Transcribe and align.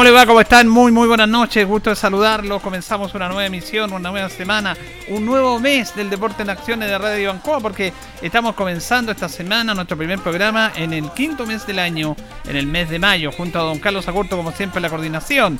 ¿Cómo 0.00 0.08
le 0.08 0.16
va? 0.16 0.24
¿Cómo 0.24 0.40
están? 0.40 0.66
Muy, 0.66 0.90
muy 0.92 1.06
buenas 1.06 1.28
noches. 1.28 1.68
Gusto 1.68 1.90
de 1.90 1.96
saludarlos. 1.96 2.62
Comenzamos 2.62 3.12
una 3.12 3.28
nueva 3.28 3.44
emisión, 3.44 3.92
una 3.92 4.10
nueva 4.10 4.30
semana, 4.30 4.74
un 5.08 5.26
nuevo 5.26 5.60
mes 5.60 5.94
del 5.94 6.08
Deporte 6.08 6.42
en 6.42 6.48
Acciones 6.48 6.88
de 6.88 6.96
Radio 6.96 7.28
Bancoa, 7.28 7.60
porque 7.60 7.92
estamos 8.22 8.54
comenzando 8.54 9.12
esta 9.12 9.28
semana 9.28 9.74
nuestro 9.74 9.98
primer 9.98 10.18
programa 10.20 10.72
en 10.74 10.94
el 10.94 11.10
quinto 11.10 11.44
mes 11.44 11.66
del 11.66 11.80
año, 11.80 12.16
en 12.48 12.56
el 12.56 12.66
mes 12.66 12.88
de 12.88 12.98
mayo, 12.98 13.30
junto 13.30 13.60
a 13.60 13.62
don 13.64 13.78
Carlos 13.78 14.08
Agurto, 14.08 14.38
como 14.38 14.52
siempre, 14.52 14.78
en 14.78 14.84
la 14.84 14.88
coordinación. 14.88 15.58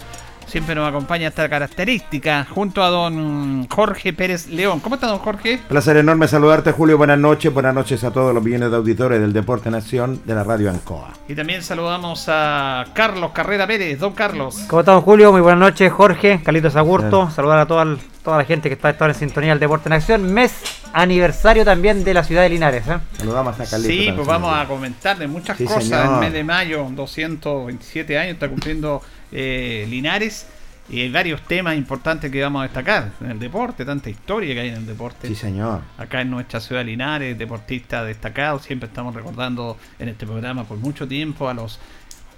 Siempre 0.50 0.75
nos 0.75 0.88
acompaña 0.88 1.28
esta 1.28 1.49
característica 1.49 2.44
junto 2.50 2.83
a 2.83 2.88
don 2.88 3.69
Jorge 3.69 4.12
Pérez 4.12 4.49
León. 4.49 4.81
¿Cómo 4.81 4.97
está 4.97 5.06
don 5.06 5.21
Jorge? 5.21 5.61
Placer 5.69 5.97
enorme 5.99 6.27
saludarte 6.27 6.72
Julio, 6.72 6.99
buenas 6.99 7.21
noches, 7.21 7.55
buenas 7.55 7.72
noches 7.72 8.03
a 8.03 8.11
todos 8.11 8.34
los 8.34 8.43
millones 8.43 8.72
de 8.72 8.77
auditores 8.77 9.21
del 9.21 9.33
Deporte 9.33 9.71
Nación 9.71 10.21
de 10.25 10.34
la 10.34 10.43
Radio 10.43 10.69
Ancoa. 10.69 11.12
Y 11.28 11.37
también 11.37 11.62
saludamos 11.62 12.25
a 12.27 12.84
Carlos 12.94 13.31
Carrera 13.31 13.65
Pérez, 13.69 14.00
don 14.00 14.12
Carlos. 14.12 14.65
¿Cómo 14.66 14.81
estamos 14.81 15.05
Julio? 15.05 15.31
Muy 15.31 15.41
buenas 15.41 15.61
noches 15.61 15.93
Jorge, 15.93 16.41
Carlitos 16.43 16.75
Agurto, 16.75 17.31
saludar 17.31 17.61
a 17.61 17.67
toda, 17.67 17.87
toda 18.25 18.38
la 18.38 18.44
gente 18.44 18.69
que 18.69 18.75
está 18.75 19.06
en 19.06 19.15
sintonía 19.15 19.50
del 19.50 19.61
Deporte 19.61 19.88
en 19.88 19.93
Acción. 19.93 20.34
Mes 20.34 20.53
aniversario 20.93 21.65
también 21.65 22.03
de 22.03 22.12
la 22.12 22.25
ciudad 22.25 22.43
de 22.43 22.49
Linares. 22.49 22.88
¿eh? 22.88 22.99
Saludamos 23.19 23.55
a 23.55 23.65
Carlitos. 23.65 24.05
Sí, 24.05 24.11
pues 24.17 24.27
vamos 24.27 24.53
a 24.53 24.67
comentarle 24.67 25.28
muchas 25.28 25.56
cosas. 25.59 25.93
En 25.93 26.15
el 26.15 26.19
mes 26.19 26.32
de 26.32 26.43
mayo, 26.43 26.88
227 26.91 28.19
años, 28.19 28.32
está 28.34 28.49
cumpliendo 28.49 29.00
eh, 29.32 29.86
Linares. 29.88 30.46
Y 30.88 31.02
hay 31.02 31.10
varios 31.10 31.42
temas 31.42 31.76
importantes 31.76 32.32
que 32.32 32.42
vamos 32.42 32.60
a 32.60 32.62
destacar 32.64 33.12
en 33.20 33.30
el 33.30 33.38
deporte, 33.38 33.84
tanta 33.84 34.10
historia 34.10 34.54
que 34.54 34.60
hay 34.60 34.68
en 34.70 34.74
el 34.74 34.86
deporte. 34.86 35.28
Sí, 35.28 35.36
señor. 35.36 35.82
Acá 35.96 36.20
en 36.20 36.30
nuestra 36.30 36.58
ciudad 36.58 36.80
de 36.80 36.86
Linares, 36.86 37.38
deportistas 37.38 38.06
destacados, 38.06 38.62
siempre 38.62 38.88
estamos 38.88 39.14
recordando 39.14 39.76
en 40.00 40.08
este 40.08 40.26
programa 40.26 40.64
por 40.64 40.78
mucho 40.78 41.06
tiempo 41.06 41.48
a 41.48 41.54
los 41.54 41.78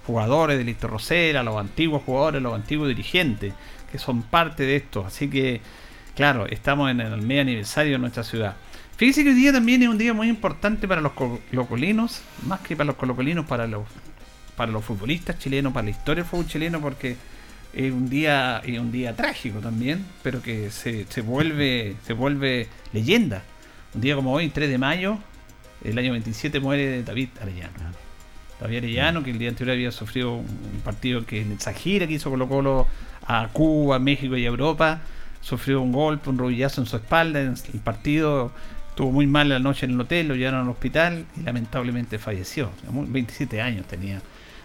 jugadores 0.05 0.59
de 0.59 0.65
Listo 0.65 0.87
Rosera, 0.87 1.39
a 1.39 1.43
los 1.43 1.57
antiguos 1.57 2.03
jugadores, 2.03 2.39
a 2.39 2.43
los 2.43 2.53
antiguos 2.53 2.89
dirigentes, 2.89 3.53
que 3.91 3.97
son 3.97 4.21
parte 4.21 4.63
de 4.63 4.75
esto. 4.75 5.03
Así 5.03 5.29
que, 5.29 5.61
claro, 6.15 6.45
estamos 6.45 6.91
en 6.91 7.01
el 7.01 7.21
medio 7.23 7.41
aniversario 7.41 7.93
de 7.93 7.99
nuestra 7.99 8.23
ciudad. 8.23 8.55
Fíjese 8.97 9.23
que 9.23 9.29
hoy 9.29 9.35
día 9.35 9.51
también 9.51 9.81
es 9.81 9.89
un 9.89 9.97
día 9.97 10.13
muy 10.13 10.29
importante 10.29 10.87
para 10.87 11.01
los 11.01 11.13
colocolinos, 11.13 12.21
más 12.45 12.59
que 12.59 12.75
para 12.75 12.85
los 12.85 12.95
colocolinos, 12.97 13.45
para 13.45 13.65
los 13.65 13.83
para 14.55 14.71
los 14.71 14.83
futbolistas 14.83 15.39
chilenos, 15.39 15.73
para 15.73 15.85
la 15.85 15.91
historia 15.91 16.23
del 16.23 16.29
fútbol 16.29 16.47
chileno, 16.47 16.81
porque 16.81 17.15
es 17.73 17.91
un 17.91 18.09
día 18.09 18.61
es 18.63 18.79
un 18.79 18.91
día 18.91 19.15
trágico 19.15 19.59
también, 19.59 20.05
pero 20.21 20.41
que 20.41 20.69
se, 20.69 21.05
se 21.09 21.21
vuelve 21.21 21.95
se 22.05 22.13
vuelve 22.13 22.67
leyenda. 22.91 23.43
Un 23.95 24.01
día 24.01 24.15
como 24.15 24.33
hoy, 24.33 24.49
3 24.49 24.69
de 24.69 24.77
mayo, 24.77 25.17
el 25.83 25.97
año 25.97 26.11
27 26.11 26.59
muere 26.59 27.03
David 27.03 27.29
Arellano. 27.41 27.73
David 28.59 28.77
Arellano, 28.77 29.23
que 29.23 29.31
el 29.31 29.39
día 29.39 29.49
anterior 29.49 29.75
había 29.75 29.91
sufrido 29.91 30.35
un 30.35 30.81
partido 30.83 31.25
que 31.25 31.41
en 31.41 31.51
esa 31.51 31.73
gira 31.73 32.07
que 32.07 32.13
hizo 32.13 32.29
Colo 32.29 32.47
Colo 32.47 32.87
a 33.27 33.49
Cuba, 33.49 33.99
México 33.99 34.37
y 34.37 34.45
Europa, 34.45 35.01
sufrió 35.41 35.81
un 35.81 35.91
golpe, 35.91 36.29
un 36.29 36.37
rodillazo 36.37 36.81
en 36.81 36.87
su 36.87 36.95
espalda 36.95 37.41
en 37.41 37.55
el 37.73 37.79
partido, 37.81 38.51
estuvo 38.89 39.11
muy 39.11 39.27
mal 39.27 39.49
la 39.49 39.59
noche 39.59 39.85
en 39.85 39.93
el 39.93 40.01
hotel, 40.01 40.29
lo 40.29 40.35
llevaron 40.35 40.61
al 40.61 40.69
hospital 40.69 41.25
y 41.35 41.41
lamentablemente 41.41 42.17
falleció. 42.17 42.69
27 42.89 43.61
años 43.61 43.85
tenía 43.85 44.21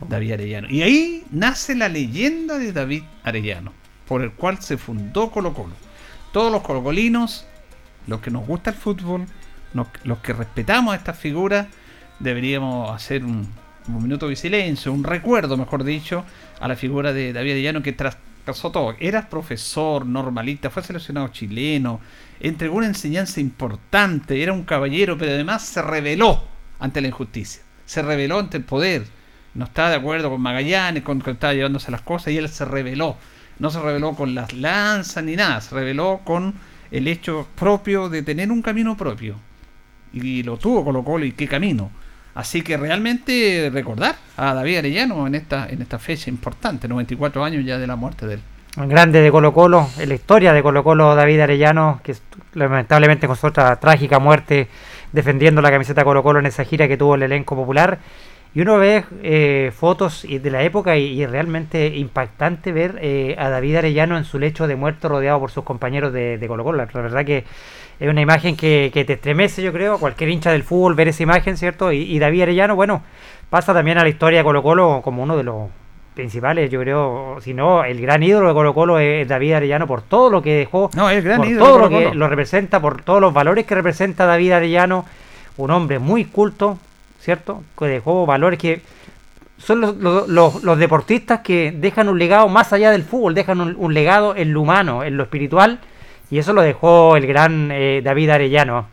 David 0.06 0.32
Arellano. 0.32 0.68
Y 0.70 0.82
ahí 0.82 1.24
nace 1.30 1.74
la 1.74 1.88
leyenda 1.88 2.58
de 2.58 2.72
David 2.72 3.02
Arellano, 3.24 3.72
por 4.06 4.22
el 4.22 4.32
cual 4.32 4.60
se 4.60 4.76
fundó 4.76 5.30
Colo 5.30 5.54
Colo. 5.54 5.74
Todos 6.32 6.52
los 6.52 6.62
colocolinos, 6.62 7.46
los 8.06 8.20
que 8.20 8.30
nos 8.30 8.46
gusta 8.46 8.70
el 8.70 8.76
fútbol, 8.76 9.26
los 9.72 10.18
que 10.18 10.32
respetamos 10.32 10.94
a 10.94 10.96
estas 10.96 11.18
figuras, 11.18 11.66
deberíamos 12.18 12.90
hacer 12.94 13.24
un, 13.24 13.48
minuto 13.88 14.28
de 14.28 14.36
silencio, 14.36 14.92
un 14.92 15.02
recuerdo, 15.02 15.56
mejor 15.56 15.82
dicho, 15.82 16.24
a 16.60 16.68
la 16.68 16.76
figura 16.76 17.14
de 17.14 17.32
David 17.32 17.52
Arellano 17.52 17.82
que 17.82 17.94
traspasó 17.94 18.70
todo. 18.70 18.94
Era 18.98 19.28
profesor, 19.30 20.04
normalista, 20.04 20.68
fue 20.68 20.82
seleccionado 20.82 21.28
chileno, 21.28 22.00
entregó 22.40 22.76
una 22.76 22.86
enseñanza 22.86 23.40
importante, 23.40 24.42
era 24.42 24.52
un 24.52 24.64
caballero, 24.64 25.16
pero 25.16 25.32
además 25.32 25.62
se 25.62 25.80
rebeló 25.80 26.42
ante 26.78 27.00
la 27.00 27.08
injusticia, 27.08 27.62
se 27.86 28.02
rebeló 28.02 28.38
ante 28.38 28.58
el 28.58 28.64
poder, 28.64 29.06
no 29.58 29.64
estaba 29.64 29.90
de 29.90 29.96
acuerdo 29.96 30.30
con 30.30 30.40
Magallanes, 30.40 31.02
con 31.02 31.20
que 31.20 31.32
estaba 31.32 31.52
llevándose 31.52 31.90
las 31.90 32.00
cosas, 32.00 32.32
y 32.32 32.38
él 32.38 32.48
se 32.48 32.64
rebeló 32.64 33.16
no 33.58 33.70
se 33.70 33.80
reveló 33.80 34.14
con 34.14 34.34
las 34.34 34.52
lanzas 34.52 35.24
ni 35.24 35.36
nada, 35.36 35.60
se 35.60 35.74
reveló 35.74 36.20
con 36.24 36.54
el 36.90 37.08
hecho 37.08 37.46
propio 37.54 38.08
de 38.08 38.22
tener 38.22 38.50
un 38.50 38.62
camino 38.62 38.96
propio. 38.96 39.36
Y 40.12 40.42
lo 40.42 40.56
tuvo 40.56 40.84
Colo 40.84 41.04
Colo 41.04 41.24
y 41.24 41.32
qué 41.32 41.46
camino. 41.46 41.90
Así 42.34 42.62
que 42.62 42.76
realmente 42.76 43.68
recordar 43.72 44.16
a 44.36 44.54
David 44.54 44.78
Arellano 44.78 45.26
en 45.26 45.34
esta, 45.34 45.68
en 45.68 45.82
esta 45.82 45.98
fecha 45.98 46.30
importante, 46.30 46.86
94 46.86 47.44
años 47.44 47.64
ya 47.64 47.78
de 47.78 47.86
la 47.86 47.96
muerte 47.96 48.26
de 48.26 48.34
él. 48.34 48.40
Grande 48.76 49.20
de 49.20 49.30
Colo 49.32 49.52
Colo, 49.52 49.88
la 50.06 50.14
historia 50.14 50.52
de 50.52 50.62
Colo 50.62 50.84
Colo 50.84 51.16
David 51.16 51.40
Arellano, 51.40 52.00
que 52.04 52.14
lamentablemente 52.54 53.26
con 53.26 53.36
su 53.36 53.48
otra 53.48 53.74
trágica 53.80 54.20
muerte 54.20 54.68
defendiendo 55.12 55.60
la 55.60 55.70
camiseta 55.70 56.04
Colo 56.04 56.22
Colo 56.22 56.38
en 56.38 56.46
esa 56.46 56.64
gira 56.64 56.86
que 56.86 56.96
tuvo 56.96 57.16
el 57.16 57.24
elenco 57.24 57.56
popular. 57.56 57.98
Y 58.54 58.62
uno 58.62 58.78
ve 58.78 59.04
eh, 59.22 59.72
fotos 59.76 60.26
de 60.28 60.50
la 60.50 60.62
época 60.62 60.96
y, 60.96 61.24
realmente 61.26 61.86
impactante 61.86 62.72
ver 62.72 62.98
eh, 63.00 63.36
a 63.38 63.50
David 63.50 63.76
Arellano 63.76 64.16
en 64.16 64.24
su 64.24 64.38
lecho 64.38 64.66
de 64.66 64.74
muerto 64.74 65.08
rodeado 65.08 65.38
por 65.38 65.50
sus 65.50 65.64
compañeros 65.64 66.12
de, 66.12 66.42
Colo 66.48 66.64
Colo. 66.64 66.78
La 66.78 66.86
verdad 66.86 67.24
que 67.24 67.44
es 68.00 68.08
una 68.08 68.20
imagen 68.20 68.56
que, 68.56 68.90
te 68.92 69.12
estremece, 69.12 69.62
yo 69.62 69.72
creo, 69.72 69.98
cualquier 69.98 70.30
hincha 70.30 70.50
del 70.50 70.62
fútbol 70.62 70.94
ver 70.94 71.08
esa 71.08 71.22
imagen, 71.22 71.56
¿cierto? 71.56 71.92
Y, 71.92 72.02
y 72.02 72.18
David 72.18 72.42
Arellano, 72.42 72.74
bueno, 72.74 73.02
pasa 73.50 73.74
también 73.74 73.98
a 73.98 74.02
la 74.02 74.08
historia 74.08 74.38
de 74.38 74.44
Colo 74.44 74.62
Colo 74.62 75.00
como 75.02 75.22
uno 75.22 75.36
de 75.36 75.42
los 75.44 75.68
principales, 76.18 76.68
yo 76.68 76.80
creo, 76.80 77.36
si 77.40 77.54
no, 77.54 77.84
el 77.84 78.00
gran 78.00 78.24
ídolo 78.24 78.48
de 78.48 78.54
Colo 78.54 78.74
Colo 78.74 78.98
es 78.98 79.28
David 79.28 79.52
Arellano 79.52 79.86
por 79.86 80.02
todo 80.02 80.30
lo 80.30 80.42
que 80.42 80.52
dejó, 80.54 80.90
no, 80.96 81.08
el 81.10 81.22
gran 81.22 81.36
por 81.36 81.56
todo 81.56 81.78
lo 81.78 81.88
que 81.88 82.12
lo 82.12 82.28
representa, 82.28 82.80
por 82.80 83.02
todos 83.02 83.20
los 83.20 83.32
valores 83.32 83.64
que 83.66 83.76
representa 83.76 84.26
David 84.26 84.50
Arellano, 84.50 85.04
un 85.58 85.70
hombre 85.70 86.00
muy 86.00 86.24
culto, 86.24 86.76
¿cierto? 87.28 87.62
Que 87.78 87.84
dejó 87.84 88.24
valores 88.24 88.58
que 88.58 88.80
son 89.58 89.82
los, 89.82 90.28
los, 90.28 90.78
deportistas 90.78 91.40
que 91.40 91.74
dejan 91.76 92.08
un 92.08 92.18
legado 92.18 92.48
más 92.48 92.72
allá 92.72 92.90
del 92.90 93.02
fútbol, 93.02 93.34
dejan 93.34 93.60
un, 93.60 93.92
legado 93.92 94.34
en 94.34 94.54
lo 94.54 94.62
humano, 94.62 95.04
en 95.04 95.18
lo 95.18 95.24
espiritual, 95.24 95.78
y 96.30 96.38
eso 96.38 96.54
lo 96.54 96.62
dejó 96.62 97.16
el 97.16 97.26
gran 97.26 97.68
eh, 97.70 98.00
David 98.02 98.30
Arellano, 98.30 98.86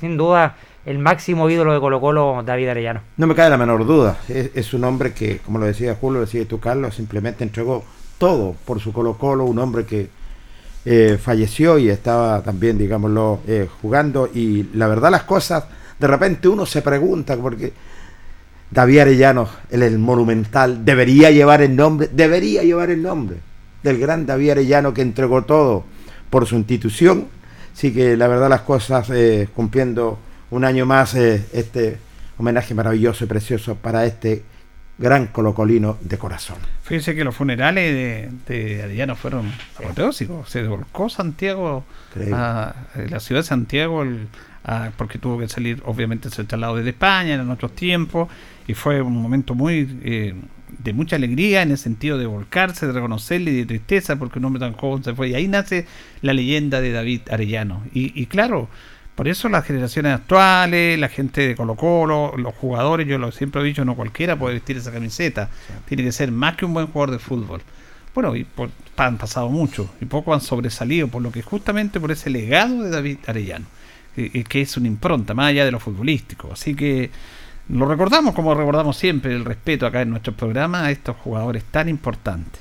sin 0.00 0.16
duda 0.16 0.56
el 0.86 0.98
máximo 0.98 1.48
ídolo 1.48 1.72
de 1.72 1.78
Colo 1.78 2.00
Colo, 2.00 2.42
David 2.44 2.70
Arellano. 2.70 3.00
No 3.16 3.28
me 3.28 3.36
cae 3.36 3.48
la 3.48 3.56
menor 3.56 3.86
duda. 3.86 4.16
Es, 4.28 4.74
un 4.74 4.82
hombre 4.82 5.12
que, 5.12 5.38
como 5.38 5.60
lo 5.60 5.66
decía 5.66 5.96
Julio, 6.00 6.18
lo 6.18 6.26
decía 6.26 6.48
tú, 6.48 6.58
Carlos, 6.58 6.96
simplemente 6.96 7.44
entregó 7.44 7.84
todo 8.18 8.56
por 8.64 8.80
su 8.80 8.92
Colo 8.92 9.16
Colo, 9.16 9.44
un 9.44 9.60
hombre 9.60 9.86
que 9.86 10.10
eh, 10.84 11.16
falleció 11.22 11.78
y 11.78 11.90
estaba 11.90 12.42
también, 12.42 12.76
digámoslo, 12.76 13.38
eh, 13.46 13.68
jugando. 13.80 14.28
Y 14.34 14.64
la 14.74 14.88
verdad 14.88 15.12
las 15.12 15.22
cosas, 15.22 15.66
de 15.98 16.06
repente 16.06 16.48
uno 16.48 16.66
se 16.66 16.82
pregunta, 16.82 17.36
porque 17.36 17.72
David 18.70 19.00
Arellano, 19.00 19.48
el, 19.70 19.82
el 19.82 19.98
monumental, 19.98 20.84
debería 20.84 21.30
llevar 21.30 21.62
el 21.62 21.74
nombre, 21.74 22.08
debería 22.12 22.62
llevar 22.62 22.90
el 22.90 23.02
nombre 23.02 23.38
del 23.82 23.98
gran 23.98 24.26
David 24.26 24.50
Arellano 24.50 24.92
que 24.92 25.02
entregó 25.02 25.42
todo 25.42 25.84
por 26.30 26.46
su 26.46 26.56
institución. 26.56 27.26
Así 27.72 27.92
que 27.92 28.16
la 28.16 28.28
verdad 28.28 28.48
las 28.48 28.62
cosas 28.62 29.08
eh, 29.10 29.48
cumpliendo 29.54 30.18
un 30.50 30.64
año 30.64 30.86
más 30.86 31.14
eh, 31.14 31.44
este 31.52 31.98
homenaje 32.36 32.74
maravilloso 32.74 33.24
y 33.24 33.28
precioso 33.28 33.76
para 33.76 34.04
este 34.04 34.42
gran 34.98 35.28
colocolino 35.28 35.96
de 36.00 36.18
corazón. 36.18 36.56
Fíjense 36.82 37.14
que 37.14 37.22
los 37.22 37.36
funerales 37.36 37.94
de, 37.94 38.30
de 38.46 38.82
Adriano 38.82 39.14
fueron 39.14 39.52
apoteósicos. 39.78 40.50
Se 40.50 40.64
volcó 40.64 41.08
Santiago, 41.08 41.84
a, 42.32 42.74
la 43.08 43.20
ciudad 43.20 43.42
de 43.42 43.46
Santiago, 43.46 44.04
porque 44.96 45.18
tuvo 45.18 45.38
que 45.38 45.48
salir, 45.48 45.82
obviamente, 45.86 46.30
se 46.30 46.44
lado 46.56 46.76
desde 46.76 46.90
España 46.90 47.34
en 47.34 47.50
otros 47.50 47.74
tiempos, 47.74 48.28
y 48.66 48.74
fue 48.74 49.00
un 49.00 49.16
momento 49.16 49.54
muy 49.54 49.98
eh, 50.02 50.34
de 50.78 50.92
mucha 50.92 51.16
alegría 51.16 51.62
en 51.62 51.70
el 51.70 51.78
sentido 51.78 52.18
de 52.18 52.26
volcarse, 52.26 52.86
de 52.86 52.92
reconocerle 52.92 53.52
y 53.52 53.56
de 53.56 53.66
tristeza, 53.66 54.16
porque 54.16 54.38
un 54.38 54.44
hombre 54.44 54.60
tan 54.60 54.74
joven 54.74 55.02
se 55.02 55.14
fue. 55.14 55.30
Y 55.30 55.34
ahí 55.34 55.48
nace 55.48 55.86
la 56.20 56.34
leyenda 56.34 56.80
de 56.80 56.92
David 56.92 57.22
Arellano. 57.30 57.82
Y, 57.94 58.20
y 58.20 58.26
claro, 58.26 58.68
por 59.18 59.26
eso 59.26 59.48
las 59.48 59.64
generaciones 59.64 60.14
actuales, 60.14 60.98
la 60.98 61.08
gente 61.08 61.48
de 61.48 61.56
Colo 61.56 61.74
Colo, 61.74 62.34
los 62.36 62.54
jugadores, 62.54 63.06
yo 63.08 63.18
lo 63.18 63.32
siempre 63.32 63.60
he 63.62 63.64
dicho, 63.64 63.84
no 63.84 63.96
cualquiera 63.96 64.38
puede 64.38 64.54
vestir 64.54 64.76
esa 64.76 64.92
camiseta. 64.92 65.50
Tiene 65.86 66.04
que 66.04 66.12
ser 66.12 66.30
más 66.30 66.56
que 66.56 66.64
un 66.64 66.74
buen 66.74 66.86
jugador 66.86 67.10
de 67.10 67.18
fútbol. 67.18 67.60
Bueno, 68.14 68.36
y 68.36 68.46
han 68.96 69.18
pasado 69.18 69.48
mucho 69.48 69.90
y 70.00 70.04
poco 70.04 70.34
han 70.34 70.40
sobresalido, 70.40 71.08
por 71.08 71.22
lo 71.22 71.32
que 71.32 71.42
justamente 71.42 71.98
por 71.98 72.12
ese 72.12 72.30
legado 72.30 72.82
de 72.82 72.90
David 72.90 73.18
Arellano, 73.26 73.66
que 74.14 74.60
es 74.60 74.76
una 74.76 74.88
impronta, 74.88 75.34
más 75.34 75.48
allá 75.48 75.64
de 75.64 75.70
lo 75.70 75.80
futbolístico. 75.80 76.50
Así 76.52 76.74
que 76.74 77.10
lo 77.68 77.86
recordamos 77.86 78.34
como 78.34 78.54
recordamos 78.54 78.96
siempre 78.96 79.34
el 79.34 79.44
respeto 79.44 79.86
acá 79.86 80.02
en 80.02 80.10
nuestro 80.10 80.32
programa 80.32 80.84
a 80.84 80.90
estos 80.90 81.16
jugadores 81.16 81.64
tan 81.70 81.88
importantes. 81.88 82.60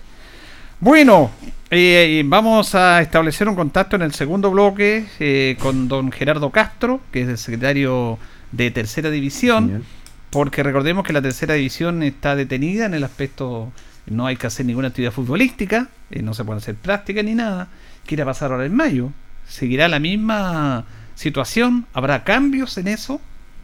Bueno, 0.79 1.31
eh, 1.71 2.21
vamos 2.25 2.75
a 2.75 3.01
establecer 3.01 3.49
un 3.49 3.55
contacto 3.55 3.95
en 3.95 4.03
el 4.03 4.13
segundo 4.13 4.51
bloque 4.51 5.05
eh, 5.19 5.57
con 5.59 5.87
don 5.87 6.11
Gerardo 6.11 6.51
Castro, 6.51 7.01
que 7.11 7.23
es 7.23 7.29
el 7.29 7.37
secretario 7.37 8.19
de 8.51 8.69
Tercera 8.69 9.09
División, 9.09 9.83
porque 10.29 10.61
recordemos 10.61 11.03
que 11.03 11.13
la 11.13 11.21
Tercera 11.21 11.55
División 11.55 12.03
está 12.03 12.35
detenida 12.35 12.85
en 12.85 12.93
el 12.93 13.03
aspecto, 13.03 13.71
no 14.05 14.27
hay 14.27 14.35
que 14.35 14.47
hacer 14.47 14.65
ninguna 14.65 14.89
actividad 14.89 15.11
futbolística, 15.11 15.87
eh, 16.11 16.21
no 16.21 16.33
se 16.33 16.43
puede 16.43 16.59
hacer 16.59 16.75
práctica 16.75 17.23
ni 17.23 17.33
nada, 17.33 17.69
quiere 18.05 18.23
pasar 18.23 18.51
ahora 18.51 18.65
en 18.65 18.75
mayo, 18.75 19.11
seguirá 19.47 19.87
la 19.87 19.99
misma 19.99 20.85
situación, 21.17 21.85
habrá 21.93 22.23
cambios 22.23 22.77
en 22.77 22.87
eso. 22.87 23.19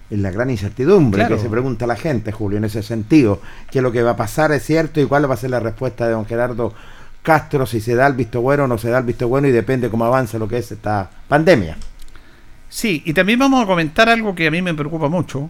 Es 0.10 0.20
la 0.20 0.32
gran 0.32 0.50
incertidumbre 0.50 1.28
que 1.28 1.40
se 1.40 1.50
pregunta 1.50 1.88
la 1.88 1.96
gente, 1.96 2.32
Julio, 2.32 2.58
en 2.58 2.66
ese 2.66 2.84
sentido. 2.84 3.42
¿Qué 3.72 3.80
es 3.80 3.84
lo 3.84 3.92
que 3.92 4.04
va 4.04 4.12
a 4.12 4.16
pasar? 4.18 4.52
¿Es 4.52 4.64
cierto? 4.64 5.00
¿Y 5.00 5.06
cuál 5.06 5.30
va 5.30 5.36
a 5.36 5.38
ser 5.38 5.50
la 5.50 5.60
respuesta 5.60 6.06
de 6.06 6.12
don 6.12 6.26
Gerardo 6.26 6.74
Castro 7.24 7.66
si 7.66 7.80
se 7.80 7.96
da 7.96 8.06
el 8.06 8.14
visto 8.14 8.42
bueno 8.42 8.66
o 8.66 8.68
no 8.68 8.78
se 8.78 8.90
da 8.90 9.00
el 9.00 9.06
visto 9.06 9.28
bueno 9.30 9.48
y 9.48 9.52
depende 9.52 9.90
cómo 9.90 10.04
avanza 10.04 10.38
lo 10.38 10.48
que 10.48 10.58
es 10.58 10.72
esta 10.72 11.10
pandemia. 11.28 11.78
Sí, 12.70 13.02
y 13.06 13.14
también 13.14 13.40
vamos 13.40 13.64
a 13.64 13.68
comentar 13.68 14.10
algo 14.10 14.36
que 14.36 14.48
a 14.48 14.52
mí 14.52 14.62
me 14.62 14.74
preocupa 14.74 15.08
mucho 15.08 15.50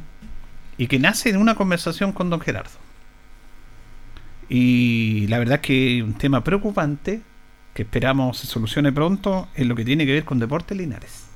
y 0.78 0.88
que 0.88 1.00
nace 1.00 1.32
de 1.32 1.40
una 1.40 1.56
conversación 1.56 2.12
con 2.12 2.30
don 2.30 2.40
Gerardo. 2.40 2.78
Y 4.50 5.26
la 5.28 5.40
verdad 5.40 5.56
es 5.56 5.62
que 5.62 6.04
un 6.04 6.14
tema 6.14 6.44
preocupante 6.44 7.22
que 7.74 7.84
esperamos 7.84 8.38
se 8.38 8.48
solucione 8.48 8.92
pronto 8.92 9.48
es 9.56 9.66
lo 9.66 9.76
que 9.76 9.84
tiene 9.84 10.06
que 10.06 10.14
ver 10.14 10.26
con 10.26 10.38
Deportes 10.38 10.78
Linares. 10.78 11.32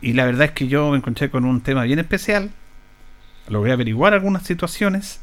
Y 0.00 0.14
la 0.14 0.24
verdad 0.24 0.46
es 0.46 0.50
que 0.52 0.68
yo 0.68 0.90
me 0.90 0.96
encontré 0.96 1.30
con 1.30 1.44
un 1.44 1.60
tema 1.60 1.84
bien 1.84 1.98
especial. 1.98 2.50
Lo 3.48 3.60
voy 3.60 3.70
a 3.70 3.74
averiguar 3.74 4.14
algunas 4.14 4.44
situaciones 4.44 5.20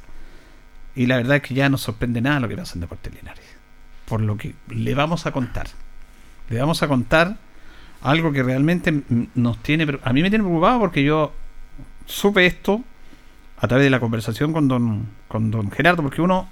y 0.96 1.06
la 1.06 1.18
verdad 1.18 1.38
es 1.38 1.42
que 1.44 1.54
ya 1.54 1.70
no 1.70 1.78
sorprende 1.78 2.22
nada 2.22 2.40
lo 2.40 2.48
que 2.48 2.58
pasa 2.58 2.74
en 2.76 2.82
Deportes 2.82 3.14
Linares. 3.14 3.46
Por 4.06 4.22
lo 4.22 4.38
que 4.38 4.56
le 4.70 4.96
vamos 4.96 5.26
a 5.26 5.32
contar. 5.32 5.68
Le 6.50 6.60
vamos 6.60 6.82
a 6.84 6.88
contar 6.88 7.38
algo 8.02 8.32
que 8.32 8.44
realmente 8.44 9.04
nos 9.36 9.62
tiene. 9.64 10.00
A 10.04 10.14
mí 10.14 10.22
me 10.22 10.30
tiene 10.30 10.44
preocupado 10.44 10.80
porque 10.80 11.04
yo 11.04 11.34
supe 12.06 12.46
esto 12.46 12.84
a 13.60 13.68
través 13.68 13.86
de 13.86 13.90
la 13.90 14.00
conversación 14.00 14.54
con 14.54 14.68
don, 14.68 15.08
con 15.28 15.52
don 15.52 15.72
Gerardo, 15.72 16.04
porque 16.04 16.22
uno 16.22 16.50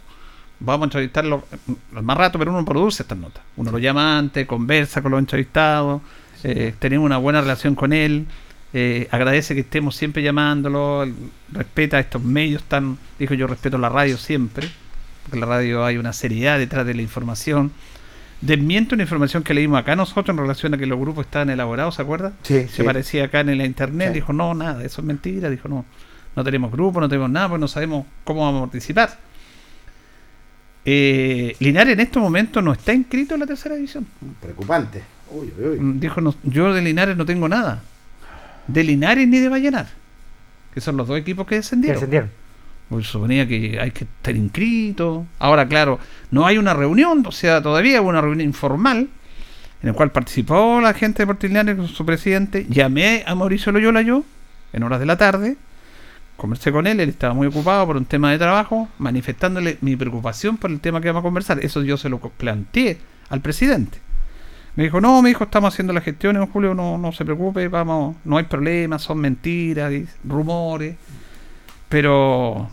vamos 0.60 0.84
a 0.84 0.86
entrevistarlo 0.86 1.46
más 1.92 2.18
rato, 2.18 2.40
pero 2.40 2.52
uno 2.52 2.66
produce 2.66 3.04
estas 3.04 3.18
notas. 3.18 3.44
Uno 3.58 3.72
lo 3.72 3.78
llama 3.78 4.18
antes, 4.18 4.48
conversa 4.48 5.02
con 5.02 5.12
los 5.12 5.20
entrevistados, 5.20 6.02
eh, 6.44 6.74
tenemos 6.80 7.06
una 7.06 7.18
buena 7.18 7.42
relación 7.42 7.76
con 7.76 7.94
él. 7.94 8.26
Eh, 8.74 9.08
agradece 9.12 9.54
que 9.54 9.62
estemos 9.62 9.96
siempre 9.96 10.22
llamándolo, 10.22 11.08
respeta 11.52 12.00
estos 12.00 12.22
medios 12.22 12.64
tan, 12.64 12.98
dijo 13.18 13.34
yo 13.34 13.48
respeto 13.48 13.78
la 13.78 13.88
radio 13.88 14.18
siempre, 14.18 14.70
porque 15.24 15.38
en 15.38 15.40
la 15.40 15.46
radio 15.46 15.86
hay 15.86 15.98
una 15.98 16.12
seriedad 16.12 16.58
detrás 16.58 16.86
de 16.86 16.94
la 16.94 17.02
información. 17.02 17.72
Desmiento 18.42 18.96
una 18.96 19.04
información 19.04 19.44
que 19.44 19.54
leímos 19.54 19.80
acá 19.80 19.96
nosotros 19.96 20.30
en 20.30 20.38
relación 20.38 20.74
a 20.74 20.78
que 20.78 20.86
los 20.86 21.00
grupos 21.00 21.26
estaban 21.26 21.50
elaborados, 21.50 21.96
¿se 21.96 22.02
acuerda? 22.02 22.34
Sí. 22.44 22.68
Se 22.68 22.84
parecía 22.84 23.26
acá 23.26 23.40
en 23.40 23.58
la 23.58 23.66
internet, 23.66 24.14
dijo 24.14 24.34
no, 24.34 24.54
nada, 24.54 24.84
eso 24.84 25.02
es 25.02 25.08
mentira, 25.08 25.50
dijo 25.50 25.70
no, 25.70 25.86
no 26.36 26.44
tenemos 26.44 26.70
grupo, 26.72 27.00
no 27.00 27.08
tenemos 27.08 27.30
nada, 27.30 27.50
pues 27.50 27.62
no 27.62 27.70
sabemos 27.70 28.06
cómo 28.26 28.42
vamos 28.42 28.64
a 28.64 28.66
participar. 28.66 29.18
Eh, 30.84 31.56
Linares 31.60 31.94
en 31.94 32.02
estos 32.02 32.22
momentos 32.22 32.62
no 32.62 32.74
está 32.74 32.94
inscrito 32.94 33.34
en 33.34 33.40
la 33.40 33.48
tercera 33.48 33.76
división. 33.76 34.06
Preocupante. 34.42 35.15
Dijo, 35.80 36.22
no, 36.22 36.36
yo 36.44 36.74
de 36.74 36.82
Linares 36.82 37.18
no 37.18 37.26
tengo 37.26 37.48
nada 37.50 37.82
de 38.68 38.84
Linares 38.84 39.28
ni 39.28 39.40
de 39.40 39.50
Vallenar, 39.50 39.88
que 40.74 40.82
son 40.82 40.98
los 40.98 41.08
dos 41.08 41.18
equipos 41.18 41.46
que 41.48 41.56
descendieron. 41.56 41.96
descendieron. 41.96 42.32
Pues 42.90 43.08
suponía 43.08 43.48
que 43.48 43.80
hay 43.80 43.92
que 43.92 44.04
estar 44.04 44.36
inscrito. 44.36 45.26
Ahora, 45.40 45.68
claro, 45.68 46.00
no 46.32 46.46
hay 46.46 46.58
una 46.58 46.74
reunión, 46.74 47.24
o 47.26 47.32
sea, 47.32 47.62
todavía 47.62 48.02
hubo 48.02 48.10
una 48.10 48.22
reunión 48.22 48.48
informal 48.48 49.10
en 49.82 49.90
la 49.90 49.94
cual 49.94 50.12
participó 50.12 50.80
la 50.82 50.94
gente 50.94 51.24
de 51.24 51.28
Portilinares 51.28 51.76
con 51.76 51.88
su 51.88 52.06
presidente. 52.06 52.66
Llamé 52.70 53.24
a 53.26 53.36
Mauricio 53.36 53.72
Loyola 53.72 54.02
yo, 54.02 54.24
en 54.74 54.84
horas 54.84 55.00
de 55.00 55.06
la 55.06 55.18
tarde, 55.18 55.58
conversé 56.38 56.72
con 56.72 56.86
él, 56.86 57.00
él 57.00 57.10
estaba 57.10 57.34
muy 57.34 57.48
ocupado 57.48 57.86
por 57.88 57.98
un 57.98 58.06
tema 58.06 58.32
de 58.32 58.38
trabajo, 58.38 58.88
manifestándole 59.00 59.78
mi 59.82 59.96
preocupación 59.96 60.58
por 60.58 60.70
el 60.70 60.80
tema 60.80 61.02
que 61.02 61.08
vamos 61.08 61.22
a 61.22 61.24
conversar. 61.24 61.64
Eso 61.64 61.82
yo 61.84 61.98
se 61.98 62.10
lo 62.10 62.20
planteé 62.20 63.00
al 63.30 63.42
presidente. 63.42 64.05
Me 64.76 64.84
dijo, 64.84 65.00
no, 65.00 65.22
mi 65.22 65.30
hijo, 65.30 65.46
estamos 65.46 65.74
haciendo 65.74 65.94
la 65.94 66.02
gestión 66.02 66.36
en 66.36 66.46
Julio, 66.48 66.74
no, 66.74 66.98
no 66.98 67.14
se 67.14 67.24
preocupe, 67.24 67.68
vamos, 67.70 68.18
no 68.26 68.38
hay 68.38 68.44
problema, 68.44 69.00
son 69.00 69.20
mentiras, 69.20 69.94
rumores. 70.24 70.98
Pero 71.88 72.70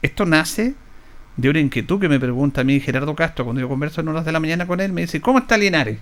esto 0.00 0.26
nace 0.26 0.74
de 1.36 1.48
una 1.48 1.60
inquietud 1.60 2.00
que 2.00 2.08
me 2.08 2.18
pregunta 2.18 2.62
a 2.62 2.64
mí 2.64 2.80
Gerardo 2.80 3.14
Castro 3.14 3.44
cuando 3.44 3.60
yo 3.60 3.68
converso 3.68 4.00
en 4.00 4.08
horas 4.08 4.24
de 4.24 4.32
la 4.32 4.40
mañana 4.40 4.66
con 4.66 4.80
él. 4.80 4.92
Me 4.92 5.02
dice, 5.02 5.20
¿cómo 5.20 5.38
está 5.38 5.56
Linares? 5.56 5.98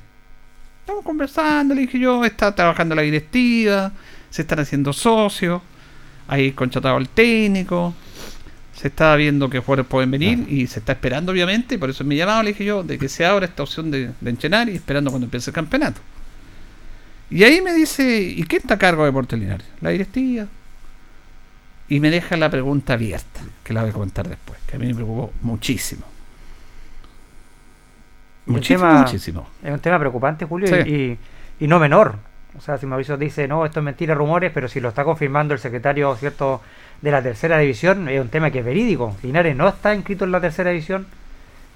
Estamos 0.81 1.05
conversando, 1.05 1.75
le 1.75 1.83
dije 1.83 1.99
yo, 1.99 2.25
está 2.25 2.55
trabajando 2.55 2.95
la 2.95 3.03
directiva, 3.03 3.93
se 4.31 4.43
están 4.43 4.61
haciendo 4.61 4.95
socios, 4.95 5.61
hay 6.29 6.53
contratado 6.53 6.97
al 6.97 7.09
técnico, 7.11 7.95
se 8.81 8.89
está 8.89 9.15
viendo 9.17 9.51
que 9.51 9.59
jugadores 9.59 9.87
pueden 9.87 10.11
venir 10.11 10.47
y 10.49 10.67
se 10.67 10.79
está 10.79 10.93
esperando 10.93 11.33
obviamente, 11.33 11.79
por 11.79 11.91
eso 11.91 12.03
me 12.03 12.17
llamaba, 12.17 12.43
le 12.43 12.51
dije 12.53 12.65
yo, 12.65 12.83
de 12.83 12.99
que 12.99 13.09
se 13.11 13.27
abra 13.27 13.45
esta 13.45 13.63
opción 13.63 13.91
de, 13.91 14.11
de 14.21 14.31
enchenar 14.31 14.69
y 14.71 14.77
esperando 14.77 15.11
cuando 15.11 15.27
empiece 15.27 15.51
el 15.51 15.55
campeonato. 15.55 16.01
Y 17.29 17.45
ahí 17.45 17.61
me 17.61 17.75
dice, 17.75 18.21
¿y 18.23 18.43
quién 18.45 18.63
está 18.63 18.75
a 18.75 18.79
cargo 18.79 19.03
de 19.03 19.09
Deportes 19.11 19.39
Linares? 19.39 19.67
La 19.83 19.91
directiva. 19.91 20.47
Y 21.91 22.01
me 22.01 22.11
deja 22.11 22.37
la 22.39 22.49
pregunta 22.51 22.95
abierta, 22.95 23.41
que 23.65 23.75
la 23.75 23.83
voy 23.83 23.91
a 23.91 23.93
comentar 23.93 24.27
después, 24.29 24.59
que 24.67 24.77
a 24.77 24.79
mí 24.79 24.87
me 24.87 24.95
preocupó 24.95 25.33
muchísimo. 25.43 26.07
Muchísimo, 28.47 28.81
tema- 28.89 29.01
muchísimo. 29.03 29.47
Es 29.63 29.73
un 29.73 29.81
tema 29.81 29.99
preocupante, 29.99 30.45
Julio, 30.45 30.67
Sí. 30.69 30.91
y, 31.61 31.65
y 31.65 31.69
no 31.69 31.79
menor. 31.79 32.17
O 32.57 32.61
sea, 32.61 32.79
si 32.79 32.87
Mauricio 32.87 33.17
dice, 33.17 33.47
no, 33.47 33.65
esto 33.65 33.79
es 33.81 33.85
mentira, 33.85 34.15
rumores, 34.15 34.51
pero 34.53 34.67
si 34.69 34.81
lo 34.81 34.89
está 34.89 35.05
confirmando 35.05 35.55
el 35.55 35.61
secretario 35.61 36.17
cierto 36.17 36.61
de 37.03 37.11
la 37.11 37.23
tercera 37.23 37.59
división, 37.59 38.09
es 38.09 38.21
un 38.21 38.29
tema 38.29 38.51
que 38.51 38.59
es 38.61 38.65
verídico. 38.65 39.17
Linares 39.23 39.57
no 39.57 39.69
está 39.69 39.95
inscrito 39.95 40.25
en 40.25 40.33
la 40.33 40.41
tercera 40.41 40.71
división 40.71 41.07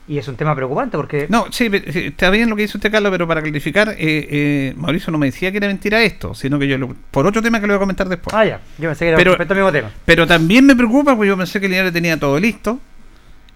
y 0.06 0.18
es 0.18 0.28
un 0.28 0.36
tema 0.36 0.54
preocupante 0.54 0.98
porque... 0.98 1.26
No, 1.30 1.46
sí, 1.50 1.70
está 1.72 2.28
bien 2.28 2.50
lo 2.50 2.56
que 2.56 2.62
dice 2.62 2.76
usted, 2.76 2.92
Carlos, 2.92 3.10
pero 3.10 3.26
para 3.26 3.40
clarificar, 3.40 3.88
eh, 3.90 3.94
eh, 3.98 4.74
Mauricio 4.76 5.10
no 5.10 5.16
me 5.18 5.26
decía 5.26 5.50
que 5.50 5.56
era 5.56 5.66
mentira 5.66 6.02
esto, 6.02 6.34
sino 6.34 6.58
que 6.58 6.68
yo, 6.68 6.76
lo- 6.76 6.94
por 7.10 7.26
otro 7.26 7.40
tema 7.40 7.58
que 7.58 7.66
le 7.66 7.72
voy 7.72 7.76
a 7.78 7.80
comentar 7.80 8.06
después. 8.08 8.34
Ah, 8.34 8.44
ya, 8.44 8.60
yo 8.78 8.88
pensé 8.90 9.06
que 9.06 9.08
era 9.08 9.16
Pero- 9.16 9.30
respecto 9.32 9.54
al 9.54 9.58
mismo 9.60 9.72
tema. 9.72 9.90
Pero 10.04 10.26
también 10.26 10.66
me 10.66 10.76
preocupa, 10.76 11.16
porque 11.16 11.28
yo 11.28 11.36
pensé 11.38 11.58
que 11.58 11.68
Linares 11.68 11.92
tenía 11.94 12.18
todo 12.18 12.38
listo. 12.38 12.78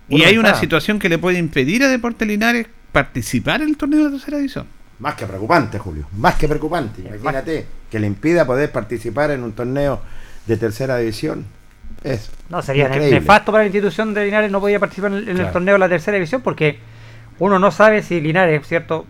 Y 0.09 0.23
hay 0.23 0.39
una 0.39 0.55
situación 0.55 0.99
que 0.99 1.11
le 1.11 1.19
puede 1.19 1.39
impedir 1.39 1.83
a 1.85 1.89
Deportes 1.89 2.27
Linares 2.27 2.67
participar 2.93 3.61
en 3.61 3.69
el 3.69 3.77
torneo 3.77 3.99
de 3.99 4.05
la 4.07 4.11
tercera 4.13 4.39
división. 4.39 4.67
Más 5.01 5.15
que 5.17 5.27
preocupante, 5.27 5.79
Julio. 5.79 6.07
Más 6.17 6.37
que 6.37 6.49
preocupante. 6.49 7.03
Imagínate 7.03 7.67
que 7.91 8.01
le 8.01 8.07
impida 8.07 8.47
poder 8.47 8.73
participar 8.73 9.31
en 9.33 9.43
un 9.43 9.53
torneo 9.53 10.01
de 10.47 10.57
tercera 10.57 10.97
división. 10.97 11.45
No, 12.49 12.63
sería 12.63 12.87
increíble. 12.87 13.21
nefasto 13.21 13.51
para 13.53 13.63
la 13.65 13.67
institución 13.69 14.15
de 14.15 14.25
Linares 14.25 14.51
no 14.51 14.61
podía 14.61 14.79
participar 14.79 15.11
en, 15.13 15.19
el- 15.19 15.23
en 15.25 15.29
el 15.31 15.37
Claro. 15.37 15.53
torneo 15.53 15.75
de 15.75 15.79
la 15.81 15.89
tercera 15.89 16.15
división 16.15 16.41
porque 16.43 16.79
uno 17.39 17.59
no 17.59 17.71
sabe 17.71 18.03
si 18.03 18.21
Linares, 18.21 18.67
¿cierto? 18.67 19.07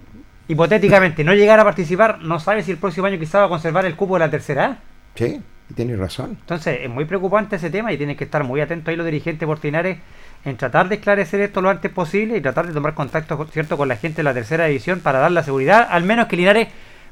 Hipotéticamente 0.49 1.25
no 1.25 1.35
llegara 1.35 1.63
a 1.63 1.65
participar, 1.65 2.21
no 2.23 2.41
sabe 2.41 2.63
si 2.63 2.71
el 2.71 2.79
próximo 2.79 3.07
año 3.07 3.19
quizá 3.19 3.41
va 3.41 3.47
a 3.47 3.49
conservar 3.49 3.85
el 3.85 3.95
cupo 3.97 4.15
de 4.15 4.21
la 4.21 4.31
tercera. 4.31 4.79
Sí, 5.15 5.41
tienes 5.75 5.99
razón. 5.99 6.39
Entonces, 6.41 6.79
es 6.83 6.89
muy 6.89 7.05
preocupante 7.05 7.57
ese 7.57 7.69
tema 7.71 7.93
y 7.93 7.99
tienen 7.99 8.17
que 8.17 8.25
estar 8.25 8.43
muy 8.45 8.61
atentos 8.61 8.89
ahí 8.89 8.97
los 8.97 9.05
dirigentes 9.05 9.47
portinares 9.47 9.99
en 10.45 10.57
tratar 10.57 10.89
de 10.89 10.95
esclarecer 10.95 11.41
esto 11.41 11.61
lo 11.61 11.69
antes 11.69 11.91
posible 11.93 12.37
y 12.37 12.41
tratar 12.41 12.67
de 12.67 12.73
tomar 12.73 12.95
contacto 12.95 13.37
con- 13.37 13.49
cierto 13.49 13.77
con 13.77 13.89
la 13.89 13.97
gente 13.97 14.19
de 14.19 14.23
la 14.23 14.33
tercera 14.33 14.65
división 14.67 15.01
para 15.01 15.19
dar 15.19 15.33
la 15.33 15.43
seguridad, 15.43 15.87
al 15.91 16.05
menos 16.05 16.29
que 16.29 16.37
Linares 16.37 16.69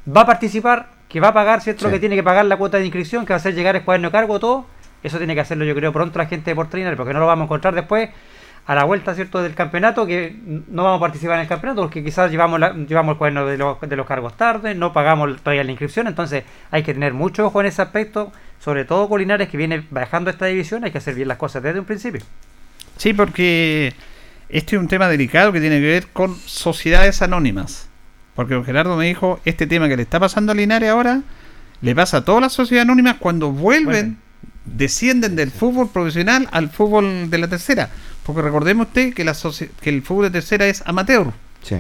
va 0.09 0.23
a 0.23 0.27
participar, 0.27 0.87
que 1.09 1.21
va 1.21 1.29
a 1.29 1.35
pagar, 1.35 1.61
¿cierto? 1.61 1.85
Lo 1.85 1.91
Sí. 1.91 1.97
que 1.97 2.01
tiene 2.01 2.17
que 2.17 2.23
pagar 2.23 2.47
la 2.47 2.57
cuota 2.57 2.79
de 2.79 2.85
inscripción, 2.85 3.27
que 3.27 3.33
va 3.33 3.37
a 3.37 3.39
hacer 3.39 3.55
llegar 3.55 3.77
el 3.77 3.83
cuaderno 3.83 4.09
de 4.09 4.13
cargo, 4.13 4.41
todo. 4.41 4.67
Eso 5.03 5.19
tiene 5.19 5.35
que 5.35 5.41
hacerlo, 5.41 5.65
yo 5.65 5.75
creo, 5.75 5.93
pronto 5.93 6.19
la 6.19 6.27
gente 6.27 6.51
de 6.51 6.55
Porto 6.55 6.77
Linares, 6.77 6.97
porque 6.97 7.13
no 7.13 7.21
lo 7.21 7.27
vamos 7.27 7.43
a 7.43 7.47
encontrar 7.47 7.75
después 7.75 8.11
a 8.67 8.75
la 8.75 8.83
vuelta, 8.85 9.15
¿cierto?, 9.15 9.41
del 9.43 9.55
campeonato, 9.55 10.05
que 10.07 10.35
no 10.69 10.83
vamos 10.83 10.99
a 10.99 11.01
participar 11.01 11.37
en 11.37 11.43
el 11.43 11.49
campeonato 11.49 11.83
porque 11.83 12.03
quizás 12.03 12.31
llevamos, 12.33 12.59
la- 12.59 12.73
llevamos 12.75 13.13
el 13.13 13.19
cuaderno 13.19 13.47
de 13.47 13.57
los, 13.59 13.81
de 13.81 13.95
los 13.95 14.07
cargos 14.07 14.37
tarde, 14.37 14.75
no 14.75 14.93
pagamos 14.93 15.37
todavía 15.41 15.63
la 15.63 15.71
inscripción, 15.71 16.09
entonces 16.09 16.43
hay 16.73 16.83
que 16.83 16.93
tener 16.93 17.15
mucho 17.15 17.47
ojo 17.47 17.61
en 17.61 17.67
ese 17.69 17.83
aspecto, 17.83 18.33
sobre 18.59 18.85
todo 18.85 19.09
con 19.09 19.21
Linares 19.21 19.49
que 19.49 19.57
viene 19.57 19.85
bajando 19.91 20.31
esta 20.31 20.47
división, 20.47 20.83
hay 20.83 20.91
que 20.91 20.99
hacer 20.99 21.15
bien 21.15 21.29
las 21.29 21.39
cosas 21.39 21.63
desde 21.63 21.79
un 21.79 21.85
principio. 21.87 22.23
Sí, 22.97 23.13
porque 23.13 23.93
este 24.49 24.75
es 24.75 24.83
un 24.83 24.89
tema 24.89 25.07
delicado 25.09 25.53
que 25.53 25.61
tiene 25.61 25.79
que 25.79 25.87
ver 25.87 26.07
con 26.09 26.35
sociedades 26.35 27.23
anónimas. 27.23 27.89
Porque 28.35 28.55
don 28.55 28.65
Gerardo 28.65 28.97
me 28.97 29.07
dijo, 29.07 29.39
este 29.45 29.67
tema 29.69 29.89
que 29.89 29.97
le 29.97 30.03
está 30.03 30.19
pasando 30.19 30.51
a 30.51 30.55
Linares 30.57 30.91
ahora, 30.91 31.21
le 31.83 31.95
pasa 31.95 32.17
a 32.17 32.25
todas 32.25 32.43
las 32.43 32.53
sociedades 32.53 32.87
anónimas 32.89 33.17
cuando 33.21 33.53
vuelven, 33.53 33.85
Vuelven. 33.85 34.17
Descienden 34.67 35.37
del 35.37 35.51
fútbol 35.51 35.89
profesional 35.91 36.49
al 36.53 36.69
fútbol 36.71 37.31
de 37.31 37.39
la 37.39 37.49
tercera. 37.49 37.91
Porque 38.25 38.43
recordemos 38.43 38.89
usted 38.89 39.15
que, 39.15 39.25
la 39.25 39.33
soci- 39.33 39.71
que 39.81 39.91
el 39.91 40.03
fútbol 40.03 40.25
de 40.27 40.31
tercera 40.33 40.67
es 40.67 40.83
amateur. 40.87 41.29
Sí. 41.63 41.77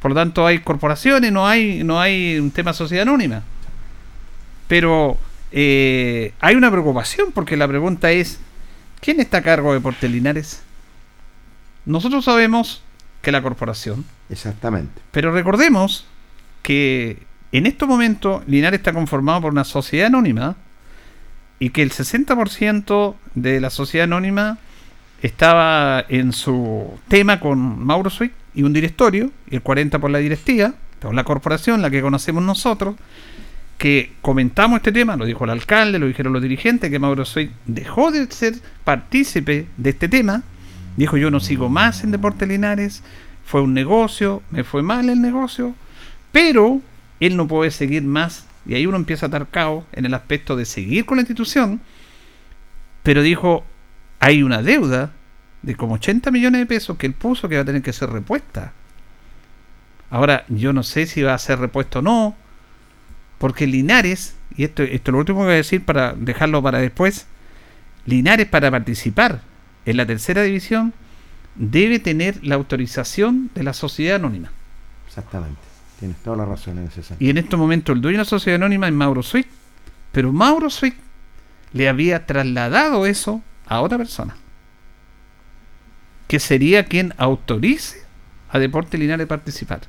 Por 0.00 0.10
lo 0.10 0.14
tanto, 0.14 0.46
hay 0.46 0.60
corporaciones, 0.60 1.32
no 1.32 1.46
hay, 1.46 1.82
no 1.84 2.00
hay 2.00 2.38
un 2.38 2.50
tema 2.50 2.72
sociedad 2.72 3.02
anónima. 3.02 3.42
Pero 4.68 5.16
eh, 5.52 6.32
hay 6.40 6.54
una 6.56 6.70
preocupación 6.70 7.32
porque 7.32 7.56
la 7.56 7.68
pregunta 7.68 8.10
es, 8.10 8.38
¿quién 9.00 9.20
está 9.20 9.38
a 9.38 9.42
cargo 9.42 9.70
de 9.72 9.78
Deportes 9.78 10.10
Linares? 10.10 10.62
Nosotros 11.84 12.24
sabemos 12.24 12.82
que 13.22 13.30
la 13.32 13.42
corporación, 13.42 14.04
Exactamente. 14.28 15.00
pero 15.12 15.32
recordemos 15.32 16.06
que 16.62 17.22
en 17.52 17.66
estos 17.66 17.88
momentos 17.88 18.42
Linares 18.48 18.80
está 18.80 18.92
conformado 18.92 19.40
por 19.42 19.52
una 19.52 19.64
sociedad 19.64 20.06
anónima 20.08 20.56
y 21.58 21.70
que 21.70 21.82
el 21.82 21.90
60% 21.90 23.14
de 23.34 23.60
la 23.60 23.70
sociedad 23.70 24.04
anónima 24.04 24.58
estaba 25.22 26.04
en 26.08 26.32
su 26.32 26.98
tema 27.08 27.40
con 27.40 27.84
Mauro 27.84 28.10
Swick 28.10 28.32
y 28.54 28.62
un 28.62 28.72
directorio, 28.72 29.30
y 29.50 29.56
el 29.56 29.64
40% 29.64 30.00
por 30.00 30.10
la 30.10 30.18
directiva, 30.18 30.74
por 31.00 31.14
la 31.14 31.24
corporación, 31.24 31.82
la 31.82 31.90
que 31.90 32.02
conocemos 32.02 32.42
nosotros, 32.42 32.96
que 33.78 34.12
comentamos 34.22 34.78
este 34.78 34.92
tema, 34.92 35.16
lo 35.16 35.26
dijo 35.26 35.44
el 35.44 35.50
alcalde, 35.50 35.98
lo 35.98 36.06
dijeron 36.06 36.32
los 36.32 36.42
dirigentes, 36.42 36.90
que 36.90 36.98
Mauro 36.98 37.24
Swick 37.24 37.50
dejó 37.66 38.10
de 38.10 38.30
ser 38.30 38.54
partícipe 38.84 39.66
de 39.76 39.90
este 39.90 40.08
tema, 40.08 40.42
dijo 40.96 41.16
yo 41.16 41.30
no 41.30 41.40
sigo 41.40 41.68
más 41.68 42.02
en 42.02 42.10
Deportes 42.10 42.48
Linares, 42.48 43.02
fue 43.44 43.60
un 43.60 43.74
negocio, 43.74 44.42
me 44.50 44.64
fue 44.64 44.82
mal 44.82 45.08
el 45.10 45.20
negocio, 45.20 45.74
pero 46.32 46.80
él 47.20 47.36
no 47.36 47.46
puede 47.46 47.70
seguir 47.70 48.02
más, 48.02 48.45
y 48.66 48.74
ahí 48.74 48.86
uno 48.86 48.96
empieza 48.96 49.26
a 49.26 49.28
atar 49.28 49.48
caos 49.48 49.84
en 49.92 50.06
el 50.06 50.14
aspecto 50.14 50.56
de 50.56 50.64
seguir 50.64 51.04
con 51.04 51.16
la 51.16 51.22
institución, 51.22 51.80
pero 53.02 53.22
dijo, 53.22 53.64
hay 54.18 54.42
una 54.42 54.62
deuda 54.62 55.12
de 55.62 55.74
como 55.76 55.94
80 55.94 56.30
millones 56.30 56.60
de 56.60 56.66
pesos 56.66 56.96
que 56.96 57.06
él 57.06 57.14
puso 57.14 57.48
que 57.48 57.56
va 57.56 57.62
a 57.62 57.64
tener 57.64 57.82
que 57.82 57.92
ser 57.92 58.10
repuesta. 58.10 58.72
Ahora, 60.10 60.44
yo 60.48 60.72
no 60.72 60.82
sé 60.82 61.06
si 61.06 61.22
va 61.22 61.34
a 61.34 61.38
ser 61.38 61.58
repuesto 61.58 62.00
o 62.00 62.02
no, 62.02 62.36
porque 63.38 63.66
Linares, 63.66 64.36
y 64.56 64.64
esto, 64.64 64.82
esto 64.82 65.10
es 65.10 65.12
lo 65.12 65.18
último 65.18 65.40
que 65.40 65.46
voy 65.46 65.54
a 65.54 65.56
decir 65.56 65.84
para 65.84 66.14
dejarlo 66.14 66.62
para 66.62 66.78
después, 66.78 67.26
Linares 68.06 68.46
para 68.46 68.70
participar 68.70 69.40
en 69.84 69.96
la 69.96 70.06
tercera 70.06 70.42
división 70.42 70.92
debe 71.56 71.98
tener 71.98 72.44
la 72.44 72.54
autorización 72.54 73.50
de 73.54 73.64
la 73.64 73.72
sociedad 73.72 74.16
anónima. 74.16 74.50
Exactamente. 75.06 75.75
Tienes 75.98 76.16
toda 76.18 76.36
la 76.36 76.44
razón 76.44 76.78
en 76.78 76.84
ese 76.84 77.02
sentido. 77.02 77.26
Y 77.26 77.30
en 77.30 77.38
estos 77.38 77.58
momentos 77.58 77.94
el 77.94 78.02
dueño 78.02 78.18
de 78.18 78.24
la 78.24 78.28
sociedad 78.28 78.56
anónima 78.56 78.86
es 78.86 78.92
Mauro 78.92 79.22
Swick, 79.22 79.48
pero 80.12 80.32
Mauro 80.32 80.70
Swick 80.70 80.96
le 81.72 81.88
había 81.88 82.26
trasladado 82.26 83.06
eso 83.06 83.42
a 83.66 83.80
otra 83.80 83.98
persona, 83.98 84.36
que 86.28 86.38
sería 86.38 86.84
quien 86.84 87.14
autorice 87.16 88.02
a 88.50 88.58
Deporte 88.58 88.98
Linares 88.98 89.26
participar. 89.26 89.80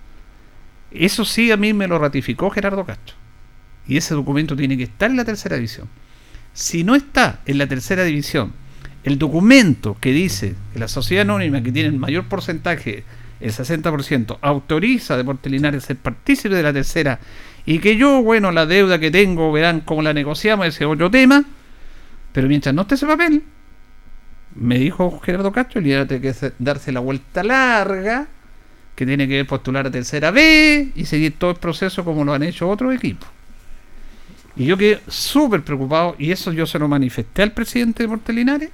Eso 0.92 1.26
sí 1.26 1.52
a 1.52 1.58
mí 1.58 1.74
me 1.74 1.88
lo 1.88 2.00
ratificó 2.00 2.50
Gerardo 2.50 2.86
Castro. 2.86 3.16
Y 3.88 3.98
ese 3.98 4.14
documento 4.16 4.56
tiene 4.56 4.78
que 4.78 4.84
estar 4.84 5.10
en 5.10 5.18
la 5.18 5.26
tercera 5.26 5.56
división. 5.56 5.88
Si 6.54 6.84
no 6.84 6.96
está 6.96 7.40
en 7.46 7.58
la 7.58 7.68
tercera 7.68 8.04
división 8.04 8.54
el 9.08 9.18
documento 9.18 9.96
que 10.02 10.12
dice 10.12 10.56
que 10.74 10.80
la 10.80 10.90
sociedad 10.90 11.22
anónima 11.22 11.64
que 11.64 11.72
tiene 11.72 11.88
el 11.88 11.98
mayor 11.98 12.26
porcentaje, 12.28 13.06
el 13.40 13.52
60%, 13.52 14.38
autoriza 14.42 15.14
a 15.14 15.18
Deportes 15.18 15.52
Linares 15.52 15.84
ser 15.84 15.98
partícipe 15.98 16.56
de 16.56 16.64
la 16.64 16.74
tercera 16.74 17.20
y 17.66 17.80
que 17.80 17.98
yo, 17.98 18.22
bueno, 18.24 18.52
la 18.52 18.66
deuda 18.66 19.00
que 19.00 19.12
tengo, 19.12 19.52
verán 19.52 19.82
cómo 19.82 20.02
la 20.02 20.14
negociamos, 20.14 20.68
ese 20.68 20.86
es 20.86 20.90
otro 20.90 21.12
tema, 21.12 21.44
pero 22.32 22.48
mientras 22.48 22.74
no 22.74 22.84
esté 22.84 22.96
ese 22.96 23.06
papel, 23.06 23.44
me 24.56 24.80
dijo 24.80 25.20
Gerardo 25.20 25.52
Castro, 25.52 25.82
le 25.82 26.06
tiene 26.06 26.22
que 26.22 26.34
darse 26.60 26.92
la 26.92 27.00
vuelta 27.00 27.44
larga, 27.44 28.28
que 28.96 29.06
tiene 29.06 29.28
que 29.28 29.46
postular 29.46 29.86
a 29.86 29.92
tercera 29.92 30.32
B 30.32 30.92
y 30.96 31.06
seguir 31.06 31.38
todo 31.38 31.52
el 31.52 31.58
proceso 31.58 32.04
como 32.04 32.26
lo 32.26 32.34
han 32.34 32.44
hecho 32.44 32.68
otros 32.68 32.96
equipos. 32.96 33.30
Y 34.56 34.66
yo 34.66 34.76
quedé 34.76 35.02
súper 35.08 35.62
preocupado, 35.62 36.16
y 36.18 36.32
eso 36.32 36.52
yo 36.52 36.66
se 36.66 36.80
lo 36.80 36.88
manifesté 36.88 37.44
al 37.44 37.52
presidente 37.52 38.02
de 38.02 38.08
Deportes 38.08 38.36
Linares. 38.36 38.72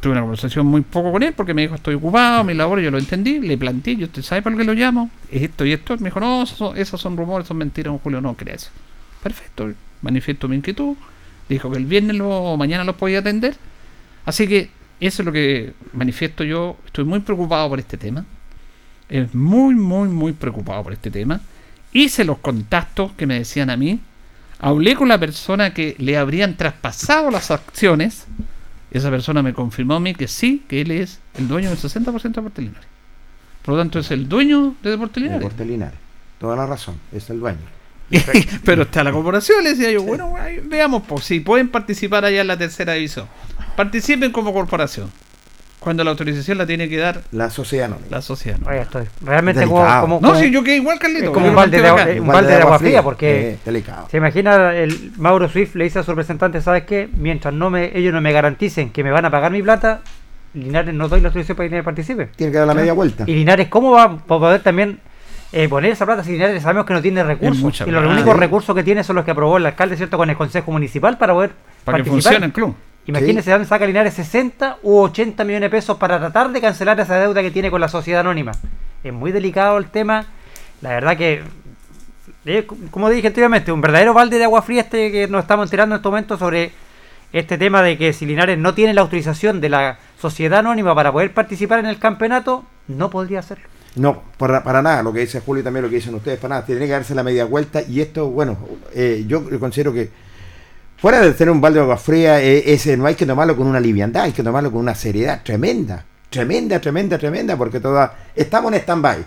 Tuve 0.00 0.12
una 0.12 0.20
conversación 0.20 0.66
muy 0.66 0.82
poco 0.82 1.10
con 1.12 1.22
él 1.22 1.32
porque 1.32 1.54
me 1.54 1.62
dijo 1.62 1.74
estoy 1.74 1.94
ocupado, 1.94 2.44
mi 2.44 2.54
labor, 2.54 2.80
yo 2.80 2.90
lo 2.90 2.98
entendí, 2.98 3.40
le 3.40 3.56
planteé, 3.56 3.96
yo 3.96 4.06
usted 4.06 4.22
sabe 4.22 4.42
por 4.42 4.56
qué 4.56 4.62
lo 4.64 4.74
llamo, 4.74 5.10
es 5.30 5.42
esto 5.42 5.64
y 5.64 5.72
esto, 5.72 5.96
me 5.98 6.04
dijo, 6.10 6.20
no, 6.20 6.42
eso- 6.42 6.74
esos 6.74 7.00
son 7.00 7.16
rumores, 7.16 7.48
son 7.48 7.56
mentiras, 7.56 7.92
don 7.92 7.98
Julio, 7.98 8.20
no 8.20 8.34
creas. 8.34 8.70
Perfecto, 9.22 9.72
manifiesto 10.02 10.48
mi 10.48 10.56
inquietud, 10.56 10.96
dijo 11.48 11.70
que 11.70 11.78
el 11.78 11.86
viernes 11.86 12.16
lo, 12.16 12.28
o 12.28 12.56
mañana 12.56 12.84
lo 12.84 12.96
podía 12.96 13.20
atender, 13.20 13.56
así 14.26 14.46
que 14.46 14.70
eso 15.00 15.22
es 15.22 15.26
lo 15.26 15.32
que 15.32 15.72
manifiesto 15.94 16.44
yo, 16.44 16.76
estoy 16.86 17.04
muy 17.04 17.20
preocupado 17.20 17.68
por 17.70 17.78
este 17.78 17.96
tema, 17.96 18.24
es 19.08 19.34
muy, 19.34 19.74
muy, 19.74 20.08
muy 20.08 20.32
preocupado 20.32 20.82
por 20.82 20.92
este 20.92 21.10
tema, 21.10 21.40
hice 21.92 22.24
los 22.24 22.38
contactos 22.38 23.12
que 23.12 23.26
me 23.26 23.34
decían 23.38 23.70
a 23.70 23.76
mí, 23.76 23.98
hablé 24.58 24.94
con 24.94 25.08
la 25.08 25.18
persona 25.18 25.72
que 25.72 25.96
le 25.98 26.16
habrían 26.18 26.56
traspasado 26.56 27.30
las 27.30 27.50
acciones, 27.50 28.26
esa 28.90 29.10
persona 29.10 29.42
me 29.42 29.52
confirmó 29.52 29.94
a 29.94 30.00
mí 30.00 30.14
que 30.14 30.28
sí, 30.28 30.64
que 30.68 30.80
él 30.80 30.90
es 30.90 31.20
el 31.34 31.48
dueño 31.48 31.70
del 31.70 31.78
60% 31.78 32.22
de 32.22 32.28
Deportes 32.28 32.64
Linares. 32.64 32.88
Por 33.62 33.74
lo 33.74 33.80
tanto, 33.80 33.98
es 33.98 34.10
el 34.10 34.28
dueño 34.28 34.76
de 34.82 34.90
Deportes 34.90 35.22
Linares. 35.22 35.42
Deportes 35.42 35.66
Linares. 35.66 35.98
Toda 36.38 36.56
la 36.56 36.66
razón, 36.66 36.96
es 37.12 37.28
el 37.30 37.40
dueño. 37.40 37.58
Pero 38.64 38.82
está 38.82 39.02
la 39.02 39.10
corporación, 39.10 39.64
le 39.64 39.70
decía 39.70 39.90
yo, 39.90 40.02
bueno, 40.02 40.34
veamos 40.64 41.02
pues, 41.08 41.24
si 41.24 41.40
pueden 41.40 41.68
participar 41.68 42.24
allá 42.24 42.42
en 42.42 42.46
la 42.46 42.56
tercera 42.56 42.92
división. 42.92 43.26
Participen 43.76 44.30
como 44.30 44.52
corporación. 44.52 45.10
Cuando 45.86 46.02
la 46.02 46.10
autorización 46.10 46.58
la 46.58 46.66
tiene 46.66 46.88
que 46.88 46.96
dar 46.96 47.20
la 47.30 47.48
sociedad 47.48 47.88
no. 47.88 47.98
La 48.10 48.20
sociedad 48.20 48.58
no. 48.58 48.68
Oye, 48.68 48.80
estoy 48.80 49.04
realmente 49.24 49.64
como, 49.68 50.18
No, 50.20 50.34
si 50.34 50.50
yo 50.50 50.64
quedé 50.64 50.78
igual, 50.78 50.98
Carlito. 50.98 51.30
Como 51.30 51.46
un 51.46 51.54
balde 51.54 51.80
de, 51.80 52.20
un 52.20 52.26
balde 52.26 52.56
de 52.56 52.62
agua 52.62 52.80
fría, 52.80 53.04
porque 53.04 53.56
se 54.10 54.16
imagina 54.16 54.74
el 54.74 55.12
Mauro 55.16 55.48
Swift 55.48 55.76
le 55.76 55.84
dice 55.84 56.00
a 56.00 56.02
su 56.02 56.10
representante, 56.10 56.60
¿sabes 56.60 56.86
qué? 56.86 57.08
Mientras 57.16 57.54
no 57.54 57.70
me, 57.70 57.96
ellos 57.96 58.12
no 58.12 58.20
me 58.20 58.32
garanticen 58.32 58.90
que 58.90 59.04
me 59.04 59.12
van 59.12 59.26
a 59.26 59.30
pagar 59.30 59.52
mi 59.52 59.62
plata, 59.62 60.00
Linares 60.54 60.92
no 60.92 61.06
doy 61.06 61.20
la 61.20 61.28
autorización 61.28 61.56
para 61.56 61.66
que 61.66 61.68
Linares 61.68 61.84
participe. 61.84 62.26
Tiene 62.34 62.50
que 62.50 62.58
dar 62.58 62.66
la 62.66 62.74
media 62.74 62.92
vuelta. 62.92 63.22
Y 63.24 63.34
Linares, 63.34 63.68
¿cómo 63.68 63.92
va 63.92 64.02
a 64.02 64.16
poder 64.16 64.62
también 64.62 64.98
eh, 65.52 65.68
poner 65.68 65.92
esa 65.92 66.04
plata 66.04 66.24
si 66.24 66.32
Linares 66.32 66.64
sabemos 66.64 66.84
que 66.84 66.94
no 66.94 67.00
tiene 67.00 67.22
recursos? 67.22 67.86
Y 67.86 67.92
los 67.92 68.04
únicos 68.04 68.36
recursos 68.36 68.74
que 68.74 68.82
tiene 68.82 69.04
son 69.04 69.14
los 69.14 69.24
que 69.24 69.30
aprobó 69.30 69.56
el 69.56 69.66
alcalde, 69.66 69.96
¿cierto? 69.96 70.16
Con 70.16 70.30
el 70.30 70.36
Consejo 70.36 70.72
Municipal 70.72 71.16
para 71.16 71.32
poder 71.32 71.52
para 71.84 71.98
que 71.98 72.10
funcione 72.10 72.44
el 72.44 72.52
club. 72.52 72.74
Imagínense 73.06 73.50
dónde 73.52 73.68
saca 73.68 73.86
Linares 73.86 74.14
60 74.14 74.78
u 74.82 74.98
80 74.98 75.44
millones 75.44 75.70
de 75.70 75.76
pesos 75.76 75.96
para 75.96 76.18
tratar 76.18 76.50
de 76.50 76.60
cancelar 76.60 76.98
esa 76.98 77.18
deuda 77.18 77.40
que 77.40 77.52
tiene 77.52 77.70
con 77.70 77.80
la 77.80 77.88
sociedad 77.88 78.20
anónima. 78.20 78.52
Es 79.04 79.12
muy 79.12 79.30
delicado 79.30 79.78
el 79.78 79.86
tema. 79.86 80.26
La 80.82 80.90
verdad 80.90 81.16
que, 81.16 81.42
eh, 82.46 82.66
como 82.90 83.08
dije 83.08 83.28
anteriormente, 83.28 83.70
un 83.70 83.80
verdadero 83.80 84.12
balde 84.12 84.38
de 84.38 84.44
agua 84.44 84.62
fría 84.62 84.82
este 84.82 85.12
que 85.12 85.28
nos 85.28 85.42
estamos 85.42 85.66
enterando 85.66 85.94
en 85.94 86.00
este 86.00 86.08
momento 86.08 86.36
sobre 86.36 86.72
este 87.32 87.58
tema 87.58 87.80
de 87.82 87.96
que 87.96 88.12
si 88.12 88.26
Linares 88.26 88.58
no 88.58 88.74
tiene 88.74 88.92
la 88.92 89.02
autorización 89.02 89.60
de 89.60 89.68
la 89.68 89.98
sociedad 90.18 90.60
anónima 90.60 90.94
para 90.94 91.12
poder 91.12 91.32
participar 91.32 91.78
en 91.78 91.86
el 91.86 91.98
campeonato, 91.98 92.64
no 92.88 93.08
podría 93.10 93.38
hacerlo. 93.38 93.68
No, 93.94 94.22
para, 94.36 94.62
para 94.64 94.82
nada, 94.82 95.02
lo 95.02 95.12
que 95.12 95.20
dice 95.20 95.40
Julio 95.40 95.60
y 95.60 95.64
también 95.64 95.84
lo 95.84 95.88
que 95.88 95.96
dicen 95.96 96.14
ustedes, 96.14 96.38
para 96.38 96.56
nada, 96.56 96.66
tiene 96.66 96.86
que 96.86 96.92
darse 96.92 97.14
la 97.14 97.22
media 97.22 97.44
vuelta 97.44 97.82
y 97.82 98.00
esto, 98.00 98.28
bueno, 98.30 98.58
eh, 98.94 99.24
yo 99.26 99.42
considero 99.58 99.92
que 99.92 100.10
fuera 100.96 101.20
de 101.20 101.32
tener 101.32 101.52
un 101.52 101.60
balde 101.60 101.78
de 101.78 101.84
agua 101.84 101.96
fría, 101.96 102.42
eh, 102.42 102.72
ese 102.72 102.96
no 102.96 103.06
hay 103.06 103.14
que 103.14 103.26
tomarlo 103.26 103.56
con 103.56 103.66
una 103.66 103.80
liviandad, 103.80 104.24
hay 104.24 104.32
que 104.32 104.42
tomarlo 104.42 104.70
con 104.70 104.80
una 104.80 104.94
seriedad 104.94 105.42
tremenda, 105.42 106.04
tremenda, 106.30 106.80
tremenda, 106.80 107.18
tremenda, 107.18 107.56
porque 107.56 107.80
toda, 107.80 108.14
estamos 108.34 108.72
en 108.72 108.80
stand-by. 108.80 109.24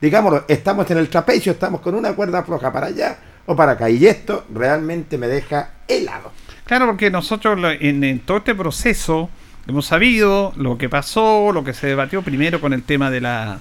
Digámoslo, 0.00 0.44
estamos 0.48 0.90
en 0.90 0.98
el 0.98 1.08
trapecio, 1.08 1.52
estamos 1.52 1.80
con 1.80 1.94
una 1.94 2.12
cuerda 2.12 2.42
floja 2.42 2.72
para 2.72 2.88
allá 2.88 3.16
o 3.46 3.56
para 3.56 3.72
acá. 3.72 3.88
Y 3.88 4.06
esto 4.06 4.44
realmente 4.52 5.16
me 5.16 5.28
deja 5.28 5.70
helado. 5.88 6.32
Claro, 6.64 6.86
porque 6.86 7.10
nosotros 7.10 7.58
en, 7.80 8.20
todo 8.20 8.38
este 8.38 8.54
proceso 8.54 9.30
hemos 9.66 9.86
sabido 9.86 10.52
lo 10.56 10.76
que 10.76 10.88
pasó, 10.88 11.52
lo 11.52 11.64
que 11.64 11.72
se 11.72 11.86
debatió 11.86 12.22
primero 12.22 12.60
con 12.60 12.72
el 12.72 12.82
tema 12.82 13.10
de 13.10 13.20
la 13.20 13.60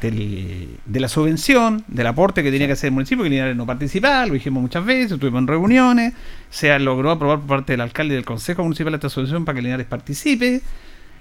de 0.00 1.00
la 1.00 1.08
subvención, 1.08 1.84
del 1.88 2.06
aporte 2.06 2.42
que 2.42 2.50
tenía 2.50 2.66
que 2.66 2.72
hacer 2.72 2.88
el 2.88 2.94
municipio, 2.94 3.22
que 3.22 3.30
Linares 3.30 3.56
no 3.56 3.66
participaba, 3.66 4.24
lo 4.26 4.34
dijimos 4.34 4.62
muchas 4.62 4.84
veces, 4.84 5.12
estuvimos 5.12 5.40
en 5.40 5.46
reuniones, 5.46 6.14
se 6.48 6.76
logró 6.78 7.10
aprobar 7.10 7.38
por 7.40 7.48
parte 7.48 7.72
del 7.74 7.82
alcalde 7.82 8.14
y 8.14 8.16
del 8.16 8.24
Consejo 8.24 8.62
Municipal 8.62 8.94
esta 8.94 9.08
subvención 9.08 9.44
para 9.44 9.56
que 9.56 9.62
Linares 9.62 9.86
participe, 9.86 10.62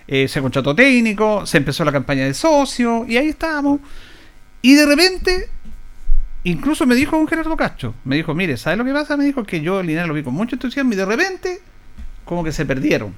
eh, 0.07 0.27
se 0.27 0.41
contrató 0.41 0.73
técnico, 0.73 1.45
se 1.45 1.57
empezó 1.57 1.83
la 1.83 1.91
campaña 1.91 2.25
de 2.25 2.33
socio, 2.33 3.05
y 3.07 3.17
ahí 3.17 3.27
estábamos. 3.29 3.81
Y 4.61 4.75
de 4.75 4.85
repente, 4.85 5.49
incluso 6.43 6.85
me 6.85 6.95
dijo 6.95 7.17
un 7.17 7.27
Gerardo 7.27 7.57
Cacho, 7.57 7.93
me 8.05 8.15
dijo, 8.15 8.33
mire, 8.33 8.55
¿sabe 8.55 8.77
lo 8.77 8.85
que 8.85 8.93
pasa? 8.93 9.17
Me 9.17 9.25
dijo 9.25 9.43
que 9.43 9.61
yo 9.61 9.83
Linares 9.83 10.07
lo 10.07 10.13
vi 10.13 10.23
con 10.23 10.33
mucho 10.33 10.55
entusiasmo 10.55 10.93
y 10.93 10.95
de 10.95 11.05
repente, 11.05 11.59
como 12.23 12.43
que 12.43 12.51
se 12.51 12.65
perdieron. 12.65 13.13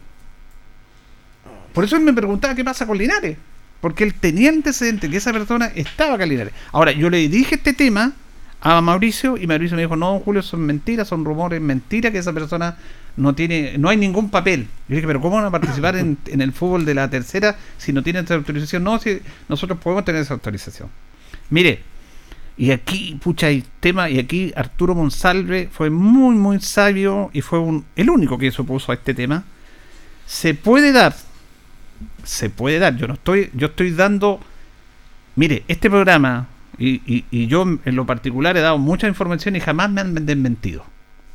Por 1.73 1.83
eso 1.83 1.95
él 1.95 2.01
me 2.01 2.13
preguntaba 2.13 2.55
qué 2.55 2.63
pasa 2.63 2.87
con 2.87 2.97
Linares. 2.97 3.37
Porque 3.81 4.03
él 4.03 4.13
tenía 4.13 4.49
antecedente 4.49 5.09
que 5.09 5.17
esa 5.17 5.33
persona 5.33 5.71
estaba 5.75 6.15
acá 6.15 6.25
Ahora, 6.71 6.91
yo 6.91 7.09
le 7.09 7.27
dije 7.27 7.55
este 7.55 7.73
tema 7.73 8.13
a 8.61 8.79
Mauricio 8.79 9.37
y 9.37 9.47
Mauricio 9.47 9.75
me 9.75 9.81
dijo, 9.81 9.95
no, 9.95 10.19
Julio, 10.19 10.43
son 10.43 10.61
mentiras, 10.61 11.07
son 11.07 11.25
rumores, 11.25 11.59
mentira 11.59 12.11
que 12.11 12.19
esa 12.19 12.31
persona 12.31 12.77
no 13.17 13.33
tiene, 13.33 13.77
no 13.79 13.89
hay 13.89 13.97
ningún 13.97 14.29
papel. 14.29 14.67
Yo 14.87 14.95
dije, 14.95 15.07
pero 15.07 15.19
¿cómo 15.19 15.37
van 15.37 15.45
a 15.45 15.51
participar 15.51 15.95
en, 15.95 16.17
el 16.27 16.53
fútbol 16.53 16.85
de 16.85 16.93
la 16.93 17.09
tercera 17.09 17.57
si 17.77 17.91
no 17.91 18.03
tienen 18.03 18.25
esa 18.25 18.35
autorización? 18.35 18.83
No, 18.83 18.99
si 18.99 19.19
nosotros 19.49 19.79
podemos 19.79 20.05
tener 20.05 20.21
esa 20.21 20.35
autorización. 20.35 20.89
Mire, 21.49 21.81
y 22.55 22.69
aquí, 22.69 23.17
pucha, 23.21 23.47
hay 23.47 23.63
tema, 23.79 24.11
y 24.11 24.19
aquí 24.19 24.53
Arturo 24.55 24.93
Monsalve 24.93 25.69
fue 25.71 25.89
muy, 25.89 26.35
muy 26.35 26.59
sabio 26.59 27.31
y 27.33 27.41
fue 27.41 27.57
un, 27.57 27.85
el 27.95 28.11
único 28.11 28.37
que 28.37 28.51
se 28.51 28.61
opuso 28.61 28.91
a 28.91 28.95
este 28.95 29.15
tema. 29.15 29.43
Se 30.27 30.53
puede 30.53 30.91
dar 30.91 31.15
se 32.23 32.49
puede 32.49 32.79
dar. 32.79 32.95
Yo 32.97 33.07
no 33.07 33.15
estoy, 33.15 33.49
yo 33.53 33.67
estoy 33.67 33.91
dando. 33.91 34.39
Mire, 35.35 35.63
este 35.67 35.89
programa, 35.89 36.47
y, 36.77 37.25
y, 37.31 37.47
yo 37.47 37.63
en 37.63 37.95
lo 37.95 38.05
particular 38.05 38.57
he 38.57 38.61
dado 38.61 38.77
mucha 38.77 39.07
información 39.07 39.55
y 39.55 39.59
jamás 39.59 39.89
me 39.89 40.01
han 40.01 40.25
desmentido. 40.25 40.83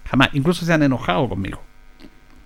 Jamás. 0.08 0.30
Incluso 0.32 0.64
se 0.64 0.72
han 0.72 0.82
enojado 0.82 1.28
conmigo. 1.28 1.62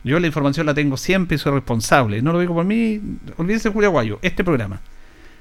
Yo 0.02 0.18
la 0.18 0.26
información 0.26 0.66
la 0.66 0.74
tengo 0.74 0.96
siempre 0.96 1.37
y 1.37 1.38
soy 1.38 1.52
responsable. 1.52 2.22
No 2.22 2.33
lo 2.33 2.40
digo 2.40 2.54
por 2.54 2.64
mí. 2.64 3.00
Olvídense, 3.37 3.70
Julio 3.70 3.88
Aguayo. 3.88 4.18
Este 4.22 4.44
programa. 4.44 4.80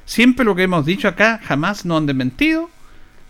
Siempre 0.05 0.43
lo 0.43 0.55
que 0.55 0.63
hemos 0.63 0.85
dicho 0.85 1.07
acá, 1.07 1.39
jamás 1.43 1.85
nos 1.85 1.97
han 1.99 2.05
desmentido. 2.07 2.69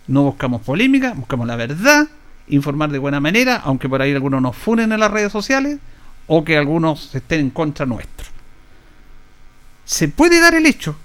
No 0.08 0.24
buscamos 0.24 0.62
polémica, 0.62 1.14
buscamos 1.14 1.46
la 1.46 1.56
verdad, 1.56 2.08
informar 2.48 2.90
de 2.90 2.98
buena 2.98 3.20
manera, 3.20 3.58
aunque 3.58 3.88
por 3.88 4.02
ahí 4.02 4.12
algunos 4.12 4.42
nos 4.42 4.56
funen 4.56 4.92
en 4.92 5.00
las 5.00 5.12
redes 5.12 5.32
sociales 5.32 5.78
o 6.26 6.44
que 6.44 6.58
algunos 6.58 7.14
estén 7.14 7.42
en 7.42 7.50
contra 7.52 7.86
nuestro 7.86 8.39
se 9.90 10.08
puede 10.08 10.40
dar 10.40 10.54
el 10.54 10.68
hecho 10.68 10.96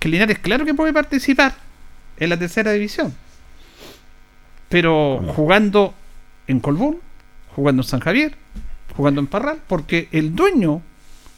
que 0.00 0.08
Linares, 0.08 0.40
claro 0.40 0.64
que 0.64 0.74
puede 0.74 0.92
participar 0.92 1.54
en 2.16 2.30
la 2.30 2.36
tercera 2.36 2.72
división, 2.72 3.14
pero 4.68 5.22
jugando 5.36 5.94
en 6.48 6.58
Colbún, 6.58 6.98
jugando 7.54 7.82
en 7.82 7.88
San 7.88 8.00
Javier, 8.00 8.34
jugando 8.96 9.20
en 9.20 9.28
Parral, 9.28 9.60
porque 9.68 10.08
el 10.10 10.34
dueño 10.34 10.82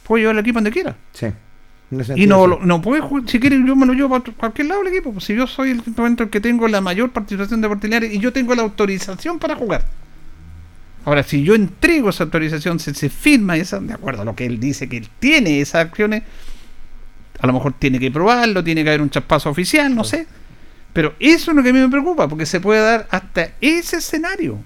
puede 0.05 0.23
llevar 0.23 0.37
el 0.37 0.41
equipo 0.41 0.57
donde 0.57 0.71
quiera. 0.71 0.97
Sí. 1.13 1.27
Y 2.17 2.27
no, 2.27 2.47
no 2.47 2.81
puede 2.81 3.03
jugar, 3.03 3.29
si 3.29 3.39
quiere 3.39 3.63
yo 3.63 3.77
me 3.77 3.85
lo 3.85 3.93
llevo 3.93 4.19
para 4.19 4.35
cualquier 4.35 4.69
lado 4.69 4.81
el 4.81 4.89
equipo, 4.89 5.13
pues 5.13 5.27
si 5.27 5.35
yo 5.35 5.47
soy 5.47 5.73
el 5.73 5.83
momento 5.95 6.23
el 6.23 6.31
que 6.31 6.41
tengo 6.41 6.67
la 6.67 6.81
mayor 6.81 7.11
participación 7.11 7.61
de 7.61 7.69
Linares 7.83 8.11
y 8.11 8.19
yo 8.21 8.33
tengo 8.33 8.55
la 8.55 8.63
autorización 8.63 9.39
para 9.39 9.55
jugar. 9.55 9.85
Ahora, 11.05 11.25
si 11.25 11.43
yo 11.43 11.55
entrego 11.55 12.09
esa 12.09 12.25
autorización, 12.25 12.81
se, 12.81 12.95
se 12.95 13.11
firma 13.11 13.59
esa, 13.59 13.81
de 13.81 13.93
acuerdo 13.93 14.23
a 14.23 14.25
lo 14.25 14.35
que 14.35 14.47
él 14.47 14.59
dice 14.59 14.89
que 14.89 14.97
él 14.97 15.11
tiene 15.21 15.61
esas 15.61 15.85
acciones, 15.85 16.23
a 17.45 17.47
lo 17.47 17.53
mejor 17.53 17.75
tiene 17.75 18.01
que 18.01 18.11
probarlo, 18.11 18.65
tiene 18.65 18.83
que 18.83 18.89
haber 18.89 19.03
un 19.03 19.11
chaspazo 19.11 19.51
oficial, 19.51 19.95
no 19.95 20.03
sé. 20.03 20.27
Pero 20.95 21.15
eso 21.21 21.51
es 21.51 21.55
lo 21.55 21.63
que 21.63 21.69
a 21.69 21.73
mí 21.75 21.79
me 21.79 21.91
preocupa, 21.91 22.27
porque 22.27 22.47
se 22.47 22.59
puede 22.59 22.81
dar 22.81 23.07
hasta 23.11 23.51
ese 23.61 23.99
escenario. 23.99 24.59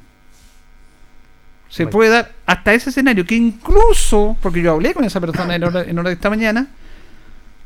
Se 1.69 1.89
puede 1.89 2.11
dar 2.11 2.33
hasta 2.47 2.73
ese 2.73 2.91
escenario, 2.91 3.25
que 3.27 3.35
incluso, 3.35 4.37
porque 4.41 4.63
yo 4.63 4.75
hablé 4.75 4.95
con 4.95 5.03
esa 5.03 5.21
persona 5.21 5.57
en 5.57 5.65
hora, 5.65 5.83
en 5.83 5.99
hora 5.99 6.11
de 6.11 6.15
esta 6.15 6.31
mañana, 6.31 6.69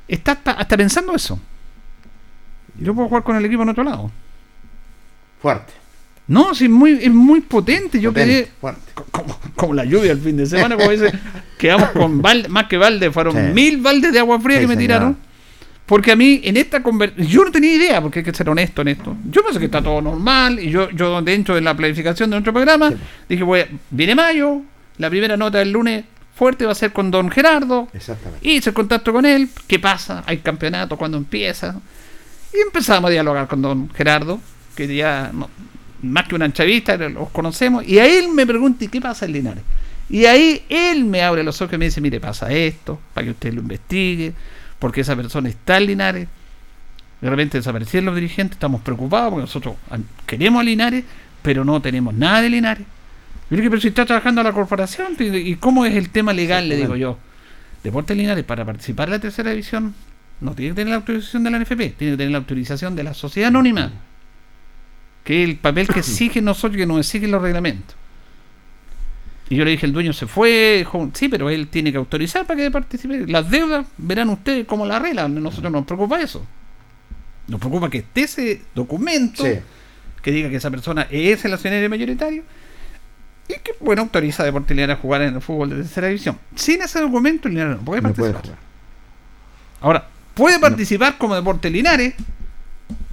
está 0.08 0.32
hasta, 0.32 0.76
pensando 0.78 1.14
eso. 1.14 1.38
Yo 2.78 2.94
puedo 2.94 3.08
jugar 3.08 3.22
con 3.22 3.36
el 3.36 3.44
equipo 3.44 3.64
en 3.64 3.68
otro 3.68 3.84
lado. 3.84 4.10
Fuerte. 5.42 5.74
No, 6.28 6.54
sí, 6.54 6.68
muy, 6.68 6.92
es 6.92 7.12
muy 7.12 7.40
potente. 7.40 8.00
Yo 8.00 8.12
quedé 8.12 8.50
como, 9.54 9.74
la 9.74 9.84
lluvia 9.84 10.12
el 10.12 10.20
fin 10.20 10.36
de 10.36 10.46
semana, 10.46 10.76
como 10.76 10.90
dice, 10.90 11.12
quedamos 11.58 11.90
con 11.90 12.22
balde, 12.22 12.48
más 12.48 12.66
que 12.66 12.78
balde, 12.78 13.10
fueron 13.10 13.52
mil 13.54 13.78
baldes 13.78 14.12
de 14.12 14.18
agua 14.18 14.40
fría 14.40 14.60
que 14.60 14.66
me 14.66 14.76
tiraron. 14.76 15.16
Porque 15.84 16.12
a 16.12 16.16
mí 16.16 16.40
en 16.44 16.56
esta 16.56 16.82
conversación, 16.82 17.26
yo 17.26 17.44
no 17.44 17.50
tenía 17.50 17.74
idea, 17.74 18.00
porque 18.00 18.20
hay 18.20 18.24
que 18.24 18.32
ser 18.32 18.48
honesto 18.48 18.82
en 18.82 18.88
esto. 18.88 19.16
Yo 19.28 19.42
pensé 19.44 19.58
que 19.58 19.66
está 19.66 19.82
todo 19.82 20.00
normal 20.00 20.58
y 20.58 20.70
yo, 20.70 20.88
yo 20.90 21.20
dentro 21.20 21.54
de 21.54 21.60
la 21.60 21.76
planificación 21.76 22.30
de 22.30 22.36
nuestro 22.36 22.52
programa, 22.52 22.92
dije, 23.28 23.42
voy, 23.42 23.64
viene 23.90 24.14
mayo, 24.14 24.62
la 24.98 25.10
primera 25.10 25.36
nota 25.36 25.58
del 25.58 25.72
lunes 25.72 26.04
fuerte 26.34 26.64
va 26.64 26.72
a 26.72 26.76
ser 26.76 26.92
con 26.92 27.10
don 27.10 27.30
Gerardo. 27.30 27.88
Exactamente. 27.92 28.48
Hice 28.48 28.70
el 28.70 28.74
contacto 28.74 29.12
con 29.12 29.26
él, 29.26 29.50
¿qué 29.66 29.78
pasa? 29.78 30.22
¿Hay 30.26 30.38
campeonato? 30.38 30.96
¿Cuándo 30.96 31.18
empieza? 31.18 31.80
Y 32.54 32.60
empezamos 32.60 33.08
a 33.08 33.12
dialogar 33.12 33.48
con 33.48 33.60
don 33.60 33.90
Gerardo, 33.90 34.40
que 34.76 34.94
ya 34.94 35.30
no, 35.32 35.50
más 36.02 36.26
que 36.28 36.34
una 36.34 36.44
entrevista, 36.44 36.96
los 36.96 37.30
conocemos, 37.30 37.86
y 37.86 37.98
a 37.98 38.06
él 38.06 38.28
me 38.28 38.46
pregunta, 38.46 38.84
¿y 38.84 38.88
qué 38.88 39.00
pasa 39.00 39.24
en 39.24 39.32
Linares? 39.32 39.62
Y 40.10 40.26
ahí 40.26 40.62
él 40.68 41.04
me 41.04 41.22
abre 41.22 41.42
los 41.42 41.60
ojos 41.62 41.74
y 41.74 41.78
me 41.78 41.86
dice, 41.86 42.00
mire, 42.00 42.20
pasa 42.20 42.52
esto, 42.52 43.00
para 43.14 43.24
que 43.24 43.30
usted 43.30 43.54
lo 43.54 43.60
investigue, 43.60 44.34
porque 44.78 45.00
esa 45.00 45.16
persona 45.16 45.48
está 45.48 45.78
en 45.78 45.86
Linares. 45.86 46.28
De 47.20 47.30
repente 47.30 47.58
desaparecieron 47.58 48.06
los 48.06 48.16
dirigentes, 48.16 48.56
estamos 48.56 48.82
preocupados 48.82 49.30
porque 49.30 49.42
nosotros 49.42 49.76
queremos 50.26 50.60
a 50.60 50.64
Linares, 50.64 51.04
pero 51.40 51.64
no 51.64 51.80
tenemos 51.80 52.12
nada 52.14 52.42
de 52.42 52.50
Linares. 52.50 52.86
Mire 53.48 53.62
que 53.62 53.70
pero 53.70 53.80
si 53.80 53.88
está 53.88 54.04
trabajando 54.04 54.40
a 54.40 54.44
la 54.44 54.52
corporación, 54.52 55.16
¿y 55.18 55.54
cómo 55.56 55.86
es 55.86 55.94
el 55.94 56.10
tema 56.10 56.32
legal? 56.32 56.68
Le 56.68 56.76
digo 56.76 56.96
yo. 56.96 57.18
Deportes 57.84 58.16
Linares, 58.16 58.44
para 58.44 58.64
participar 58.64 59.08
en 59.08 59.12
la 59.12 59.20
tercera 59.20 59.50
división, 59.50 59.94
no 60.40 60.52
tiene 60.54 60.72
que 60.72 60.76
tener 60.76 60.90
la 60.90 60.96
autorización 60.96 61.44
de 61.44 61.50
la 61.50 61.58
NFP, 61.60 61.96
tiene 61.96 62.12
que 62.12 62.16
tener 62.16 62.30
la 62.30 62.38
autorización 62.38 62.96
de 62.96 63.04
la 63.04 63.14
sociedad 63.14 63.48
anónima 63.48 63.92
que 65.24 65.42
es 65.42 65.48
el 65.48 65.56
papel 65.56 65.88
que 65.88 65.98
exige 66.00 66.40
nosotros, 66.40 66.76
que 66.76 66.86
nos 66.86 66.98
exigen 66.98 67.30
los 67.30 67.42
reglamentos. 67.42 67.96
Y 69.48 69.56
yo 69.56 69.64
le 69.64 69.72
dije, 69.72 69.84
el 69.84 69.92
dueño 69.92 70.12
se 70.14 70.26
fue, 70.26 70.76
dijo, 70.78 71.10
sí, 71.12 71.28
pero 71.28 71.50
él 71.50 71.68
tiene 71.68 71.92
que 71.92 71.98
autorizar 71.98 72.46
para 72.46 72.58
que 72.58 72.70
participe. 72.70 73.26
Las 73.26 73.50
deudas, 73.50 73.86
verán 73.98 74.30
ustedes 74.30 74.66
cómo 74.66 74.86
la 74.86 74.96
arreglan, 74.96 75.34
nosotros 75.42 75.70
no 75.70 75.78
nos 75.80 75.86
preocupa 75.86 76.20
eso. 76.20 76.46
Nos 77.48 77.60
preocupa 77.60 77.90
que 77.90 77.98
esté 77.98 78.22
ese 78.22 78.62
documento 78.74 79.44
Sí. 79.44 79.58
que 80.22 80.30
diga 80.30 80.48
que 80.48 80.56
esa 80.56 80.70
persona 80.70 81.06
es 81.10 81.44
el 81.44 81.52
accionario 81.52 81.90
mayoritario 81.90 82.44
y 83.48 83.54
que, 83.54 83.72
bueno, 83.80 84.02
autoriza 84.02 84.42
a 84.42 84.46
Deportes 84.46 84.74
Linares 84.74 84.96
a 84.96 85.00
jugar 85.00 85.22
en 85.22 85.34
el 85.34 85.42
fútbol 85.42 85.70
de 85.70 85.76
tercera 85.76 86.06
división. 86.06 86.38
Sin 86.54 86.80
ese 86.80 87.00
documento, 87.00 87.48
Linares 87.48 87.76
no 87.76 87.82
puede 87.84 88.00
No 88.00 88.12
participar. 88.12 88.56
Ahora, 89.82 90.08
puede 90.32 90.58
participar 90.60 91.18
como 91.18 91.34
Deporte 91.34 91.68
Linares 91.68 92.14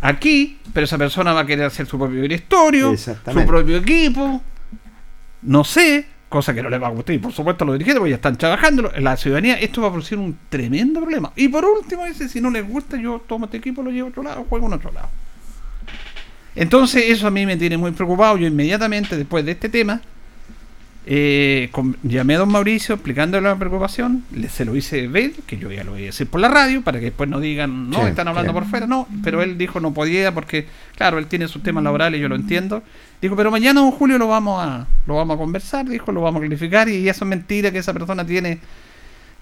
aquí, 0.01 0.59
pero 0.73 0.85
esa 0.85 0.97
persona 0.97 1.33
va 1.33 1.41
a 1.41 1.45
querer 1.45 1.65
hacer 1.65 1.85
su 1.85 1.97
propio 1.97 2.21
directorio, 2.21 2.95
su 2.97 3.45
propio 3.45 3.77
equipo, 3.77 4.41
no 5.41 5.63
sé, 5.63 6.05
cosa 6.29 6.53
que 6.53 6.61
no 6.61 6.69
le 6.69 6.77
va 6.77 6.87
a 6.87 6.91
gustar, 6.91 7.15
y 7.15 7.19
por 7.19 7.31
supuesto 7.31 7.65
los 7.65 7.73
dirigentes, 7.73 7.99
porque 7.99 8.11
ya 8.11 8.15
están 8.17 8.37
trabajando, 8.37 8.91
la 8.97 9.17
ciudadanía, 9.17 9.55
esto 9.55 9.81
va 9.81 9.87
a 9.87 9.91
producir 9.91 10.17
un 10.17 10.37
tremendo 10.49 10.99
problema. 10.99 11.31
Y 11.35 11.47
por 11.47 11.65
último, 11.65 12.05
dice, 12.05 12.29
si 12.29 12.39
no 12.39 12.51
les 12.51 12.67
gusta, 12.67 12.97
yo 12.97 13.23
tomo 13.27 13.45
este 13.45 13.57
equipo, 13.57 13.81
lo 13.81 13.91
llevo 13.91 14.07
a 14.07 14.11
otro 14.11 14.23
lado, 14.23 14.45
juego 14.47 14.67
en 14.67 14.73
otro 14.73 14.91
lado. 14.91 15.09
Entonces, 16.55 17.05
eso 17.07 17.27
a 17.27 17.31
mí 17.31 17.45
me 17.45 17.57
tiene 17.57 17.77
muy 17.77 17.91
preocupado. 17.91 18.37
Yo 18.37 18.47
inmediatamente, 18.47 19.15
después 19.15 19.45
de 19.45 19.51
este 19.51 19.69
tema, 19.69 20.01
eh, 21.05 21.69
con- 21.71 21.97
llamé 22.03 22.35
a 22.35 22.39
don 22.39 22.51
Mauricio 22.51 22.93
explicándole 22.95 23.47
la 23.47 23.55
preocupación, 23.55 24.23
le, 24.35 24.49
se 24.49 24.65
lo 24.65 24.75
hice 24.75 25.07
ver, 25.07 25.31
que 25.47 25.57
yo 25.57 25.71
ya 25.71 25.83
lo 25.83 25.91
voy 25.91 26.03
a 26.03 26.05
decir 26.07 26.27
por 26.27 26.39
la 26.41 26.49
radio, 26.49 26.81
para 26.83 26.99
que 26.99 27.05
después 27.05 27.29
no 27.29 27.39
digan, 27.39 27.89
no, 27.89 28.01
Sí, 28.01 28.07
están 28.09 28.27
hablando 28.27 28.53
por 28.53 28.65
fuera, 28.65 28.85
no, 28.85 29.07
pero 29.23 29.41
él 29.41 29.57
dijo 29.57 29.79
no 29.79 29.93
podía 29.93 30.33
porque, 30.33 30.67
claro, 30.95 31.17
él 31.17 31.27
tiene 31.27 31.47
sus 31.47 31.63
temas 31.63 31.83
laborales, 31.83 32.21
yo 32.21 32.27
lo 32.29 32.35
entiendo. 32.35 32.83
Dijo, 33.21 33.35
pero 33.35 33.49
mañana, 33.51 33.81
don 33.81 33.91
Julio, 33.91 34.17
lo 34.17 34.27
vamos 34.27 34.63
a, 34.63 34.85
lo 35.07 35.15
vamos 35.15 35.35
a 35.35 35.37
conversar, 35.37 35.87
dijo, 35.89 36.11
lo 36.11 36.21
vamos 36.21 36.39
a 36.39 36.41
clarificar, 36.41 36.87
y 36.89 37.07
eso 37.09 37.25
es 37.25 37.29
mentira 37.29 37.71
que 37.71 37.79
esa 37.79 37.93
persona 37.93 38.25
tiene, 38.25 38.59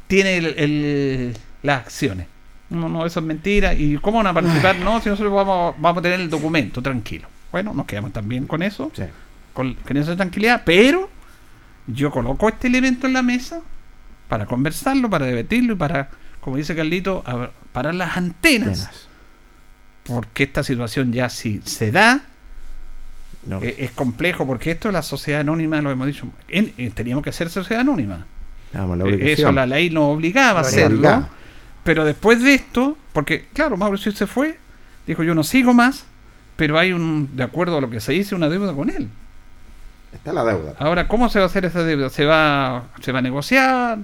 tiene 0.07 0.37
el, 0.37 0.45
el- 0.57 1.37
las 1.63 1.81
acciones. 1.81 2.27
No, 2.69 2.87
no, 2.89 3.05
eso 3.05 3.19
es 3.19 3.25
mentira. 3.25 3.73
¿Y 3.73 3.97
cómo 3.97 4.17
van 4.17 4.27
a 4.27 4.33
participar? 4.33 4.77
No, 4.77 4.99
si 5.01 5.09
nosotros 5.09 5.33
vamos, 5.33 5.75
vamos 5.79 5.99
a 5.99 6.01
tener 6.01 6.19
el 6.19 6.29
documento, 6.29 6.81
tranquilo. 6.81 7.27
Bueno, 7.51 7.73
nos 7.73 7.85
quedamos 7.85 8.11
también 8.13 8.45
con 8.45 8.61
eso 8.61 8.91
Sí. 8.95 9.03
con, 9.53 9.73
con 9.75 9.95
esa 9.97 10.15
tranquilidad, 10.15 10.63
pero 10.65 11.09
yo 11.87 12.11
coloco 12.11 12.47
este 12.49 12.67
elemento 12.67 13.07
en 13.07 13.13
la 13.13 13.21
mesa 13.21 13.61
para 14.27 14.45
conversarlo, 14.45 15.09
para 15.09 15.25
debatirlo 15.25 15.73
y 15.73 15.75
para, 15.77 16.09
como 16.41 16.57
dice 16.57 16.75
Carlito, 16.75 17.23
parar 17.71 17.95
las 17.95 18.17
antenas, 18.17 19.07
porque 20.03 20.43
esta 20.43 20.63
situación 20.63 21.11
ya 21.13 21.29
si 21.29 21.61
se 21.65 21.91
da, 21.91 22.21
No. 23.45 23.61
eh, 23.61 23.75
es 23.79 23.91
complejo, 23.91 24.45
porque 24.45 24.71
esto 24.71 24.89
es 24.89 24.93
la 24.93 25.01
sociedad 25.01 25.41
anónima, 25.41 25.81
lo 25.81 25.91
hemos 25.91 26.07
dicho, 26.07 26.27
en- 26.49 26.73
eh, 26.77 26.91
teníamos 26.93 27.23
que 27.23 27.31
ser 27.31 27.49
sociedad 27.49 27.81
anónima. 27.81 28.25
Vamos, 28.73 28.97
la 28.97 29.05
obligación. 29.05 29.29
Eso 29.47 29.51
la 29.53 29.65
ley 29.65 29.89
nos 29.89 30.03
obligaba 30.15 30.59
a 30.59 30.63
hacerlo. 30.63 31.27
Pero 31.85 32.03
después 32.03 32.43
de 32.43 32.53
esto, 32.55 32.97
porque 33.13 33.45
claro, 33.53 33.77
Mauricio 33.77 34.11
se 34.11 34.27
fue, 34.27 34.57
dijo 35.05 35.23
yo 35.23 35.33
no 35.33 35.43
sigo 35.43 35.73
más, 35.73 36.05
pero 36.57 36.77
hay 36.77 36.91
un, 36.91 37.29
de 37.37 37.43
acuerdo 37.43 37.77
a 37.77 37.81
lo 37.81 37.89
que 37.89 38.01
se 38.01 38.11
dice, 38.11 38.35
una 38.35 38.49
deuda 38.49 38.73
con 38.73 38.89
él. 38.89 39.07
Está 40.11 40.33
la 40.33 40.43
deuda. 40.43 40.75
Ahora, 40.79 41.07
¿cómo 41.07 41.29
se 41.29 41.39
va 41.39 41.45
a 41.45 41.47
hacer 41.47 41.65
esa 41.65 41.83
deuda? 41.83 42.09
¿Se 42.09 42.25
va, 42.25 42.85
se 43.01 43.11
va 43.11 43.19
a 43.19 43.21
negociar? 43.21 43.99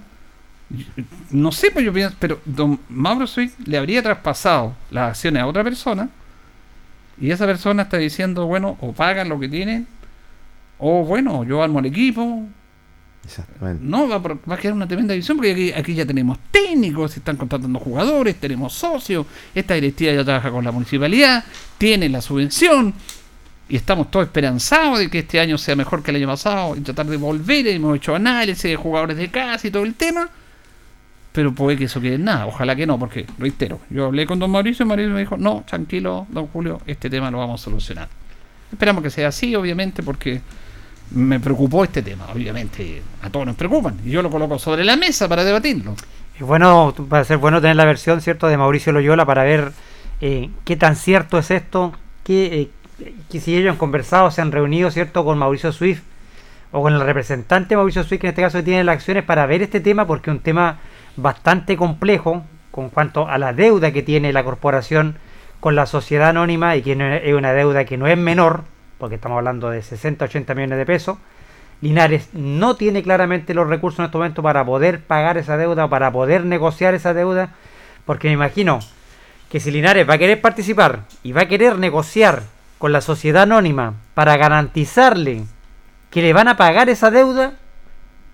No 1.32 1.52
sé, 1.52 1.72
pues 1.72 1.86
yo 1.86 1.94
pienso, 1.94 2.16
pero 2.20 2.40
don 2.46 2.80
Mauro 2.90 3.28
Suiz 3.28 3.56
le 3.66 3.78
habría 3.78 4.02
traspasado 4.02 4.76
las 4.90 5.10
acciones 5.10 5.44
a 5.44 5.48
otra 5.48 5.64
persona 5.64 6.10
y 7.20 7.32
esa 7.32 7.46
persona 7.46 7.84
está 7.84 7.98
diciendo, 7.98 8.48
bueno, 8.48 8.78
o 8.82 8.92
pagan 8.92 9.30
lo 9.30 9.40
que 9.40 9.48
tienen, 9.48 9.88
o 10.80 11.06
bueno, 11.06 11.44
yo 11.44 11.62
armo 11.62 11.80
el 11.80 11.86
equipo. 11.86 12.44
Exactamente. 13.24 13.84
No, 13.86 14.10
va, 14.10 14.18
va 14.18 14.56
a 14.56 14.58
quedar 14.58 14.74
una 14.74 14.88
tremenda 14.88 15.14
división 15.14 15.38
porque 15.38 15.52
aquí, 15.52 15.72
aquí 15.72 15.94
ya 15.94 16.06
tenemos 16.06 16.40
técnicos, 16.52 17.12
se 17.12 17.20
están 17.20 17.38
contratando 17.38 17.80
jugadores, 17.80 18.36
tenemos 18.36 18.74
socios, 18.74 19.26
esta 19.54 19.76
directiva 19.76 20.12
ya 20.12 20.26
trabaja 20.26 20.52
con 20.52 20.66
la 20.66 20.72
municipalidad, 20.72 21.46
tiene 21.78 22.10
la 22.10 22.20
subvención 22.22 22.94
y 23.74 23.76
estamos 23.76 24.12
todos 24.12 24.28
esperanzados 24.28 25.00
de 25.00 25.10
que 25.10 25.18
este 25.18 25.40
año 25.40 25.58
sea 25.58 25.76
mejor 25.76 26.04
que 26.04 26.12
el 26.12 26.18
año 26.18 26.28
pasado 26.28 26.76
y 26.78 26.82
tratar 26.82 27.08
de 27.08 27.18
volver. 27.18 27.66
Hemos 27.66 27.98
hecho 27.98 28.14
análisis 28.14 28.62
de 28.62 28.76
jugadores 28.76 29.18
de 29.18 29.32
casa 29.32 29.68
y 29.68 29.72
todo 29.72 29.82
el 29.82 29.96
tema, 29.96 30.30
pero 31.32 31.56
puede 31.56 31.76
que 31.76 31.86
eso 31.86 32.00
quede 32.00 32.14
en 32.14 32.24
nada. 32.24 32.46
Ojalá 32.46 32.76
que 32.76 32.86
no, 32.86 33.00
porque 33.00 33.26
reitero, 33.40 33.80
yo 33.90 34.06
hablé 34.06 34.28
con 34.28 34.38
don 34.38 34.52
Mauricio 34.52 34.86
y 34.86 34.88
Mauricio 34.90 35.12
me 35.12 35.22
dijo: 35.22 35.38
No, 35.38 35.64
tranquilo, 35.66 36.28
don 36.30 36.46
Julio, 36.50 36.82
este 36.86 37.10
tema 37.10 37.32
lo 37.32 37.40
vamos 37.40 37.62
a 37.62 37.64
solucionar. 37.64 38.10
Esperamos 38.72 39.02
que 39.02 39.10
sea 39.10 39.30
así, 39.30 39.56
obviamente, 39.56 40.04
porque 40.04 40.40
me 41.10 41.40
preocupó 41.40 41.84
este 41.84 42.04
tema. 42.04 42.28
Obviamente, 42.32 43.02
a 43.24 43.32
todos 43.32 43.48
nos 43.48 43.56
preocupan 43.56 44.00
y 44.06 44.12
yo 44.12 44.22
lo 44.22 44.30
coloco 44.30 44.60
sobre 44.60 44.84
la 44.84 44.98
mesa 44.98 45.28
para 45.28 45.44
debatirlo. 45.44 45.96
Es 46.38 46.46
bueno, 46.46 46.94
va 47.12 47.22
a 47.22 47.24
ser 47.24 47.38
bueno 47.38 47.60
tener 47.60 47.76
la 47.76 47.86
versión, 47.86 48.22
¿cierto?, 48.22 48.48
de 48.48 48.56
Mauricio 48.56 48.92
Loyola 48.94 49.26
para 49.26 49.42
ver 49.42 49.72
eh, 50.22 50.52
qué 50.64 50.76
tan 50.76 50.96
cierto 50.96 51.40
es 51.40 51.50
esto, 51.50 51.94
que, 52.24 52.62
eh, 52.62 52.70
que 53.30 53.40
si 53.40 53.56
ellos 53.56 53.72
han 53.72 53.78
conversado, 53.78 54.32
se 54.32 54.42
han 54.42 54.52
reunido, 54.52 54.92
¿cierto?, 54.92 55.24
con 55.26 55.38
Mauricio 55.38 55.72
Swift 55.72 56.02
o 56.72 56.82
con 56.82 56.94
el 56.94 57.02
representante 57.02 57.76
Mauricio 57.76 58.04
Swift, 58.04 58.22
que 58.22 58.28
en 58.28 58.32
este 58.32 58.42
caso 58.42 58.64
tiene 58.64 58.84
las 58.84 58.96
acciones, 58.96 59.24
para 59.24 59.46
ver 59.46 59.62
este 59.62 59.80
tema, 59.80 60.08
porque 60.08 60.30
es 60.30 60.38
un 60.38 60.42
tema 60.42 60.80
bastante 61.16 61.78
complejo 61.78 62.44
con 62.72 62.90
cuanto 62.90 63.28
a 63.28 63.38
la 63.38 63.54
deuda 63.54 63.92
que 63.92 64.02
tiene 64.02 64.34
la 64.34 64.44
corporación 64.44 65.18
con 65.60 65.76
la 65.76 65.86
sociedad 65.86 66.30
anónima 66.30 66.76
y 66.76 66.82
que 66.82 66.94
es 67.24 67.34
una 67.36 67.54
deuda 67.54 67.86
que 67.86 67.98
no 67.98 68.08
es 68.08 68.18
menor, 68.18 68.64
porque 68.98 69.16
estamos 69.16 69.38
hablando 69.38 69.70
de 69.70 69.82
60, 69.82 70.26
80 70.26 70.56
millones 70.56 70.78
de 70.78 70.86
pesos. 70.86 71.18
Linares 71.82 72.30
no 72.34 72.76
tiene 72.76 73.04
claramente 73.04 73.54
los 73.54 73.68
recursos 73.68 74.00
en 74.00 74.06
este 74.06 74.18
momento 74.18 74.42
para 74.42 74.66
poder 74.66 75.02
pagar 75.02 75.38
esa 75.38 75.58
deuda, 75.58 75.88
para 75.90 76.12
poder 76.12 76.46
negociar 76.46 76.94
esa 76.96 77.14
deuda, 77.14 77.52
porque 78.06 78.30
me 78.30 78.34
imagino 78.34 78.80
que 79.50 79.60
si 79.60 79.70
Linares 79.70 80.10
va 80.10 80.16
a 80.16 80.18
querer 80.18 80.42
participar 80.42 81.02
y 81.22 81.32
va 81.32 81.42
a 81.42 81.48
querer 81.48 81.78
negociar 81.78 82.44
con 82.84 82.92
la 82.92 83.00
sociedad 83.00 83.44
anónima 83.44 83.94
para 84.14 84.36
garantizarle 84.36 85.44
que 86.10 86.22
le 86.22 86.34
van 86.34 86.50
a 86.50 86.58
pagar 86.58 86.90
esa 86.90 87.12
deuda, 87.12 87.54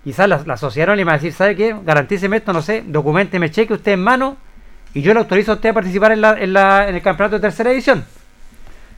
quizás 0.02 0.28
la, 0.28 0.42
la 0.44 0.56
sociedad 0.56 0.88
anónima 0.88 1.12
va 1.12 1.14
a 1.14 1.18
decir, 1.18 1.32
¿sabe 1.32 1.54
qué? 1.54 1.76
Garantíceme 1.84 2.38
esto, 2.38 2.52
no 2.52 2.60
sé, 2.60 2.82
documenteme, 2.84 3.52
cheque 3.52 3.74
usted 3.74 3.92
en 3.92 4.02
mano 4.02 4.36
y 4.92 5.02
yo 5.02 5.14
le 5.14 5.20
autorizo 5.20 5.52
a 5.52 5.54
usted 5.54 5.68
a 5.68 5.74
participar 5.74 6.10
en, 6.10 6.20
la, 6.20 6.32
en, 6.36 6.52
la- 6.52 6.88
en 6.88 6.96
el 6.96 7.00
campeonato 7.00 7.36
de 7.36 7.42
tercera. 7.42 7.70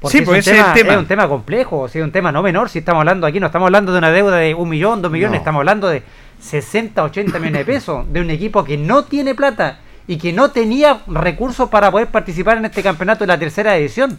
Porque 0.00 0.18
Sí, 0.18 0.24
pues 0.24 0.38
es, 0.38 0.46
ese 0.46 0.58
un 0.58 0.68
es 0.68 0.72
tema, 0.72 0.72
el 0.72 0.80
tema. 0.80 0.92
es 0.94 0.98
un 1.00 1.06
tema 1.06 1.28
complejo, 1.28 1.86
sí, 1.86 2.00
un 2.00 2.12
tema 2.12 2.32
no 2.32 2.42
menor. 2.42 2.70
Si 2.70 2.78
estamos 2.78 3.00
hablando 3.00 3.26
aquí, 3.26 3.38
no 3.38 3.44
estamos 3.48 3.66
hablando 3.66 3.92
de 3.92 3.98
una 3.98 4.10
deuda 4.10 4.38
de 4.38 4.54
un 4.54 4.70
millón, 4.70 5.02
dos 5.02 5.12
millones, 5.12 5.32
No. 5.32 5.36
estamos 5.42 5.58
hablando 5.60 5.88
de 5.88 6.02
60, 6.40 7.04
80 7.04 7.38
millones 7.38 7.58
de 7.66 7.72
pesos 7.74 8.10
de 8.10 8.22
un 8.22 8.30
equipo 8.30 8.64
que 8.64 8.78
no 8.78 9.04
tiene 9.04 9.34
plata 9.34 9.80
y 10.06 10.16
que 10.16 10.32
no 10.32 10.50
tenía 10.50 11.00
recursos 11.08 11.68
para 11.68 11.90
poder 11.90 12.06
participar 12.06 12.56
en 12.56 12.64
este 12.64 12.82
campeonato 12.82 13.20
de 13.24 13.26
la 13.28 13.38
tercera 13.38 13.76
edición. 13.76 14.18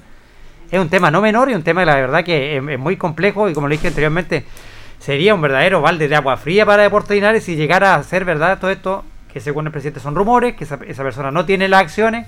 Es 0.74 0.80
un 0.80 0.90
tema 0.90 1.12
no 1.12 1.22
menor 1.22 1.52
y 1.52 1.54
un 1.54 1.62
tema, 1.62 1.86
la 1.86 1.94
verdad, 1.94 2.26
que 2.26 2.58
es, 2.58 2.64
es 2.68 2.80
muy 2.80 2.98
complejo 2.98 3.48
y 3.48 3.54
como 3.54 3.68
le 3.68 3.76
dije 3.76 3.90
anteriormente, 3.90 4.44
sería 4.98 5.36
un 5.36 5.42
verdadero 5.42 5.84
balde 5.84 6.08
de 6.08 6.16
agua 6.16 6.36
fría 6.36 6.66
para 6.66 6.82
Deportes 6.82 7.14
Linares 7.14 7.44
si 7.44 7.56
llegara 7.56 7.94
a 7.94 8.02
ser 8.02 8.26
verdad 8.26 8.58
todo 8.58 8.72
esto, 8.72 9.06
que 9.32 9.40
según 9.40 9.68
el 9.68 9.72
presidente 9.72 10.00
son 10.00 10.16
rumores, 10.16 10.56
que 10.56 10.64
esa, 10.64 10.80
esa 10.88 11.04
persona 11.04 11.30
no 11.30 11.46
tiene 11.46 11.68
las 11.68 11.82
acciones. 11.82 12.26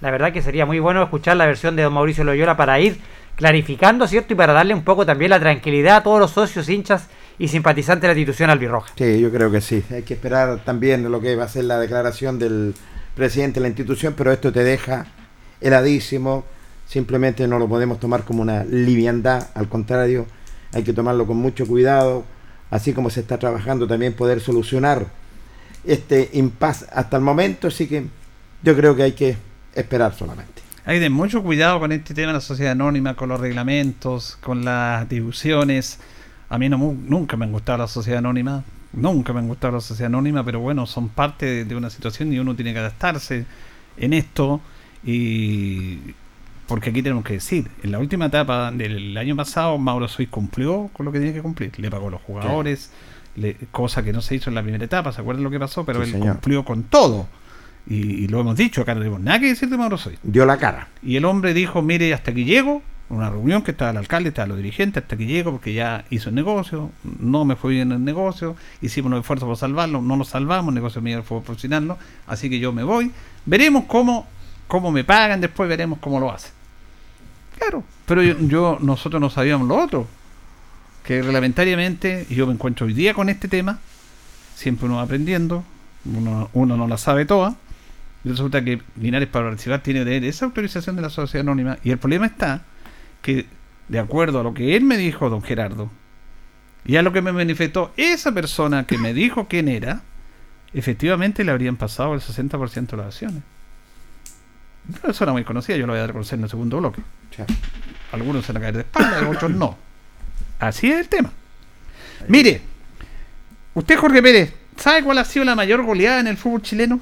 La 0.00 0.12
verdad 0.12 0.32
que 0.32 0.42
sería 0.42 0.64
muy 0.64 0.78
bueno 0.78 1.02
escuchar 1.02 1.36
la 1.36 1.46
versión 1.46 1.74
de 1.74 1.82
don 1.82 1.92
Mauricio 1.92 2.22
Loyola 2.22 2.56
para 2.56 2.78
ir 2.78 3.00
clarificando, 3.34 4.06
¿cierto? 4.06 4.32
Y 4.32 4.36
para 4.36 4.52
darle 4.52 4.74
un 4.74 4.84
poco 4.84 5.04
también 5.04 5.32
la 5.32 5.40
tranquilidad 5.40 5.96
a 5.96 6.02
todos 6.04 6.20
los 6.20 6.30
socios, 6.30 6.68
hinchas 6.68 7.08
y 7.36 7.48
simpatizantes 7.48 8.02
de 8.02 8.14
la 8.14 8.20
institución 8.20 8.48
albirroja. 8.48 8.92
Sí, 8.96 9.18
yo 9.18 9.32
creo 9.32 9.50
que 9.50 9.60
sí. 9.60 9.82
Hay 9.90 10.04
que 10.04 10.14
esperar 10.14 10.60
también 10.64 11.10
lo 11.10 11.20
que 11.20 11.34
va 11.34 11.46
a 11.46 11.48
ser 11.48 11.64
la 11.64 11.80
declaración 11.80 12.38
del 12.38 12.76
presidente 13.16 13.58
de 13.58 13.62
la 13.62 13.68
institución, 13.70 14.14
pero 14.16 14.30
esto 14.30 14.52
te 14.52 14.62
deja 14.62 15.06
heladísimo. 15.60 16.44
Simplemente 16.88 17.46
no 17.46 17.58
lo 17.58 17.68
podemos 17.68 18.00
tomar 18.00 18.24
como 18.24 18.40
una 18.40 18.64
liviandad, 18.64 19.48
al 19.54 19.68
contrario, 19.68 20.26
hay 20.72 20.82
que 20.82 20.94
tomarlo 20.94 21.26
con 21.26 21.36
mucho 21.36 21.66
cuidado, 21.66 22.24
así 22.70 22.94
como 22.94 23.10
se 23.10 23.20
está 23.20 23.38
trabajando 23.38 23.86
también 23.86 24.14
poder 24.14 24.40
solucionar 24.40 25.06
este 25.84 26.30
impasse 26.32 26.86
hasta 26.90 27.18
el 27.18 27.22
momento, 27.22 27.68
así 27.68 27.86
que 27.86 28.06
yo 28.62 28.74
creo 28.74 28.96
que 28.96 29.02
hay 29.02 29.12
que 29.12 29.36
esperar 29.74 30.14
solamente. 30.14 30.62
Hay 30.86 30.98
de 30.98 31.10
mucho 31.10 31.42
cuidado 31.42 31.78
con 31.78 31.92
este 31.92 32.14
tema 32.14 32.28
de 32.28 32.32
la 32.34 32.40
sociedad 32.40 32.72
anónima, 32.72 33.14
con 33.14 33.28
los 33.28 33.38
reglamentos, 33.38 34.38
con 34.40 34.64
las 34.64 35.06
difusiones. 35.10 35.98
A 36.48 36.56
mí 36.56 36.70
no, 36.70 36.78
nunca 36.78 37.36
me 37.36 37.44
han 37.44 37.52
gustado 37.52 37.76
la 37.76 37.86
sociedad 37.86 38.20
anónima, 38.20 38.64
nunca 38.94 39.34
me 39.34 39.40
han 39.40 39.48
gustado 39.48 39.74
la 39.74 39.80
sociedad 39.82 40.06
anónima, 40.06 40.42
pero 40.42 40.60
bueno, 40.60 40.86
son 40.86 41.10
parte 41.10 41.44
de, 41.44 41.64
de 41.66 41.76
una 41.76 41.90
situación 41.90 42.32
y 42.32 42.38
uno 42.38 42.56
tiene 42.56 42.72
que 42.72 42.78
adaptarse 42.78 43.44
en 43.98 44.14
esto. 44.14 44.62
Y 45.04 46.14
porque 46.68 46.90
aquí 46.90 47.02
tenemos 47.02 47.24
que 47.24 47.32
decir, 47.32 47.68
en 47.82 47.90
la 47.90 47.98
última 47.98 48.26
etapa 48.26 48.70
del 48.70 49.16
año 49.16 49.34
pasado, 49.34 49.76
Mauro 49.78 50.06
Suiz 50.06 50.28
cumplió 50.28 50.88
con 50.92 51.04
lo 51.06 51.10
que 51.12 51.18
tenía 51.18 51.34
que 51.34 51.42
cumplir. 51.42 51.72
Le 51.80 51.90
pagó 51.90 52.06
a 52.08 52.10
los 52.12 52.22
jugadores, 52.22 52.92
le- 53.34 53.56
cosa 53.72 54.02
que 54.04 54.12
no 54.12 54.20
se 54.20 54.36
hizo 54.36 54.50
en 54.50 54.54
la 54.54 54.62
primera 54.62 54.84
etapa, 54.84 55.10
¿se 55.10 55.20
acuerdan 55.20 55.42
lo 55.44 55.50
que 55.50 55.58
pasó? 55.58 55.84
Pero 55.84 56.00
Sí, 56.04 56.10
él 56.10 56.12
señor. 56.20 56.34
cumplió 56.34 56.64
con 56.64 56.84
todo. 56.84 57.26
Y, 57.88 58.24
y 58.24 58.28
lo 58.28 58.40
hemos 58.40 58.54
dicho, 58.56 58.82
acá 58.82 58.94
no 58.94 59.00
tenemos 59.00 59.20
nada 59.20 59.40
que 59.40 59.46
decir 59.46 59.68
de 59.70 59.76
Mauro 59.78 59.96
Suiz. 59.96 60.18
Dio 60.22 60.44
la 60.44 60.58
cara. 60.58 60.88
Y 61.02 61.16
el 61.16 61.24
hombre 61.24 61.54
dijo, 61.54 61.80
mire, 61.80 62.12
hasta 62.12 62.32
aquí 62.32 62.44
llego, 62.44 62.82
una 63.08 63.30
reunión 63.30 63.62
que 63.62 63.70
estaba 63.70 63.90
el 63.92 63.96
alcalde, 63.96 64.28
estaban 64.28 64.50
los 64.50 64.58
dirigentes, 64.58 65.02
hasta 65.02 65.16
que 65.16 65.24
llego, 65.24 65.52
porque 65.52 65.72
ya 65.72 66.04
hizo 66.10 66.28
el 66.28 66.34
negocio, 66.34 66.90
no 67.18 67.46
me 67.46 67.56
fue 67.56 67.70
bien 67.72 67.90
el 67.92 68.04
negocio, 68.04 68.56
hicimos 68.82 69.10
los 69.10 69.20
esfuerzos 69.20 69.46
por 69.46 69.56
salvarlo, 69.56 70.02
no 70.02 70.16
lo 70.16 70.24
salvamos, 70.24 70.68
el 70.68 70.74
negocio 70.74 71.00
mío 71.00 71.22
fue 71.22 71.40
profesionarlo, 71.40 71.96
así 72.26 72.50
que 72.50 72.58
yo 72.58 72.70
me 72.74 72.82
voy, 72.82 73.10
veremos 73.46 73.84
cómo, 73.86 74.26
cómo 74.66 74.92
me 74.92 75.04
pagan, 75.04 75.40
después 75.40 75.66
veremos 75.70 75.98
cómo 76.00 76.20
lo 76.20 76.30
hacen. 76.30 76.57
Claro, 77.58 77.84
pero 78.06 78.22
yo, 78.22 78.38
yo- 78.40 78.78
nosotros 78.80 79.20
no 79.20 79.30
sabíamos 79.30 79.66
lo 79.68 79.76
otro, 79.76 80.06
que 81.04 81.22
reglamentariamente, 81.22 82.26
y 82.28 82.34
yo 82.34 82.46
me 82.46 82.52
encuentro 82.52 82.86
hoy 82.86 82.92
día 82.92 83.14
con 83.14 83.28
este 83.28 83.48
tema, 83.48 83.78
siempre 84.54 84.86
uno 84.86 84.96
va 84.96 85.02
aprendiendo, 85.02 85.64
uno, 86.04 86.50
uno 86.52 86.76
no 86.76 86.86
la 86.86 86.98
sabe 86.98 87.24
toda, 87.24 87.56
y 88.24 88.30
resulta 88.30 88.62
que 88.64 88.82
Linares 89.00 89.28
para 89.28 89.46
participar 89.46 89.82
tiene 89.82 90.00
que 90.00 90.04
tener 90.06 90.24
esa 90.24 90.44
autorización 90.44 90.96
de 90.96 91.02
la 91.02 91.10
sociedad 91.10 91.42
anónima, 91.46 91.78
y 91.82 91.90
el 91.90 91.98
problema 91.98 92.26
está 92.26 92.62
que, 93.22 93.46
de 93.88 93.98
acuerdo 93.98 94.40
a 94.40 94.42
lo 94.42 94.54
que 94.54 94.76
él 94.76 94.84
me 94.84 94.96
dijo, 94.96 95.30
don 95.30 95.42
Gerardo, 95.42 95.90
y 96.84 96.96
a 96.96 97.02
lo 97.02 97.12
que 97.12 97.22
me 97.22 97.32
manifestó 97.32 97.92
esa 97.96 98.32
persona 98.32 98.84
que 98.86 98.98
me 98.98 99.12
dijo 99.14 99.46
quién 99.48 99.68
era, 99.68 100.02
efectivamente 100.72 101.44
le 101.44 101.50
habrían 101.52 101.76
pasado 101.76 102.14
el 102.14 102.20
60% 102.20 102.96
de 102.96 102.96
las 102.98 103.06
acciones. 103.14 103.42
Una 104.88 104.98
persona 104.98 105.32
muy 105.32 105.44
conocida, 105.44 105.76
yo 105.76 105.86
lo 105.86 105.92
voy 105.92 105.98
a 105.98 106.02
dar 106.02 106.10
a 106.10 106.12
conocer 106.12 106.38
en 106.38 106.44
el 106.44 106.50
segundo 106.50 106.78
bloque. 106.78 107.02
Algunos 108.12 108.44
se 108.44 108.52
van 108.52 108.62
a 108.62 108.64
caer 108.64 108.74
de 108.74 108.80
espalda, 108.80 109.28
otros 109.30 109.50
no. 109.50 109.76
Así 110.58 110.90
es 110.90 111.00
el 111.00 111.08
tema. 111.08 111.30
Mire, 112.26 112.60
usted, 113.74 113.96
Jorge 113.96 114.22
Pérez, 114.22 114.52
¿sabe 114.76 115.02
cuál 115.04 115.18
ha 115.18 115.24
sido 115.24 115.44
la 115.44 115.54
mayor 115.54 115.82
goleada 115.84 116.20
en 116.20 116.26
el 116.26 116.36
fútbol 116.36 116.62
chileno? 116.62 117.00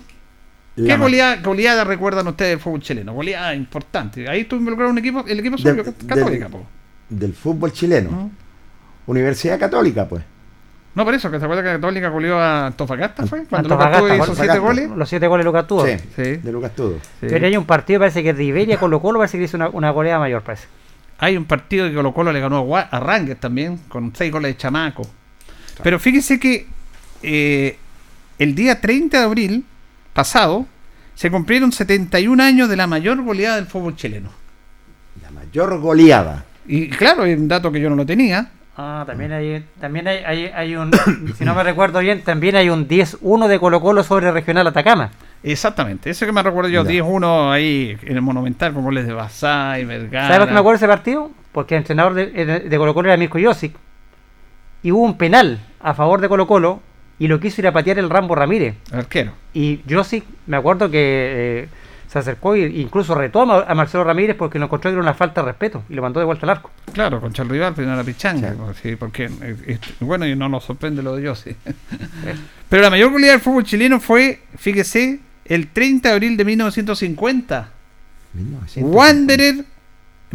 ¿Qué 0.74 0.82
La 0.82 0.96
goleada, 0.98 1.36
goleada 1.36 1.84
recuerdan 1.84 2.26
ustedes 2.28 2.50
del 2.50 2.60
fútbol 2.60 2.82
chileno? 2.82 3.14
Goleada 3.14 3.54
importante. 3.54 4.28
Ahí 4.28 4.40
estuvo 4.42 4.58
involucrado 4.58 4.90
un 4.90 4.98
equipo, 4.98 5.24
el 5.26 5.40
equipo 5.40 5.56
Del- 5.56 5.76
suyo, 5.84 5.94
Católica, 6.06 6.44
del- 6.44 6.52
po. 6.52 6.66
Del 7.08 7.32
fútbol 7.32 7.72
chileno. 7.72 8.10
¿no? 8.10 8.30
Universidad 9.06 9.58
Católica, 9.58 10.06
pues. 10.06 10.22
No, 10.96 11.04
por 11.04 11.14
eso, 11.14 11.30
que 11.30 11.38
se 11.38 11.44
acuerda 11.44 11.62
que 11.62 11.68
Católica 11.68 12.08
goleó 12.08 12.38
a 12.40 12.66
Antofagasta, 12.68 13.26
¿fue? 13.26 13.44
Cuando 13.44 13.74
Antofagasta, 13.74 14.00
Lucas 14.00 14.16
Tudo 14.16 14.32
hizo 14.32 14.42
siete 14.42 14.58
goles. 14.58 14.90
Los 14.90 15.08
siete 15.08 15.26
goles 15.28 15.44
de 15.44 15.48
Lucas 15.48 15.66
tuvo. 15.68 15.86
Sí, 15.86 15.96
Sí. 16.16 16.22
de 16.36 16.52
Lucas 16.52 16.72
Tudo. 16.74 16.98
Sí. 17.20 17.26
Pero 17.28 17.46
hay 17.46 17.56
un 17.56 17.66
partido, 17.66 18.00
parece 18.00 18.22
que 18.22 18.32
de 18.32 18.42
Iberia 18.42 18.78
Colo 18.78 19.00
Colo, 19.00 19.18
parece 19.18 19.38
que 19.38 19.44
hizo 19.44 19.56
una, 19.58 19.68
una 19.68 19.90
goleada 19.90 20.18
mayor, 20.18 20.42
parece. 20.42 20.66
Hay 21.18 21.36
un 21.36 21.44
partido 21.44 21.86
que 21.86 21.94
Colo 21.94 22.12
Colo 22.12 22.32
le 22.32 22.40
ganó 22.40 22.76
a, 22.76 22.80
a 22.80 22.98
Rangers 22.98 23.38
también, 23.38 23.78
con 23.88 24.12
seis 24.16 24.32
goles 24.32 24.52
de 24.52 24.56
chamaco. 24.56 25.06
Pero 25.82 25.98
fíjese 25.98 26.40
que 26.40 26.66
eh, 27.22 27.76
el 28.38 28.54
día 28.54 28.80
30 28.80 29.18
de 29.18 29.24
abril 29.24 29.64
pasado 30.14 30.66
se 31.14 31.30
cumplieron 31.30 31.72
71 31.72 32.42
años 32.42 32.68
de 32.70 32.76
la 32.76 32.86
mayor 32.86 33.22
goleada 33.22 33.56
del 33.56 33.66
fútbol 33.66 33.96
chileno. 33.96 34.30
La 35.22 35.30
mayor 35.30 35.78
goleada. 35.78 36.44
Y 36.66 36.88
claro, 36.88 37.24
es 37.26 37.38
un 37.38 37.48
dato 37.48 37.70
que 37.70 37.80
yo 37.80 37.90
no 37.90 37.96
lo 37.96 38.06
tenía. 38.06 38.50
Ah, 38.78 39.04
también 39.06 39.32
hay, 39.32 39.64
también 39.80 40.06
hay, 40.06 40.18
hay, 40.24 40.46
hay 40.54 40.76
un, 40.76 40.90
si 41.38 41.44
no 41.44 41.54
me 41.54 41.62
recuerdo 41.62 42.00
bien, 42.00 42.22
también 42.22 42.56
hay 42.56 42.68
un 42.68 42.86
10-1 42.86 43.48
de 43.48 43.58
Colo 43.58 43.80
Colo 43.80 44.02
sobre 44.02 44.30
Regional 44.30 44.66
Atacama. 44.66 45.10
Exactamente, 45.42 46.10
eso 46.10 46.26
que 46.26 46.32
me 46.32 46.42
recuerdo 46.42 46.68
yo, 46.68 46.84
Ya. 46.84 46.90
10-1 47.02 47.52
ahí 47.52 47.96
en 48.02 48.16
el 48.16 48.22
Monumental 48.22 48.74
con 48.74 48.82
goles 48.82 49.06
de 49.06 49.14
Basay, 49.14 49.84
Vergara. 49.84 50.26
¿Sabes 50.26 50.38
por 50.40 50.48
qué 50.48 50.54
me 50.54 50.60
acuerdo 50.60 50.78
de 50.78 50.84
ese 50.84 50.88
partido? 50.88 51.30
Porque 51.52 51.74
el 51.74 51.78
entrenador 51.78 52.14
de, 52.14 52.26
de 52.68 52.78
Colo 52.78 52.92
Colo 52.92 53.08
era 53.08 53.16
Mirko 53.16 53.38
Josic. 53.42 53.74
Y 54.82 54.92
hubo 54.92 55.02
un 55.02 55.16
penal 55.16 55.58
a 55.80 55.94
favor 55.94 56.20
de 56.20 56.28
Colo 56.28 56.46
Colo 56.46 56.80
y 57.18 57.28
lo 57.28 57.40
quiso 57.40 57.62
ir 57.62 57.66
a 57.68 57.72
patear 57.72 57.98
el 57.98 58.10
Rambo 58.10 58.34
Ramírez. 58.34 58.74
Arquero. 58.92 59.32
Y 59.54 59.80
Josic, 59.88 60.24
me 60.46 60.58
acuerdo 60.58 60.90
que 60.90 61.62
eh, 61.62 61.68
se 62.08 62.18
acercó 62.18 62.54
e 62.54 62.66
incluso 62.66 63.14
retó 63.14 63.42
a, 63.42 63.46
Ma- 63.46 63.64
a 63.66 63.74
Marcelo 63.74 64.04
Ramírez 64.04 64.36
porque 64.36 64.58
lo 64.58 64.66
encontró 64.66 64.90
que 64.90 64.94
era 64.94 65.02
una 65.02 65.14
falta 65.14 65.40
de 65.42 65.46
respeto 65.48 65.82
y 65.88 65.94
lo 65.94 66.02
mandó 66.02 66.20
de 66.20 66.26
vuelta 66.26 66.46
al 66.46 66.50
arco. 66.50 66.70
Claro, 66.92 67.20
contra 67.20 67.42
el 67.44 67.50
rival, 67.50 67.72
pero 67.74 67.88
no 67.88 67.94
era 67.94 68.04
pichanga. 68.04 68.50
Sí. 68.52 68.56
pues, 68.58 68.76
Sí, 68.82 68.96
porque, 68.96 69.24
eh, 69.24 69.56
eh, 69.66 69.78
bueno, 70.00 70.26
y 70.26 70.36
no 70.36 70.48
nos 70.48 70.64
sorprende 70.64 71.02
lo 71.02 71.16
de 71.16 71.22
Yossi. 71.24 71.50
pero 72.68 72.82
la 72.82 72.90
mayor 72.90 73.10
goleada 73.12 73.32
del 73.32 73.40
fútbol 73.40 73.64
chileno 73.64 74.00
fue, 74.00 74.40
fíjese, 74.56 75.20
el 75.44 75.68
30 75.68 76.08
de 76.08 76.14
abril 76.14 76.36
de 76.36 76.44
1950. 76.44 77.68
1950. 78.34 78.96
Wanderer, 78.96 79.64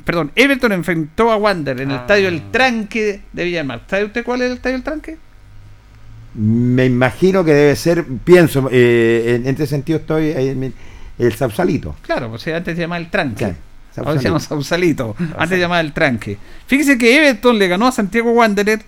perdón, 0.03 0.31
Everton 0.35 0.71
enfrentó 0.71 1.31
a 1.31 1.37
Wanderer 1.37 1.81
en 1.81 1.91
el 1.91 1.97
Ah. 1.97 2.01
estadio 2.01 2.27
El 2.27 2.51
Tranque 2.51 3.21
de 3.31 3.43
Villa 3.43 3.57
del 3.59 3.67
Mar. 3.67 3.81
¿Sabe 3.87 4.05
usted 4.05 4.23
cuál 4.23 4.41
es 4.41 4.47
el 4.51 4.53
estadio 4.57 4.75
El 4.77 4.83
Tranque? 4.83 5.17
Me 6.33 6.85
imagino 6.85 7.43
que 7.43 7.53
debe 7.53 7.75
ser, 7.75 8.05
pienso, 8.23 8.69
eh, 8.71 9.35
en, 9.35 9.41
en 9.43 9.47
este 9.49 9.67
sentido 9.67 9.99
estoy 9.99 10.33
mi- 10.55 10.71
el 11.27 11.35
Sausalito. 11.35 11.95
Claro, 12.01 12.29
pues 12.29 12.45
eh, 12.47 12.55
antes 12.55 12.75
se 12.75 12.81
llamaba 12.81 12.99
El 12.99 13.09
Tranque. 13.09 13.53
Ahora 13.97 14.17
se 14.19 14.23
llama 14.25 14.39
Sausalito. 14.39 15.15
Sausalito. 15.17 15.35
Antes 15.37 15.49
se 15.57 15.59
llamaba 15.59 15.81
El 15.81 15.93
Tranque. 15.93 16.37
Fíjese 16.67 16.97
que 16.97 17.15
Everton 17.17 17.57
le 17.59 17.67
ganó 17.67 17.87
a 17.87 17.91
Santiago 17.91 18.31
Wanderer 18.31 18.81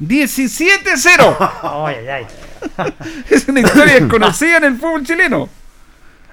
17-0. 0.00 1.36
Ay, 1.86 1.94
ay, 2.08 2.08
ay. 2.08 2.94
Es 3.30 3.48
una 3.48 3.60
historia 3.60 3.94
desconocida 4.00 4.58
en 4.58 4.64
el 4.64 4.76
fútbol 4.76 5.04
chileno. 5.06 5.48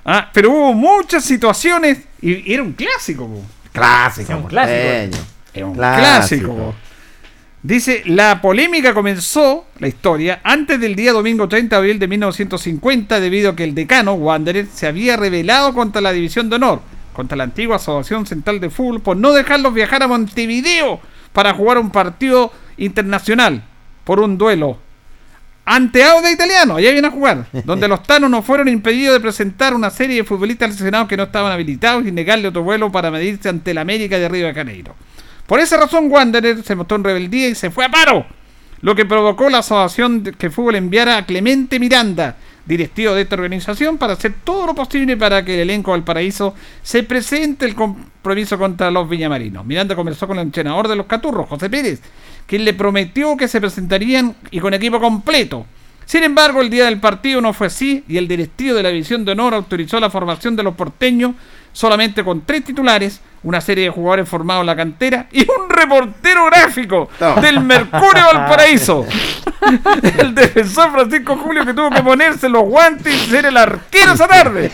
Ah, 0.06 0.30
pero 0.34 0.52
hubo 0.52 0.74
muchas 0.74 1.24
situaciones 1.24 2.00
y, 2.22 2.50
y 2.50 2.54
era 2.54 2.64
un 2.64 2.74
clásico. 2.74 3.26
po. 3.28 3.42
Clásico. 3.72 4.36
Un 4.36 4.44
clásico. 4.44 5.18
Era 5.54 5.66
un 5.66 5.74
Clásico. 5.76 6.56
clásico. 6.56 6.76
Dice, 7.64 8.04
la 8.06 8.42
polémica 8.42 8.94
comenzó, 8.94 9.66
la 9.80 9.88
historia, 9.88 10.42
antes 10.44 10.82
del 10.82 10.96
día 10.96 11.14
domingo 11.14 11.48
30 11.48 11.74
de 11.74 11.80
abril 11.80 11.98
de 11.98 12.10
1950, 12.10 13.22
debido 13.22 13.52
a 13.52 13.56
que 13.56 13.64
el 13.64 13.74
decano, 13.74 14.16
Wanderer, 14.16 14.68
se 14.68 14.86
había 14.86 15.16
rebelado 15.16 15.74
contra 15.74 16.02
la 16.02 16.12
División 16.12 16.50
de 16.50 16.58
Honor, 16.58 16.82
contra 17.14 17.38
la 17.38 17.46
antigua 17.46 17.78
Asociación 17.78 18.26
Central 18.26 18.60
de 18.60 18.70
Fútbol, 18.70 19.02
por 19.02 19.16
no 19.16 19.32
dejarlos 19.32 19.74
viajar 19.74 20.04
a 20.04 20.10
Montevideo 20.10 21.00
para 21.32 21.54
jugar 21.54 21.78
un 21.78 21.90
partido 21.90 22.52
internacional 22.76 23.64
por 24.04 24.20
un 24.20 24.38
duelo 24.38 24.78
ante 25.66 26.04
Auda 26.04 26.30
Italiano, 26.30 26.76
allá 26.76 26.92
vienen 26.92 27.06
a 27.06 27.12
jugar, 27.12 27.46
donde 27.64 27.88
los 27.88 28.04
tanos 28.04 28.30
no 28.30 28.42
fueron 28.42 28.68
impedidos 28.68 29.14
de 29.14 29.22
presentar 29.22 29.74
una 29.74 29.90
serie 29.90 30.18
de 30.18 30.24
futbolistas 30.26 30.72
lesionados 30.72 31.08
que 31.08 31.16
no 31.16 31.24
estaban 31.24 31.54
habilitados 31.54 32.06
y 32.06 32.12
negarle 32.12 32.50
otro 32.50 32.64
vuelo 32.64 32.92
para 32.92 33.10
medirse 33.10 33.48
ante 33.48 33.72
el 33.72 33.78
América 33.78 34.20
de 34.20 34.28
Río 34.28 34.48
de 34.48 34.54
Janeiro. 34.54 34.94
Por 35.48 35.60
esa 35.60 35.78
razón, 35.78 36.10
Wanderer 36.10 36.64
se 36.64 36.76
mostró 36.76 36.98
en 36.98 37.04
rebeldía 37.04 37.50
y 37.50 37.56
se 37.56 37.70
fue 37.70 37.86
a 37.86 37.92
paro, 37.92 38.26
lo 38.82 38.96
que 38.96 39.06
provocó 39.06 39.50
la 39.50 39.60
asociación 39.60 40.24
que 40.38 40.50
fútbol 40.50 40.76
enviara 40.76 41.18
a 41.18 41.26
Clemente 41.26 41.80
Miranda, 41.80 42.38
directivo 42.66 43.14
de 43.14 43.24
esta 43.24 43.36
organización, 43.36 43.98
para 43.98 44.14
hacer 44.14 44.34
todo 44.44 44.68
lo 44.68 44.76
posible 44.76 45.18
para 45.18 45.44
que 45.44 45.56
el 45.56 45.62
elenco 45.62 45.92
del 45.92 46.04
paraíso 46.04 46.56
se 46.82 47.04
presente 47.04 47.66
el 47.66 47.76
compromiso 47.76 48.58
contra 48.58 48.90
los 48.90 49.10
villamarinos. 49.10 49.66
Miranda 49.66 49.96
conversó 49.96 50.28
con 50.28 50.38
el 50.38 50.44
entrenador 50.44 50.88
de 50.88 50.96
los 50.96 51.08
Caturros, 51.08 51.50
José 51.50 51.70
Pérez, 51.70 52.02
quien 52.46 52.64
le 52.64 52.74
prometió 52.74 53.36
que 53.36 53.50
se 53.50 53.60
presentarían 53.60 54.36
y 54.50 54.60
con 54.60 54.74
equipo 54.74 55.00
completo. 55.00 55.66
Sin 56.06 56.24
embargo, 56.24 56.62
el 56.62 56.70
día 56.70 56.86
del 56.86 57.00
partido 57.00 57.42
no 57.42 57.54
fue 57.54 57.68
así 57.68 58.04
y 58.08 58.18
el 58.18 58.28
directivo 58.28 58.76
de 58.76 58.84
la 58.84 58.90
División 58.90 59.24
de 59.24 59.32
Honor 59.32 59.54
autorizó 59.54 60.00
la 60.00 60.10
formación 60.10 60.56
de 60.56 60.64
los 60.64 60.76
porteños 60.76 61.34
solamente 61.74 62.24
con 62.24 62.46
tres 62.46 62.64
titulares, 62.64 63.20
una 63.44 63.60
serie 63.60 63.84
de 63.86 63.90
jugadores 63.90 64.30
formados 64.30 64.62
en 64.62 64.68
la 64.68 64.76
cantera 64.76 65.28
y 65.32 65.42
un 65.42 65.70
reportero 65.70 66.46
gráfico 66.46 67.10
No. 67.20 67.36
del 67.42 67.60
Mercurio 67.60 68.24
Valparaíso. 68.34 69.06
el 70.18 70.34
defensor 70.36 70.92
Francisco 70.92 71.36
Julio 71.38 71.66
que 71.66 71.74
tuvo 71.74 71.90
que 71.90 72.02
ponerse 72.02 72.48
los 72.48 72.64
guantes 72.64 73.14
y 73.14 73.30
ser 73.30 73.46
el 73.46 73.58
arquero 73.58 74.14
esa 74.14 74.28
tarde. 74.28 74.72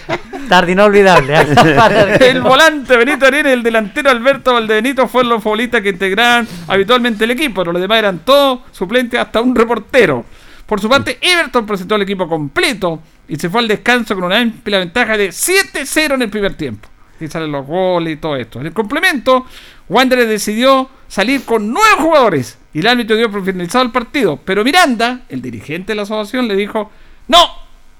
Tarde 0.47 0.71
inolvidable. 0.71 1.35
¿eh? 1.41 2.17
El 2.29 2.41
volante 2.41 2.97
Benito 2.97 3.25
Arenas 3.25 3.51
y 3.51 3.53
el 3.53 3.63
delantero 3.63 4.09
Alberto 4.09 4.53
Valdebenito 4.53 5.07
fueron 5.07 5.29
los 5.29 5.43
futbolistas 5.43 5.81
que 5.81 5.89
integraban 5.89 6.47
habitualmente 6.67 7.23
el 7.23 7.31
equipo. 7.31 7.63
Los 7.63 7.81
demás 7.81 7.99
eran 7.99 8.19
todos 8.19 8.59
suplentes, 8.71 9.19
hasta 9.19 9.41
un 9.41 9.55
reportero. 9.55 10.25
Por 10.69 10.79
su 10.79 10.87
parte, 10.87 11.17
Everton 11.19 11.65
presentó 11.65 11.95
el 11.95 12.03
equipo 12.03 12.29
completo 12.29 13.01
y 13.27 13.35
se 13.37 13.49
fue 13.49 13.59
al 13.61 13.67
descanso 13.67 14.13
con 14.13 14.25
una 14.25 14.37
amplia 14.37 14.77
ventaja 14.77 15.17
de 15.17 15.29
7-0 15.29 16.13
en 16.13 16.21
el 16.21 16.29
primer 16.29 16.53
tiempo. 16.53 16.87
Y 17.19 17.27
salen 17.27 17.51
los 17.51 17.65
goles 17.65 18.13
y 18.13 18.17
todo 18.17 18.35
esto. 18.35 18.59
En 18.61 18.67
el 18.67 18.73
complemento, 18.73 19.45
Wanderers 19.89 20.29
decidió 20.29 20.87
salir 21.07 21.43
con 21.43 21.73
nueve 21.73 21.95
jugadores 21.97 22.59
y 22.71 22.79
el 22.79 22.87
árbitro 22.87 23.15
dio 23.17 23.31
por 23.31 23.43
finalizado 23.43 23.83
el 23.83 23.91
partido. 23.91 24.39
Pero 24.45 24.63
Miranda, 24.63 25.21
el 25.27 25.41
dirigente 25.41 25.93
de 25.93 25.95
la 25.95 26.03
asociación, 26.03 26.47
le 26.47 26.55
dijo: 26.55 26.91
¡No! 27.27 27.39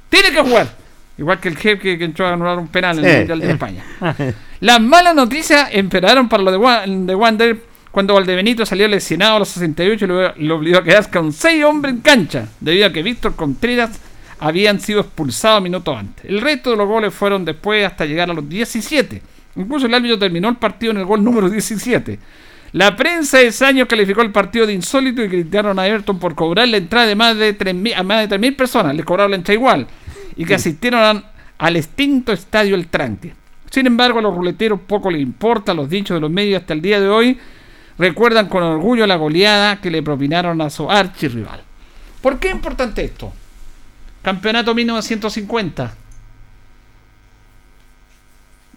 ¡Tiene 0.10 0.32
que 0.32 0.39
jugar! 0.41 0.77
Igual 1.17 1.39
que 1.39 1.49
el 1.49 1.58
jefe 1.58 1.97
que 1.97 2.05
entró 2.05 2.27
a 2.27 2.34
anular 2.34 2.58
un 2.60 2.67
penal 2.69 2.99
en 2.99 3.05
el 3.05 3.17
Mundial 3.17 3.39
de. 3.41 3.51
España. 3.51 3.84
Las 4.62 4.79
malas 4.79 5.15
noticias 5.15 5.67
empeoraron 5.73 6.29
para 6.29 6.43
lo 6.43 6.51
de, 6.51 6.58
Wa- 6.58 6.86
de 6.88 7.15
Wander 7.15 7.62
cuando 7.91 8.13
Valdebenito 8.13 8.65
salió 8.65 8.88
lesionado 8.88 9.38
a 9.38 9.39
los 9.39 9.49
68 9.49 10.06
y 10.06 10.08
lo, 10.08 10.36
lo 10.36 10.56
obligó 10.58 10.78
a 10.80 10.84
quedarse 10.84 11.10
con 11.10 11.34
6 11.34 11.63
hombres 11.65 11.95
en 11.95 12.02
cancha, 12.02 12.47
debido 12.60 12.86
a 12.88 12.91
que 12.93 13.02
Víctor 13.04 13.36
Contreras 13.36 13.99
habían 14.39 14.80
sido 14.80 15.02
expulsados 15.02 15.62
minutos 15.62 15.97
antes. 15.97 16.25
El 16.25 16.39
resto 16.41 16.71
de 16.71 16.78
los 16.78 16.88
goles 16.88 17.13
fueron 17.13 17.43
después 17.45 17.86
hasta 17.86 18.06
llegar 18.06 18.30
a 18.30 18.34
los 18.34 18.47
17. 18.47 19.21
Incluso 19.56 19.88
el 19.88 19.93
árbitro 19.93 20.17
terminó 20.19 20.47
el 20.49 20.56
partido 20.58 20.91
en 20.91 20.97
el 20.99 21.06
gol 21.06 21.23
número 21.23 21.49
17. 21.49 22.19
La 22.73 22.95
prensa 22.95 23.39
de 23.39 23.47
ese 23.47 23.65
año 23.65 23.88
calificó 23.88 24.21
el 24.21 24.32
partido 24.32 24.67
de 24.67 24.73
insólito 24.73 25.23
y 25.23 25.28
criticaron 25.28 25.80
a 25.80 25.88
Everton 25.88 26.19
por 26.19 26.36
cobrar 26.36 26.67
la 26.67 26.78
entrada 26.78 27.08
de 27.08 27.15
más 27.15 27.36
de 27.36 27.58
3.000 27.58 27.95
a 27.95 28.04
más 28.04 28.30
de 28.30 28.38
3.000 28.39 28.56
personas. 28.56 28.95
Le 28.95 29.04
cobraron 29.04 29.32
la 29.32 29.38
entrada 29.38 29.56
igual. 29.56 29.88
Y 30.36 30.45
que 30.45 30.54
asistieron 30.54 31.02
a- 31.02 31.23
al 31.58 31.75
extinto 31.75 32.32
estadio 32.32 32.75
El 32.75 32.88
Tranque. 32.88 33.34
Sin 33.71 33.88
embargo, 33.88 34.19
a 34.19 34.21
los 34.21 34.36
ruleteros 34.36 34.80
poco 34.88 35.10
les 35.12 35.21
importa 35.21 35.73
los 35.73 35.89
dichos 35.89 36.15
de 36.15 36.21
los 36.21 36.30
medios 36.32 36.62
hasta 36.62 36.73
el 36.73 36.82
día 36.82 37.02
de 37.02 37.10
hoy. 37.10 37.38
Recuerdan 37.99 38.47
con 38.47 38.63
orgullo 38.63 39.05
la 39.05 39.17
goleada 39.17 39.81
que 39.81 39.91
le 39.91 40.01
propinaron 40.01 40.62
a 40.62 40.69
su 40.69 40.89
archirrival. 40.89 41.62
¿Por 42.21 42.39
qué 42.39 42.47
es 42.47 42.55
importante 42.55 43.03
esto? 43.03 43.33
Campeonato 44.21 44.73
1950. 44.73 45.93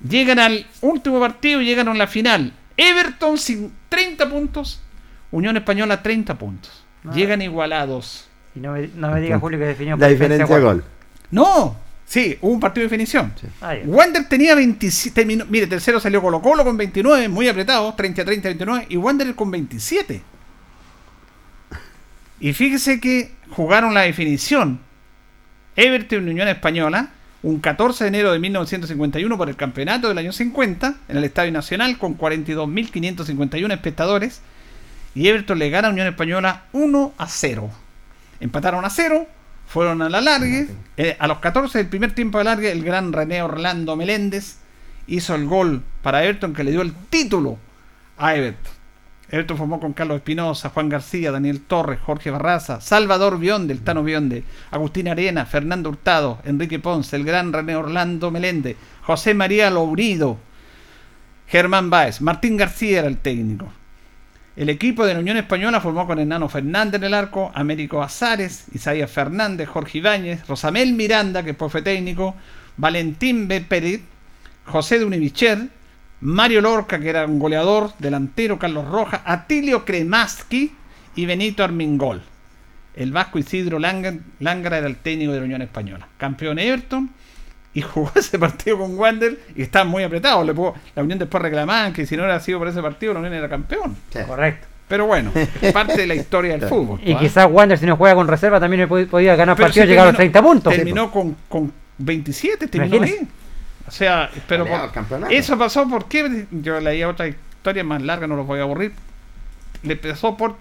Llegan 0.09 0.41
al 0.41 0.67
último 0.81 1.21
partido 1.21 1.61
y 1.61 1.67
llegan 1.67 1.89
a 1.89 1.95
la 1.95 2.09
final. 2.09 2.53
Everton 2.77 3.39
sin 3.39 3.73
30 3.89 4.29
puntos, 4.29 4.83
Unión 5.31 5.57
Española 5.57 6.03
30 6.03 6.37
puntos. 6.37 6.85
Ah. 7.05 7.13
Llegan 7.15 7.43
igualados. 7.43 8.27
Y 8.57 8.61
no 8.61 8.73
me, 8.73 8.89
no 8.89 9.13
me 9.13 9.21
diga 9.21 9.39
Julio 9.39 9.59
que 9.59 9.67
definió 9.67 9.97
La 9.97 10.07
por 10.07 10.09
diferencia 10.09 10.47
de 10.47 10.61
gol. 10.61 10.85
No, 11.31 11.77
sí, 12.13 12.37
hubo 12.43 12.53
un 12.53 12.61
partido 12.61 12.83
de 12.83 12.89
definición. 12.91 13.33
Ah, 13.63 13.75
ya. 13.75 13.83
Wander 13.87 14.29
tenía 14.29 14.55
27 14.55 15.15
terminó- 15.15 15.47
Mire, 15.49 15.67
tercero 15.67 15.99
salió 15.99 16.21
Colo 16.21 16.43
Colo 16.43 16.63
con 16.63 16.77
29, 16.77 17.29
muy 17.29 17.49
apretado, 17.49 17.95
30 17.95 18.23
30 18.25 18.49
29, 18.51 18.87
y 18.91 18.97
Wander 18.99 19.35
con 19.35 19.51
27. 19.51 20.23
Y 22.41 22.53
fíjese 22.53 23.01
que 23.01 23.33
jugaron 23.51 23.95
la 23.95 24.03
definición. 24.03 24.81
Everton 25.77 26.29
y 26.29 26.31
Unión 26.33 26.49
Española, 26.49 27.11
un 27.43 27.61
14 27.61 28.05
de 28.05 28.09
enero 28.09 28.33
de 28.33 28.39
1951 28.39 29.39
por 29.39 29.49
el 29.49 29.57
campeonato 29.57 30.09
del 30.09 30.19
año 30.19 30.33
50, 30.33 30.97
en 31.09 31.17
el 31.17 31.25
Estadio 31.25 31.51
Nacional, 31.53 31.97
con 31.99 32.19
42.551 32.19 33.73
espectadores. 33.73 34.43
Y 35.15 35.29
Everton 35.29 35.59
le 35.59 35.71
gana 35.71 35.89
a 35.89 35.91
Unión 35.93 36.07
Española 36.09 36.65
1 36.73 37.15
a 37.17 37.27
0. 37.27 37.71
Empataron 38.41 38.85
a 38.85 38.91
0, 38.91 39.27
fueron 39.73 40.03
a 40.03 40.11
la 40.11 40.21
largue. 40.21 40.69
eh, 40.99 41.17
a 41.19 41.27
los 41.27 41.39
14 41.39 41.79
del 41.79 41.89
primer 41.89 42.15
tiempo 42.15 42.37
de 42.37 42.45
largue, 42.45 42.71
el 42.71 42.85
gran 42.85 43.11
René 43.11 43.41
Orlando 43.43 43.97
Meléndez 43.97 44.59
hizo 45.07 45.35
el 45.35 45.47
gol 45.47 45.83
para 46.03 46.23
Everton 46.23 46.53
que 46.53 46.63
le 46.63 46.73
dio 46.73 46.83
el 46.83 46.93
título 47.09 47.57
a 48.19 48.35
Everton. 48.37 48.73
Everton 49.31 49.57
formó 49.57 49.81
con 49.81 49.95
Carlos 49.95 50.19
Espinosa, 50.19 50.69
Juan 50.69 50.91
García, 50.91 51.33
Daniel 51.33 51.63
Torres, 51.63 52.01
Jorge 52.05 52.31
Barraza, 52.31 52.83
Salvador 52.83 53.39
Bionde, 53.39 53.73
el 53.73 53.81
Tano 53.81 54.05
Bionde, 54.05 54.45
Agustín 54.71 55.09
Arena, 55.09 55.47
Fernando 55.47 55.89
Hurtado, 55.89 56.39
Enrique 56.45 56.79
Ponce, 56.79 57.17
el 57.17 57.25
gran 57.25 57.51
René 57.51 57.75
Orlando 57.75 58.31
Meléndez, 58.31 58.77
José 59.01 59.33
María 59.33 59.71
Lourido, 59.71 60.37
Germán 61.47 61.89
Báez, 61.89 62.21
Martín 62.21 62.59
García 62.59 62.99
era 62.99 63.09
el 63.09 63.17
técnico. 63.17 63.73
El 64.55 64.69
equipo 64.69 65.07
de 65.07 65.15
la 65.15 65.21
Unión 65.21 65.39
Española 65.39 65.81
formó 65.81 66.07
con 66.07 66.19
Hernano 66.19 66.47
Fernández 66.47 66.97
en 66.97 67.05
el 67.05 67.15
arco, 67.15 67.51
Américo 67.55 68.03
Azares, 68.03 68.67
Isaías 68.75 69.11
Fernández, 69.11 69.67
Jorge 69.67 69.99
Ibáñez, 69.99 70.47
Rosamel 70.47 70.93
Miranda, 70.93 71.41
que 71.43 71.49
después 71.49 71.73
fue 71.73 71.81
técnico, 71.81 72.35
Valentín 72.77 73.49
B. 73.49 73.63
Pérez, 73.63 74.03
José 74.67 74.99
de 74.99 75.07
Univicher, 75.07 75.69
Mario 76.21 76.61
Lorca, 76.61 77.01
que 77.01 77.09
era 77.09 77.25
un 77.25 77.39
goleador, 77.39 77.95
delantero, 77.99 78.59
Carlos 78.59 78.87
Rojas, 78.87 79.23
Atilio 79.25 79.87
Kremaski 79.87 80.73
y 81.17 81.25
Benito 81.25 81.65
Armingol. 81.65 82.23
El 82.95 83.11
vasco 83.11 83.39
Isidro 83.39 83.79
Langra, 83.79 84.19
Langra 84.39 84.77
era 84.77 84.87
el 84.87 84.97
técnico 84.97 85.33
de 85.33 85.39
la 85.39 85.45
Unión 85.47 85.63
Española. 85.63 86.09
Campeón 86.19 86.59
Everton 86.59 87.11
y 87.75 87.81
jugó 87.83 88.11
ese 88.17 88.39
partido 88.39 88.79
con 88.79 88.99
Wander 88.99 89.39
y 89.57 89.63
estaba 89.63 89.85
muy 89.85 90.03
apretado. 90.03 90.45
Le 90.45 90.55
pudo- 90.55 90.75
la 90.95 91.03
Unión 91.03 91.19
después 91.19 91.43
reclamaban 91.43 91.93
que 91.93 92.07
si 92.07 92.17
no 92.17 92.25
era 92.25 92.39
sido 92.41 92.59
por 92.59 92.69
ese 92.69 92.83
partido, 92.83 93.13
la 93.15 93.21
Unión 93.21 93.35
era 93.35 93.49
campeón. 93.49 93.97
Sí. 94.13 94.19
Correcto. 94.27 94.67
Pero 94.89 95.07
bueno, 95.07 95.31
es 95.35 95.73
parte 95.73 95.97
de 96.03 96.07
la 96.07 96.15
historia 96.15 96.59
del 96.59 96.69
fútbol. 96.69 97.01
Y 97.03 97.13
¿ah? 97.15 97.19
quizás 97.19 97.49
Wander, 97.51 97.79
si 97.79 97.87
no 97.87 97.97
juega 97.97 98.15
con 98.15 98.29
reserva, 98.29 98.61
también 98.61 98.87
pod- 98.89 99.07
podía 99.09 99.35
ganar 99.37 99.57
Pero 99.57 99.67
partidos 99.69 99.87
y 99.87 99.91
llegar 99.91 100.05
a 100.09 100.11
los 100.11 100.17
terminó- 100.19 100.33
30 100.33 100.43
puntos. 100.43 100.75
Terminó 100.75 101.11
con, 101.11 101.37
con 101.49 101.73
27, 101.99 102.69
terminó 102.69 103.03
ahí. 103.03 103.27
O 103.87 103.91
sea, 103.91 104.31
pero 104.47 104.67
por- 104.67 105.33
eso 105.33 105.59
pasó 105.59 105.89
porque 105.89 106.47
yo 106.51 106.79
leía 106.81 107.09
otra 107.09 107.27
historia 107.29 107.83
más 107.85 108.03
larga, 108.03 108.27
no 108.27 108.37
los 108.37 108.47
voy 108.47 108.59
a 108.61 108.63
aburrir. 108.63 108.93
Le 109.83 109.97
pasó 109.97 110.37
por 110.37 110.59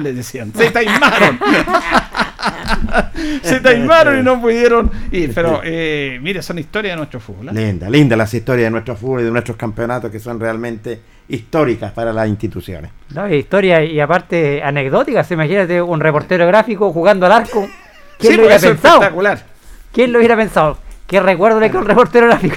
le 0.00 0.12
decían. 0.14 0.52
Se 0.54 0.70
taimaron. 0.72 1.38
Se 3.42 3.60
taimaron 3.60 4.18
y 4.18 4.22
no 4.22 4.40
pudieron 4.40 4.90
ir. 5.10 5.32
Pero, 5.34 5.60
eh, 5.64 6.18
mire, 6.22 6.42
son 6.42 6.58
historias 6.58 6.92
de 6.92 6.96
nuestro 6.98 7.20
fútbol. 7.20 7.48
¿eh? 7.48 7.52
Linda, 7.52 7.88
linda 7.90 8.16
las 8.16 8.32
historias 8.34 8.66
de 8.66 8.70
nuestro 8.70 8.96
fútbol 8.96 9.20
y 9.20 9.24
de 9.24 9.30
nuestros 9.30 9.56
campeonatos 9.56 10.10
que 10.10 10.18
son 10.18 10.38
realmente 10.40 11.00
históricas 11.28 11.92
para 11.92 12.12
las 12.12 12.28
instituciones. 12.28 12.90
No, 13.14 13.28
historia 13.32 13.82
y 13.84 13.98
aparte 14.00 14.62
anecdóticas. 14.62 15.30
Imagínate 15.30 15.80
un 15.80 16.00
reportero 16.00 16.46
gráfico 16.46 16.92
jugando 16.92 17.26
al 17.26 17.32
arco. 17.32 17.66
¿Quién 18.18 18.32
Sí, 18.32 18.36
lo 18.38 18.44
hubiera 18.44 18.60
pensado? 18.60 18.94
espectacular. 18.96 19.42
¿Quién 19.92 20.12
lo 20.12 20.18
hubiera 20.18 20.36
pensado? 20.36 20.78
¿Qué 21.06 21.20
recuerdo 21.20 21.60
le 21.60 21.68
quedó 21.70 21.80
un 21.80 21.86
reportero 21.86 22.26
gráfico? 22.26 22.56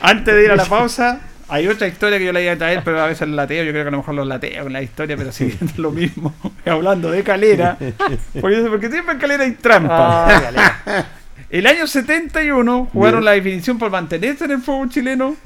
Antes 0.00 0.34
de 0.34 0.44
ir 0.44 0.50
a 0.50 0.56
la 0.56 0.64
pausa, 0.64 1.20
hay 1.48 1.68
otra 1.68 1.86
historia 1.86 2.18
que 2.18 2.24
yo 2.24 2.32
le 2.32 2.42
iba 2.42 2.52
a 2.52 2.56
traer, 2.56 2.82
pero 2.84 3.00
a 3.00 3.06
veces 3.06 3.28
lateo, 3.28 3.62
yo 3.64 3.70
creo 3.70 3.84
que 3.84 3.88
a 3.88 3.92
lo 3.92 3.98
mejor 3.98 4.14
los 4.14 4.26
lateo 4.26 4.64
con 4.64 4.72
la 4.72 4.82
historia, 4.82 5.16
pero 5.16 5.30
siguiendo 5.32 5.72
lo 5.76 5.90
mismo, 5.92 6.34
hablando 6.66 7.10
de 7.10 7.22
calera, 7.22 7.76
porque, 8.40 8.66
porque 8.68 8.90
siempre 8.90 9.14
en 9.14 9.18
calera 9.20 9.44
hay 9.44 9.52
trampa. 9.52 10.26
Ah. 10.28 11.04
El 11.48 11.64
año 11.68 11.86
71 11.86 12.88
jugaron 12.92 13.24
la 13.24 13.30
definición 13.32 13.78
por 13.78 13.88
mantenerse 13.90 14.46
en 14.46 14.50
el 14.50 14.58
fútbol 14.60 14.88
chileno. 14.90 15.36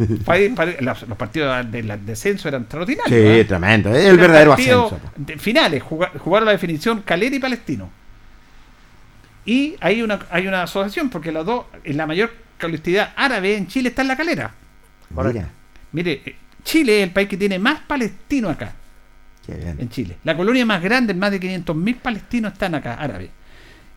Los, 0.81 1.03
los 1.07 1.19
partidos 1.19 1.71
del 1.71 2.07
descenso 2.07 2.49
eran 2.49 2.63
extraordinarios. 2.63 3.09
Sí, 3.21 3.27
¿eh? 3.41 3.45
tremendo. 3.45 3.95
Es 3.95 4.07
el 4.07 4.17
verdadero 4.17 4.55
ascenso. 4.55 4.99
de- 5.17 5.37
finales, 5.37 5.83
juga- 5.83 6.11
jugaron 6.19 6.47
la 6.47 6.53
definición 6.53 7.03
Calera 7.03 7.37
y 7.37 7.39
Palestino. 7.39 7.91
Y 9.45 9.77
hay 9.81 10.01
una, 10.01 10.21
hay 10.31 10.47
una 10.47 10.63
asociación, 10.63 11.11
porque 11.11 11.33
los 11.33 11.45
dos, 11.45 11.67
en 11.85 11.97
la 11.99 12.07
mayor 12.07 12.31
colectividad 12.59 13.13
árabe 13.17 13.57
en 13.57 13.67
Chile 13.67 13.91
está 13.91 14.01
en 14.03 14.09
la 14.09 14.17
calera. 14.17 14.53
Mira, 15.11 15.49
Mire, 15.93 16.23
eh, 16.25 16.37
Chile 16.65 16.99
es 17.01 17.05
el 17.09 17.13
país 17.13 17.29
que 17.29 17.37
tiene 17.37 17.59
más 17.59 17.81
palestinos 17.81 18.53
acá, 18.53 18.73
qué 19.47 19.55
bien. 19.55 19.77
en 19.81 19.89
Chile. 19.89 20.17
La 20.25 20.37
colonia 20.37 20.65
más 20.67 20.83
grande, 20.83 21.15
más 21.15 21.31
de 21.31 21.41
500.000 21.41 21.97
palestinos 21.97 22.53
están 22.53 22.75
acá, 22.75 22.95
árabes. 22.95 23.31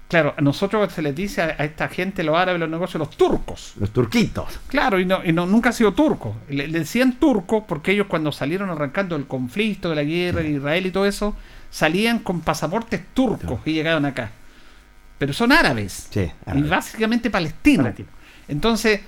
Claro, 0.08 0.36
a 0.38 0.42
nosotros 0.42 0.92
se 0.94 1.02
les 1.02 1.16
dice 1.16 1.42
a, 1.42 1.56
a 1.58 1.66
esta 1.66 1.88
gente, 1.88 2.24
los 2.24 2.36
árabes, 2.38 2.60
los 2.60 2.70
negocios, 2.70 3.00
los 3.00 3.10
turcos. 3.18 3.74
Los 3.80 3.92
turquitos. 3.92 4.60
Claro, 4.68 5.00
y, 5.00 5.06
no, 5.06 5.24
y 5.26 5.32
no, 5.34 5.46
nunca 5.48 5.70
ha 5.70 5.74
sido 5.74 5.94
turco. 5.94 6.36
Le, 6.50 6.68
le 6.68 6.80
decían 6.80 7.14
turco 7.20 7.66
porque 7.66 7.92
ellos 7.94 8.06
cuando 8.08 8.32
salieron 8.32 8.70
arrancando 8.70 9.16
el 9.16 9.26
conflicto 9.26 9.90
de 9.90 9.96
la 9.96 10.04
guerra 10.04 10.42
de 10.42 10.52
Israel 10.52 10.86
y 10.86 10.92
todo 10.92 11.06
eso, 11.08 11.36
salían 11.72 12.20
con 12.20 12.42
pasaportes 12.42 13.02
turcos 13.14 13.60
y 13.66 13.74
llegaban 13.74 14.06
acá. 14.06 14.30
Pero 15.18 15.34
son 15.34 15.52
árabes. 15.52 16.08
Sí, 16.12 16.20
Y 16.22 16.32
árabes. 16.50 16.70
básicamente 16.70 17.30
palestinos. 17.32 17.84
Palestino. 17.86 18.10
Entonces, 18.48 19.00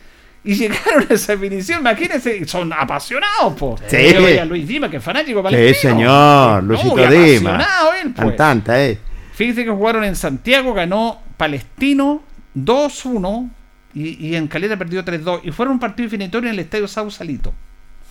y 0.45 0.53
llegaron 0.55 1.05
a 1.09 1.13
esa 1.13 1.33
definición, 1.35 1.79
imagínense, 1.81 2.45
son 2.45 2.71
apasionados, 2.71 3.53
po. 3.55 3.77
Sí. 3.87 3.97
Veía 3.97 4.43
a 4.43 4.45
Luis 4.45 4.67
Dima, 4.67 4.89
que 4.89 4.97
es 4.97 5.03
fanático 5.03 5.39
Sí, 5.39 5.43
palestino. 5.43 5.91
señor. 5.95 6.63
No, 6.63 6.69
Luisito 6.69 7.13
y 7.13 7.29
Dima. 7.33 7.55
apasionado 7.55 7.93
él, 8.01 8.13
pues. 8.13 8.27
Cantante, 8.27 8.91
eh. 8.91 8.99
Fíjese 9.33 9.65
que 9.65 9.71
jugaron 9.71 10.03
en 10.03 10.15
Santiago, 10.15 10.73
ganó 10.73 11.19
Palestino 11.35 12.21
2-1 12.55 13.49
y, 13.93 14.27
y 14.27 14.35
en 14.35 14.47
Calera 14.47 14.77
perdió 14.77 15.03
3-2. 15.03 15.41
Y 15.43 15.51
fueron 15.51 15.73
un 15.73 15.79
partido 15.79 16.05
definitorio 16.07 16.49
en 16.49 16.53
el 16.55 16.59
estadio 16.59 16.87
Sausalito. 16.87 17.53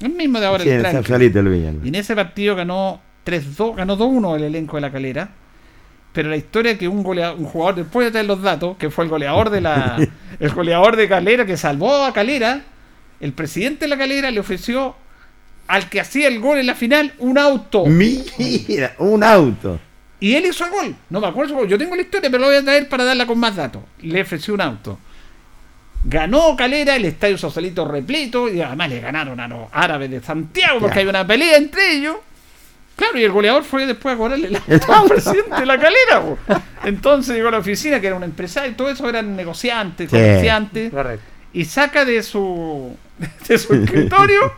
El 0.00 0.10
mismo 0.10 0.40
de 0.40 0.46
ahora 0.46 0.62
Sí, 0.64 0.68
el 0.70 0.76
en 0.76 0.80
Tranqui. 0.82 0.96
Sausalito, 1.08 1.38
el. 1.40 1.80
Y 1.84 1.88
en 1.88 1.94
ese 1.94 2.14
partido 2.14 2.56
ganó 2.56 3.00
3-2, 3.24 3.76
ganó 3.76 3.96
2-1 3.96 4.36
el 4.36 4.42
elenco 4.44 4.76
de 4.76 4.80
la 4.82 4.90
Calera. 4.92 5.30
Pero 6.14 6.30
la 6.30 6.36
historia 6.36 6.78
que 6.78 6.86
un 6.86 7.02
goleador, 7.02 7.36
un 7.36 7.44
jugador, 7.44 7.74
después 7.74 8.06
de 8.06 8.12
traer 8.12 8.26
los 8.26 8.40
datos, 8.40 8.76
que 8.76 8.88
fue 8.88 9.04
el 9.04 9.10
goleador 9.10 9.50
de 9.50 9.60
la. 9.60 9.98
el 10.40 10.50
goleador 10.50 10.94
de 10.94 11.08
Calera 11.08 11.44
que 11.44 11.56
salvó 11.56 12.04
a 12.04 12.12
Calera, 12.12 12.62
el 13.20 13.32
presidente 13.32 13.84
de 13.84 13.88
la 13.88 13.98
Calera 13.98 14.30
le 14.30 14.38
ofreció 14.38 14.94
al 15.66 15.88
que 15.88 16.00
hacía 16.00 16.28
el 16.28 16.38
gol 16.38 16.58
en 16.58 16.66
la 16.66 16.76
final 16.76 17.12
un 17.18 17.36
auto. 17.36 17.84
Mira, 17.86 18.94
un 18.98 19.24
auto. 19.24 19.80
Y 20.20 20.36
él 20.36 20.46
hizo 20.46 20.64
el 20.64 20.70
gol. 20.70 20.94
No 21.10 21.20
me 21.20 21.26
acuerdo. 21.26 21.64
Yo 21.64 21.76
tengo 21.76 21.96
la 21.96 22.02
historia, 22.02 22.30
pero 22.30 22.42
lo 22.42 22.46
voy 22.46 22.56
a 22.56 22.62
traer 22.62 22.88
para 22.88 23.02
darla 23.02 23.26
con 23.26 23.38
más 23.38 23.56
datos. 23.56 23.82
Le 24.02 24.22
ofreció 24.22 24.54
un 24.54 24.60
auto. 24.60 24.98
Ganó 26.04 26.54
Calera, 26.54 26.94
el 26.94 27.06
estadio 27.06 27.36
Sausalito 27.36 27.84
repleto, 27.86 28.48
y 28.48 28.60
además 28.60 28.88
le 28.88 29.00
ganaron 29.00 29.40
a 29.40 29.48
los 29.48 29.66
árabes 29.72 30.10
de 30.10 30.20
Santiago 30.20 30.78
porque 30.78 31.00
hay 31.00 31.06
una 31.06 31.26
pelea 31.26 31.56
entre 31.56 31.96
ellos. 31.96 32.18
Claro, 32.96 33.18
y 33.18 33.24
el 33.24 33.32
goleador 33.32 33.64
fue 33.64 33.86
después 33.86 34.14
a 34.14 34.18
cobrarle 34.18 34.56
auto 34.68 34.94
al 34.94 35.08
presidente 35.08 35.60
de 35.60 35.66
la 35.66 35.78
calera. 35.78 36.20
po. 36.20 36.38
Entonces 36.84 37.34
llegó 37.34 37.48
a 37.48 37.52
la 37.52 37.58
oficina, 37.58 38.00
que 38.00 38.06
era 38.06 38.16
un 38.16 38.22
empresario, 38.24 38.70
y 38.70 38.74
todo 38.74 38.88
eso 38.88 39.08
eran 39.08 39.34
negociantes, 39.34 40.08
Sí. 40.10 40.16
comerciantes, 40.16 40.90
Correcto. 40.92 41.24
y 41.52 41.64
saca 41.64 42.04
de 42.04 42.22
su 42.22 42.96
de 43.48 43.58
su 43.58 43.74
escritorio 43.74 44.54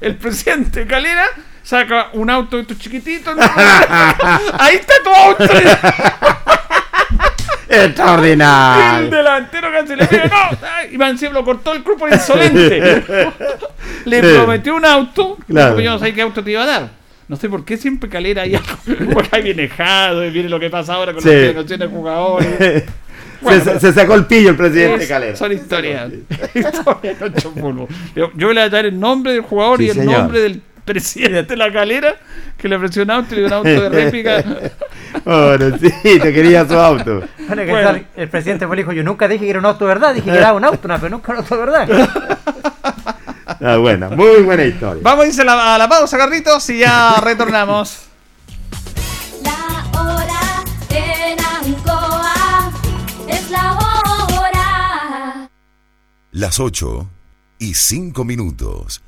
el 0.00 0.16
presidente 0.16 0.80
de 0.80 0.86
Calera 0.88 1.26
saca 1.62 2.08
un 2.14 2.28
auto 2.28 2.56
de 2.56 2.62
estos 2.62 2.78
chiquititos 2.78 3.36
ahí 4.58 4.74
está 4.76 4.94
tu 5.04 5.10
auto 5.10 5.44
y 5.44 5.68
el 7.72 7.84
Extraordinario. 7.90 9.10
delantero 9.10 9.70
casi 9.72 9.94
le 9.94 10.06
pega 10.06 10.50
no 10.90 10.90
y 10.90 11.28
lo 11.32 11.44
cortó 11.44 11.72
el 11.72 11.84
club 11.84 11.98
por 12.00 12.10
insolente 12.12 13.32
le 14.04 14.20
prometió 14.20 14.74
un 14.74 14.84
auto 14.84 15.38
Claro. 15.46 15.78
yo 15.78 15.92
no 15.92 15.98
sé 16.00 16.12
qué 16.12 16.22
auto 16.22 16.42
te 16.42 16.50
iba 16.50 16.64
a 16.64 16.66
dar 16.66 16.99
no 17.30 17.36
sé 17.36 17.48
por 17.48 17.64
qué 17.64 17.76
siempre 17.76 18.10
Calera 18.10 18.42
hay 18.42 18.56
algo 18.56 18.68
porque 19.12 19.28
ahí 19.30 19.42
viene 19.42 19.68
Jado 19.68 20.26
y 20.26 20.30
viene 20.30 20.48
lo 20.48 20.58
que 20.58 20.68
pasa 20.68 20.94
ahora 20.94 21.12
con 21.12 21.22
Sí. 21.22 21.28
las 21.28 21.36
delegaciones 21.36 21.88
de 21.88 21.96
jugadores 21.96 22.84
se, 23.80 23.92
sacó 23.92 24.16
el 24.16 24.26
pillo 24.26 24.50
el 24.50 24.56
presidente 24.56 25.06
Calera. 25.06 25.36
Son 25.36 25.52
historias. 25.52 26.10
yo, 28.16 28.30
yo, 28.34 28.52
le 28.52 28.54
voy 28.54 28.58
a 28.58 28.68
dar 28.68 28.84
el 28.84 28.98
nombre 28.98 29.32
del 29.32 29.42
jugador 29.42 29.80
y 29.80 29.90
el 29.90 30.04
nombre 30.04 30.40
del 30.40 30.60
presidente 30.84 31.54
de 31.54 31.56
la 31.56 31.72
calera 31.72 32.16
que 32.58 32.68
le 32.68 32.74
ofreció 32.74 33.04
un 33.04 33.12
auto 33.12 33.34
y 33.38 33.44
un 33.44 33.52
auto 33.52 33.68
de 33.68 33.88
réplica. 33.88 34.44
Bueno, 35.24 35.78
sí, 35.78 36.18
te 36.18 36.32
quería 36.32 36.66
su 36.66 36.74
auto. 36.74 37.22
el 38.16 38.28
presidente 38.28 38.66
me 38.66 38.76
dijo, 38.76 38.92
yo 38.92 39.04
nunca 39.04 39.28
dije 39.28 39.44
que 39.44 39.50
era 39.50 39.60
un 39.60 39.66
auto 39.66 39.86
de 39.86 39.94
verdad, 39.94 40.14
dije 40.14 40.30
que 40.30 40.36
era 40.36 40.52
un 40.52 40.64
auto, 40.64 40.80
pero 40.82 41.08
nunca 41.08 41.32
un 41.32 41.38
auto 41.38 41.56
de 41.56 41.60
verdad. 41.60 41.88
Ah, 43.62 43.76
buena, 43.76 44.08
muy 44.10 44.42
buena 44.42 44.64
historia. 44.64 45.02
Vamos 45.02 45.24
a 45.24 45.28
irse 45.28 45.42
a 45.42 45.44
la, 45.44 45.74
a 45.74 45.78
la 45.78 45.88
pausa, 45.88 46.16
Carlitos, 46.16 46.68
y 46.70 46.78
ya 46.78 47.20
retornamos. 47.22 47.98
La 49.42 50.00
hora 50.00 50.64
en 50.90 51.38
Ancoa 51.38 52.72
es 53.28 53.50
la 53.50 53.72
hora. 53.72 55.48
Las 56.32 56.58
8 56.60 57.08
y 57.58 57.74
5 57.74 58.24
minutos. 58.24 59.02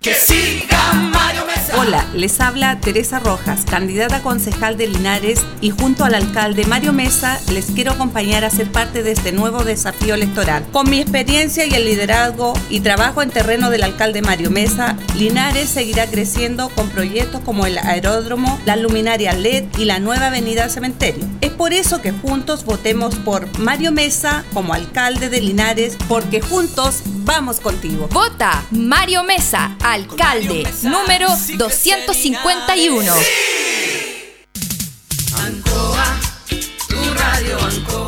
Que 0.00 0.14
siga 0.14 0.92
Mario. 0.94 1.40
Hola, 1.78 2.04
les 2.14 2.40
habla 2.40 2.80
Teresa 2.80 3.20
Rojas, 3.20 3.64
candidata 3.64 4.16
a 4.16 4.22
concejal 4.22 4.76
de 4.76 4.88
Linares 4.88 5.40
y 5.60 5.70
junto 5.70 6.04
al 6.04 6.14
alcalde 6.14 6.64
Mario 6.66 6.92
Mesa 6.92 7.40
les 7.52 7.66
quiero 7.66 7.92
acompañar 7.92 8.44
a 8.44 8.50
ser 8.50 8.70
parte 8.70 9.02
de 9.02 9.12
este 9.12 9.32
nuevo 9.32 9.62
desafío 9.62 10.14
electoral. 10.14 10.66
Con 10.72 10.90
mi 10.90 11.00
experiencia 11.00 11.66
y 11.66 11.74
el 11.74 11.84
liderazgo 11.84 12.54
y 12.70 12.80
trabajo 12.80 13.22
en 13.22 13.30
terreno 13.30 13.70
del 13.70 13.84
alcalde 13.84 14.20
Mario 14.20 14.50
Mesa, 14.50 14.96
Linares 15.16 15.68
seguirá 15.68 16.06
creciendo 16.06 16.70
con 16.70 16.88
proyectos 16.88 17.40
como 17.42 17.66
el 17.66 17.78
aeródromo, 17.78 18.58
la 18.66 18.76
luminaria 18.76 19.32
LED 19.32 19.64
y 19.78 19.84
la 19.84 20.00
nueva 20.00 20.26
avenida 20.26 20.68
Cementerio. 20.68 21.24
Es 21.40 21.50
por 21.50 21.72
eso 21.72 22.02
que 22.02 22.12
juntos 22.12 22.64
votemos 22.64 23.14
por 23.14 23.58
Mario 23.58 23.92
Mesa 23.92 24.44
como 24.52 24.74
alcalde 24.74 25.30
de 25.30 25.40
Linares, 25.40 25.96
porque 26.08 26.40
juntos 26.40 27.02
vamos 27.24 27.60
contigo. 27.60 28.08
Vota 28.12 28.64
Mario 28.70 29.22
Mesa 29.22 29.76
alcalde, 29.82 30.66
número 30.82 31.28
251. 31.60 33.12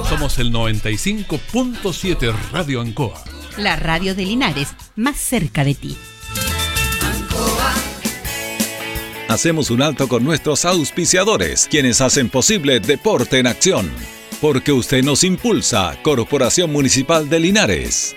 Somos 0.09 0.38
el 0.38 0.50
95.7 0.50 2.34
Radio 2.50 2.80
Ancoa. 2.80 3.22
La 3.59 3.76
radio 3.76 4.14
de 4.14 4.24
Linares, 4.24 4.68
más 4.96 5.18
cerca 5.18 5.64
de 5.64 5.74
ti. 5.74 5.98
Hacemos 9.28 9.68
un 9.70 9.82
alto 9.82 10.09
con 10.09 10.24
nuestros 10.24 10.64
auspiciadores, 10.64 11.68
quienes 11.70 12.00
hacen 12.00 12.30
posible 12.30 12.80
Deporte 12.80 13.38
en 13.38 13.48
Acción. 13.48 13.92
Porque 14.40 14.72
usted 14.72 15.05
nos 15.05 15.24
impulsa, 15.24 15.98
Corporación 16.03 16.72
Municipal 16.72 17.28
de 17.28 17.40
Linares. 17.40 18.16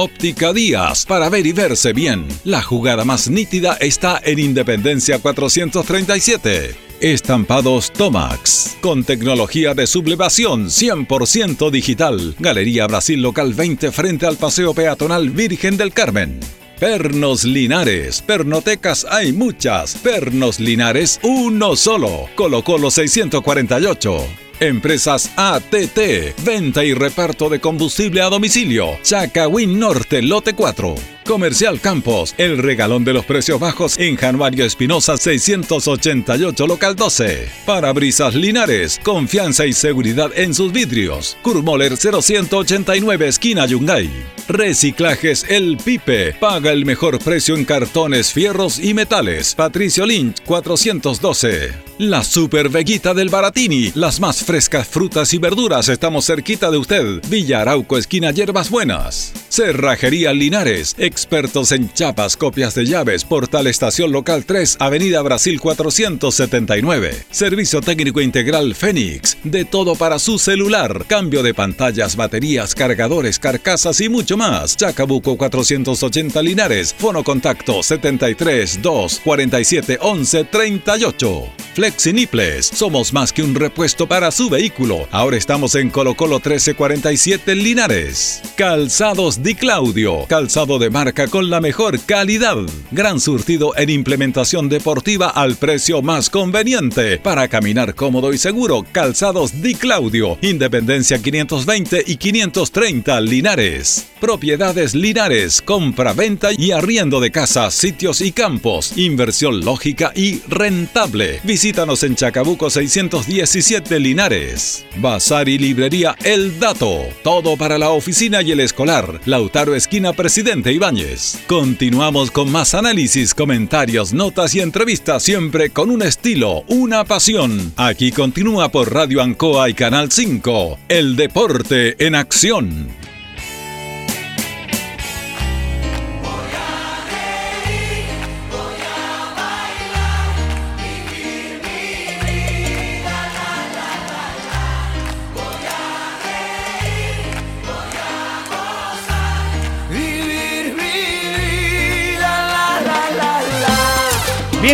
Óptica 0.00 0.52
Díaz, 0.52 1.04
para 1.06 1.28
ver 1.28 1.44
y 1.44 1.50
verse 1.50 1.92
bien. 1.92 2.28
La 2.44 2.62
jugada 2.62 3.04
más 3.04 3.28
nítida 3.28 3.76
está 3.80 4.20
en 4.24 4.38
Independencia 4.38 5.18
437. 5.18 6.76
Estampados 7.00 7.90
Tomax, 7.90 8.76
con 8.80 9.02
tecnología 9.02 9.74
de 9.74 9.88
sublevación 9.88 10.66
100% 10.66 11.72
digital. 11.72 12.36
Galería 12.38 12.86
Brasil 12.86 13.20
Local 13.20 13.54
20 13.54 13.90
frente 13.90 14.26
al 14.26 14.36
Paseo 14.36 14.72
Peatonal 14.72 15.30
Virgen 15.30 15.76
del 15.76 15.92
Carmen. 15.92 16.38
Pernos 16.78 17.42
Linares. 17.42 18.22
Pernotecas 18.22 19.04
hay 19.10 19.32
muchas. 19.32 19.96
Pernos 19.96 20.60
Linares, 20.60 21.18
uno 21.24 21.74
solo. 21.74 22.28
Colocó 22.36 22.78
los 22.78 22.94
648. 22.94 24.24
Empresas 24.60 25.32
ATT. 25.34 26.40
Venta 26.44 26.84
y 26.84 26.94
reparto 26.94 27.48
de 27.48 27.58
combustible 27.58 28.22
a 28.22 28.26
domicilio. 28.30 28.96
Chacawin 29.02 29.76
Norte, 29.76 30.22
Lote 30.22 30.54
4. 30.54 30.94
Comercial 31.26 31.80
Campos, 31.80 32.32
el 32.38 32.58
regalón 32.58 33.04
de 33.04 33.12
los 33.12 33.24
precios 33.24 33.58
bajos 33.58 33.98
en 33.98 34.14
Januario 34.14 34.64
Espinosa 34.64 35.16
688 35.16 36.66
local 36.66 36.94
12. 36.94 37.48
Parabrisas 37.66 38.36
Linares, 38.36 39.00
confianza 39.02 39.66
y 39.66 39.72
seguridad 39.72 40.30
en 40.36 40.54
sus 40.54 40.72
vidrios. 40.72 41.36
Kurmoller 41.42 41.96
0189 41.96 43.26
esquina 43.28 43.66
Yungay. 43.66 44.37
Reciclajes 44.48 45.44
El 45.50 45.76
Pipe, 45.76 46.32
paga 46.40 46.72
el 46.72 46.86
mejor 46.86 47.18
precio 47.18 47.54
en 47.54 47.66
cartones, 47.66 48.32
fierros 48.32 48.78
y 48.78 48.94
metales. 48.94 49.54
Patricio 49.54 50.06
Lynch 50.06 50.42
412. 50.42 51.88
La 51.98 52.22
Super 52.22 52.68
Veguita 52.68 53.12
del 53.12 53.28
Baratini, 53.28 53.90
las 53.94 54.20
más 54.20 54.44
frescas 54.44 54.86
frutas 54.86 55.34
y 55.34 55.38
verduras, 55.38 55.88
estamos 55.88 56.26
cerquita 56.26 56.70
de 56.70 56.78
usted. 56.78 57.20
Villa 57.28 57.60
Arauco 57.60 57.98
esquina 57.98 58.30
Hierbas 58.30 58.70
Buenas. 58.70 59.34
Cerrajería 59.50 60.32
Linares, 60.32 60.94
expertos 60.96 61.72
en 61.72 61.92
chapas, 61.92 62.36
copias 62.36 62.76
de 62.76 62.86
llaves, 62.86 63.24
Portal 63.24 63.66
Estación 63.66 64.12
Local 64.12 64.44
3, 64.46 64.76
Avenida 64.78 65.20
Brasil 65.22 65.60
479. 65.60 67.26
Servicio 67.30 67.80
técnico 67.80 68.20
integral 68.20 68.76
Fénix, 68.76 69.36
de 69.42 69.64
todo 69.64 69.96
para 69.96 70.20
su 70.20 70.38
celular, 70.38 71.04
cambio 71.06 71.42
de 71.42 71.52
pantallas, 71.52 72.14
baterías, 72.14 72.76
cargadores, 72.76 73.40
carcasas 73.40 74.00
y 74.00 74.08
mucho 74.08 74.37
más. 74.38 74.74
Chacabuco 74.76 75.36
480 75.36 76.40
Linares, 76.40 76.94
fono 76.96 77.22
contacto 77.22 77.82
73 77.82 78.80
2 78.80 79.20
47 79.22 79.98
11 80.00 80.44
38. 80.44 81.52
Flexiniples, 81.74 82.66
somos 82.66 83.12
más 83.12 83.32
que 83.32 83.40
un 83.40 83.54
repuesto 83.54 84.08
para 84.08 84.32
su 84.32 84.48
vehículo. 84.48 85.06
Ahora 85.12 85.36
estamos 85.36 85.76
en 85.76 85.90
Colo 85.90 86.16
Colo 86.16 86.36
1347 86.36 87.54
Linares. 87.54 88.42
Calzados 88.56 89.44
Di 89.44 89.54
Claudio, 89.54 90.24
calzado 90.26 90.80
de 90.80 90.90
marca 90.90 91.28
con 91.28 91.50
la 91.50 91.60
mejor 91.60 92.00
calidad. 92.00 92.56
Gran 92.90 93.20
surtido 93.20 93.76
en 93.76 93.90
implementación 93.90 94.68
deportiva 94.68 95.28
al 95.28 95.54
precio 95.54 96.02
más 96.02 96.30
conveniente. 96.30 97.18
Para 97.18 97.46
caminar 97.46 97.94
cómodo 97.94 98.32
y 98.32 98.38
seguro, 98.38 98.84
calzados 98.90 99.62
Di 99.62 99.76
Claudio, 99.76 100.36
Independencia 100.42 101.22
520 101.22 102.02
y 102.06 102.16
530 102.16 103.20
Linares. 103.20 104.08
Propiedades 104.28 104.94
Linares, 104.94 105.62
compra-venta 105.62 106.50
y 106.52 106.72
arriendo 106.72 107.18
de 107.18 107.30
casas, 107.30 107.72
sitios 107.72 108.20
y 108.20 108.30
campos. 108.30 108.92
Inversión 108.98 109.64
lógica 109.64 110.12
y 110.14 110.42
rentable. 110.46 111.40
Visítanos 111.44 112.02
en 112.02 112.14
Chacabuco 112.14 112.68
617 112.68 113.98
Linares. 113.98 114.84
Bazar 114.98 115.48
y 115.48 115.56
librería 115.56 116.14
El 116.22 116.60
Dato. 116.60 117.04
Todo 117.24 117.56
para 117.56 117.78
la 117.78 117.88
oficina 117.88 118.42
y 118.42 118.52
el 118.52 118.60
escolar. 118.60 119.18
Lautaro 119.24 119.74
Esquina 119.74 120.12
Presidente 120.12 120.74
Ibáñez. 120.74 121.38
Continuamos 121.46 122.30
con 122.30 122.52
más 122.52 122.74
análisis, 122.74 123.32
comentarios, 123.32 124.12
notas 124.12 124.54
y 124.54 124.60
entrevistas 124.60 125.22
siempre 125.22 125.70
con 125.70 125.90
un 125.90 126.02
estilo, 126.02 126.64
una 126.68 127.06
pasión. 127.06 127.72
Aquí 127.78 128.12
continúa 128.12 128.68
por 128.68 128.92
Radio 128.92 129.22
Ancoa 129.22 129.70
y 129.70 129.72
Canal 129.72 130.12
5. 130.12 130.80
El 130.90 131.16
deporte 131.16 131.96
en 132.04 132.14
acción. 132.14 132.88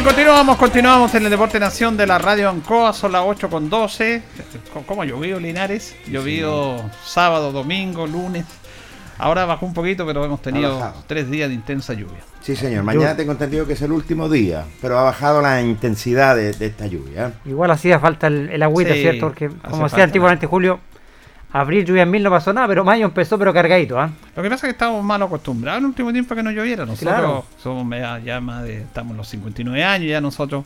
Bien, 0.05 0.17
continuamos, 0.17 0.59
continuamos 0.59 1.15
en 1.15 1.25
el 1.25 1.31
Deporte 1.31 1.59
Nación 1.59 1.97
de 1.97 2.07
la 2.07 2.19
Radio 2.19 2.51
Ancoa, 2.51 2.93
son 2.93 3.13
las 3.13 3.23
8 3.25 3.49
con 3.49 3.71
12. 3.71 4.21
¿Cómo 4.87 5.01
ha 5.01 5.07
llovido 5.07 5.41
Linares? 5.41 5.97
Llovido 6.07 6.79
sábado, 7.03 7.53
domingo, 7.53 8.07
lunes. 8.07 8.45
Ahora 9.17 9.47
bajó 9.47 9.65
un 9.65 9.73
poquito, 9.73 10.05
pero 10.05 10.23
hemos 10.23 10.43
tenido 10.43 10.93
tres 11.07 11.31
días 11.31 11.49
de 11.49 11.55
intensa 11.55 11.95
lluvia. 11.95 12.19
Sí, 12.43 12.55
señor. 12.55 12.85
Mañana 12.85 13.17
tengo 13.17 13.33
entendido 13.33 13.67
que 13.67 13.73
es 13.73 13.81
el 13.81 13.93
último 13.93 14.29
día, 14.29 14.67
pero 14.83 14.99
ha 14.99 15.05
bajado 15.05 15.41
la 15.41 15.63
intensidad 15.63 16.37
de, 16.37 16.53
de 16.53 16.67
esta 16.67 16.87
lluvia. 16.87 17.33
Igual 17.47 17.71
hacía 17.71 17.99
falta 17.99 18.27
el, 18.27 18.51
el 18.51 18.63
agüita, 18.63 18.93
Sí, 18.93 19.01
¿cierto? 19.01 19.29
Porque, 19.29 19.49
como 19.49 19.85
decía 19.85 20.05
antiguamente 20.05 20.47
Julio, 20.47 20.81
abril, 21.55 21.85
lluvia 21.85 22.03
en 22.03 22.11
mil 22.11 22.23
no 22.23 22.31
pasó 22.31 22.53
nada, 22.53 22.67
pero 22.69 22.85
mayo 22.85 23.07
empezó, 23.07 23.39
pero 23.39 23.53
cargadito, 23.55 23.99
¿ah? 23.99 24.11
Lo 24.37 24.43
que 24.43 24.51
pasa 24.51 24.67
es 24.67 24.73
que 24.73 24.77
estamos 24.77 25.03
mal 25.05 25.23
acostumbrados 25.23 25.79
en 25.79 25.85
el 25.85 25.89
último 25.91 26.13
tiempo 26.13 26.35
a 26.35 26.37
que 26.37 26.43
no 26.43 26.51
lloviera. 26.51 26.85
Nosotros 26.85 27.15
Claro. 27.15 27.45
somos 27.63 27.99
ya, 27.99 28.19
ya 28.19 28.41
más 28.41 28.65
de. 28.65 28.79
Estamos 28.83 29.13
en 29.13 29.17
los 29.19 29.29
59 29.29 29.83
años, 29.85 30.09
ya 30.11 30.21
nosotros. 30.21 30.65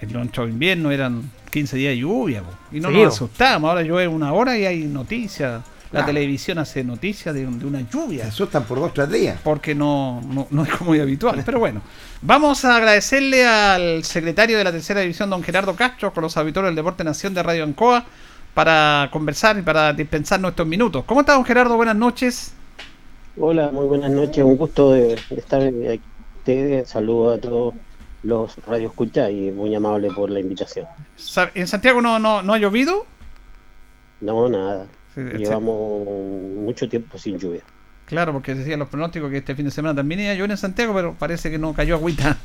En 0.00 0.12
nuestro 0.12 0.48
invierno 0.48 0.90
eran 0.90 1.30
15 1.52 1.76
días 1.76 1.90
de 1.92 1.98
lluvia. 1.98 2.42
po, 2.42 2.50
y 2.72 2.80
no 2.80 2.90
nos 2.90 3.14
asustamos. 3.14 3.68
Ahora 3.70 3.82
llueve 3.82 4.08
una 4.08 4.32
hora 4.32 4.58
y 4.58 4.66
hay 4.66 4.84
noticias. 4.84 5.62
La 5.92 6.00
Claro. 6.00 6.06
televisión 6.06 6.58
hace 6.58 6.82
noticias 6.82 7.32
de, 7.32 7.46
de 7.46 7.64
una 7.64 7.78
Se 7.78 7.86
lluvia. 7.92 8.26
asustan 8.26 8.64
por 8.64 8.80
dos 8.80 8.92
tres 8.92 9.08
días. 9.08 9.38
Porque 9.44 9.72
no, 9.76 10.20
no, 10.28 10.48
no 10.50 10.64
es 10.64 10.80
muy 10.80 10.98
habitual. 10.98 11.40
Pero 11.46 11.60
bueno, 11.60 11.80
vamos 12.22 12.64
a 12.64 12.76
agradecerle 12.76 13.46
al 13.46 14.02
secretario 14.02 14.58
de 14.58 14.64
la 14.64 14.72
tercera 14.72 15.00
división, 15.02 15.30
don 15.30 15.44
Gerardo 15.44 15.76
Castro, 15.76 16.12
con 16.12 16.22
los 16.24 16.36
auditores 16.36 16.68
del 16.70 16.74
Deporte 16.74 17.04
Nación 17.04 17.32
de 17.34 17.42
Radio 17.44 17.62
Ancoa, 17.62 18.04
para 18.56 19.10
conversar 19.12 19.58
y 19.58 19.62
para 19.62 19.92
dispensar 19.92 20.40
nuestros 20.40 20.66
minutos. 20.66 21.04
¿Cómo 21.04 21.20
está, 21.20 21.34
don 21.34 21.44
Gerardo? 21.44 21.76
Buenas 21.76 21.94
noches. 21.94 22.54
Hola, 23.36 23.70
muy 23.70 23.84
buenas 23.84 24.10
noches. 24.10 24.42
Un 24.42 24.56
gusto 24.56 24.92
de, 24.92 25.08
de 25.28 25.36
estar 25.36 25.60
aquí 25.60 26.00
ustedes. 26.38 26.88
Saludos 26.88 27.36
a 27.36 27.40
todos 27.42 27.74
los 28.22 28.56
radioescuchas 28.66 29.30
y 29.30 29.50
muy 29.50 29.74
amable 29.74 30.08
por 30.10 30.30
la 30.30 30.40
invitación. 30.40 30.86
¿En 31.54 31.66
Santiago 31.68 32.00
no, 32.00 32.18
no, 32.18 32.40
no 32.40 32.54
ha 32.54 32.58
llovido? 32.58 33.04
No, 34.22 34.48
nada. 34.48 34.86
Sí, 35.14 35.20
sí. 35.32 35.36
Llevamos 35.36 36.06
mucho 36.06 36.88
tiempo 36.88 37.18
sin 37.18 37.38
lluvia. 37.38 37.60
Claro, 38.06 38.32
porque 38.32 38.54
decían 38.54 38.78
los 38.78 38.88
pronósticos 38.88 39.30
que 39.30 39.36
este 39.36 39.54
fin 39.54 39.66
de 39.66 39.70
semana 39.70 39.94
también 39.94 40.20
iba 40.20 40.30
a 40.30 40.34
llover 40.34 40.52
en 40.52 40.56
Santiago, 40.56 40.94
pero 40.94 41.12
parece 41.12 41.50
que 41.50 41.58
no 41.58 41.74
cayó 41.74 41.96
agüita. 41.96 42.38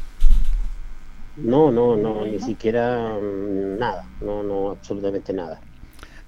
No, 1.37 1.71
no, 1.71 1.95
no, 1.95 2.25
ni 2.25 2.41
siquiera 2.41 3.13
mm, 3.17 3.79
nada. 3.79 4.05
No, 4.19 4.43
no, 4.43 4.71
absolutamente 4.71 5.31
nada. 5.31 5.61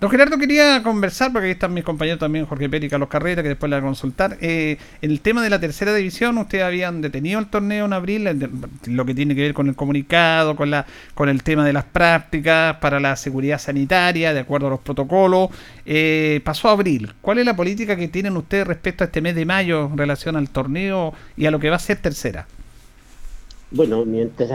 Don 0.03 0.11
Gerardo 0.11 0.37
quería 0.37 0.83
conversar, 0.83 1.31
porque 1.31 1.45
ahí 1.45 1.53
están 1.53 1.73
mis 1.73 1.85
compañeros 1.85 2.19
también, 2.19 2.45
Jorge 2.45 2.67
Pérez 2.67 2.87
y 2.87 2.89
Carlos 2.89 3.07
Carrera, 3.07 3.41
que 3.41 3.47
después 3.47 3.69
le 3.69 3.77
voy 3.77 3.83
a 3.83 3.87
consultar. 3.87 4.37
Eh, 4.41 4.77
el 5.01 5.21
tema 5.21 5.41
de 5.41 5.49
la 5.49 5.61
tercera 5.61 5.95
división, 5.95 6.37
ustedes 6.39 6.65
habían 6.65 7.01
detenido 7.01 7.39
el 7.39 7.47
torneo 7.47 7.85
en 7.85 7.93
abril, 7.93 8.49
lo 8.87 9.05
que 9.05 9.15
tiene 9.15 9.33
que 9.33 9.39
ver 9.43 9.53
con 9.53 9.69
el 9.69 9.77
comunicado, 9.77 10.57
con 10.57 10.71
la 10.71 10.85
con 11.15 11.29
el 11.29 11.41
tema 11.41 11.65
de 11.65 11.71
las 11.71 11.85
prácticas 11.85 12.75
para 12.81 12.99
la 12.99 13.15
seguridad 13.15 13.59
sanitaria, 13.59 14.33
de 14.33 14.41
acuerdo 14.41 14.67
a 14.67 14.71
los 14.71 14.81
protocolos. 14.81 15.51
Eh, 15.85 16.41
pasó 16.43 16.67
abril. 16.67 17.13
¿Cuál 17.21 17.37
es 17.37 17.45
la 17.45 17.55
política 17.55 17.95
que 17.95 18.09
tienen 18.09 18.35
ustedes 18.35 18.67
respecto 18.67 19.05
a 19.05 19.07
este 19.07 19.21
mes 19.21 19.35
de 19.35 19.45
mayo 19.45 19.85
en 19.85 19.97
relación 19.97 20.35
al 20.35 20.49
torneo 20.49 21.13
y 21.37 21.45
a 21.45 21.51
lo 21.51 21.59
que 21.59 21.69
va 21.69 21.77
a 21.77 21.79
ser 21.79 22.01
tercera? 22.01 22.45
Bueno, 23.71 24.03
mientras 24.03 24.51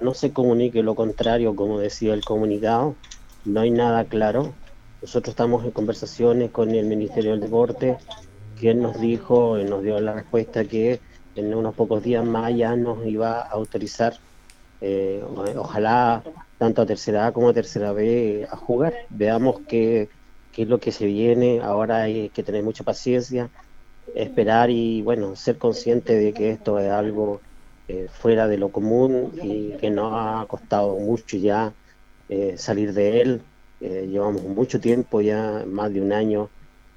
no 0.00 0.14
se 0.14 0.32
comunique 0.32 0.82
lo 0.82 0.94
contrario, 0.94 1.54
como 1.54 1.80
decía 1.80 2.14
el 2.14 2.24
comunicado, 2.24 2.96
no 3.48 3.60
hay 3.62 3.70
nada 3.70 4.04
claro. 4.04 4.52
Nosotros 5.00 5.32
estamos 5.32 5.64
en 5.64 5.70
conversaciones 5.70 6.50
con 6.50 6.70
el 6.70 6.86
Ministerio 6.86 7.30
del 7.30 7.40
Deporte, 7.40 7.96
quien 8.58 8.82
nos 8.82 9.00
dijo, 9.00 9.56
nos 9.58 9.82
dio 9.82 9.98
la 10.00 10.12
respuesta 10.12 10.64
que 10.64 11.00
en 11.34 11.54
unos 11.54 11.74
pocos 11.74 12.02
días 12.02 12.24
más 12.24 12.54
ya 12.54 12.76
nos 12.76 13.06
iba 13.06 13.40
a 13.40 13.48
autorizar, 13.48 14.14
eh, 14.80 15.24
ojalá 15.56 16.22
tanto 16.58 16.82
a 16.82 16.86
tercera 16.86 17.26
A 17.26 17.32
como 17.32 17.48
a 17.48 17.54
tercera 17.54 17.92
B 17.92 18.46
a 18.50 18.56
jugar. 18.56 18.92
Veamos 19.08 19.60
qué, 19.66 20.08
qué 20.52 20.62
es 20.62 20.68
lo 20.68 20.78
que 20.78 20.92
se 20.92 21.06
viene. 21.06 21.60
Ahora 21.62 22.02
hay 22.02 22.28
que 22.30 22.42
tener 22.42 22.62
mucha 22.62 22.84
paciencia, 22.84 23.48
esperar 24.14 24.68
y 24.68 25.00
bueno, 25.02 25.36
ser 25.36 25.56
consciente 25.56 26.14
de 26.14 26.32
que 26.34 26.50
esto 26.50 26.78
es 26.78 26.90
algo 26.90 27.40
eh, 27.86 28.08
fuera 28.10 28.46
de 28.46 28.58
lo 28.58 28.68
común 28.70 29.32
y 29.42 29.70
que 29.78 29.90
nos 29.90 30.12
ha 30.12 30.44
costado 30.48 30.98
mucho 30.98 31.36
ya 31.38 31.72
eh, 32.28 32.54
salir 32.56 32.92
de 32.92 33.20
él. 33.20 33.42
Eh, 33.80 34.08
llevamos 34.10 34.42
mucho 34.42 34.80
tiempo, 34.80 35.20
ya 35.20 35.64
más 35.66 35.92
de 35.92 36.00
un 36.00 36.12
año, 36.12 36.50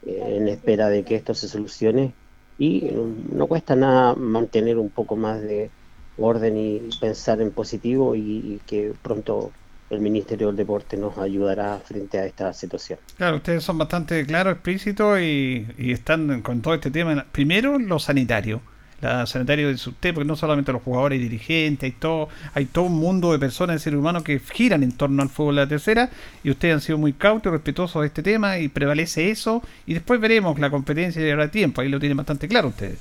eh, 0.06 0.38
en 0.38 0.48
espera 0.48 0.90
de 0.90 1.04
que 1.04 1.16
esto 1.16 1.34
se 1.34 1.48
solucione 1.48 2.14
y 2.58 2.92
no 3.32 3.48
cuesta 3.48 3.76
nada 3.76 4.16
mantener 4.16 4.78
un 4.78 4.90
poco 4.90 5.16
más 5.16 5.42
de 5.42 5.70
orden 6.18 6.58
y 6.58 6.80
pensar 7.00 7.42
en 7.42 7.52
positivo 7.52 8.16
y, 8.16 8.20
y 8.22 8.62
que 8.66 8.94
pronto 9.02 9.52
el 9.90 10.00
Ministerio 10.00 10.48
del 10.48 10.56
Deporte 10.56 10.96
nos 10.96 11.18
ayudará 11.18 11.78
frente 11.80 12.18
a 12.18 12.26
esta 12.26 12.54
situación. 12.54 13.00
Claro, 13.18 13.38
ustedes 13.38 13.64
son 13.64 13.78
bastante 13.78 14.26
claros, 14.26 14.54
explícitos 14.54 15.20
y, 15.20 15.68
y 15.78 15.92
están 15.92 16.42
con 16.42 16.62
todo 16.62 16.74
este 16.76 16.92
tema. 16.92 17.26
Primero, 17.32 17.78
lo 17.78 18.00
sanitario. 18.00 18.62
La 19.02 19.26
sanitario 19.26 19.68
de 19.68 19.74
usted, 19.74 20.14
porque 20.14 20.28
no 20.28 20.36
solamente 20.36 20.72
los 20.72 20.84
jugadores 20.84 21.20
y 21.20 21.24
dirigentes, 21.24 21.92
hay 21.92 21.98
todo, 22.00 22.30
hay 22.54 22.66
todo 22.66 22.86
un 22.86 23.00
mundo 23.00 23.32
de 23.32 23.40
personas, 23.40 23.76
de 23.76 23.80
seres 23.80 24.00
humanos 24.00 24.24
que 24.24 24.40
giran 24.40 24.84
en 24.84 24.92
torno 24.92 25.24
al 25.24 25.30
fútbol 25.30 25.56
de 25.56 25.62
la 25.62 25.68
tercera 25.68 26.10
y 26.44 26.52
ustedes 26.52 26.76
han 26.76 26.82
sido 26.82 26.98
muy 26.98 27.14
cautos 27.14 27.52
y 27.52 27.54
respetuosos 27.54 28.02
de 28.02 28.08
este 28.08 28.24
tema 28.24 28.60
y 28.60 28.68
prevalece 28.68 29.32
eso 29.32 29.64
y 29.86 29.96
después 29.96 30.20
veremos 30.22 30.60
la 30.60 30.70
competencia 30.70 31.26
y 31.26 31.32
habrá 31.32 31.50
tiempo, 31.50 31.82
ahí 31.82 31.90
lo 31.90 32.00
tienen 32.00 32.18
bastante 32.18 32.48
claro 32.48 32.70
ustedes. 32.70 33.00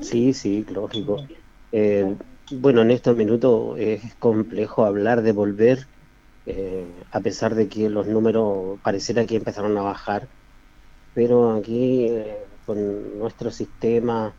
Sí, 0.00 0.32
sí, 0.34 0.64
lógico. 0.68 1.26
Eh, 1.72 2.16
bueno, 2.50 2.82
en 2.82 2.90
estos 2.90 3.16
minutos 3.16 3.78
es 3.78 4.14
complejo 4.16 4.84
hablar 4.84 5.22
de 5.22 5.32
volver, 5.32 5.86
eh, 6.46 6.86
a 7.10 7.20
pesar 7.20 7.54
de 7.54 7.68
que 7.68 7.88
los 7.90 8.06
números 8.06 8.78
pareciera 8.82 9.26
que 9.26 9.36
empezaron 9.36 9.76
a 9.78 9.82
bajar, 9.82 10.28
pero 11.14 11.54
aquí 11.54 12.06
eh, 12.08 12.36
con 12.66 13.18
nuestro 13.18 13.50
sistema, 13.50 14.34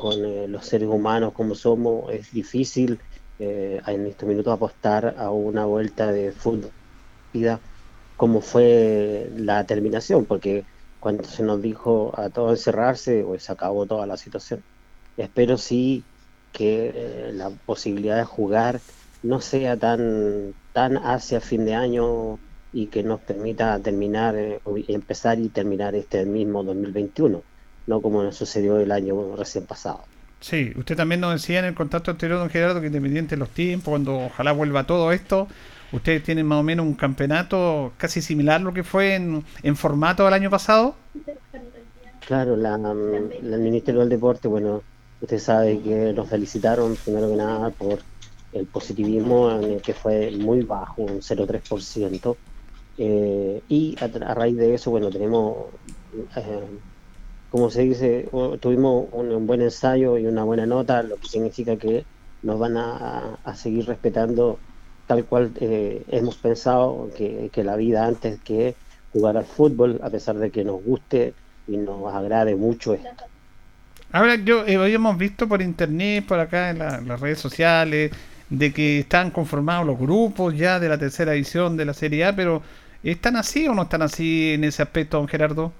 con 0.00 0.24
eh, 0.24 0.48
los 0.48 0.64
seres 0.66 0.88
humanos 0.88 1.34
como 1.34 1.54
somos, 1.54 2.10
es 2.10 2.32
difícil 2.32 2.98
eh, 3.38 3.80
en 3.86 4.06
estos 4.06 4.26
minutos 4.26 4.52
apostar 4.54 5.14
a 5.18 5.30
una 5.30 5.66
vuelta 5.66 6.10
de 6.10 6.32
fútbol 6.32 6.70
como 8.16 8.40
fue 8.40 9.30
la 9.36 9.64
terminación, 9.64 10.26
porque 10.26 10.64
cuando 11.00 11.24
se 11.24 11.42
nos 11.42 11.62
dijo 11.62 12.12
a 12.16 12.28
todos 12.30 12.52
encerrarse, 12.58 13.24
pues 13.24 13.44
se 13.44 13.52
acabó 13.52 13.86
toda 13.86 14.06
la 14.06 14.16
situación. 14.16 14.62
Espero 15.16 15.56
sí 15.58 16.04
que 16.52 16.92
eh, 16.94 17.32
la 17.32 17.50
posibilidad 17.50 18.16
de 18.16 18.24
jugar 18.24 18.80
no 19.22 19.40
sea 19.40 19.76
tan, 19.78 20.54
tan 20.72 20.96
hacia 20.98 21.40
fin 21.40 21.64
de 21.64 21.74
año 21.74 22.38
y 22.72 22.86
que 22.88 23.02
nos 23.02 23.20
permita 23.20 23.78
terminar, 23.80 24.36
eh, 24.36 24.60
empezar 24.88 25.38
y 25.40 25.48
terminar 25.48 25.94
este 25.94 26.24
mismo 26.26 26.62
2021, 26.64 27.42
no 27.86 28.02
como 28.02 28.22
nos 28.22 28.36
sucedió 28.36 28.78
el 28.78 28.92
año 28.92 29.36
recién 29.36 29.66
pasado. 29.66 30.08
Sí, 30.40 30.72
usted 30.76 30.96
también 30.96 31.20
nos 31.20 31.32
decía 31.34 31.58
en 31.58 31.66
el 31.66 31.74
contacto 31.74 32.10
anterior, 32.10 32.38
don 32.38 32.48
Gerardo, 32.48 32.80
que 32.80 32.86
independiente 32.86 33.36
de 33.36 33.38
los 33.40 33.52
tiempos, 33.52 33.92
cuando 33.92 34.16
ojalá 34.26 34.52
vuelva 34.52 34.86
todo 34.86 35.12
esto, 35.12 35.48
ustedes 35.90 36.22
tienen 36.22 36.46
más 36.46 36.60
o 36.60 36.62
menos 36.62 36.86
un 36.86 36.94
campeonato 36.94 37.92
casi 37.98 38.22
similar 38.22 38.56
a 38.60 38.64
lo 38.64 38.72
que 38.72 38.82
fue 38.82 39.14
en, 39.16 39.44
en 39.62 39.76
formato 39.76 40.24
del 40.24 40.32
año 40.34 40.48
pasado. 40.50 40.96
Claro, 42.26 42.56
la, 42.56 42.76
la- 42.78 42.92
el 42.92 43.60
Ministerio 43.60 44.00
del 44.00 44.08
Deporte, 44.10 44.46
bueno, 44.48 44.84
usted 45.20 45.38
sabe 45.38 45.82
que 45.82 46.12
nos 46.12 46.28
felicitaron 46.28 46.98
primero 46.98 47.28
que 47.28 47.36
nada 47.36 47.70
por 47.72 48.04
el 48.52 48.68
positivismo 48.68 49.50
en 49.52 49.64
el 49.72 49.82
que 49.82 49.94
fue 49.94 50.30
muy 50.32 50.62
bajo, 50.62 51.02
un 51.02 51.22
0,3%. 51.22 52.40
eh, 52.96 53.64
y 53.68 53.96
a, 54.00 54.04
a 54.06 54.34
raíz 54.34 54.56
de 54.56 54.74
eso, 54.74 54.90
bueno, 54.90 55.10
tenemos, 55.10 55.74
eh, 56.36 56.80
como 57.50 57.68
se 57.70 57.82
dice, 57.82 58.28
tuvimos 58.60 59.08
un, 59.12 59.46
buen 59.46 59.60
ensayo 59.60 60.16
y 60.16 60.26
una 60.26 60.44
buena 60.44 60.66
nota, 60.66 61.02
lo 61.02 61.16
que 61.16 61.28
significa 61.28 61.76
que 61.76 62.04
nos 62.42 62.58
van 62.58 62.76
a, 62.76 63.38
seguir 63.54 63.86
respetando 63.86 64.58
tal 65.06 65.24
cual 65.24 65.50
eh, 65.60 66.04
hemos 66.08 66.36
pensado 66.36 67.10
que, 67.16 67.50
la 67.64 67.76
vida 67.76 68.06
antes 68.06 68.40
que 68.40 68.76
jugar 69.12 69.36
al 69.36 69.44
fútbol, 69.44 70.00
a 70.02 70.10
pesar 70.10 70.36
de 70.36 70.50
que 70.50 70.64
nos 70.64 70.82
guste 70.82 71.34
y 71.66 71.76
nos 71.76 72.14
agrade 72.14 72.54
mucho 72.54 72.94
esto. 72.94 73.24
Ahora, 74.12 74.36
yo 74.36 74.64
eh, 74.66 74.76
habíamos 74.76 75.18
visto 75.18 75.48
por 75.48 75.60
internet, 75.60 76.24
por 76.26 76.38
acá 76.38 76.70
en 76.70 76.78
la- 76.78 77.00
las 77.00 77.20
redes 77.20 77.40
sociales, 77.40 78.12
de 78.48 78.72
que 78.72 79.00
están 79.00 79.30
conformados 79.30 79.86
los 79.86 79.98
grupos 79.98 80.56
ya 80.56 80.78
de 80.78 80.88
la 80.88 80.98
tercera 80.98 81.34
edición 81.34 81.76
de 81.76 81.84
la 81.84 81.94
Serie 81.94 82.24
A, 82.24 82.34
pero 82.34 82.62
¿están 83.02 83.36
así 83.36 83.66
o 83.66 83.74
no 83.74 83.82
están 83.82 84.02
así 84.02 84.52
en 84.52 84.64
ese 84.64 84.82
aspecto, 84.82 85.16
don 85.16 85.28
Gerardo? 85.28 85.72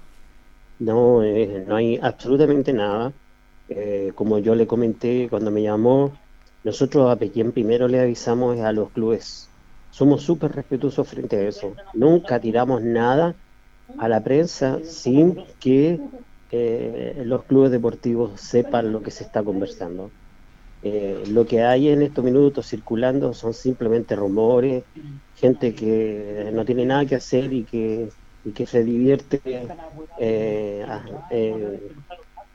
No, 0.87 1.23
eh, 1.23 1.63
no 1.67 1.75
hay 1.75 1.97
absolutamente 2.01 2.73
nada. 2.73 3.13
Eh, 3.67 4.11
como 4.15 4.39
yo 4.39 4.55
le 4.55 4.67
comenté 4.67 5.27
cuando 5.29 5.51
me 5.51 5.61
llamó, 5.63 6.19
nosotros 6.63 7.09
a 7.11 7.17
quien 7.17 7.51
primero 7.53 7.87
le 7.87 7.99
avisamos 7.99 8.59
a 8.59 8.71
los 8.73 8.91
clubes. 8.91 9.55
Somos 9.89 10.23
súper 10.23 10.51
respetuosos 10.53 11.07
frente 11.07 11.37
a 11.37 11.47
eso. 11.47 11.75
Nunca 11.93 12.39
tiramos 12.39 12.81
nada 12.81 13.37
a 13.97 14.09
la 14.09 14.23
prensa 14.23 14.79
sin 14.83 15.37
que 15.59 16.01
eh, 16.49 17.23
los 17.25 17.45
clubes 17.45 17.71
deportivos 17.71 18.41
sepan 18.41 18.91
lo 18.91 19.01
que 19.03 19.11
se 19.11 19.23
está 19.25 19.43
conversando. 19.43 20.13
Lo 21.27 21.45
que 21.45 21.61
hay 21.63 21.89
en 21.89 22.01
estos 22.01 22.23
minutos 22.23 22.67
circulando 22.67 23.33
son 23.33 23.53
simplemente 23.53 24.15
rumores, 24.15 24.85
gente 25.33 25.75
que 25.75 26.49
no 26.53 26.65
tiene 26.65 26.85
nada 26.85 27.05
que 27.05 27.15
hacer 27.15 27.53
y 27.53 27.65
que, 27.65 28.09
y 28.43 28.51
que 28.51 28.65
se 28.65 28.83
divierte 28.83 29.41
eh, 30.19 30.85
eh, 31.29 31.91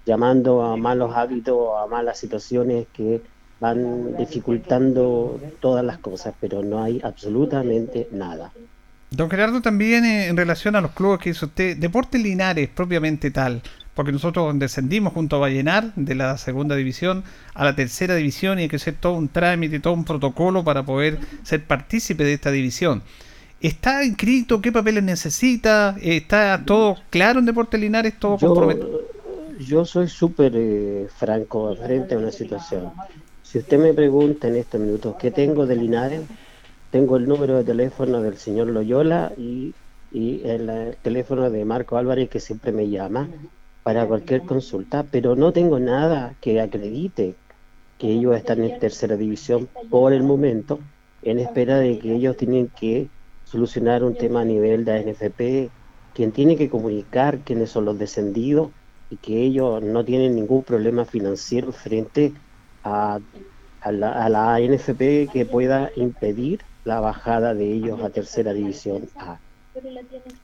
llamando 0.04 0.62
a 0.62 0.76
malos 0.76 1.14
hábitos, 1.14 1.70
a 1.78 1.86
malas 1.86 2.18
situaciones 2.18 2.86
que 2.92 3.20
van 3.60 4.16
dificultando 4.16 5.40
todas 5.60 5.84
las 5.84 5.98
cosas, 5.98 6.34
pero 6.40 6.62
no 6.62 6.82
hay 6.82 7.00
absolutamente 7.02 8.08
nada. 8.12 8.52
Don 9.10 9.30
Gerardo, 9.30 9.62
también 9.62 10.04
eh, 10.04 10.26
en 10.26 10.36
relación 10.36 10.76
a 10.76 10.80
los 10.80 10.90
clubes 10.90 11.20
que 11.20 11.30
hizo 11.30 11.46
usted, 11.46 11.76
Deportes 11.76 12.20
Linares 12.20 12.68
propiamente 12.68 13.30
tal, 13.30 13.62
porque 13.94 14.12
nosotros 14.12 14.58
descendimos 14.58 15.12
junto 15.12 15.36
a 15.36 15.38
Vallenar 15.38 15.94
de 15.94 16.14
la 16.14 16.36
segunda 16.36 16.76
división 16.76 17.24
a 17.54 17.64
la 17.64 17.74
tercera 17.74 18.14
división 18.14 18.58
y 18.58 18.62
hay 18.62 18.68
que 18.68 18.76
hacer 18.76 18.94
todo 18.94 19.14
un 19.14 19.28
trámite, 19.28 19.80
todo 19.80 19.94
un 19.94 20.04
protocolo 20.04 20.64
para 20.64 20.82
poder 20.82 21.18
ser 21.44 21.64
partícipe 21.64 22.24
de 22.24 22.34
esta 22.34 22.50
división. 22.50 23.02
¿Está 23.60 24.04
inscrito? 24.04 24.60
¿Qué 24.60 24.72
papeles 24.72 25.02
necesita? 25.02 25.96
¿Está 26.00 26.64
todo 26.64 26.96
claro 27.10 27.38
en 27.40 27.46
Deportes 27.46 27.80
Linares? 27.80 28.18
¿Todo 28.18 28.36
Yo, 28.36 28.48
comprometido? 28.48 29.00
yo 29.58 29.84
soy 29.84 30.08
súper 30.08 30.52
eh, 30.56 31.08
franco 31.14 31.74
frente 31.76 32.14
a 32.14 32.18
una 32.18 32.32
situación. 32.32 32.92
Si 33.42 33.58
usted 33.58 33.78
me 33.78 33.94
pregunta 33.94 34.48
en 34.48 34.56
estos 34.56 34.80
minutos 34.80 35.16
qué 35.18 35.30
tengo 35.30 35.66
de 35.66 35.76
Linares, 35.76 36.30
tengo 36.90 37.16
el 37.16 37.26
número 37.28 37.56
de 37.58 37.64
teléfono 37.64 38.20
del 38.22 38.36
señor 38.38 38.68
Loyola 38.68 39.32
y, 39.36 39.74
y 40.12 40.42
el, 40.44 40.68
eh, 40.70 40.98
teléfono 41.02 41.50
de 41.50 41.64
Marco 41.64 41.96
Álvarez 41.96 42.28
que 42.30 42.40
siempre 42.40 42.72
me 42.72 42.88
llama 42.88 43.30
para 43.82 44.06
cualquier 44.06 44.44
consulta, 44.44 45.04
pero 45.10 45.36
no 45.36 45.52
tengo 45.52 45.78
nada 45.80 46.36
que 46.40 46.60
acredite 46.60 47.36
que 47.98 48.08
ellos 48.12 48.36
están 48.36 48.62
en 48.64 48.78
tercera 48.78 49.16
división 49.16 49.68
por 49.90 50.12
el 50.12 50.22
momento, 50.24 50.84
en 51.22 51.38
espera 51.38 51.78
de 51.78 51.98
que 51.98 52.14
ellos 52.14 52.36
tienen 52.36 52.68
que 52.68 53.10
solucionar 53.46 54.04
un 54.04 54.14
tema 54.14 54.42
a 54.42 54.44
nivel 54.44 54.84
de 54.84 54.92
ANFP, 54.92 55.70
quien 56.14 56.32
tiene 56.32 56.56
que 56.56 56.68
comunicar 56.68 57.38
quiénes 57.38 57.70
son 57.70 57.84
los 57.84 57.98
descendidos 57.98 58.70
y 59.10 59.16
que 59.16 59.42
ellos 59.42 59.82
no 59.82 60.04
tienen 60.04 60.34
ningún 60.34 60.62
problema 60.64 61.04
financiero 61.04 61.72
frente 61.72 62.32
a, 62.82 63.20
a 63.80 63.92
la, 63.92 64.24
a 64.24 64.28
la 64.28 64.54
ANFP 64.54 65.30
que 65.32 65.46
pueda 65.50 65.90
impedir 65.96 66.60
la 66.84 67.00
bajada 67.00 67.54
de 67.54 67.72
ellos 67.72 68.02
a 68.02 68.10
tercera 68.10 68.52
división 68.52 69.08
A. 69.16 69.38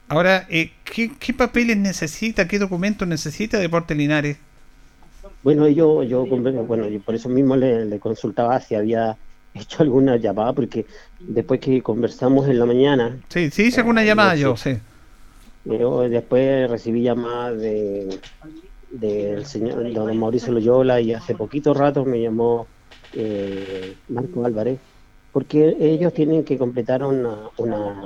Ahora, 0.07 0.45
eh, 0.49 0.71
¿qué, 0.83 1.11
qué 1.19 1.33
papeles 1.33 1.77
necesita? 1.77 2.47
¿Qué 2.47 2.59
documentos 2.59 3.07
necesita 3.07 3.57
Deportes 3.57 3.97
Linares? 3.97 4.37
Bueno, 5.41 5.67
yo, 5.67 6.03
yo 6.03 6.25
bueno, 6.25 6.87
por 7.03 7.15
eso 7.15 7.29
mismo 7.29 7.55
le, 7.55 7.85
le 7.85 7.99
consultaba 7.99 8.59
si 8.61 8.75
había 8.75 9.17
hecho 9.53 9.83
alguna 9.83 10.17
llamada, 10.17 10.53
porque 10.53 10.85
después 11.19 11.59
que 11.59 11.81
conversamos 11.81 12.47
en 12.47 12.59
la 12.59 12.65
mañana, 12.65 13.19
Sí, 13.29 13.49
sí 13.51 13.63
hice 13.63 13.79
alguna 13.81 14.03
llamada 14.03 14.35
yo, 14.35 14.55
sí. 14.55 14.79
yo 15.63 16.01
después 16.09 16.69
recibí 16.69 17.03
llamadas 17.03 17.59
de 17.59 18.19
del 18.89 19.45
señor 19.45 19.91
don 19.93 20.17
Mauricio 20.17 20.53
Loyola 20.53 21.01
y 21.01 21.13
hace 21.13 21.35
poquito 21.35 21.73
rato 21.73 22.05
me 22.05 22.21
llamó 22.21 22.71
eh, 23.13 23.97
Marco 24.07 24.45
Álvarez, 24.45 24.81
porque 25.31 25.75
ellos 25.79 26.13
tienen 26.13 26.43
que 26.45 26.57
completar 26.59 27.03
una, 27.03 27.49
una, 27.57 28.01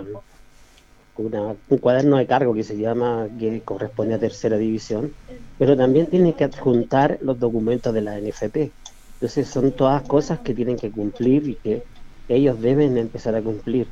una- 1.15 1.57
un 1.67 1.77
cuaderno 1.79 2.17
de 2.17 2.27
cargo 2.27 2.53
que 2.53 2.63
se 2.63 2.77
llama, 2.77 3.27
que 3.37 3.63
corresponde 3.63 4.15
a 4.15 4.19
tercera 4.19 4.57
división, 4.57 5.15
pero 5.57 5.75
también 5.75 6.07
tienen 6.09 6.33
que 6.33 6.43
adjuntar 6.45 7.17
los 7.21 7.39
documentos 7.39 7.93
de 7.93 8.01
la 8.01 8.17
NFP. 8.19 8.75
Entonces 9.19 9.47
son 9.47 9.71
todas 9.71 10.03
cosas 10.03 10.39
que 10.41 10.53
tienen 10.53 10.77
que 10.77 10.91
cumplir 10.91 11.49
y 11.49 11.55
que 11.55 11.83
ellos 12.27 12.61
deben 12.61 12.97
empezar 12.97 13.33
a 13.35 13.41
cumplir. 13.41 13.89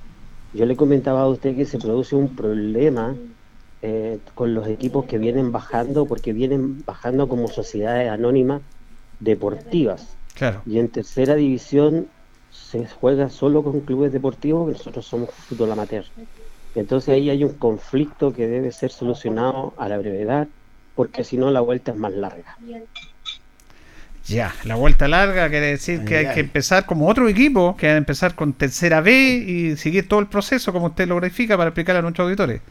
Yo 0.53 0.65
le 0.65 0.75
comentaba 0.75 1.21
a 1.21 1.27
usted 1.27 1.55
que 1.55 1.65
se 1.65 1.79
produce 1.79 2.15
un 2.15 2.35
problema 2.35 3.15
eh, 3.81 4.19
con 4.35 4.53
los 4.53 4.67
equipos 4.67 5.05
que 5.05 5.17
vienen 5.17 5.51
bajando, 5.51 6.05
porque 6.05 6.31
vienen 6.31 6.83
bajando 6.85 7.27
como 7.27 7.47
sociedades 7.47 8.09
anónimas 8.09 8.61
deportivas. 9.19 10.15
Claro. 10.35 10.61
Y 10.65 10.77
en 10.77 10.89
tercera 10.89 11.35
división 11.35 12.07
se 12.49 12.87
juega 12.87 13.29
solo 13.29 13.63
con 13.63 13.81
clubes 13.81 14.13
deportivos, 14.13 14.71
nosotros 14.71 15.05
somos 15.05 15.31
fútbol 15.31 15.71
amateur. 15.71 16.05
Entonces 16.75 17.09
ahí 17.09 17.29
hay 17.29 17.43
un 17.43 17.57
conflicto 17.57 18.31
que 18.31 18.47
debe 18.47 18.71
ser 18.71 18.91
solucionado 18.91 19.73
a 19.77 19.89
la 19.89 19.97
brevedad, 19.97 20.47
porque 20.93 21.23
si 21.23 21.37
no 21.37 21.49
la 21.51 21.61
vuelta 21.61 21.91
es 21.91 21.97
más 21.97 22.13
larga. 22.13 22.57
Ya, 24.27 24.53
la 24.63 24.75
vuelta 24.75 25.07
larga 25.07 25.49
quiere 25.49 25.67
decir 25.67 26.03
que 26.03 26.17
Ay, 26.17 26.25
hay 26.25 26.33
que 26.33 26.39
empezar 26.39 26.85
como 26.85 27.07
otro 27.07 27.27
equipo, 27.29 27.75
que 27.77 27.87
hay 27.87 27.93
que 27.93 27.97
empezar 27.97 28.33
con 28.33 28.53
tercera 28.53 29.01
B 29.01 29.11
y 29.11 29.77
seguir 29.77 30.07
todo 30.07 30.19
el 30.19 30.27
proceso 30.27 30.73
como 30.73 30.87
usted 30.87 31.07
lo 31.07 31.17
grafica 31.17 31.55
para 31.55 31.69
explicarle 31.69 31.99
a 31.99 32.01
nuestros 32.01 32.25
auditores. 32.25 32.61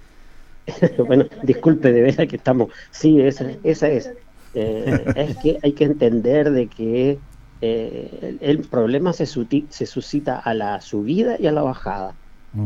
bueno, 1.07 1.27
disculpe, 1.43 1.93
de 1.93 2.03
veras 2.03 2.27
que 2.27 2.37
estamos. 2.37 2.71
Sí, 2.91 3.21
esa, 3.21 3.47
esa 3.63 3.89
es. 3.89 4.11
Eh, 4.55 5.05
es 5.17 5.37
que 5.39 5.59
hay 5.63 5.73
que 5.73 5.85
entender 5.85 6.51
de 6.51 6.67
que 6.67 7.19
eh, 7.61 8.19
el, 8.21 8.39
el 8.41 8.59
problema 8.61 9.13
se, 9.13 9.27
suscita 9.27 10.39
a 10.39 10.55
la 10.55 10.81
subida 10.81 11.37
y 11.39 11.47
a 11.47 11.53
la 11.53 11.63
bajada, 11.63 12.15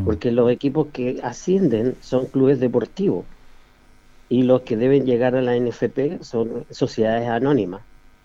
porque 0.04 0.32
los 0.32 0.50
equipos 0.50 0.88
que 0.92 1.20
ascienden 1.22 1.94
son 2.00 2.26
clubes 2.26 2.60
deportivos 2.60 3.24
y 4.28 4.42
los 4.42 4.62
que 4.62 4.76
deben 4.76 5.06
llegar 5.06 5.34
a 5.34 5.40
la 5.40 5.56
NFP 5.58 6.22
son 6.22 6.66
sociedades 6.70 7.28
anónimas. 7.28 7.80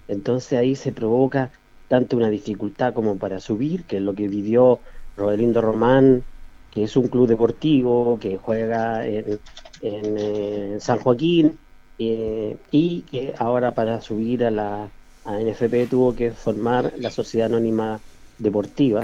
Entonces 0.08 0.60
ahí 0.60 0.76
se 0.76 0.92
provoca 0.92 1.52
tanto 1.88 2.18
una 2.18 2.30
dificultad 2.30 2.94
como 2.94 3.18
para 3.18 3.40
subir, 3.40 3.84
que 3.84 3.98
es 3.98 4.02
lo 4.02 4.14
que 4.14 4.28
vivió 4.28 4.80
Rodelindo 5.16 5.62
Román, 5.62 6.24
que 6.72 6.84
es 6.84 6.98
un 6.98 7.08
club 7.08 7.28
deportivo 7.28 8.18
que 8.20 8.38
juega 8.38 9.06
en, 9.06 9.40
en, 9.82 10.16
eh, 10.18 10.78
San 10.80 11.00
Joaquín 11.00 11.58
eh, 12.00 12.58
y 12.72 13.02
que 13.02 13.34
ahora 13.38 13.72
para 13.72 14.02
subir 14.02 14.44
a 14.46 14.52
la 14.52 14.90
a 15.26 15.40
NFP 15.40 15.88
tuvo 15.90 16.16
que 16.16 16.32
formar 16.32 16.94
la 16.98 17.10
Sociedad 17.10 17.48
Anónima 17.48 18.00
Deportiva. 18.38 19.02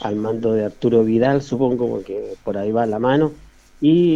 Al 0.00 0.14
mando 0.14 0.52
de 0.52 0.64
Arturo 0.64 1.02
Vidal, 1.02 1.42
supongo, 1.42 1.88
porque 1.88 2.34
por 2.44 2.56
ahí 2.56 2.70
va 2.70 2.86
la 2.86 3.00
mano. 3.00 3.32
Y, 3.80 4.14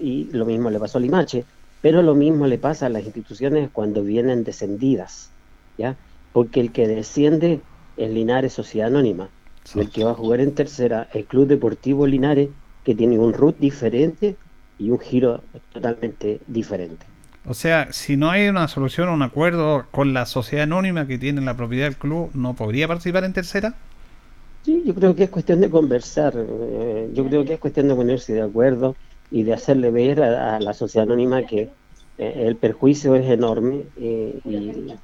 y 0.00 0.28
lo 0.32 0.44
mismo 0.44 0.70
le 0.70 0.78
pasó 0.78 0.98
a 0.98 1.00
Limache, 1.00 1.44
pero 1.82 2.02
lo 2.02 2.14
mismo 2.14 2.46
le 2.46 2.58
pasa 2.58 2.86
a 2.86 2.88
las 2.88 3.04
instituciones 3.04 3.70
cuando 3.72 4.02
vienen 4.02 4.44
descendidas, 4.44 5.30
¿ya? 5.78 5.96
Porque 6.32 6.60
el 6.60 6.72
que 6.72 6.88
desciende 6.88 7.60
es 7.96 8.10
Linares 8.10 8.52
Sociedad 8.52 8.88
Anónima. 8.88 9.28
El 9.74 9.90
que 9.90 10.04
va 10.04 10.12
a 10.12 10.14
jugar 10.14 10.40
en 10.40 10.54
tercera, 10.54 11.08
el 11.12 11.24
Club 11.24 11.48
Deportivo 11.48 12.06
Linares, 12.06 12.50
que 12.84 12.94
tiene 12.94 13.18
un 13.18 13.32
root 13.32 13.58
diferente 13.58 14.36
y 14.78 14.90
un 14.90 15.00
giro 15.00 15.42
totalmente 15.72 16.40
diferente. 16.46 17.04
O 17.48 17.54
sea, 17.54 17.92
si 17.92 18.16
no 18.16 18.30
hay 18.30 18.48
una 18.48 18.68
solución 18.68 19.08
o 19.08 19.14
un 19.14 19.22
acuerdo 19.22 19.86
con 19.90 20.12
la 20.12 20.26
sociedad 20.26 20.64
anónima 20.64 21.06
que 21.06 21.18
tiene 21.18 21.40
la 21.40 21.56
propiedad 21.56 21.86
del 21.86 21.96
club, 21.96 22.30
¿no 22.34 22.54
podría 22.54 22.88
participar 22.88 23.24
en 23.24 23.32
tercera? 23.32 23.74
Sí, 24.64 24.82
yo 24.84 24.94
creo 24.94 25.14
que 25.14 25.24
es 25.24 25.30
cuestión 25.30 25.60
de 25.60 25.70
conversar, 25.70 26.34
eh, 26.36 27.10
yo 27.14 27.24
creo 27.24 27.44
que 27.44 27.54
es 27.54 27.60
cuestión 27.60 27.86
de 27.86 27.94
ponerse 27.94 28.34
de 28.34 28.42
acuerdo 28.42 28.96
y 29.30 29.42
de 29.44 29.52
hacerle 29.54 29.90
ver 29.90 30.22
a, 30.22 30.56
a 30.56 30.60
la 30.60 30.74
sociedad 30.74 31.04
anónima 31.06 31.44
que 31.46 31.76
eh, 32.16 32.44
el 32.46 32.58
perjuicio 32.58 33.14
es 33.16 33.28
enorme 33.30 33.90
eh, 33.96 34.40
y, 34.44 35.00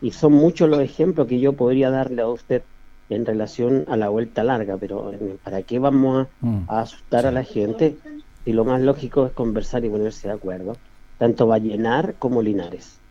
y 0.00 0.10
son 0.12 0.32
muchos 0.34 0.68
los 0.68 0.80
ejemplos 0.80 1.26
que 1.26 1.40
yo 1.40 1.56
podría 1.56 1.90
darle 1.90 2.22
a 2.22 2.28
usted 2.28 2.64
en 3.08 3.26
relación 3.26 3.84
a 3.88 3.96
la 3.96 4.08
vuelta 4.08 4.44
larga, 4.44 4.78
pero 4.78 5.12
eh, 5.12 5.38
¿para 5.42 5.62
qué 5.62 5.78
vamos 5.78 6.28
Mm. 6.40 6.64
a, 6.66 6.80
asustar 6.82 7.26
a 7.26 7.32
la 7.32 7.44
gente? 7.44 8.00
Y 8.44 8.52
lo 8.52 8.64
más 8.64 8.80
lógico 8.82 9.26
es 9.26 9.32
conversar 9.32 9.84
y 9.84 9.90
ponerse 9.90 10.28
de 10.28 10.34
acuerdo, 10.34 10.82
tanto 11.18 11.46
Vallenar 11.46 12.16
como 12.18 12.42
Linares, 12.42 13.02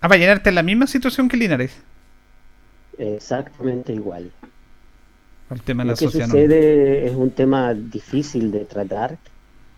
Ah, 0.00 0.08
a 0.10 0.16
llenarte 0.16 0.48
en 0.50 0.56
la 0.56 0.62
misma 0.62 0.86
situación 0.86 1.28
que 1.28 1.36
Linares. 1.36 1.82
exactamente 2.96 3.92
igual. 3.92 4.32
El 5.50 5.62
tema 5.62 5.82
de 5.84 5.86
la 5.88 5.92
Lo 5.92 5.96
que 5.96 6.08
sucede 6.08 7.06
es 7.06 7.14
un 7.14 7.34
tema 7.34 7.74
difícil 7.74 8.50
de 8.50 8.64
tratar 8.66 9.20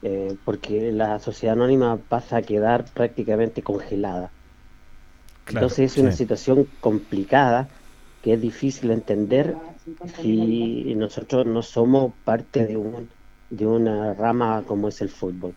eh, 0.04 0.38
porque 0.44 0.92
la 0.92 1.18
sociedad 1.20 1.54
anónima 1.56 2.04
pasa 2.08 2.38
a 2.38 2.42
quedar 2.44 2.92
prácticamente 2.94 3.64
congelada. 3.64 4.34
Claro, 5.44 5.68
Entonces 5.68 5.92
es 5.92 5.98
una 5.98 6.12
sí. 6.12 6.18
situación 6.18 6.70
complicada 6.80 7.70
que 8.20 8.34
es 8.34 8.40
difícil 8.40 8.90
entender 8.90 9.62
si 10.04 10.94
nosotros 10.96 11.46
no 11.46 11.62
somos 11.62 12.14
parte 12.24 12.66
de, 12.66 12.76
un, 12.76 13.12
de 13.50 13.66
una 13.66 14.14
rama 14.14 14.64
como 14.66 14.88
es 14.88 15.00
el 15.02 15.10
fútbol. 15.10 15.56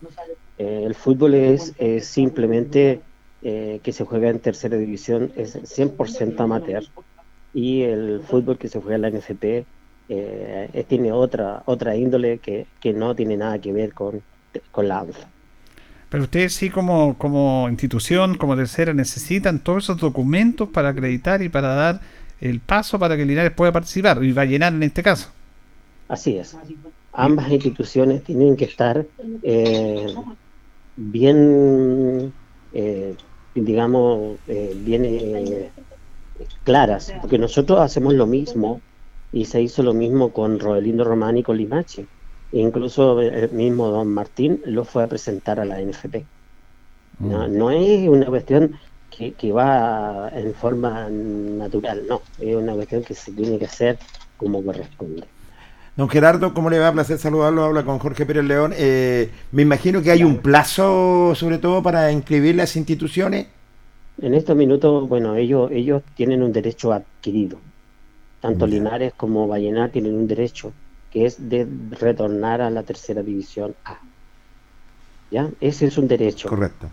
Eh, 0.56 0.82
el 0.84 0.94
fútbol 0.94 1.34
es, 1.34 1.74
es 1.78 2.06
simplemente 2.08 3.06
eh, 3.42 3.80
que 3.82 3.92
se 3.92 4.04
juega 4.04 4.30
en 4.30 4.40
tercera 4.42 4.76
división, 4.78 5.32
es 5.36 5.60
100% 5.64 6.44
amateur 6.44 6.84
y 7.52 7.82
el 7.82 8.22
fútbol 8.22 8.58
que 8.58 8.68
se 8.68 8.80
juega 8.80 8.96
en 8.96 9.02
la 9.02 9.08
NFP 9.08 9.68
eh, 10.08 10.70
eh, 10.72 10.84
tiene 10.84 11.12
otra 11.12 11.62
otra 11.66 11.96
índole 11.96 12.40
que, 12.40 12.68
que 12.80 12.92
no 12.94 13.14
tiene 13.14 13.36
nada 13.36 13.60
que 13.60 13.72
ver 13.72 13.94
con, 13.94 14.24
con 14.70 14.88
la 14.88 15.00
ANFA. 15.00 15.28
Pero 16.08 16.24
ustedes 16.24 16.54
sí 16.54 16.70
como, 16.70 17.18
como 17.18 17.68
institución, 17.68 18.36
como 18.36 18.56
tercera, 18.56 18.94
necesitan 18.94 19.58
todos 19.58 19.84
esos 19.84 19.98
documentos 19.98 20.68
para 20.70 20.90
acreditar 20.90 21.42
y 21.42 21.48
para 21.48 21.74
dar 21.74 22.00
el 22.40 22.60
paso 22.60 22.98
para 22.98 23.16
que 23.16 23.26
Linares 23.26 23.52
pueda 23.52 23.72
participar 23.72 24.22
y 24.24 24.32
va 24.32 24.42
a 24.42 24.46
llenar 24.46 24.72
en 24.72 24.82
este 24.82 25.02
caso. 25.02 25.30
Así 26.08 26.38
es. 26.38 26.56
Ambas 27.12 27.50
instituciones 27.50 28.22
tienen 28.24 28.56
que 28.56 28.64
estar 28.64 29.04
eh, 29.42 30.14
bien, 30.98 32.32
eh, 32.72 33.14
digamos, 33.54 34.38
eh, 34.48 34.76
bien 34.84 35.04
eh, 35.04 35.70
claras, 36.64 37.12
porque 37.20 37.38
nosotros 37.38 37.80
hacemos 37.80 38.14
lo 38.14 38.26
mismo 38.26 38.80
y 39.32 39.44
se 39.44 39.62
hizo 39.62 39.82
lo 39.82 39.94
mismo 39.94 40.32
con 40.32 40.58
Rodelindo 40.58 41.04
Román 41.04 41.36
y 41.36 41.42
con 41.42 41.56
Limache. 41.56 42.06
Incluso 42.52 43.20
el 43.20 43.50
mismo 43.50 43.88
Don 43.88 44.08
Martín 44.08 44.60
lo 44.64 44.84
fue 44.84 45.04
a 45.04 45.06
presentar 45.06 45.60
a 45.60 45.64
la 45.64 45.80
NFP. 45.80 46.24
No, 47.20 47.48
no 47.48 47.70
es 47.70 48.08
una 48.08 48.26
cuestión 48.26 48.78
que, 49.10 49.32
que 49.32 49.52
va 49.52 50.30
en 50.32 50.54
forma 50.54 51.08
natural, 51.10 52.04
no, 52.08 52.22
es 52.38 52.54
una 52.54 52.74
cuestión 52.74 53.02
que 53.02 53.14
se 53.14 53.32
tiene 53.32 53.58
que 53.58 53.64
hacer 53.64 53.98
como 54.36 54.62
corresponde. 54.62 55.24
Don 55.96 56.08
Gerardo, 56.08 56.54
¿cómo 56.54 56.70
le 56.70 56.78
va? 56.78 56.92
Placer 56.92 57.18
saludarlo. 57.18 57.64
Habla 57.64 57.82
con 57.82 57.98
Jorge 57.98 58.24
Pérez 58.24 58.44
León. 58.44 58.72
Eh, 58.76 59.30
me 59.50 59.62
imagino 59.62 60.00
que 60.00 60.12
hay 60.12 60.22
un 60.22 60.38
plazo, 60.38 61.34
sobre 61.34 61.58
todo, 61.58 61.82
para 61.82 62.12
inscribir 62.12 62.54
las 62.54 62.76
instituciones. 62.76 63.48
En 64.22 64.32
estos 64.34 64.56
minutos, 64.56 65.08
bueno, 65.08 65.34
ellos 65.34 65.72
ellos 65.72 66.04
tienen 66.14 66.44
un 66.44 66.52
derecho 66.52 66.92
adquirido. 66.92 67.58
Tanto. 68.40 68.64
Linares 68.68 69.12
como 69.16 69.48
Vallenar 69.48 69.90
tienen 69.90 70.14
un 70.14 70.28
derecho 70.28 70.72
que 71.12 71.26
es 71.26 71.48
de 71.48 71.66
retornar 71.90 72.60
a 72.60 72.70
la 72.70 72.82
tercera 72.82 73.22
división 73.22 73.74
A. 73.84 73.98
¿Ya? 75.30 75.48
Ese 75.60 75.86
es 75.86 75.98
un 75.98 76.08
derecho. 76.08 76.48
Correcto. 76.48 76.88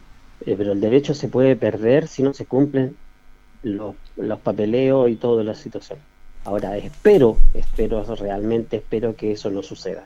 Eh, 0.46 0.56
pero 0.58 0.74
el 0.74 0.82
derecho 0.82 1.14
se 1.14 1.28
puede 1.28 1.56
perder 1.56 2.08
si 2.08 2.22
no 2.24 2.34
se 2.34 2.46
cumplen 2.46 2.96
los, 3.64 3.96
los 4.18 4.40
papeleos 4.40 5.10
y 5.10 5.16
toda 5.16 5.44
la 5.44 5.56
situación. 5.56 6.00
Ahora, 6.44 6.78
espero, 6.78 7.38
espero, 7.54 8.04
realmente 8.16 8.78
espero 8.78 9.16
que 9.16 9.32
eso 9.32 9.50
no 9.50 9.64
suceda. 9.64 10.04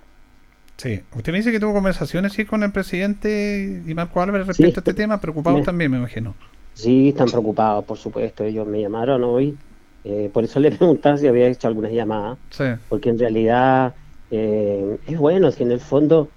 Sí. 0.77 1.01
Usted 1.13 1.31
me 1.33 1.39
dice 1.39 1.51
que 1.51 1.59
tuvo 1.59 1.73
conversaciones 1.73 2.31
sí, 2.33 2.45
con 2.45 2.63
el 2.63 2.71
presidente 2.71 3.83
y 3.85 3.93
Marco 3.93 4.21
Álvarez 4.21 4.47
respecto 4.47 4.71
Sí. 4.71 4.77
a 4.77 4.81
este 4.81 4.93
tema, 4.93 5.19
preocupados 5.19 5.59
Me- 5.59 5.65
también, 5.65 5.91
me 5.91 5.97
imagino. 5.97 6.35
Sí, 6.75 7.09
están 7.09 7.27
preocupados, 7.27 7.83
por 7.83 7.97
supuesto. 7.97 8.45
Ellos 8.45 8.65
me 8.65 8.79
llamaron 8.79 9.21
hoy. 9.25 9.57
Eh, 10.03 10.29
por 10.33 10.43
eso 10.43 10.59
le 10.59 10.71
preguntaba 10.77 11.17
si 11.17 11.27
había 11.27 11.47
hecho 11.47 11.67
algunas 11.67 11.91
llamadas. 11.91 12.37
Sí. 12.51 12.65
porque 12.87 13.09
en 13.09 13.19
realidad 13.19 13.93
eh, 14.31 14.97
es 15.07 15.17
bueno, 15.17 15.51
si 15.51 15.63
en 15.63 15.71
el 15.71 15.79
fondo 15.79 16.29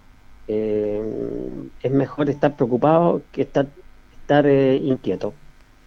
eh, 0.49 1.03
es 1.83 1.93
mejor 1.93 2.29
estar 2.31 2.57
preocupado 2.57 3.23
que 3.33 3.43
estar, 3.43 3.67
estar 4.21 4.47
inquieto 4.47 5.35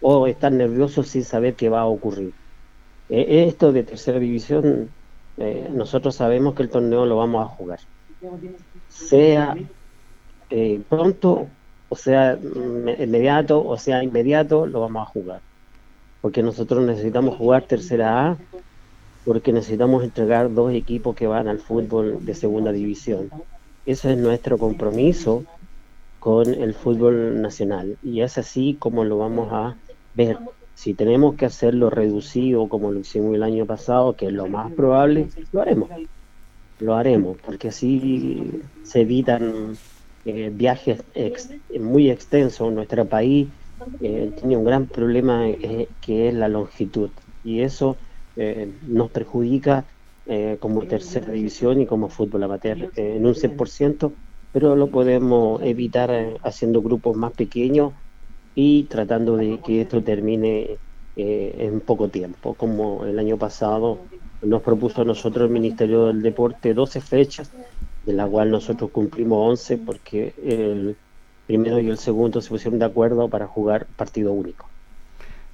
o 0.00 0.26
estar 0.26 0.52
nervioso 0.52 1.02
sin 1.02 1.24
saber 1.24 1.54
qué 1.54 1.68
va 1.68 1.80
a 1.80 1.86
ocurrir. 1.86 2.32
Esto 3.08 3.72
de 3.72 3.84
tercera 3.84 4.18
división, 4.18 4.90
nosotros 5.72 6.16
sabemos 6.16 6.54
que 6.54 6.64
el 6.64 6.70
torneo 6.70 7.06
lo 7.06 7.16
vamos 7.16 7.44
a 7.44 7.48
jugar, 7.48 7.78
sea 8.88 9.56
pronto, 10.88 11.46
o 11.88 11.96
sea 11.96 12.36
inmediato, 12.98 13.64
o 13.64 13.76
sea 13.76 14.02
inmediato, 14.02 14.66
lo 14.66 14.80
vamos 14.80 15.06
a 15.06 15.10
jugar. 15.10 15.40
Porque 16.20 16.42
nosotros 16.42 16.84
necesitamos 16.84 17.36
jugar 17.36 17.62
tercera 17.62 18.30
A 18.30 18.36
porque 19.26 19.52
necesitamos 19.52 20.04
entregar 20.04 20.54
dos 20.54 20.72
equipos 20.72 21.16
que 21.16 21.26
van 21.26 21.48
al 21.48 21.58
fútbol 21.58 22.24
de 22.24 22.32
segunda 22.32 22.70
división. 22.70 23.28
Ese 23.84 24.12
es 24.12 24.18
nuestro 24.18 24.56
compromiso 24.56 25.44
con 26.20 26.54
el 26.54 26.74
fútbol 26.74 27.42
nacional 27.42 27.98
y 28.04 28.20
es 28.20 28.38
así 28.38 28.76
como 28.78 29.04
lo 29.04 29.18
vamos 29.18 29.48
a 29.52 29.74
ver. 30.14 30.38
Si 30.76 30.94
tenemos 30.94 31.34
que 31.34 31.46
hacerlo 31.46 31.90
reducido 31.90 32.68
como 32.68 32.92
lo 32.92 33.00
hicimos 33.00 33.34
el 33.34 33.42
año 33.42 33.66
pasado, 33.66 34.12
que 34.14 34.26
es 34.26 34.32
lo 34.32 34.46
más 34.46 34.70
probable, 34.72 35.28
lo 35.50 35.60
haremos. 35.60 35.90
Lo 36.78 36.94
haremos, 36.94 37.36
porque 37.44 37.68
así 37.68 38.62
se 38.84 39.00
evitan 39.00 39.76
eh, 40.24 40.52
viajes 40.54 41.02
muy 41.80 42.10
extensos. 42.10 42.72
Nuestro 42.72 43.06
país 43.06 43.48
eh, 44.00 44.32
tiene 44.36 44.56
un 44.56 44.64
gran 44.64 44.88
problema 44.88 45.48
eh, 45.48 45.94
que 46.00 46.28
es 46.28 46.34
la 46.34 46.48
longitud. 46.48 47.12
Y 47.42 47.60
eso 47.62 47.98
eh, 48.34 48.78
nos 48.82 49.10
perjudica 49.10 49.86
eh, 50.24 50.58
como 50.60 50.86
tercera 50.86 51.32
división 51.32 51.80
y 51.80 51.86
como 51.86 52.08
fútbol 52.08 52.42
amateur 52.44 52.78
eh, 52.96 53.16
en 53.16 53.26
un 53.26 53.34
100%, 53.34 54.18
pero 54.50 54.76
lo 54.76 54.90
podemos 54.90 55.62
evitar 55.62 56.10
eh, 56.10 56.36
haciendo 56.42 56.82
grupos 56.82 57.16
más 57.16 57.32
pequeños 57.32 57.94
y 58.54 58.88
tratando 58.88 59.36
de 59.36 59.60
que 59.62 59.82
esto 59.82 60.02
termine 60.02 60.80
en 61.18 61.80
poco 61.80 62.10
tiempo, 62.10 62.56
como 62.56 63.06
el 63.06 63.18
año 63.18 63.38
pasado 63.38 64.10
nos 64.42 64.62
propuso 64.62 65.00
a 65.02 65.04
nosotros 65.06 65.46
el 65.46 65.50
Ministerio 65.52 66.06
del 66.06 66.20
Deporte 66.20 66.74
12 66.74 67.00
fechas, 67.00 67.54
de 68.02 68.12
la 68.12 68.28
cual 68.28 68.50
nosotros 68.50 68.90
cumplimos 68.90 69.38
11 69.50 69.78
porque 69.78 70.34
el 70.36 70.98
primero 71.46 71.80
y 71.80 71.88
el 71.88 71.98
segundo 71.98 72.40
se 72.40 72.48
pusieron 72.48 72.78
de 72.78 72.84
acuerdo 72.84 73.28
para 73.28 73.46
jugar 73.46 73.86
partido 73.96 74.32
único. 74.32 74.66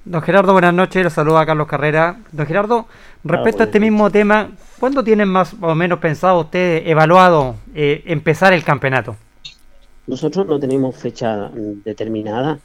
Don 0.05 0.21
Gerardo, 0.21 0.51
buenas 0.51 0.73
noches, 0.73 1.01
los 1.01 1.13
saluda 1.13 1.45
Carlos 1.45 1.67
Carrera. 1.67 2.19
Don 2.33 2.45
Gerardo, 2.45 2.87
respecto 3.23 3.63
a 3.63 3.67
este 3.67 3.79
mismo 3.79 4.11
tema, 4.11 4.51
¿cuándo 4.79 5.01
tienen 5.01 5.29
más 5.29 5.55
o 5.61 5.73
menos 5.75 5.99
pensado 5.99 6.41
ustedes, 6.41 6.85
evaluado, 6.87 7.55
eh, 7.73 8.03
empezar 8.07 8.51
el 8.51 8.65
campeonato? 8.65 9.15
Nosotros 10.05 10.45
no 10.45 10.59
tenemos 10.59 10.97
fecha 10.97 11.47
mm, 11.47 11.83
determinada 11.85 12.59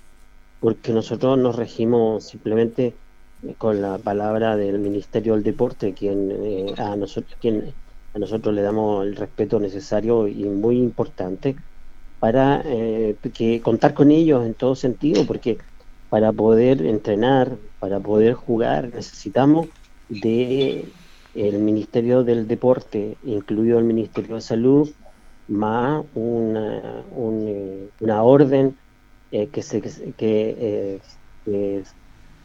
porque 0.59 0.93
nosotros 0.93 1.39
nos 1.39 1.55
regimos 1.55 2.25
simplemente 2.25 2.95
eh, 3.45 3.55
con 3.57 3.81
la 3.81 3.99
palabra 3.99 4.57
del 4.57 4.81
Ministerio 4.81 5.35
del 5.35 5.45
Deporte, 5.45 5.95
quien, 5.95 6.33
eh, 6.33 6.75
a, 6.77 6.97
nosotros, 6.97 7.37
quien 7.41 7.73
a 8.15 8.19
nosotros 8.19 8.53
le 8.53 8.63
damos 8.63 9.07
el 9.07 9.15
respeto 9.15 9.61
necesario 9.61 10.27
y 10.27 10.43
muy 10.45 10.77
importante 10.77 11.55
para 12.21 12.63
eh, 12.65 13.17
que 13.35 13.61
contar 13.61 13.95
con 13.95 14.11
ellos 14.11 14.45
en 14.45 14.55
todo 14.55 14.75
sentido, 14.75 15.25
porque 15.27 15.59
para 16.11 16.33
poder 16.33 16.85
entrenar, 16.85 17.57
para 17.79 18.01
poder 18.01 18.35
jugar, 18.35 18.91
necesitamos 18.95 19.69
de 20.09 20.87
el 21.35 21.59
Ministerio 21.59 22.25
del 22.25 22.49
Deporte, 22.49 23.17
incluido 23.25 23.79
el 23.79 23.85
Ministerio 23.85 24.37
de 24.37 24.41
Salud, 24.41 24.91
más 25.47 26.05
una, 26.15 27.05
un, 27.13 27.45
eh, 27.47 27.89
una 28.01 28.23
orden 28.23 28.77
eh, 29.31 29.49
que, 29.49 29.63
se, 29.63 29.81
que, 29.83 30.17
eh, 30.17 31.01
que, 31.45 31.85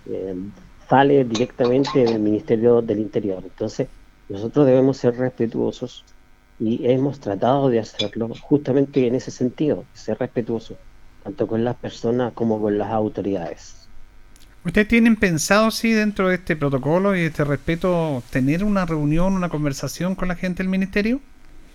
eh, 0.06 0.36
sale 0.90 1.24
directamente 1.24 2.00
del 2.00 2.20
Ministerio 2.20 2.82
del 2.82 3.00
Interior. 3.00 3.42
Entonces, 3.44 3.88
nosotros 4.28 4.66
debemos 4.66 4.98
ser 4.98 5.16
respetuosos 5.16 6.04
y 6.66 6.88
hemos 6.90 7.20
tratado 7.20 7.70
de 7.70 7.80
hacerlo 7.80 8.30
justamente 8.42 9.08
en 9.08 9.16
ese 9.16 9.32
sentido, 9.32 9.90
ser 9.94 10.18
respetuosos, 10.20 10.80
tanto 11.20 11.48
con 11.48 11.64
las 11.64 11.78
personas 11.78 12.34
como 12.34 12.62
con 12.62 12.78
las 12.78 12.92
autoridades. 12.92 13.92
¿Ustedes 14.66 14.88
tienen 14.88 15.16
pensado, 15.16 15.72
sí, 15.72 15.92
dentro 15.92 16.28
de 16.30 16.36
este 16.36 16.56
protocolo 16.56 17.16
y 17.16 17.20
de 17.22 17.26
este 17.28 17.44
respeto, 17.44 18.24
tener 18.32 18.64
una 18.64 18.86
reunión, 18.86 19.34
una 19.34 19.50
conversación 19.50 20.16
con 20.16 20.28
la 20.30 20.36
gente 20.36 20.64
del 20.64 20.70
ministerio? 20.70 21.22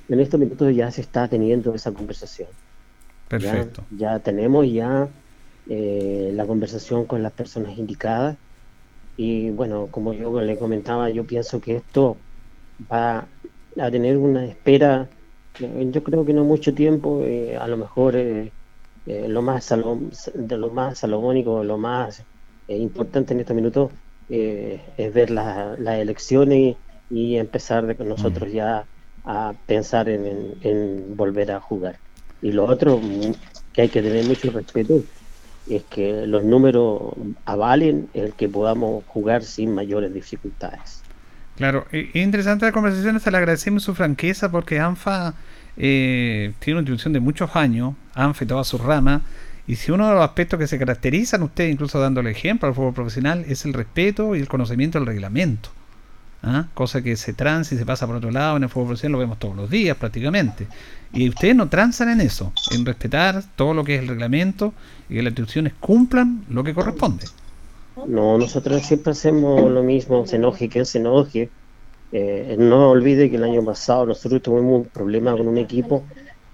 En 0.09 0.20
estos 0.20 0.41
minutos 0.41 0.74
ya 0.74 0.91
se 0.91 1.03
está 1.03 1.28
teniendo 1.28 1.74
esa 1.74 1.93
conversación. 1.93 2.49
Ya- 3.34 3.66
Perfecto. 3.68 3.86
Ya, 3.91 4.20
tenemos 4.20 4.66
ya 4.72 5.12
eh, 5.66 6.30
la 6.34 6.47
conversación 6.47 7.07
con 7.07 7.22
las 7.22 7.32
personas 7.34 7.78
indicadas 7.78 8.39
y 9.16 9.51
bueno, 9.51 9.91
como 9.91 10.14
yo 10.14 10.41
le 10.43 10.59
comentaba, 10.59 11.11
yo 11.11 11.26
pienso 11.26 11.61
que 11.61 11.76
esto 11.78 12.24
va 12.80 13.32
a 13.80 13.90
tener 13.90 14.16
una 14.18 14.46
espera, 14.46 15.10
yo 15.58 16.02
creo 16.04 16.24
que 16.24 16.32
no 16.34 16.44
mucho 16.44 16.74
tiempo, 16.74 17.24
eh, 17.24 17.56
a 17.56 17.66
lo 17.68 17.76
mejor 17.76 18.16
eh, 18.16 18.54
eh, 19.06 19.28
lo 19.28 19.42
más 19.42 19.68
de 20.34 20.58
lo 20.58 20.70
más 20.72 20.98
salomónico, 20.98 21.64
lo 21.64 21.78
más 21.78 22.20
eh, 22.66 22.76
importante 22.78 23.34
en 23.34 23.40
estos 23.40 23.56
minutos 23.56 23.92
es 24.96 25.12
ver 25.14 25.30
la- 25.30 25.76
las 25.78 25.98
elecciones 25.98 26.76
y 27.08 27.36
empezar 27.36 27.86
de 27.86 27.96
con 27.96 28.08
nosotros 28.08 28.52
ya 28.52 28.88
a 29.24 29.54
pensar 29.66 30.08
en, 30.08 30.26
en- 30.26 30.54
en 30.62 31.16
volver 31.16 31.50
a 31.52 31.60
jugar. 31.60 32.00
Y 32.40 32.52
lo 32.52 32.66
otro 32.66 33.00
mm, 33.00 33.32
que 33.72 33.82
hay 33.82 33.90
que 33.90 34.02
tener 34.02 34.24
mucho 34.24 34.50
respeto 34.50 35.04
es 35.66 35.84
que 35.86 36.26
los 36.26 36.44
números 36.44 37.12
avalen 37.44 38.10
el 38.14 38.34
que 38.36 38.48
podamos 38.48 39.04
jugar 39.06 39.42
sin 39.44 39.72
mayores 39.74 40.12
dificultades. 40.12 40.97
Claro, 41.59 41.86
e- 41.90 42.11
es 42.14 42.22
interesante 42.22 42.64
la 42.64 42.72
conversación, 42.72 43.18
se 43.18 43.30
le 43.32 43.36
agradecemos 43.36 43.82
su 43.82 43.92
franqueza 43.92 44.48
porque 44.48 44.78
ANFA 44.78 45.34
eh, 45.76 46.52
tiene 46.61 46.78
una 46.78 46.82
institución 46.82 47.12
de 47.12 47.20
muchos 47.20 47.54
años, 47.56 47.94
ANFA 48.14 48.44
y 48.44 48.46
toda 48.46 48.62
su 48.62 48.78
rama, 48.78 49.22
y 49.66 49.74
si 49.74 49.90
uno 49.90 50.06
de 50.06 50.14
los 50.14 50.22
aspectos 50.22 50.56
que 50.59 50.68
se 50.68 50.78
caracterizan 50.78 51.42
ustedes, 51.42 51.72
incluso 51.72 51.98
dándole 51.98 52.30
ejemplo 52.30 52.68
al 52.68 52.74
fútbol 52.76 52.94
profesional, 52.94 53.44
es 53.48 53.64
el 53.64 53.74
respeto 53.74 54.36
y 54.36 54.38
el 54.38 54.46
conocimiento 54.46 54.98
del 55.00 55.06
reglamento. 55.09 55.70
¿ah? 56.44 56.66
Cosa 56.74 57.02
que 57.02 57.16
se 57.16 57.32
transa 57.32 57.74
y 57.74 57.78
se 57.78 57.84
pasa 57.84 58.06
por 58.06 58.16
otro 58.16 58.30
lado, 58.30 58.56
en 58.56 58.62
el 58.62 58.68
fútbol 58.68 58.90
profesional 58.90 59.12
lo 59.12 59.18
vemos 59.18 59.38
todos 59.40 59.56
los 59.56 59.68
días 59.68 59.96
prácticamente. 59.96 60.68
Y 61.12 61.28
ustedes 61.28 61.56
no 61.56 61.68
transan 61.68 62.09
en 62.09 62.20
eso, 62.20 62.52
en 62.70 62.86
respetar 62.86 63.42
todo 63.56 63.74
lo 63.74 63.82
que 63.82 63.96
es 63.96 64.02
el 64.02 64.09
reglamento 64.09 64.72
y 65.09 65.14
que 65.14 65.22
las 65.22 65.32
instituciones 65.32 65.72
cumplan 65.80 66.44
lo 66.48 66.62
que 66.62 66.72
corresponde. 66.72 67.26
No, 68.07 68.38
nosotros 68.38 68.82
siempre 68.82 69.12
hacemos 69.12 69.70
lo 69.70 69.82
mismo, 69.82 70.26
se 70.26 70.36
enoje 70.36 70.68
quien 70.68 70.86
se 70.86 70.99
enoje. 70.99 71.51
Eh, 72.12 72.57
no 72.59 72.90
olvide 72.90 73.28
que 73.28 73.36
el 73.36 73.44
año 73.44 73.64
pasado 73.64 74.07
nosotros 74.07 74.42
tuvimos 74.42 74.80
un 74.80 74.84
problema 74.86 75.36
con 75.36 75.49
un 75.49 75.59
equipo 75.59 76.05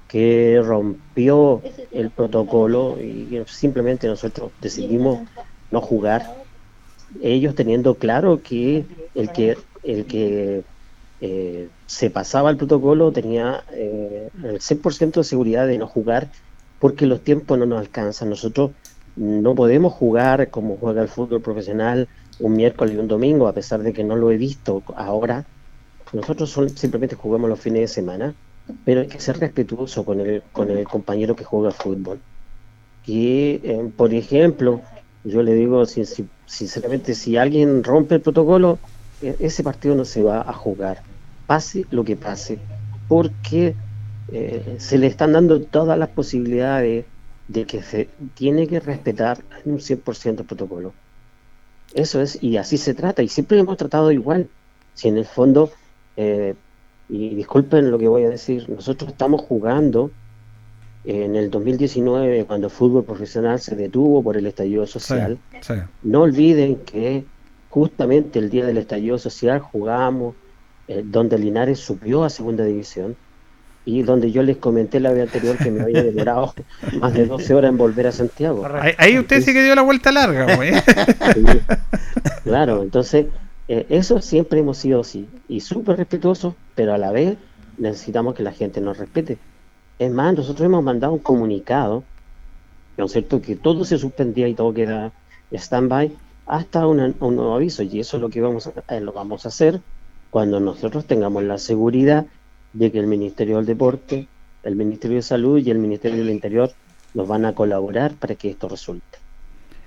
que 0.09 0.61
rompió 0.65 1.63
el 1.93 2.11
protocolo 2.11 2.97
y 3.01 3.27
que 3.27 3.45
simplemente 3.47 4.07
nosotros 4.07 4.53
decidimos 4.61 5.21
no 5.71 5.81
jugar. 5.81 6.35
Ellos 7.23 7.55
teniendo 7.55 7.95
claro 7.95 8.41
que 8.43 8.85
el 9.15 9.31
que 9.33 9.57
el 9.83 10.07
que 10.07 10.65
eh, 11.21 11.69
se 11.87 12.11
pasaba 12.11 12.51
el 12.51 12.57
protocolo 12.57 13.13
tenía 13.13 13.65
eh, 13.73 14.31
el 14.43 14.61
100% 14.61 15.13
de 15.21 15.25
seguridad 15.25 15.67
de 15.67 15.79
no 15.79 15.87
jugar 15.87 16.31
porque 16.79 17.07
los 17.07 17.23
tiempos 17.23 17.59
no 17.59 17.67
nos 17.67 17.81
alcanzan. 17.81 18.31
Nosotros 18.31 18.73
no 19.17 19.55
podemos 19.55 19.93
jugar 19.93 20.51
como 20.51 20.77
juega 20.77 21.03
el 21.03 21.09
fútbol 21.09 21.43
profesional 21.43 22.09
un 22.39 22.55
miércoles 22.55 22.95
y 22.95 22.99
un 22.99 23.09
domingo, 23.09 23.47
a 23.49 23.55
pesar 23.55 23.83
de 23.83 23.93
que 23.93 24.05
no 24.05 24.17
lo 24.17 24.31
he 24.31 24.37
visto 24.37 24.83
ahora. 24.97 25.47
Nosotros 26.13 26.53
simplemente 26.77 27.17
jugamos 27.17 27.51
los 27.51 27.61
fines 27.61 27.83
de 27.83 27.89
semana, 27.89 28.37
pero 28.85 29.01
hay 29.03 29.09
que 29.09 29.21
ser 29.21 29.39
respetuoso 29.39 30.05
con 30.05 30.21
el, 30.21 30.45
con 30.53 30.71
el 30.71 30.85
compañero 30.87 31.37
que 31.37 31.45
juega 31.45 31.71
fútbol. 31.73 32.23
Y, 33.05 33.61
eh, 33.69 33.93
por 33.97 34.15
ejemplo, 34.15 34.83
yo 35.23 35.43
le 35.43 35.55
digo 35.55 35.85
sin- 35.87 36.07
sin- 36.07 36.33
sinceramente, 36.47 37.15
si 37.15 37.37
alguien 37.37 37.83
rompe 37.85 38.17
el 38.17 38.23
protocolo, 38.23 38.81
e- 39.21 39.37
ese 39.41 39.63
partido 39.63 39.95
no 39.95 40.05
se 40.05 40.23
va 40.23 40.41
a 40.43 40.53
jugar, 40.53 41.05
pase 41.47 41.87
lo 41.91 42.05
que 42.05 42.17
pase, 42.17 42.63
porque 43.07 43.77
eh, 44.29 44.77
se 44.79 44.97
le 44.99 45.07
están 45.07 45.33
dando 45.33 45.67
todas 45.69 45.99
las 45.99 46.11
posibilidades 46.11 47.07
de 47.49 47.67
que 47.67 47.83
se 47.83 48.09
tiene 48.35 48.67
que 48.67 48.81
respetar 48.81 49.39
en 49.65 49.73
un 49.73 49.79
100% 49.79 50.41
el 50.41 50.47
protocolo. 50.47 50.95
Eso 51.93 52.21
es, 52.21 52.43
y 52.43 52.57
así 52.57 52.79
se 52.79 52.95
trata, 52.95 53.23
y 53.23 53.29
siempre 53.29 53.59
hemos 53.59 53.77
tratado 53.77 54.11
igual. 54.11 54.49
Si 54.95 55.09
en 55.09 55.19
el 55.19 55.27
fondo, 55.27 55.71
eh, 56.17 56.55
y 57.09 57.35
disculpen 57.35 57.91
lo 57.91 57.99
que 57.99 58.09
voy 58.09 58.25
a 58.25 58.31
decir, 58.31 58.69
nosotros 58.69 59.11
estamos 59.11 59.43
jugando 59.43 60.11
en 61.05 61.37
el 61.37 61.51
2019, 61.51 62.47
cuando 62.47 62.69
el 62.69 62.73
fútbol 62.73 63.05
profesional 63.05 63.61
se 63.61 63.77
detuvo 63.77 64.23
por 64.23 64.37
el 64.37 64.47
estallido 64.47 64.87
social. 64.87 65.39
Sí, 65.53 65.59
sí. 65.61 65.75
No 66.03 66.23
olviden 66.23 66.77
que 66.77 67.25
justamente 67.69 68.39
el 68.39 68.51
día 68.51 68.65
del 68.65 68.79
estallido 68.79 69.19
social 69.19 69.61
jugamos 69.61 70.35
eh, 70.87 71.03
donde 71.05 71.39
Linares 71.39 71.79
subió 71.79 72.25
a 72.25 72.31
segunda 72.31 72.65
división 72.65 73.17
y 73.87 74.03
donde 74.03 74.33
yo 74.33 74.43
les 74.43 74.57
comenté 74.57 74.99
la 75.01 75.13
vez 75.13 75.23
anterior 75.25 75.57
que 75.59 75.71
me 75.71 75.83
había 75.83 76.03
demorado 76.11 76.55
más 77.01 77.13
de 77.15 77.27
12 77.27 77.55
horas 77.55 77.69
en 77.71 77.77
volver 77.79 78.07
a 78.07 78.13
Santiago. 78.13 78.67
Ahí, 78.81 78.93
ahí 78.99 79.19
usted 79.19 79.43
sí 79.43 79.53
que 79.53 79.63
dio 79.63 79.75
la 79.75 79.83
vuelta 79.83 80.11
larga, 80.13 80.57
güey. 80.57 80.73
Sí. 80.75 81.45
Claro, 82.45 82.83
entonces 82.83 83.27
eh, 83.69 83.87
eso 83.89 84.21
siempre 84.21 84.61
hemos 84.61 84.77
sido 84.79 85.01
así 85.01 85.27
y 85.49 85.61
súper 85.61 85.97
respetuosos, 85.97 86.55
pero 86.75 86.93
a 86.95 86.99
la 86.99 87.11
vez 87.11 87.37
necesitamos 87.79 88.35
que 88.35 88.43
la 88.43 88.53
gente 88.53 88.81
nos 88.81 88.99
respete. 88.99 89.39
Es 89.99 90.11
más, 90.13 90.35
nosotros 90.35 90.67
hemos 90.67 90.83
mandado 90.85 91.13
un 91.15 91.19
comunicado, 91.21 92.05
¿no 92.97 93.07
es 93.07 93.13
cierto?, 93.13 93.41
que 93.41 93.57
todo 93.57 93.85
se 93.85 93.99
suspendía 93.99 94.47
y 94.49 94.55
todo 94.55 94.75
queda 94.75 95.13
stand-by 95.53 96.13
hasta 96.47 96.87
una- 96.87 97.13
un 97.21 97.37
nuevo 97.37 97.55
aviso 97.55 97.83
y 97.83 98.01
eso 98.01 98.17
es 98.19 98.21
lo 98.21 98.29
que 98.29 98.41
vamos 98.43 98.67
a, 98.67 98.95
eh, 98.95 99.01
lo 99.01 99.13
vamos 99.13 99.47
a 99.47 99.49
hacer 99.49 99.81
cuando 100.31 100.61
nosotros 100.61 101.07
tengamos 101.07 101.43
la 101.45 101.59
seguridad 101.59 102.27
de 102.75 102.93
que 102.93 102.99
el 102.99 103.07
Ministerio 103.07 103.57
del 103.57 103.67
Deporte, 103.67 104.29
el 104.63 104.77
Ministerio 104.77 105.17
de 105.17 105.23
Salud 105.23 105.59
y 105.59 105.71
el 105.71 105.79
Ministerio 105.79 106.19
del 106.19 106.31
Interior 106.31 106.71
nos 107.15 107.27
van 107.27 107.47
a 107.47 107.55
colaborar 107.55 108.15
para 108.15 108.35
que 108.35 108.51
esto 108.51 108.69
resulte. 108.69 109.19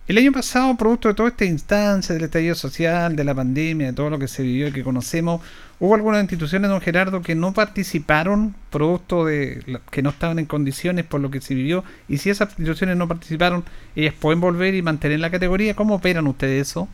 El 0.07 0.17
año 0.17 0.31
pasado, 0.31 0.73
producto 0.77 1.09
de 1.09 1.15
toda 1.15 1.27
esta 1.27 1.43
instancia 1.43 2.15
del 2.15 2.23
estallido 2.23 2.55
social, 2.55 3.17
de 3.17 3.25
la 3.25 3.35
pandemia, 3.35 3.88
de 3.88 3.93
todo 3.93 4.09
lo 4.09 4.17
que 4.17 4.29
se 4.29 4.41
vivió 4.41 4.69
y 4.69 4.71
que 4.71 4.81
conocemos, 4.81 5.41
hubo 5.81 5.95
algunas 5.95 6.21
instituciones, 6.21 6.69
don 6.69 6.79
Gerardo, 6.79 7.21
que 7.21 7.35
no 7.35 7.53
participaron, 7.53 8.55
producto 8.69 9.25
de 9.25 9.81
que 9.91 10.01
no 10.01 10.11
estaban 10.11 10.39
en 10.39 10.45
condiciones 10.45 11.03
por 11.03 11.19
lo 11.19 11.29
que 11.29 11.41
se 11.41 11.55
vivió. 11.55 11.83
Y 12.07 12.19
si 12.19 12.29
esas 12.29 12.51
instituciones 12.51 12.95
no 12.95 13.09
participaron, 13.09 13.65
ellas 13.97 14.13
pueden 14.17 14.39
volver 14.39 14.75
y 14.75 14.81
mantener 14.81 15.19
la 15.19 15.29
categoría. 15.29 15.75
¿Cómo 15.75 15.95
operan 15.95 16.25
ustedes 16.27 16.69
eso? 16.69 16.88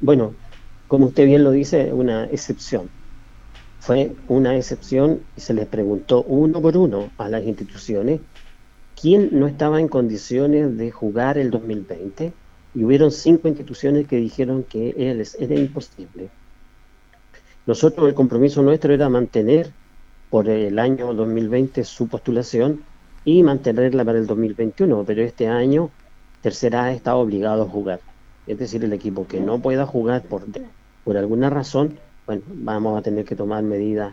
Bueno, 0.00 0.34
como 0.88 1.06
usted 1.06 1.26
bien 1.26 1.44
lo 1.44 1.52
dice, 1.52 1.92
una 1.92 2.24
excepción. 2.24 2.90
Fue 3.84 4.16
una 4.28 4.56
excepción 4.56 5.20
y 5.36 5.42
se 5.42 5.52
les 5.52 5.66
preguntó 5.66 6.22
uno 6.22 6.62
por 6.62 6.74
uno 6.74 7.10
a 7.18 7.28
las 7.28 7.44
instituciones 7.44 8.18
quién 8.98 9.28
no 9.32 9.46
estaba 9.46 9.78
en 9.78 9.88
condiciones 9.88 10.78
de 10.78 10.90
jugar 10.90 11.36
el 11.36 11.50
2020 11.50 12.32
y 12.74 12.82
hubieron 12.82 13.10
cinco 13.10 13.46
instituciones 13.46 14.08
que 14.08 14.16
dijeron 14.16 14.62
que 14.64 14.94
era, 14.96 15.54
imposible. 15.54 16.30
Nosotros 17.66 18.08
el 18.08 18.14
compromiso 18.14 18.62
nuestro 18.62 18.94
era 18.94 19.10
mantener 19.10 19.70
por 20.30 20.48
el 20.48 20.78
año 20.78 21.12
2020 21.12 21.84
su 21.84 22.08
postulación 22.08 22.82
y 23.26 23.42
mantenerla 23.42 24.02
para 24.02 24.16
el 24.16 24.26
2021, 24.26 25.04
pero 25.06 25.20
este 25.20 25.46
año 25.46 25.90
Tercera 26.40 26.84
A 26.84 26.92
está 26.94 27.16
obligado 27.16 27.64
a 27.64 27.68
jugar. 27.68 28.00
Es 28.46 28.58
decir, 28.58 28.82
el 28.82 28.94
equipo 28.94 29.26
que 29.26 29.40
no 29.40 29.58
pueda 29.58 29.84
jugar 29.84 30.22
por, 30.22 30.46
por 31.04 31.18
alguna 31.18 31.50
razón, 31.50 31.98
bueno, 32.26 32.42
vamos 32.48 32.98
a 32.98 33.02
tener 33.02 33.24
que 33.24 33.36
tomar 33.36 33.62
medidas 33.62 34.12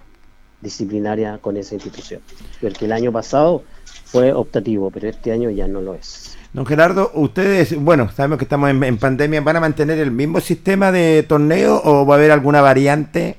disciplinarias 0.62 1.39
con 1.39 1.57
esa 1.57 1.76
institución. 1.76 2.22
Porque 2.62 2.86
el 2.86 2.91
año 2.91 3.12
pasado 3.12 3.64
fue 4.05 4.34
optativo, 4.34 4.91
pero 4.91 5.09
este 5.09 5.32
año 5.32 5.49
ya 5.49 5.68
no 5.68 5.82
lo 5.82 5.95
es. 5.95 6.38
Don 6.53 6.66
Gerardo, 6.66 7.12
ustedes, 7.14 7.76
bueno, 7.82 8.12
sabemos 8.12 8.38
que 8.38 8.45
estamos 8.45 8.70
en, 8.70 8.84
en 8.84 8.97
pandemia, 8.97 9.41
¿van 9.41 9.55
a 9.55 9.59
mantener 9.62 9.99
el 9.99 10.12
mismo 10.12 10.41
sistema 10.41 10.91
de 10.91 11.24
torneo 11.24 11.82
o 11.84 12.05
va 12.05 12.16
a 12.16 12.18
haber 12.18 12.32
alguna 12.32 12.62
variante? 12.62 13.38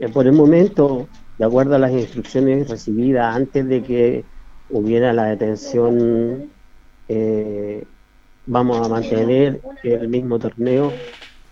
Eh, 0.00 0.08
por 0.08 0.26
el 0.26 0.32
momento, 0.32 1.06
de 1.38 1.44
acuerdo 1.44 1.76
a 1.76 1.78
las 1.78 1.92
instrucciones 1.92 2.68
recibidas 2.68 3.36
antes 3.36 3.66
de 3.68 3.82
que 3.82 4.24
hubiera 4.70 5.12
la 5.12 5.26
detención, 5.26 6.50
eh, 7.08 7.84
vamos 8.46 8.84
a 8.84 8.88
mantener 8.88 9.60
el 9.84 10.08
mismo 10.08 10.38
torneo 10.40 10.92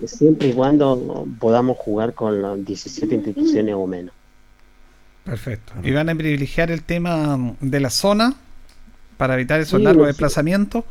siempre 0.09 0.49
y 0.49 0.55
cuando 0.55 1.27
podamos 1.39 1.77
jugar 1.79 2.15
con 2.15 2.43
las 2.43 2.65
17 2.65 3.15
instituciones 3.17 3.75
o 3.77 3.87
menos. 3.87 4.15
Perfecto. 5.25 5.75
¿Y 5.83 5.93
van 5.93 6.09
a 6.09 6.15
privilegiar 6.15 6.71
el 6.71 6.83
tema 6.85 7.55
de 7.61 7.81
la 7.81 7.91
zona 7.91 8.35
para 9.17 9.35
evitar 9.35 9.61
esos 9.61 9.81
Sí, 9.81 9.83
largos 9.83 10.09
desplazamientos? 10.09 10.85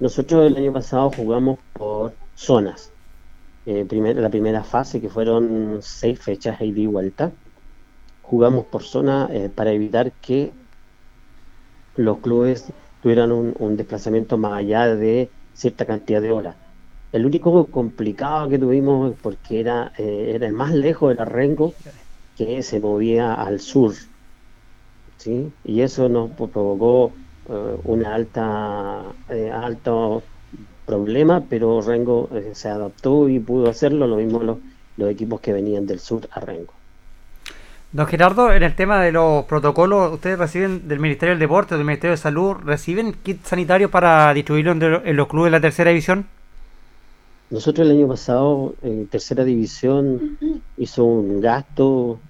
Nosotros 0.00 0.46
el 0.46 0.56
año 0.56 0.72
pasado 0.72 1.10
jugamos 1.10 1.60
por 1.72 2.18
zonas. 2.34 2.96
Eh, 3.66 3.86
primer- 3.86 4.16
la 4.18 4.30
primera 4.30 4.64
fase, 4.64 5.00
que 5.00 5.10
fueron 5.10 5.80
seis 5.82 6.20
fechas 6.22 6.60
ida 6.62 6.80
y 6.80 6.86
vuelta, 6.86 7.38
jugamos 8.22 8.66
por 8.66 8.84
zona 8.84 9.28
eh, 9.32 9.50
para 9.50 9.72
evitar 9.72 10.14
que 10.20 10.58
los 11.94 12.20
clubes 12.20 12.72
tuvieran 13.00 13.32
un, 13.32 13.54
un 13.58 13.76
desplazamiento 13.76 14.36
más 14.38 14.54
allá 14.54 14.86
de 14.94 15.34
cierta 15.52 15.86
cantidad 15.86 16.20
de 16.22 16.32
horas. 16.32 16.56
El 17.12 17.26
único 17.26 17.66
complicado 17.66 18.48
que 18.48 18.58
tuvimos, 18.58 19.14
porque 19.20 19.60
era, 19.60 19.92
eh, 19.98 20.32
era 20.34 20.46
el 20.46 20.52
más 20.52 20.72
lejos 20.72 21.16
del 21.16 21.26
Rengo, 21.26 21.74
que 22.36 22.62
se 22.62 22.80
movía 22.80 23.34
al 23.34 23.60
sur. 23.60 23.92
¿sí? 25.18 25.52
Y 25.64 25.82
eso 25.82 26.08
nos 26.08 26.30
provocó 26.30 27.12
eh, 27.48 27.76
una 27.84 28.14
alta 28.14 29.02
eh, 29.28 29.50
alto 29.52 30.22
problema, 30.86 31.42
pero 31.48 31.82
Rengo 31.82 32.28
eh, 32.32 32.50
se 32.54 32.68
adaptó 32.68 33.28
y 33.28 33.38
pudo 33.38 33.68
hacerlo, 33.68 34.06
lo 34.06 34.16
mismo 34.16 34.42
los, 34.42 34.58
los 34.96 35.10
equipos 35.10 35.40
que 35.40 35.52
venían 35.52 35.86
del 35.86 36.00
sur 36.00 36.28
a 36.32 36.40
Rengo. 36.40 36.72
Don 37.92 38.06
Gerardo, 38.06 38.52
en 38.52 38.62
el 38.62 38.74
tema 38.74 39.02
de 39.02 39.12
los 39.12 39.44
protocolos, 39.44 40.14
¿ustedes 40.14 40.38
reciben 40.38 40.88
del 40.88 41.00
Ministerio 41.00 41.32
del 41.32 41.40
Deporte, 41.40 41.74
del 41.74 41.84
Ministerio 41.84 42.12
de 42.12 42.16
Salud, 42.18 42.56
reciben 42.64 43.12
kits 43.22 43.48
sanitarios 43.48 43.90
para 43.90 44.32
distribuirlos 44.32 44.76
en, 44.76 45.08
en 45.08 45.16
los 45.16 45.28
clubes 45.28 45.48
de 45.48 45.58
la 45.58 45.60
tercera 45.60 45.90
división? 45.90 46.26
Nosotros 47.50 47.86
el 47.86 47.96
año 47.96 48.08
pasado 48.08 48.74
en 48.82 49.06
tercera 49.08 49.44
división 49.44 50.38
hizo 50.76 51.04
un 51.04 51.40
gasto 51.40 52.20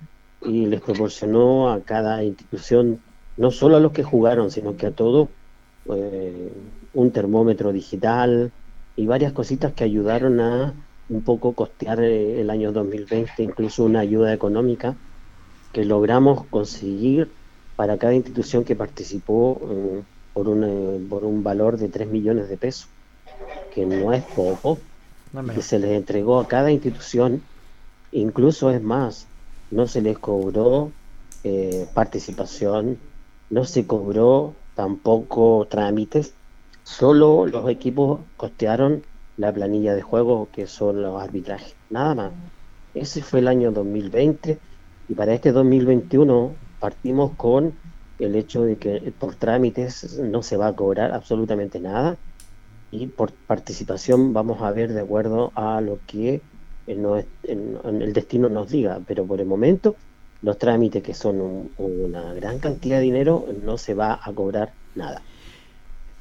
y 0.42 0.66
les 0.66 0.80
proporcionó 0.80 1.70
a 1.70 1.80
cada 1.80 2.24
institución, 2.24 3.00
no 3.36 3.50
solo 3.50 3.76
a 3.76 3.80
los 3.80 3.92
que 3.92 4.02
jugaron, 4.02 4.50
sino 4.50 4.76
que 4.76 4.86
a 4.86 4.90
todos, 4.90 5.28
eh, 5.94 6.52
un 6.94 7.10
termómetro 7.10 7.72
digital 7.72 8.50
y 8.96 9.06
varias 9.06 9.32
cositas 9.32 9.72
que 9.72 9.84
ayudaron 9.84 10.40
a 10.40 10.74
un 11.10 11.22
poco 11.22 11.52
costear 11.52 12.00
eh, 12.00 12.40
el 12.40 12.50
año 12.50 12.72
2020, 12.72 13.42
incluso 13.42 13.84
una 13.84 14.00
ayuda 14.00 14.32
económica 14.32 14.96
que 15.72 15.84
logramos 15.84 16.46
conseguir 16.46 17.28
para 17.76 17.98
cada 17.98 18.14
institución 18.14 18.64
que 18.64 18.76
participó 18.76 19.60
eh, 19.70 20.02
por, 20.32 20.48
un, 20.48 20.64
eh, 20.64 21.06
por 21.08 21.24
un 21.24 21.42
valor 21.42 21.76
de 21.76 21.88
3 21.88 22.08
millones 22.08 22.48
de 22.48 22.56
pesos, 22.56 22.88
que 23.74 23.86
no 23.86 24.12
es 24.12 24.22
poco, 24.22 24.78
Se 25.60 25.78
les 25.78 25.92
entregó 25.92 26.40
a 26.40 26.48
cada 26.48 26.72
institución, 26.72 27.42
incluso 28.10 28.70
es 28.70 28.82
más, 28.82 29.28
no 29.70 29.86
se 29.86 30.02
les 30.02 30.18
cobró 30.18 30.90
eh, 31.44 31.86
participación, 31.94 32.98
no 33.48 33.64
se 33.64 33.86
cobró 33.86 34.54
tampoco 34.74 35.68
trámites, 35.70 36.34
solo 36.82 37.46
los 37.46 37.68
equipos 37.70 38.20
costearon 38.36 39.04
la 39.36 39.52
planilla 39.52 39.94
de 39.94 40.02
juego 40.02 40.48
que 40.52 40.66
son 40.66 41.00
los 41.00 41.22
arbitrajes, 41.22 41.76
nada 41.90 42.14
más. 42.14 42.32
Ese 42.94 43.22
fue 43.22 43.38
el 43.38 43.46
año 43.46 43.70
2020 43.70 44.58
y 45.08 45.14
para 45.14 45.32
este 45.32 45.52
2021 45.52 46.54
partimos 46.80 47.32
con 47.36 47.72
el 48.18 48.34
hecho 48.34 48.62
de 48.64 48.76
que 48.76 49.12
por 49.16 49.36
trámites 49.36 50.18
no 50.18 50.42
se 50.42 50.56
va 50.56 50.66
a 50.68 50.76
cobrar 50.76 51.12
absolutamente 51.12 51.78
nada 51.78 52.16
y 52.90 53.06
por 53.08 53.32
participación 53.46 54.32
vamos 54.32 54.62
a 54.62 54.72
ver 54.72 54.92
de 54.92 55.00
acuerdo 55.02 55.52
a 55.54 55.80
lo 55.80 56.00
que 56.06 56.42
el, 56.86 57.02
no- 57.02 57.16
el- 57.18 57.80
el 58.02 58.12
destino 58.12 58.48
nos 58.48 58.68
diga, 58.70 59.00
pero 59.06 59.26
por 59.26 59.40
el 59.40 59.46
momento 59.46 59.96
los 60.42 60.58
trámites 60.58 61.02
que 61.02 61.14
son 61.14 61.40
un- 61.40 61.74
una 61.78 62.32
gran 62.34 62.58
cantidad 62.60 62.98
de 62.98 63.02
dinero 63.04 63.46
no 63.62 63.78
se 63.78 63.94
va 63.94 64.20
a 64.22 64.32
cobrar 64.34 64.74
nada. 64.94 65.26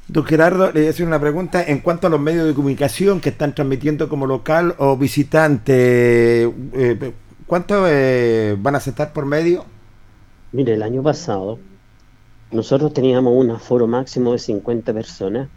Don 0.08 0.24
Gerardo, 0.26 0.72
le 0.72 0.80
voy 0.82 0.88
a 0.88 0.90
hacer 0.90 1.06
una 1.06 1.20
pregunta 1.20 1.64
en 1.64 1.82
cuanto 1.82 2.08
a 2.08 2.10
los 2.10 2.20
medios 2.20 2.48
de 2.48 2.56
comunicación 2.56 3.22
que 3.22 3.30
están 3.30 3.54
transmitiendo 3.54 4.10
como 4.10 4.26
local 4.26 4.76
o 4.80 4.98
visitante. 4.98 6.44
eh, 6.46 7.14
¿Cuántos 7.46 7.88
eh, 7.90 8.56
van 8.60 8.76
a 8.76 8.80
estar 8.80 9.14
por 9.14 9.26
medio? 9.26 9.66
Mire, 10.52 10.74
el 10.76 10.84
año 10.84 11.02
pasado 11.04 11.66
nosotros 12.52 12.94
teníamos 12.94 13.34
un 13.36 13.52
aforo 13.52 13.88
máximo 13.88 14.34
de 14.34 14.40
50 14.40 14.94
personas 14.94 15.52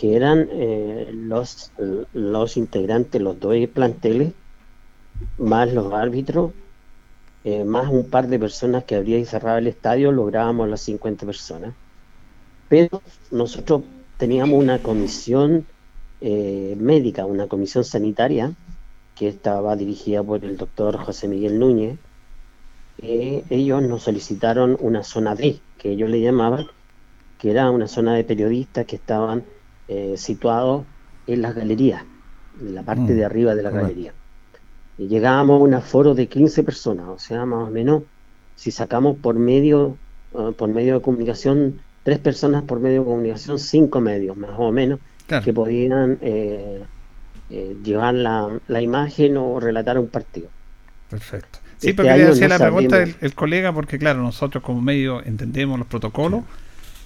que 0.00 0.16
eran 0.16 0.48
eh, 0.50 1.10
los, 1.12 1.72
los 2.14 2.56
integrantes, 2.56 3.20
los 3.20 3.38
dos 3.38 3.54
planteles, 3.68 4.32
más 5.36 5.70
los 5.74 5.92
árbitros, 5.92 6.52
eh, 7.44 7.64
más 7.64 7.90
un 7.90 8.08
par 8.08 8.26
de 8.28 8.38
personas 8.38 8.84
que 8.84 8.94
habría 8.94 9.22
cerrado 9.26 9.58
el 9.58 9.66
estadio, 9.66 10.10
lográbamos 10.10 10.70
las 10.70 10.80
50 10.80 11.26
personas. 11.26 11.74
Pero 12.70 13.02
nosotros 13.30 13.82
teníamos 14.16 14.58
una 14.58 14.78
comisión 14.78 15.66
eh, 16.22 16.74
médica, 16.80 17.26
una 17.26 17.46
comisión 17.46 17.84
sanitaria, 17.84 18.54
que 19.14 19.28
estaba 19.28 19.76
dirigida 19.76 20.22
por 20.22 20.42
el 20.42 20.56
doctor 20.56 20.96
José 20.96 21.28
Miguel 21.28 21.58
Núñez, 21.58 21.98
ellos 23.02 23.82
nos 23.82 24.04
solicitaron 24.04 24.78
una 24.80 25.02
zona 25.02 25.34
D, 25.34 25.60
que 25.76 25.90
ellos 25.90 26.08
le 26.08 26.22
llamaban, 26.22 26.68
que 27.38 27.50
era 27.50 27.70
una 27.70 27.86
zona 27.86 28.14
de 28.14 28.24
periodistas 28.24 28.86
que 28.86 28.96
estaban 28.96 29.44
eh, 29.90 30.16
situados 30.18 30.88
en 31.26 31.42
las 31.42 31.54
galerías, 31.54 32.08
en 32.54 32.74
la 32.74 32.84
parte 32.84 33.14
Mm, 33.14 33.16
de 33.16 33.24
arriba 33.24 33.54
de 33.56 33.62
la 33.64 33.70
galería. 33.72 34.16
Y 34.96 35.08
llegábamos 35.08 35.60
a 35.60 35.64
un 35.64 35.74
aforo 35.74 36.14
de 36.14 36.28
15 36.28 36.64
personas, 36.64 37.08
o 37.08 37.18
sea, 37.18 37.46
más 37.46 37.68
o 37.68 37.70
menos, 37.70 38.04
si 38.54 38.70
sacamos 38.72 39.18
por 39.20 39.36
medio, 39.38 40.02
eh, 40.32 40.52
por 40.56 40.68
medio 40.70 40.94
de 40.96 41.02
comunicación, 41.02 41.84
tres 42.02 42.18
personas 42.20 42.64
por 42.64 42.80
medio 42.80 43.00
de 43.00 43.06
comunicación, 43.06 43.58
cinco 43.58 44.00
medios, 44.00 44.36
más 44.36 44.52
o 44.58 44.72
menos, 44.72 45.00
Claro. 45.26 45.44
que 45.44 45.52
podían 45.54 46.18
eh, 46.22 46.88
eh, 47.48 47.78
llevar 47.82 48.14
la, 48.14 48.60
la 48.66 48.82
imagen 48.82 49.36
o 49.38 49.60
relatar 49.60 49.98
un 49.98 50.10
partido. 50.10 50.54
Perfecto. 51.08 51.60
Sí, 51.76 51.90
Este 51.90 51.94
porque 51.94 52.16
le 52.16 52.28
hacía 52.28 52.48
no 52.48 52.48
la 52.48 52.58
pregunta 52.60 53.02
el 53.02 53.34
colega, 53.34 53.72
porque 53.72 53.98
claro, 53.98 54.22
nosotros 54.22 54.62
como 54.62 54.80
medio 54.82 55.22
entendemos 55.24 55.78
los 55.78 55.88
protocolos, 55.88 56.44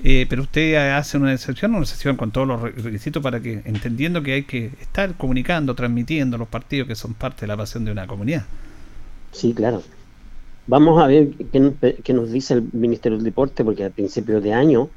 eh, 0.03 0.27
pero 0.29 0.43
usted 0.43 0.77
hace 0.93 1.17
una 1.17 1.33
excepción, 1.33 1.73
una 1.73 1.83
excepción 1.83 2.17
con 2.17 2.31
todos 2.31 2.47
los 2.49 2.61
re- 2.61 2.73
requisitos 2.73 3.23
para 3.23 3.41
que, 3.41 3.63
entendiendo 3.65 4.23
que 4.23 4.33
hay 4.33 4.43
que 4.43 4.71
estar 4.81 5.15
comunicando, 5.15 5.75
transmitiendo 5.75 6.37
los 6.39 6.49
partidos 6.49 6.89
que 6.89 6.95
son 6.95 7.15
parte 7.15 7.43
de 7.43 7.47
la 7.49 7.57
pasión 7.57 7.85
de 7.85 7.93
una 7.93 8.07
comunidad. 8.07 8.45
Sí, 9.33 9.55
claro. 9.55 9.83
Vamos 10.67 11.03
a 11.03 11.07
ver 11.07 11.29
qué, 11.53 11.97
qué 12.03 12.13
nos 12.15 12.33
dice 12.33 12.55
el 12.55 12.65
Ministerio 12.73 13.19
del 13.19 13.25
Deporte, 13.25 13.65
porque 13.65 13.85
al 13.85 13.93
principio 13.93 14.41
de 14.41 14.55
año 14.55 14.89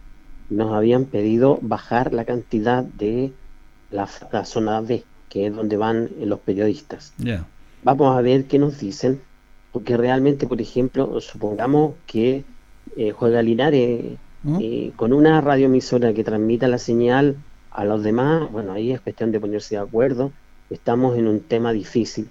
nos 0.50 0.74
habían 0.74 1.06
pedido 1.06 1.60
bajar 1.62 2.14
la 2.14 2.24
cantidad 2.24 2.84
de 2.84 3.34
la, 3.92 4.08
la 4.32 4.46
zona 4.46 4.82
D, 4.82 5.04
que 5.30 5.48
es 5.48 5.56
donde 5.56 5.76
van 5.76 6.10
los 6.24 6.40
periodistas. 6.40 7.14
Ya. 7.18 7.46
Vamos 7.84 8.18
a 8.18 8.22
ver 8.22 8.46
qué 8.46 8.60
nos 8.60 8.80
dicen, 8.80 9.20
porque 9.74 9.98
realmente, 9.98 10.48
por 10.48 10.62
ejemplo, 10.62 11.20
supongamos 11.20 11.96
que 12.06 12.46
eh, 12.96 13.12
juega 13.12 13.42
Linares 13.42 14.18
¿Mm? 14.48 14.60
eh, 14.62 14.92
con 14.96 15.12
una 15.12 15.42
radioemisora 15.42 16.14
que 16.14 16.24
transmita 16.24 16.70
la 16.70 16.78
señal 16.78 17.36
a 17.70 17.84
los 17.84 18.02
demás, 18.02 18.50
bueno, 18.50 18.72
ahí 18.72 18.94
es 18.94 19.02
cuestión 19.02 19.34
de 19.34 19.42
ponerse 19.42 19.76
de 19.76 19.82
acuerdo. 19.82 20.32
Estamos 20.70 21.18
en 21.18 21.28
un 21.28 21.42
tema 21.42 21.74
difícil, 21.74 22.30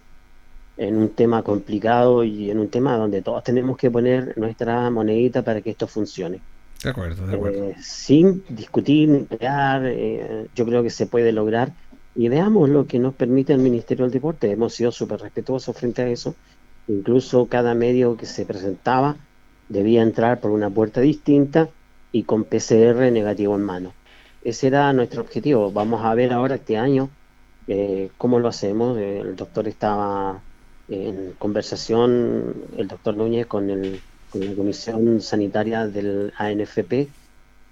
en 0.78 0.96
un 0.96 1.10
tema 1.10 1.42
complicado 1.42 2.24
y 2.24 2.50
en 2.50 2.58
un 2.58 2.68
tema 2.68 2.96
donde 2.96 3.20
todos 3.20 3.44
tenemos 3.44 3.76
que 3.76 3.90
poner 3.90 4.36
nuestra 4.38 4.88
monedita 4.88 5.42
para 5.42 5.60
que 5.60 5.70
esto 5.70 5.86
funcione. 5.86 6.40
De 6.82 6.88
acuerdo, 6.88 7.26
de 7.26 7.34
acuerdo. 7.34 7.64
Eh, 7.64 7.76
sin 7.82 8.42
discutir 8.48 9.10
ni 9.10 9.18
pelear, 9.20 9.82
eh, 9.84 10.46
yo 10.54 10.64
creo 10.64 10.82
que 10.82 10.90
se 10.90 11.04
puede 11.04 11.32
lograr. 11.32 11.70
Y 12.14 12.30
veamos 12.30 12.70
lo 12.70 12.86
que 12.86 12.98
nos 12.98 13.14
permite 13.14 13.52
el 13.52 13.58
Ministerio 13.58 14.06
del 14.06 14.12
Deporte. 14.12 14.50
Hemos 14.50 14.72
sido 14.72 14.90
súper 14.90 15.20
respetuosos 15.20 15.76
frente 15.76 16.00
a 16.00 16.08
eso. 16.08 16.34
Incluso 16.88 17.44
cada 17.44 17.74
medio 17.74 18.16
que 18.16 18.24
se 18.24 18.46
presentaba 18.46 19.16
debía 19.68 20.00
entrar 20.00 20.40
por 20.40 20.50
una 20.50 20.70
puerta 20.70 21.02
distinta 21.02 21.68
y 22.16 22.22
con 22.22 22.44
PCR 22.44 23.12
negativo 23.12 23.54
en 23.56 23.62
mano. 23.62 23.92
Ese 24.42 24.68
era 24.68 24.90
nuestro 24.94 25.20
objetivo. 25.20 25.70
Vamos 25.70 26.02
a 26.02 26.14
ver 26.14 26.32
ahora 26.32 26.54
este 26.54 26.78
año 26.78 27.10
eh, 27.68 28.08
cómo 28.16 28.38
lo 28.38 28.48
hacemos. 28.48 28.96
Eh, 28.96 29.18
el 29.18 29.36
doctor 29.36 29.68
estaba 29.68 30.40
en 30.88 31.34
conversación, 31.38 32.54
el 32.78 32.88
doctor 32.88 33.18
Núñez, 33.18 33.46
con, 33.46 33.68
el, 33.68 34.00
con 34.30 34.46
la 34.46 34.54
Comisión 34.54 35.20
Sanitaria 35.20 35.86
del 35.88 36.32
ANFP 36.38 37.08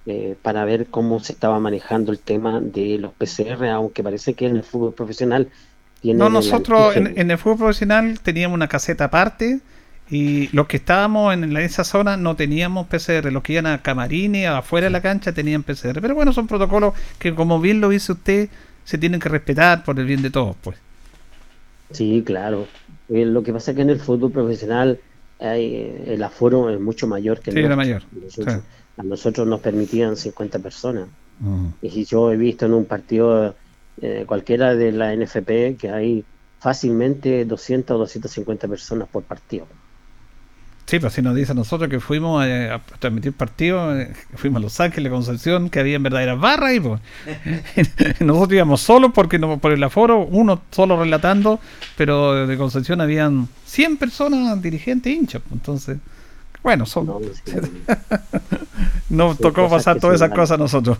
eh, 0.04 0.36
para 0.42 0.66
ver 0.66 0.88
cómo 0.88 1.20
se 1.20 1.32
estaba 1.32 1.58
manejando 1.58 2.12
el 2.12 2.18
tema 2.18 2.60
de 2.60 2.98
los 2.98 3.12
PCR, 3.14 3.64
aunque 3.68 4.02
parece 4.02 4.34
que 4.34 4.46
en 4.46 4.56
el 4.56 4.62
fútbol 4.62 4.92
profesional 4.92 5.48
tiene 6.02 6.18
No, 6.18 6.26
el 6.26 6.34
nosotros 6.34 6.94
en 6.96 7.30
el 7.30 7.38
fútbol 7.38 7.58
profesional 7.58 8.20
teníamos 8.20 8.56
una 8.56 8.68
caseta 8.68 9.04
aparte 9.04 9.60
y 10.10 10.48
los 10.54 10.66
que 10.66 10.76
estábamos 10.76 11.32
en 11.32 11.56
esa 11.56 11.82
zona 11.84 12.16
no 12.16 12.36
teníamos 12.36 12.86
PCR. 12.88 13.32
Los 13.32 13.42
que 13.42 13.54
iban 13.54 13.66
a 13.66 13.80
camarines, 13.82 14.48
afuera 14.48 14.86
de 14.86 14.90
la 14.90 15.00
cancha, 15.00 15.32
tenían 15.32 15.62
PCR. 15.62 16.00
Pero 16.00 16.14
bueno, 16.14 16.32
son 16.32 16.46
protocolos 16.46 16.94
que, 17.18 17.34
como 17.34 17.60
bien 17.60 17.80
lo 17.80 17.88
dice 17.88 18.12
usted, 18.12 18.48
se 18.84 18.98
tienen 18.98 19.18
que 19.20 19.28
respetar 19.28 19.82
por 19.82 19.98
el 19.98 20.06
bien 20.06 20.20
de 20.22 20.30
todos, 20.30 20.56
pues. 20.62 20.76
Sí, 21.90 22.22
claro. 22.24 22.66
Eh, 23.08 23.24
lo 23.24 23.42
que 23.42 23.52
pasa 23.52 23.70
es 23.70 23.76
que 23.76 23.82
en 23.82 23.90
el 23.90 24.00
fútbol 24.00 24.30
profesional 24.32 24.98
hay, 25.40 26.02
el 26.06 26.22
aforo 26.22 26.70
es 26.70 26.80
mucho 26.80 27.06
mayor 27.06 27.40
que 27.40 27.50
el 27.50 27.56
Sí, 27.56 27.62
era 27.62 27.76
mayor. 27.76 28.02
Nosotros- 28.12 28.54
Sí. 28.54 28.60
A 28.96 29.02
nosotros 29.02 29.46
nos 29.48 29.60
permitían 29.60 30.16
50 30.16 30.60
personas. 30.60 31.08
Mm. 31.40 31.66
Y 31.82 31.90
si 31.90 32.04
yo 32.04 32.30
he 32.30 32.36
visto 32.36 32.66
en 32.66 32.74
un 32.74 32.84
partido 32.84 33.56
eh, 34.00 34.24
cualquiera 34.26 34.74
de 34.76 34.92
la 34.92 35.12
NFP 35.12 35.76
que 35.76 35.90
hay 35.90 36.24
fácilmente 36.60 37.44
200 37.44 37.94
o 37.94 37.98
250 37.98 38.66
personas 38.68 39.08
por 39.08 39.22
partido. 39.24 39.66
Sí, 40.86 40.98
pero 40.98 41.08
si 41.08 41.22
nos 41.22 41.34
dice 41.34 41.52
a 41.52 41.54
nosotros 41.54 41.88
que 41.88 41.98
fuimos 41.98 42.44
eh, 42.44 42.70
a, 42.70 42.78
transmitir 42.98 43.32
partidos, 43.32 43.96
eh, 43.96 44.12
fuimos 44.34 44.60
a 44.60 44.64
Los 44.64 44.80
Ángeles, 44.80 45.10
Concepción, 45.10 45.70
que 45.70 45.80
había 45.80 45.98
verdaderas 45.98 46.38
barras 46.38 46.70
ahí, 46.70 46.80
pues. 46.80 47.00
nosotros 48.20 48.52
íbamos 48.52 48.82
solos 48.82 49.10
porque 49.14 49.38
no, 49.38 49.58
por 49.58 49.72
el 49.72 49.82
aforo, 49.82 50.26
uno 50.26 50.60
solo 50.70 51.00
relatando, 51.00 51.58
pero 51.96 52.46
de 52.46 52.56
Concepción 52.58 53.00
habían 53.00 53.48
100 53.64 53.96
personas, 53.96 54.60
dirigentes, 54.60 55.10
hinchas, 55.10 55.40
pues, 55.42 55.52
entonces, 55.52 55.98
bueno, 56.62 56.84
son, 56.84 57.06
No, 57.06 57.20
nos 59.08 59.38
tocó 59.38 59.68
pasar 59.70 59.98
todas 59.98 60.16
esas 60.16 60.30
cosas 60.30 60.52
a 60.52 60.58
nosotros. 60.58 60.98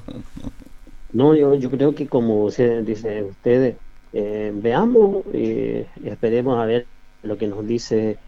No, 1.12 1.34
yo, 1.34 1.54
yo 1.54 1.70
creo 1.70 1.94
que 1.94 2.06
como 2.06 2.50
se 2.50 2.82
dice 2.82 3.22
ustedes, 3.22 3.76
eh, 4.14 4.50
veamos 4.54 5.24
y 5.32 5.84
esperemos 6.04 6.58
a 6.58 6.64
ver 6.64 6.86
lo 7.22 7.36
que 7.36 7.46
nos 7.46 7.66
dice 7.66 8.18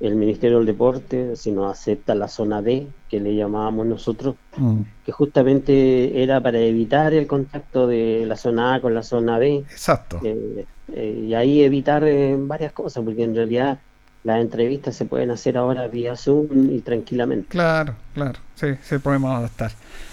el 0.00 0.14
Ministerio 0.14 0.58
del 0.58 0.66
Deporte, 0.66 1.36
si 1.36 1.50
nos 1.52 1.70
acepta 1.70 2.14
la 2.14 2.28
zona 2.28 2.60
D, 2.60 2.86
que 3.08 3.18
le 3.20 3.34
llamábamos 3.34 3.86
nosotros, 3.86 4.34
Mm, 4.58 4.80
que 5.04 5.12
justamente 5.12 6.22
era 6.22 6.40
para 6.40 6.58
evitar 6.58 7.12
el 7.12 7.26
contacto 7.26 7.86
de 7.86 8.24
la 8.26 8.36
zona 8.36 8.74
A 8.74 8.80
con 8.80 8.94
la 8.94 9.02
zona 9.02 9.38
B, 9.38 9.64
Exacto. 9.70 10.18
eh, 10.24 10.64
eh, 10.94 11.24
y 11.28 11.34
ahí 11.34 11.62
evitar 11.62 12.04
eh, 12.04 12.34
varias 12.38 12.72
cosas, 12.72 13.04
porque 13.04 13.24
en 13.24 13.34
realidad 13.34 13.78
las 14.24 14.40
entrevistas 14.40 14.96
se 14.96 15.04
pueden 15.04 15.30
hacer 15.30 15.56
ahora 15.56 15.86
vía 15.88 16.16
Zoom 16.16 16.70
y 16.70 16.80
tranquilamente. 16.80 17.48
Claro, 17.48 17.94
claro, 18.14 18.38
sí, 18.54 18.68
sí 18.82 18.98
podemos 18.98 19.30
adaptar. 19.36 19.72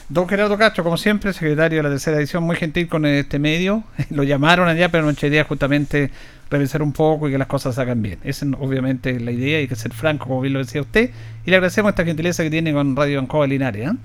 Don 0.09 0.27
Gerardo 0.27 0.57
Castro, 0.57 0.83
como 0.83 0.97
siempre, 0.97 1.31
secretario 1.31 1.79
de 1.79 1.83
la 1.83 1.89
tercera 1.89 2.17
edición, 2.17 2.43
muy 2.43 2.55
gentil 2.57 2.87
con 2.87 3.05
este 3.05 3.39
medio. 3.39 3.83
Lo 4.09 4.23
llamaron 4.23 4.67
allá, 4.67 4.89
pero 4.89 5.05
nuestra 5.05 5.27
idea 5.29 5.43
justamente 5.45 6.11
revisar 6.49 6.81
un 6.81 6.91
poco 6.91 7.27
y 7.27 7.31
que 7.31 7.37
las 7.37 7.47
cosas 7.47 7.75
se 7.75 7.81
hagan 7.81 8.01
bien. 8.01 8.19
Esa 8.23 8.45
es 8.45 8.51
obviamente 8.59 9.19
la 9.19 9.31
idea, 9.31 9.59
hay 9.59 9.67
que 9.67 9.75
ser 9.75 9.93
franco, 9.93 10.27
como 10.27 10.41
bien 10.41 10.53
lo 10.53 10.59
decía 10.59 10.81
usted. 10.81 11.09
Y 11.45 11.49
le 11.49 11.55
agradecemos 11.55 11.89
esta 11.89 12.05
gentileza 12.05 12.43
que 12.43 12.49
tiene 12.49 12.73
con 12.73 12.95
Radio 12.95 13.19
Ancoa 13.19 13.47
Linares. 13.47 13.91
¿eh? 13.91 13.95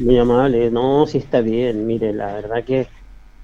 Muy 0.00 0.18
amable, 0.18 0.70
no, 0.70 1.06
sí 1.06 1.18
está 1.18 1.40
bien, 1.42 1.86
mire, 1.86 2.12
la 2.12 2.34
verdad 2.34 2.64
que 2.64 2.88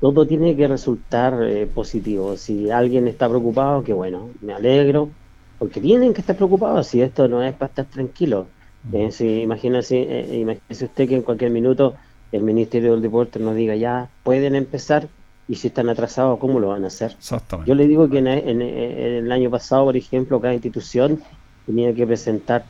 todo 0.01 0.27
tiene 0.27 0.57
que 0.57 0.67
resultar 0.67 1.35
eh, 1.43 1.69
positivo. 1.73 2.37
Si 2.37 2.71
alguien 2.71 3.07
está 3.07 3.29
preocupado, 3.29 3.85
que 3.85 3.93
bueno, 3.93 4.31
me 4.41 4.55
alegro, 4.55 5.11
porque 5.59 5.81
tienen 5.81 6.13
que 6.13 6.23
estar 6.23 6.37
preocupados, 6.37 6.89
si 6.89 7.01
esto 7.03 7.29
no 7.29 7.43
es 7.43 7.55
para 7.55 7.69
estar 7.69 7.85
tranquilo. 7.85 8.49
Eh, 8.91 9.11
si, 9.13 9.43
imagínese, 9.43 9.97
eh, 10.03 10.39
imagínese 10.39 10.85
usted 10.87 11.09
que 11.09 11.15
en 11.17 11.23
cualquier 11.23 11.51
minuto 11.51 11.95
el 12.31 12.43
Ministerio 12.43 12.93
del 12.93 13.03
Deporte 13.03 13.39
nos 13.39 13.55
diga 13.55 13.77
ya, 13.77 14.11
pueden 14.23 14.55
empezar, 14.55 15.09
y 15.47 15.57
si 15.57 15.69
están 15.69 15.89
atrasados, 15.89 16.39
¿cómo 16.39 16.59
lo 16.61 16.69
van 16.69 16.85
a 16.85 16.89
hacer? 16.89 17.13
Exactamente. 17.13 17.69
Yo 17.71 17.75
le 17.75 17.87
digo 17.87 18.09
que 18.09 18.19
en, 18.19 18.27
en- 18.27 18.63
en 18.63 19.25
el 19.27 19.33
año 19.33 19.51
pasado, 19.51 19.85
por 19.85 19.97
ejemplo, 19.97 20.41
cada 20.41 20.55
institución 20.55 21.23
tenía 21.67 21.95
que 21.95 22.07
presentar 22.07 22.67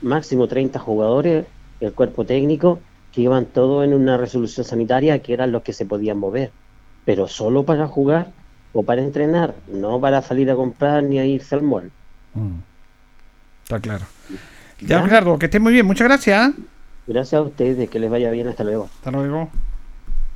máximo 0.00 0.48
30 0.48 0.78
jugadores, 0.78 1.46
el 1.80 1.94
cuerpo 1.94 2.24
técnico, 2.24 2.80
que 3.10 3.20
iban 3.22 3.46
todos 3.46 3.84
en 3.84 3.94
una 3.94 4.16
resolución 4.16 4.64
sanitaria, 4.64 5.20
que 5.22 5.32
eran 5.34 5.52
los 5.52 5.62
que 5.62 5.72
se 5.72 5.86
podían 5.86 6.18
mover, 6.18 6.52
pero 7.04 7.28
solo 7.28 7.64
para 7.64 7.86
jugar 7.86 8.32
o 8.72 8.82
para 8.84 9.02
entrenar, 9.02 9.54
no 9.66 10.00
para 10.00 10.22
salir 10.22 10.50
a 10.50 10.56
comprar 10.56 11.02
ni 11.04 11.18
a 11.18 11.26
irse 11.26 11.54
al 11.54 11.62
mall. 11.62 11.92
Mm. 12.34 12.58
Está 13.64 13.80
claro. 13.80 14.06
Ya, 14.86 14.98
don 14.98 15.06
Gerardo, 15.06 15.38
que 15.38 15.46
esté 15.46 15.60
muy 15.60 15.72
bien, 15.72 15.86
muchas 15.86 16.08
gracias. 16.08 16.50
¿eh? 16.50 16.52
Gracias 17.06 17.38
a 17.38 17.42
ustedes, 17.42 17.88
que 17.88 17.98
les 17.98 18.10
vaya 18.10 18.30
bien, 18.30 18.48
hasta 18.48 18.64
luego. 18.64 18.88
Hasta 18.96 19.10
luego. 19.10 19.50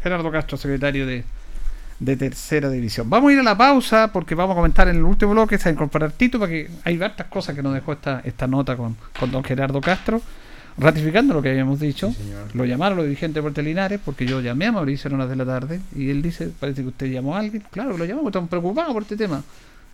Gerardo 0.02 0.30
Castro, 0.30 0.56
secretario 0.56 1.06
de, 1.06 1.24
de 1.98 2.16
tercera 2.16 2.68
división. 2.68 3.08
Vamos 3.08 3.30
a 3.30 3.32
ir 3.34 3.40
a 3.40 3.42
la 3.42 3.56
pausa 3.56 4.12
porque 4.12 4.34
vamos 4.34 4.54
a 4.54 4.56
comentar 4.56 4.88
en 4.88 4.96
el 4.96 5.02
último 5.02 5.32
bloque, 5.32 5.58
se 5.58 5.64
va 5.64 5.70
a 5.70 5.72
incorporar 5.74 6.12
Tito, 6.12 6.38
porque 6.38 6.70
hay 6.84 7.00
hartas 7.02 7.26
cosas 7.26 7.54
que 7.54 7.62
nos 7.62 7.74
dejó 7.74 7.92
esta, 7.92 8.20
esta 8.24 8.46
nota 8.46 8.76
con, 8.76 8.96
con 9.18 9.30
don 9.30 9.42
Gerardo 9.42 9.80
Castro, 9.80 10.20
ratificando 10.78 11.34
lo 11.34 11.42
que 11.42 11.50
habíamos 11.50 11.80
dicho. 11.80 12.12
lo 12.54 12.64
llamaron 12.64 12.98
los 12.98 13.06
dirigentes 13.06 13.42
de 13.42 13.62
Linares, 13.62 14.00
porque 14.04 14.26
yo 14.26 14.40
llamé 14.40 14.66
a 14.66 14.72
Mauricio 14.72 15.08
en 15.08 15.14
horas 15.14 15.30
de 15.30 15.36
la 15.36 15.44
tarde, 15.44 15.80
y 15.94 16.10
él 16.10 16.22
dice, 16.22 16.50
parece 16.60 16.82
que 16.82 16.88
usted 16.88 17.06
llamó 17.06 17.34
a 17.36 17.40
alguien. 17.40 17.64
Claro 17.70 17.92
que 17.92 17.98
lo 17.98 18.04
llamamos, 18.04 18.28
estamos 18.28 18.50
preocupados 18.50 18.92
por 18.92 19.02
este 19.02 19.16
tema. 19.16 19.42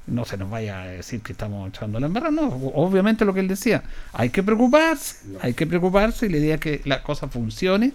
No 0.07 0.25
se 0.25 0.37
nos 0.37 0.51
vaya 0.51 0.83
a 0.83 0.87
decir 0.87 1.21
que 1.21 1.33
estamos 1.33 1.69
echando 1.69 2.01
la 2.01 2.07
embarrada, 2.07 2.33
no. 2.33 2.49
Obviamente 2.75 3.25
lo 3.25 3.33
que 3.33 3.41
él 3.41 3.49
decía, 3.49 3.83
hay 4.13 4.31
que 4.31 4.43
preocuparse, 4.43 5.17
hay 5.41 5.55
que 5.55 5.67
preocuparse, 5.67 6.27
y 6.27 6.29
la 6.31 6.39
idea 6.39 6.55
es 6.57 6.61
que 6.61 6.81
la 6.85 7.03
cosa 7.03 7.29
funcione. 7.29 7.93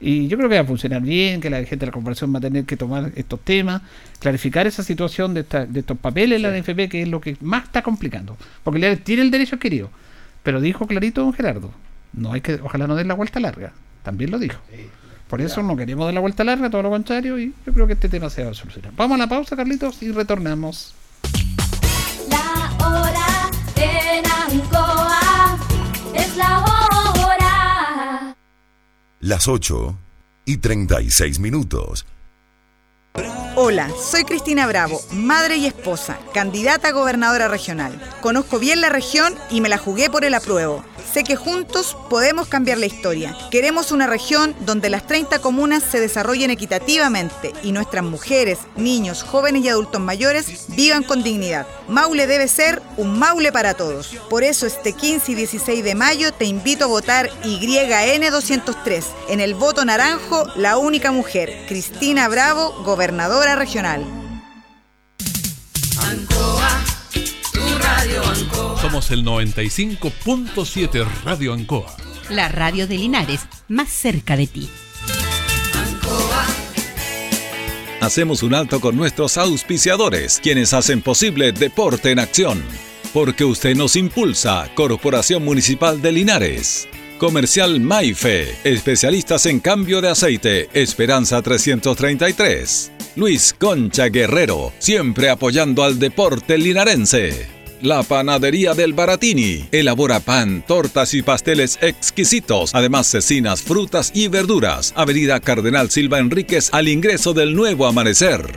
Y 0.00 0.28
yo 0.28 0.36
creo 0.36 0.48
que 0.48 0.54
va 0.54 0.60
a 0.60 0.64
funcionar 0.64 1.02
bien, 1.02 1.40
que 1.40 1.50
la 1.50 1.56
gente 1.58 1.78
de 1.78 1.86
la 1.86 1.92
corporación 1.92 2.32
va 2.32 2.38
a 2.38 2.42
tener 2.42 2.64
que 2.64 2.76
tomar 2.76 3.10
estos 3.16 3.40
temas, 3.40 3.82
clarificar 4.20 4.68
esa 4.68 4.84
situación 4.84 5.34
de, 5.34 5.40
esta- 5.40 5.66
de 5.66 5.80
estos 5.80 5.98
papeles 5.98 6.36
en 6.36 6.42
la 6.42 6.56
NFP, 6.56 6.88
que 6.88 7.02
es 7.02 7.08
lo 7.08 7.20
que 7.20 7.36
más 7.40 7.64
está 7.64 7.82
complicando. 7.82 8.36
Porque 8.62 8.96
tiene 8.98 9.22
el 9.22 9.32
derecho 9.32 9.56
adquirido. 9.56 9.90
Pero 10.44 10.60
dijo 10.60 10.86
clarito 10.86 11.22
don 11.22 11.32
Gerardo, 11.32 11.72
no 12.12 12.32
hay 12.32 12.40
que, 12.40 12.54
ojalá 12.62 12.86
no 12.86 12.94
den 12.94 13.08
la 13.08 13.14
vuelta 13.14 13.40
larga. 13.40 13.72
También 14.04 14.30
lo 14.30 14.38
dijo. 14.38 14.60
Por 15.26 15.40
eso 15.40 15.62
no 15.64 15.76
queremos 15.76 16.06
dar 16.06 16.14
la 16.14 16.20
vuelta 16.20 16.44
larga, 16.44 16.70
todo 16.70 16.82
lo 16.84 16.90
contrario, 16.90 17.36
y 17.38 17.52
yo 17.66 17.72
creo 17.74 17.88
que 17.88 17.94
este 17.94 18.08
tema 18.08 18.30
se 18.30 18.44
va 18.44 18.52
a 18.52 18.54
solucionar. 18.54 18.92
Vamos 18.96 19.16
a 19.16 19.18
la 19.18 19.28
pausa, 19.28 19.56
Carlitos, 19.56 20.00
y 20.04 20.12
retornamos. 20.12 20.94
Hora 22.88 23.50
en 23.76 24.24
Ancoa 24.26 25.58
es 26.14 26.36
la 26.36 26.58
hora. 26.60 28.36
Las 29.20 29.48
8 29.48 29.98
y 30.46 30.56
36 30.56 31.38
minutos. 31.38 32.06
Hola, 33.60 33.90
soy 34.00 34.22
Cristina 34.22 34.68
Bravo, 34.68 35.02
madre 35.10 35.56
y 35.56 35.66
esposa, 35.66 36.16
candidata 36.32 36.90
a 36.90 36.92
gobernadora 36.92 37.48
regional. 37.48 38.00
Conozco 38.20 38.60
bien 38.60 38.80
la 38.80 38.88
región 38.88 39.34
y 39.50 39.60
me 39.60 39.68
la 39.68 39.78
jugué 39.78 40.08
por 40.08 40.24
el 40.24 40.34
apruebo. 40.34 40.84
Sé 41.12 41.24
que 41.24 41.34
juntos 41.34 41.96
podemos 42.08 42.46
cambiar 42.46 42.78
la 42.78 42.86
historia. 42.86 43.36
Queremos 43.50 43.90
una 43.90 44.06
región 44.06 44.54
donde 44.60 44.90
las 44.90 45.06
30 45.06 45.40
comunas 45.40 45.82
se 45.82 45.98
desarrollen 45.98 46.50
equitativamente 46.50 47.52
y 47.64 47.72
nuestras 47.72 48.04
mujeres, 48.04 48.58
niños, 48.76 49.24
jóvenes 49.24 49.64
y 49.64 49.68
adultos 49.70 50.00
mayores 50.00 50.66
vivan 50.68 51.02
con 51.02 51.24
dignidad. 51.24 51.66
Maule 51.88 52.26
debe 52.26 52.46
ser 52.46 52.80
un 52.96 53.18
Maule 53.18 53.50
para 53.50 53.74
todos. 53.74 54.14
Por 54.28 54.44
eso 54.44 54.66
este 54.66 54.92
15 54.92 55.32
y 55.32 55.34
16 55.34 55.82
de 55.82 55.94
mayo 55.94 56.32
te 56.32 56.44
invito 56.44 56.84
a 56.84 56.88
votar 56.88 57.30
YN203. 57.42 59.04
En 59.30 59.40
el 59.40 59.54
voto 59.54 59.84
naranjo, 59.84 60.44
la 60.56 60.76
única 60.76 61.10
mujer, 61.10 61.64
Cristina 61.66 62.28
Bravo, 62.28 62.82
gobernadora 62.84 63.47
regional. 63.56 64.04
Somos 68.80 69.10
el 69.10 69.24
95.7 69.24 71.06
Radio 71.24 71.52
Ancoa. 71.52 71.96
La 72.30 72.48
radio 72.48 72.86
de 72.86 72.96
Linares, 72.96 73.40
más 73.68 73.88
cerca 73.88 74.36
de 74.36 74.46
ti. 74.46 74.68
Hacemos 78.00 78.42
un 78.42 78.54
alto 78.54 78.80
con 78.80 78.96
nuestros 78.96 79.36
auspiciadores, 79.36 80.38
quienes 80.40 80.72
hacen 80.72 81.02
posible 81.02 81.52
Deporte 81.52 82.12
en 82.12 82.20
Acción. 82.20 82.62
Porque 83.12 83.44
usted 83.44 83.74
nos 83.74 83.96
impulsa, 83.96 84.70
Corporación 84.74 85.44
Municipal 85.44 86.00
de 86.00 86.12
Linares. 86.12 86.88
Comercial 87.18 87.80
Maife, 87.80 88.54
especialistas 88.62 89.46
en 89.46 89.58
cambio 89.58 90.00
de 90.00 90.10
aceite, 90.10 90.68
Esperanza 90.72 91.42
333. 91.42 92.92
Luis 93.18 93.52
Concha 93.58 94.10
Guerrero, 94.10 94.72
siempre 94.78 95.28
apoyando 95.28 95.82
al 95.82 95.98
deporte 95.98 96.56
linarense. 96.56 97.48
La 97.82 98.04
Panadería 98.04 98.74
del 98.74 98.92
Baratini 98.92 99.66
elabora 99.72 100.20
pan, 100.20 100.64
tortas 100.64 101.14
y 101.14 101.22
pasteles 101.22 101.80
exquisitos, 101.82 102.76
además 102.76 103.08
cecinas, 103.08 103.60
frutas 103.60 104.12
y 104.14 104.28
verduras. 104.28 104.92
Avenida 104.94 105.40
Cardenal 105.40 105.90
Silva 105.90 106.20
Enríquez 106.20 106.68
al 106.70 106.86
ingreso 106.86 107.34
del 107.34 107.56
nuevo 107.56 107.88
amanecer. 107.88 108.56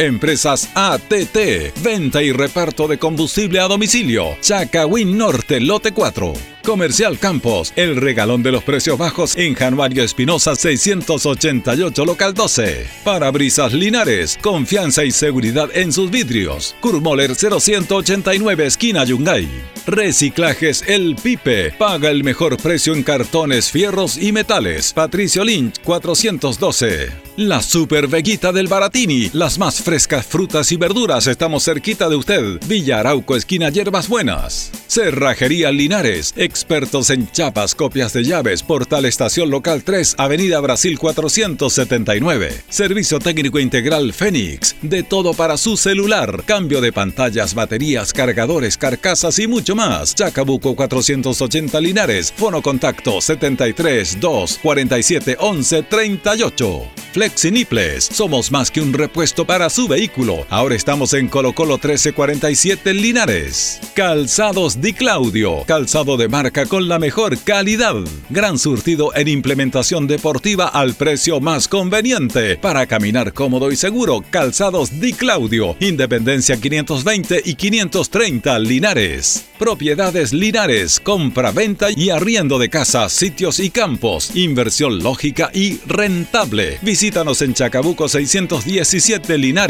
Empresas 0.00 0.70
ATT. 0.74 1.78
Venta 1.82 2.22
y 2.22 2.32
reparto 2.32 2.88
de 2.88 2.98
combustible 2.98 3.60
a 3.60 3.68
domicilio. 3.68 4.34
Chacawin 4.40 5.18
Norte, 5.18 5.60
Lote 5.60 5.92
4. 5.92 6.32
Comercial 6.64 7.18
Campos. 7.18 7.72
El 7.76 7.96
regalón 7.96 8.42
de 8.42 8.52
los 8.52 8.64
precios 8.64 8.96
bajos 8.96 9.36
en 9.36 9.54
Januario 9.54 10.02
Espinosa 10.02 10.56
688, 10.56 12.04
local 12.04 12.32
12. 12.32 12.86
Parabrisas 13.04 13.74
Linares. 13.74 14.38
Confianza 14.40 15.04
y 15.04 15.10
seguridad 15.10 15.68
en 15.74 15.92
sus 15.92 16.10
vidrios. 16.10 16.74
Kurmoller 16.80 17.34
0189, 17.34 18.66
esquina 18.66 19.04
Yungay. 19.04 19.48
Reciclajes 19.86 20.84
El 20.86 21.16
Pipe. 21.16 21.72
Paga 21.72 22.10
el 22.10 22.22
mejor 22.24 22.56
precio 22.56 22.94
en 22.94 23.02
cartones, 23.02 23.70
fierros 23.70 24.16
y 24.16 24.32
metales. 24.32 24.92
Patricio 24.92 25.44
Lynch 25.44 25.80
412. 25.82 27.10
La 27.36 27.62
Super 27.62 28.06
Veguita 28.06 28.52
del 28.52 28.68
Baratini. 28.68 29.30
Las 29.32 29.58
más 29.58 29.80
frescas 29.90 30.24
frutas 30.24 30.70
y 30.70 30.76
verduras. 30.76 31.26
Estamos 31.26 31.64
cerquita 31.64 32.08
de 32.08 32.14
usted. 32.14 32.60
Villa 32.68 33.00
Arauco, 33.00 33.34
esquina 33.34 33.70
Hierbas 33.70 34.08
Buenas. 34.08 34.70
Cerrajería 34.86 35.72
Linares. 35.72 36.32
Expertos 36.36 37.10
en 37.10 37.28
chapas, 37.32 37.74
copias 37.74 38.12
de 38.12 38.22
llaves. 38.22 38.62
Portal 38.62 39.04
Estación 39.04 39.50
Local 39.50 39.82
3, 39.82 40.14
Avenida 40.16 40.60
Brasil 40.60 40.96
479. 40.96 42.62
Servicio 42.68 43.18
técnico 43.18 43.58
integral 43.58 44.12
Fénix. 44.12 44.76
De 44.80 45.02
todo 45.02 45.34
para 45.34 45.56
su 45.56 45.76
celular. 45.76 46.44
Cambio 46.46 46.80
de 46.80 46.92
pantallas, 46.92 47.54
baterías, 47.54 48.12
cargadores, 48.12 48.78
carcasas 48.78 49.40
y 49.40 49.48
mucho 49.48 49.74
más. 49.74 50.14
Chacabuco 50.14 50.76
480 50.76 51.80
Linares. 51.80 52.32
Fono 52.36 52.62
contacto 52.62 53.20
73 53.20 54.18
2 54.20 54.58
47 54.62 55.36
11 55.40 55.82
38. 55.82 56.82
Flexiniples. 57.12 58.04
Somos 58.04 58.52
más 58.52 58.70
que 58.70 58.80
un 58.80 58.92
repuesto 58.92 59.44
para 59.44 59.68
su 59.68 59.79
vehículo. 59.88 60.46
Ahora 60.50 60.74
estamos 60.74 61.14
en 61.14 61.28
Colo 61.28 61.54
Colo 61.54 61.74
1347 61.74 62.94
Linares. 62.94 63.80
Calzados 63.94 64.80
Di 64.80 64.92
Claudio. 64.92 65.64
Calzado 65.66 66.16
de 66.16 66.28
marca 66.28 66.66
con 66.66 66.88
la 66.88 66.98
mejor 66.98 67.38
calidad. 67.38 67.96
Gran 68.28 68.58
surtido 68.58 69.14
en 69.14 69.28
implementación 69.28 70.06
deportiva 70.06 70.68
al 70.68 70.94
precio 70.94 71.40
más 71.40 71.68
conveniente. 71.68 72.56
Para 72.56 72.86
caminar 72.86 73.32
cómodo 73.32 73.70
y 73.70 73.76
seguro. 73.76 74.24
Calzados 74.30 75.00
Di 75.00 75.12
Claudio. 75.12 75.76
Independencia 75.80 76.56
520 76.56 77.42
y 77.44 77.54
530 77.54 78.58
Linares. 78.58 79.44
Propiedades 79.58 80.32
Linares. 80.32 81.00
Compra, 81.00 81.52
venta 81.52 81.88
y 81.94 82.10
arriendo 82.10 82.58
de 82.58 82.68
casas, 82.68 83.12
sitios 83.12 83.60
y 83.60 83.70
campos. 83.70 84.34
Inversión 84.34 85.02
lógica 85.02 85.50
y 85.52 85.78
rentable. 85.86 86.78
Visítanos 86.82 87.42
en 87.42 87.54
Chacabuco 87.54 88.08
617 88.08 89.38
Linares. 89.38 89.69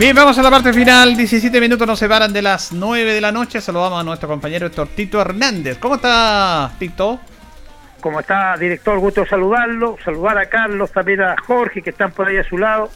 Bien, 0.00 0.16
vamos 0.16 0.38
a 0.38 0.42
la 0.42 0.50
parte 0.50 0.72
final. 0.72 1.14
17 1.14 1.60
minutos 1.60 1.86
nos 1.86 1.98
separan 1.98 2.32
de 2.32 2.40
las 2.40 2.72
9 2.72 3.12
de 3.12 3.20
la 3.20 3.30
noche. 3.30 3.60
Saludamos 3.60 4.00
a 4.00 4.02
nuestro 4.02 4.30
compañero 4.30 4.66
Héctor 4.66 4.88
Tito 4.88 5.20
Hernández. 5.20 5.76
¿Cómo 5.76 5.96
está, 5.96 6.72
Tito? 6.78 7.20
¿Cómo 8.00 8.20
está, 8.20 8.56
director? 8.56 8.98
Gusto 8.98 9.26
saludarlo. 9.26 9.98
Saludar 10.02 10.38
a 10.38 10.46
Carlos, 10.46 10.90
también 10.90 11.20
a 11.20 11.36
Jorge, 11.46 11.82
que 11.82 11.90
están 11.90 12.12
por 12.12 12.28
ahí 12.28 12.38
a 12.38 12.44
su 12.44 12.56
lado, 12.56 12.90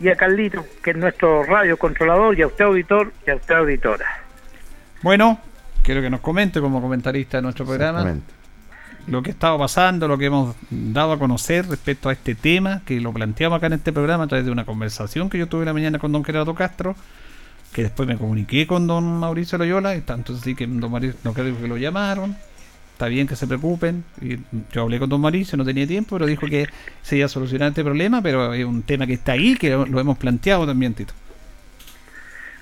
y 0.00 0.08
a 0.08 0.16
Carlito, 0.16 0.66
que 0.82 0.90
es 0.90 0.96
nuestro 0.96 1.44
radio 1.44 1.76
controlador, 1.76 2.36
y 2.36 2.42
a 2.42 2.48
usted, 2.48 2.64
auditor, 2.64 3.12
y 3.24 3.30
a 3.30 3.36
usted, 3.36 3.54
auditora. 3.54 4.06
Bueno, 5.02 5.38
quiero 5.84 6.02
que 6.02 6.10
nos 6.10 6.18
comente 6.18 6.60
como 6.60 6.82
comentarista 6.82 7.36
de 7.36 7.42
nuestro 7.42 7.66
programa 7.66 8.00
Exactamente. 8.00 8.37
Lo 9.08 9.22
que 9.22 9.30
estaba 9.30 9.58
pasando, 9.58 10.06
lo 10.06 10.18
que 10.18 10.26
hemos 10.26 10.54
dado 10.70 11.12
a 11.12 11.18
conocer 11.18 11.66
respecto 11.66 12.08
a 12.08 12.12
este 12.12 12.34
tema, 12.34 12.82
que 12.84 13.00
lo 13.00 13.12
planteamos 13.12 13.56
acá 13.56 13.68
en 13.68 13.74
este 13.74 13.92
programa 13.92 14.24
a 14.24 14.26
través 14.26 14.44
de 14.44 14.52
una 14.52 14.64
conversación 14.64 15.30
que 15.30 15.38
yo 15.38 15.46
tuve 15.46 15.64
la 15.64 15.72
mañana 15.72 15.98
con 15.98 16.12
don 16.12 16.24
Gerardo 16.24 16.54
Castro, 16.54 16.94
que 17.72 17.82
después 17.82 18.08
me 18.08 18.16
comuniqué 18.16 18.66
con 18.66 18.86
don 18.86 19.18
Mauricio 19.18 19.58
Loyola, 19.58 19.96
y 19.96 20.02
tanto 20.02 20.34
así 20.34 20.54
que 20.54 20.66
don 20.66 20.90
Mauricio, 20.90 21.18
no 21.24 21.32
creo 21.32 21.58
que 21.58 21.68
lo 21.68 21.76
llamaron, 21.76 22.36
está 22.92 23.08
bien 23.08 23.26
que 23.26 23.36
se 23.36 23.46
preocupen, 23.46 24.04
y 24.20 24.38
yo 24.72 24.82
hablé 24.82 24.98
con 24.98 25.08
don 25.08 25.20
Mauricio, 25.20 25.56
no 25.56 25.64
tenía 25.64 25.86
tiempo, 25.86 26.16
pero 26.16 26.26
dijo 26.26 26.46
que 26.46 26.66
se 27.02 27.16
iba 27.16 27.26
a 27.26 27.28
solucionar 27.28 27.68
este 27.68 27.84
problema, 27.84 28.20
pero 28.20 28.52
es 28.52 28.64
un 28.64 28.82
tema 28.82 29.06
que 29.06 29.14
está 29.14 29.32
ahí, 29.32 29.56
que 29.56 29.70
lo, 29.70 29.86
lo 29.86 30.00
hemos 30.00 30.18
planteado 30.18 30.66
también, 30.66 30.94
Tito. 30.94 31.14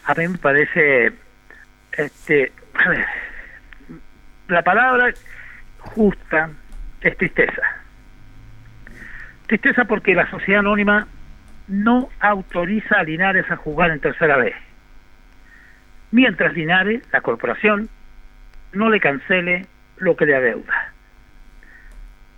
A 0.04 0.14
mí 0.14 0.28
me 0.28 0.38
parece, 0.38 1.12
este, 1.92 2.52
a 2.74 2.88
ver, 2.88 3.04
la 4.46 4.62
palabra 4.62 5.12
justa 5.86 6.50
es 7.00 7.16
tristeza. 7.16 7.62
Tristeza 9.46 9.84
porque 9.84 10.14
la 10.14 10.28
sociedad 10.30 10.60
anónima 10.60 11.06
no 11.68 12.08
autoriza 12.20 12.96
a 12.96 13.04
Linares 13.04 13.50
a 13.50 13.56
jugar 13.56 13.90
en 13.90 14.00
tercera 14.00 14.36
vez. 14.36 14.54
Mientras 16.10 16.54
Linares, 16.54 17.02
la 17.12 17.20
corporación, 17.20 17.88
no 18.72 18.90
le 18.90 19.00
cancele 19.00 19.66
lo 19.98 20.16
que 20.16 20.26
le 20.26 20.36
adeuda. 20.36 20.92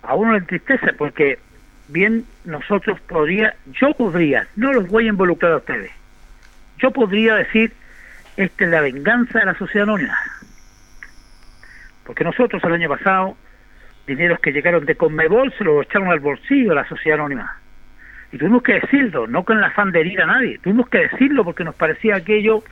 A 0.03 0.15
uno 0.15 0.33
le 0.33 0.39
entristece 0.39 0.93
porque 0.93 1.39
bien 1.87 2.25
nosotros 2.45 2.99
podría, 3.01 3.55
yo 3.79 3.93
podría, 3.93 4.47
no 4.55 4.73
los 4.73 4.87
voy 4.87 5.05
a 5.05 5.09
involucrar 5.09 5.51
a 5.53 5.57
ustedes, 5.57 5.91
yo 6.77 6.91
podría 6.91 7.35
decir, 7.35 7.73
esta 8.37 8.63
es 8.63 8.69
la 8.69 8.81
venganza 8.81 9.39
de 9.39 9.45
la 9.45 9.55
sociedad 9.55 9.83
anónima. 9.83 10.17
Porque 12.09 12.23
nosotros 12.23 12.63
el 12.63 12.73
año 12.73 12.89
pasado, 12.89 13.37
dineros 14.07 14.39
que 14.39 14.51
llegaron 14.51 14.83
de 14.83 14.95
Conmebol 14.95 15.53
se 15.55 15.63
los 15.63 15.85
echaron 15.85 16.07
al 16.07 16.19
bolsillo 16.19 16.71
a 16.71 16.75
la 16.81 16.89
sociedad 16.89 17.19
anónima. 17.19 17.55
Y 18.31 18.39
tuvimos 18.39 18.63
que 18.63 18.79
decirlo, 18.79 19.27
no 19.27 19.43
con 19.43 19.59
el 19.59 19.63
afán 19.63 19.89
a 19.95 20.25
nadie, 20.25 20.57
tuvimos 20.57 20.89
que 20.89 21.07
decirlo 21.07 21.43
porque 21.43 21.63
nos 21.63 21.75
parecía 21.75 22.15
aquello 22.15 22.63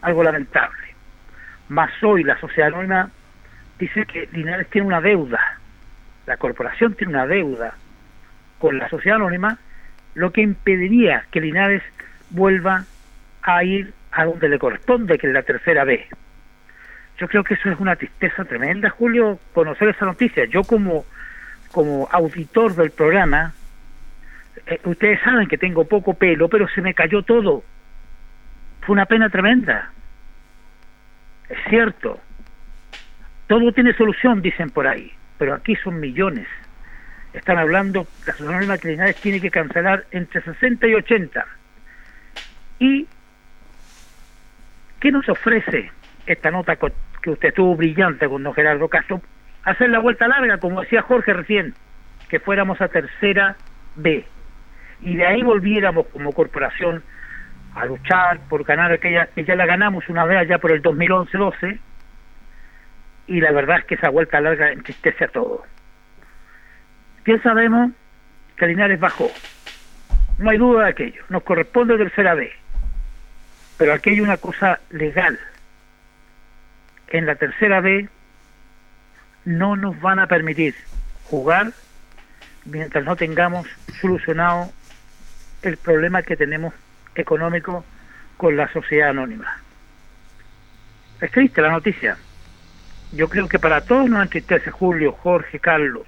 algo 0.00 0.24
lamentable. 0.24 0.96
Más 1.68 1.92
hoy 2.02 2.24
la 2.24 2.36
sociedad 2.40 2.74
anónima 2.74 3.08
dice 3.78 4.04
que 4.04 4.28
Linares 4.32 4.68
tiene 4.68 4.88
una 4.88 5.00
deuda, 5.00 5.60
la 6.26 6.36
corporación 6.36 6.94
tiene 6.94 7.12
una 7.12 7.28
deuda 7.28 7.74
con 8.58 8.78
la 8.78 8.88
sociedad 8.88 9.18
anónima, 9.18 9.58
lo 10.14 10.32
que 10.32 10.40
impediría 10.40 11.24
que 11.30 11.40
Linares 11.40 11.84
vuelva 12.30 12.84
a 13.42 13.62
ir 13.62 13.92
a 14.10 14.24
donde 14.24 14.48
le 14.48 14.58
corresponde, 14.58 15.18
que 15.18 15.28
es 15.28 15.32
la 15.32 15.44
tercera 15.44 15.84
vez. 15.84 16.04
Yo 17.22 17.28
creo 17.28 17.44
que 17.44 17.54
eso 17.54 17.70
es 17.70 17.78
una 17.78 17.94
tristeza 17.94 18.44
tremenda, 18.44 18.90
Julio, 18.90 19.38
conocer 19.52 19.90
esa 19.90 20.06
noticia. 20.06 20.44
Yo 20.46 20.64
como, 20.64 21.04
como 21.70 22.08
auditor 22.10 22.74
del 22.74 22.90
programa, 22.90 23.54
eh, 24.66 24.80
ustedes 24.82 25.20
saben 25.20 25.46
que 25.46 25.56
tengo 25.56 25.84
poco 25.84 26.14
pelo, 26.14 26.48
pero 26.48 26.66
se 26.66 26.80
me 26.80 26.94
cayó 26.94 27.22
todo. 27.22 27.62
Fue 28.80 28.94
una 28.94 29.06
pena 29.06 29.30
tremenda. 29.30 29.92
Es 31.48 31.58
cierto. 31.68 32.18
Todo 33.46 33.72
tiene 33.72 33.94
solución, 33.94 34.42
dicen 34.42 34.70
por 34.70 34.88
ahí, 34.88 35.12
pero 35.38 35.54
aquí 35.54 35.76
son 35.76 36.00
millones. 36.00 36.48
Están 37.32 37.56
hablando, 37.56 38.04
la 38.26 38.48
anónima 38.48 38.78
que 38.78 38.88
Linares 38.88 39.14
tiene 39.20 39.40
que 39.40 39.52
cancelar 39.52 40.06
entre 40.10 40.42
60 40.42 40.88
y 40.88 40.94
80. 40.94 41.46
¿Y 42.80 43.06
qué 44.98 45.12
nos 45.12 45.28
ofrece 45.28 45.92
esta 46.26 46.50
nota 46.50 46.74
que 47.22 47.30
usted 47.30 47.54
tuvo 47.54 47.76
brillante 47.76 48.28
con 48.28 48.42
don 48.42 48.54
Gerardo 48.54 48.88
Castro? 48.88 49.20
Hacer 49.64 49.90
la 49.90 50.00
vuelta 50.00 50.26
larga, 50.26 50.58
como 50.58 50.80
decía 50.80 51.02
Jorge 51.02 51.32
recién, 51.32 51.74
que 52.28 52.40
fuéramos 52.40 52.80
a 52.80 52.88
tercera 52.88 53.56
B. 53.96 54.24
Y 55.02 55.16
de 55.16 55.26
ahí 55.26 55.42
volviéramos 55.42 56.06
como 56.08 56.32
corporación 56.32 57.02
a 57.74 57.84
luchar 57.86 58.40
por 58.48 58.64
ganar 58.64 58.92
aquella, 58.92 59.26
que 59.26 59.44
ya 59.44 59.54
la 59.54 59.66
ganamos 59.66 60.08
una 60.08 60.24
vez 60.24 60.38
allá 60.38 60.58
por 60.58 60.72
el 60.72 60.82
2011-12, 60.82 61.78
y 63.28 63.40
la 63.40 63.52
verdad 63.52 63.78
es 63.78 63.84
que 63.86 63.94
esa 63.94 64.10
vuelta 64.10 64.40
larga 64.40 64.72
entristece 64.72 65.24
a 65.24 65.28
todos. 65.28 65.60
Bien 67.24 67.42
sabemos 67.42 67.92
que 68.56 68.66
Linares 68.66 69.00
bajó, 69.00 69.30
no 70.38 70.50
hay 70.50 70.58
duda 70.58 70.84
de 70.84 70.90
aquello, 70.90 71.22
nos 71.28 71.42
corresponde 71.44 71.96
tercera 71.96 72.34
vez, 72.34 72.52
pero 73.78 73.94
aquí 73.94 74.10
hay 74.10 74.20
una 74.20 74.36
cosa 74.36 74.80
legal. 74.90 75.38
En 77.12 77.26
la 77.26 77.34
tercera 77.34 77.82
vez 77.82 78.08
no 79.44 79.76
nos 79.76 80.00
van 80.00 80.18
a 80.18 80.26
permitir 80.26 80.74
jugar 81.24 81.72
mientras 82.64 83.04
no 83.04 83.16
tengamos 83.16 83.68
solucionado 84.00 84.72
el 85.60 85.76
problema 85.76 86.22
que 86.22 86.38
tenemos 86.38 86.72
económico 87.14 87.84
con 88.38 88.56
la 88.56 88.72
sociedad 88.72 89.10
anónima. 89.10 89.58
Es 91.20 91.30
triste 91.32 91.60
la 91.60 91.70
noticia. 91.70 92.16
Yo 93.12 93.28
creo 93.28 93.46
que 93.46 93.58
para 93.58 93.82
todos 93.82 94.08
nos 94.08 94.22
entristece 94.22 94.70
Julio, 94.70 95.12
Jorge, 95.12 95.58
Carlos. 95.60 96.06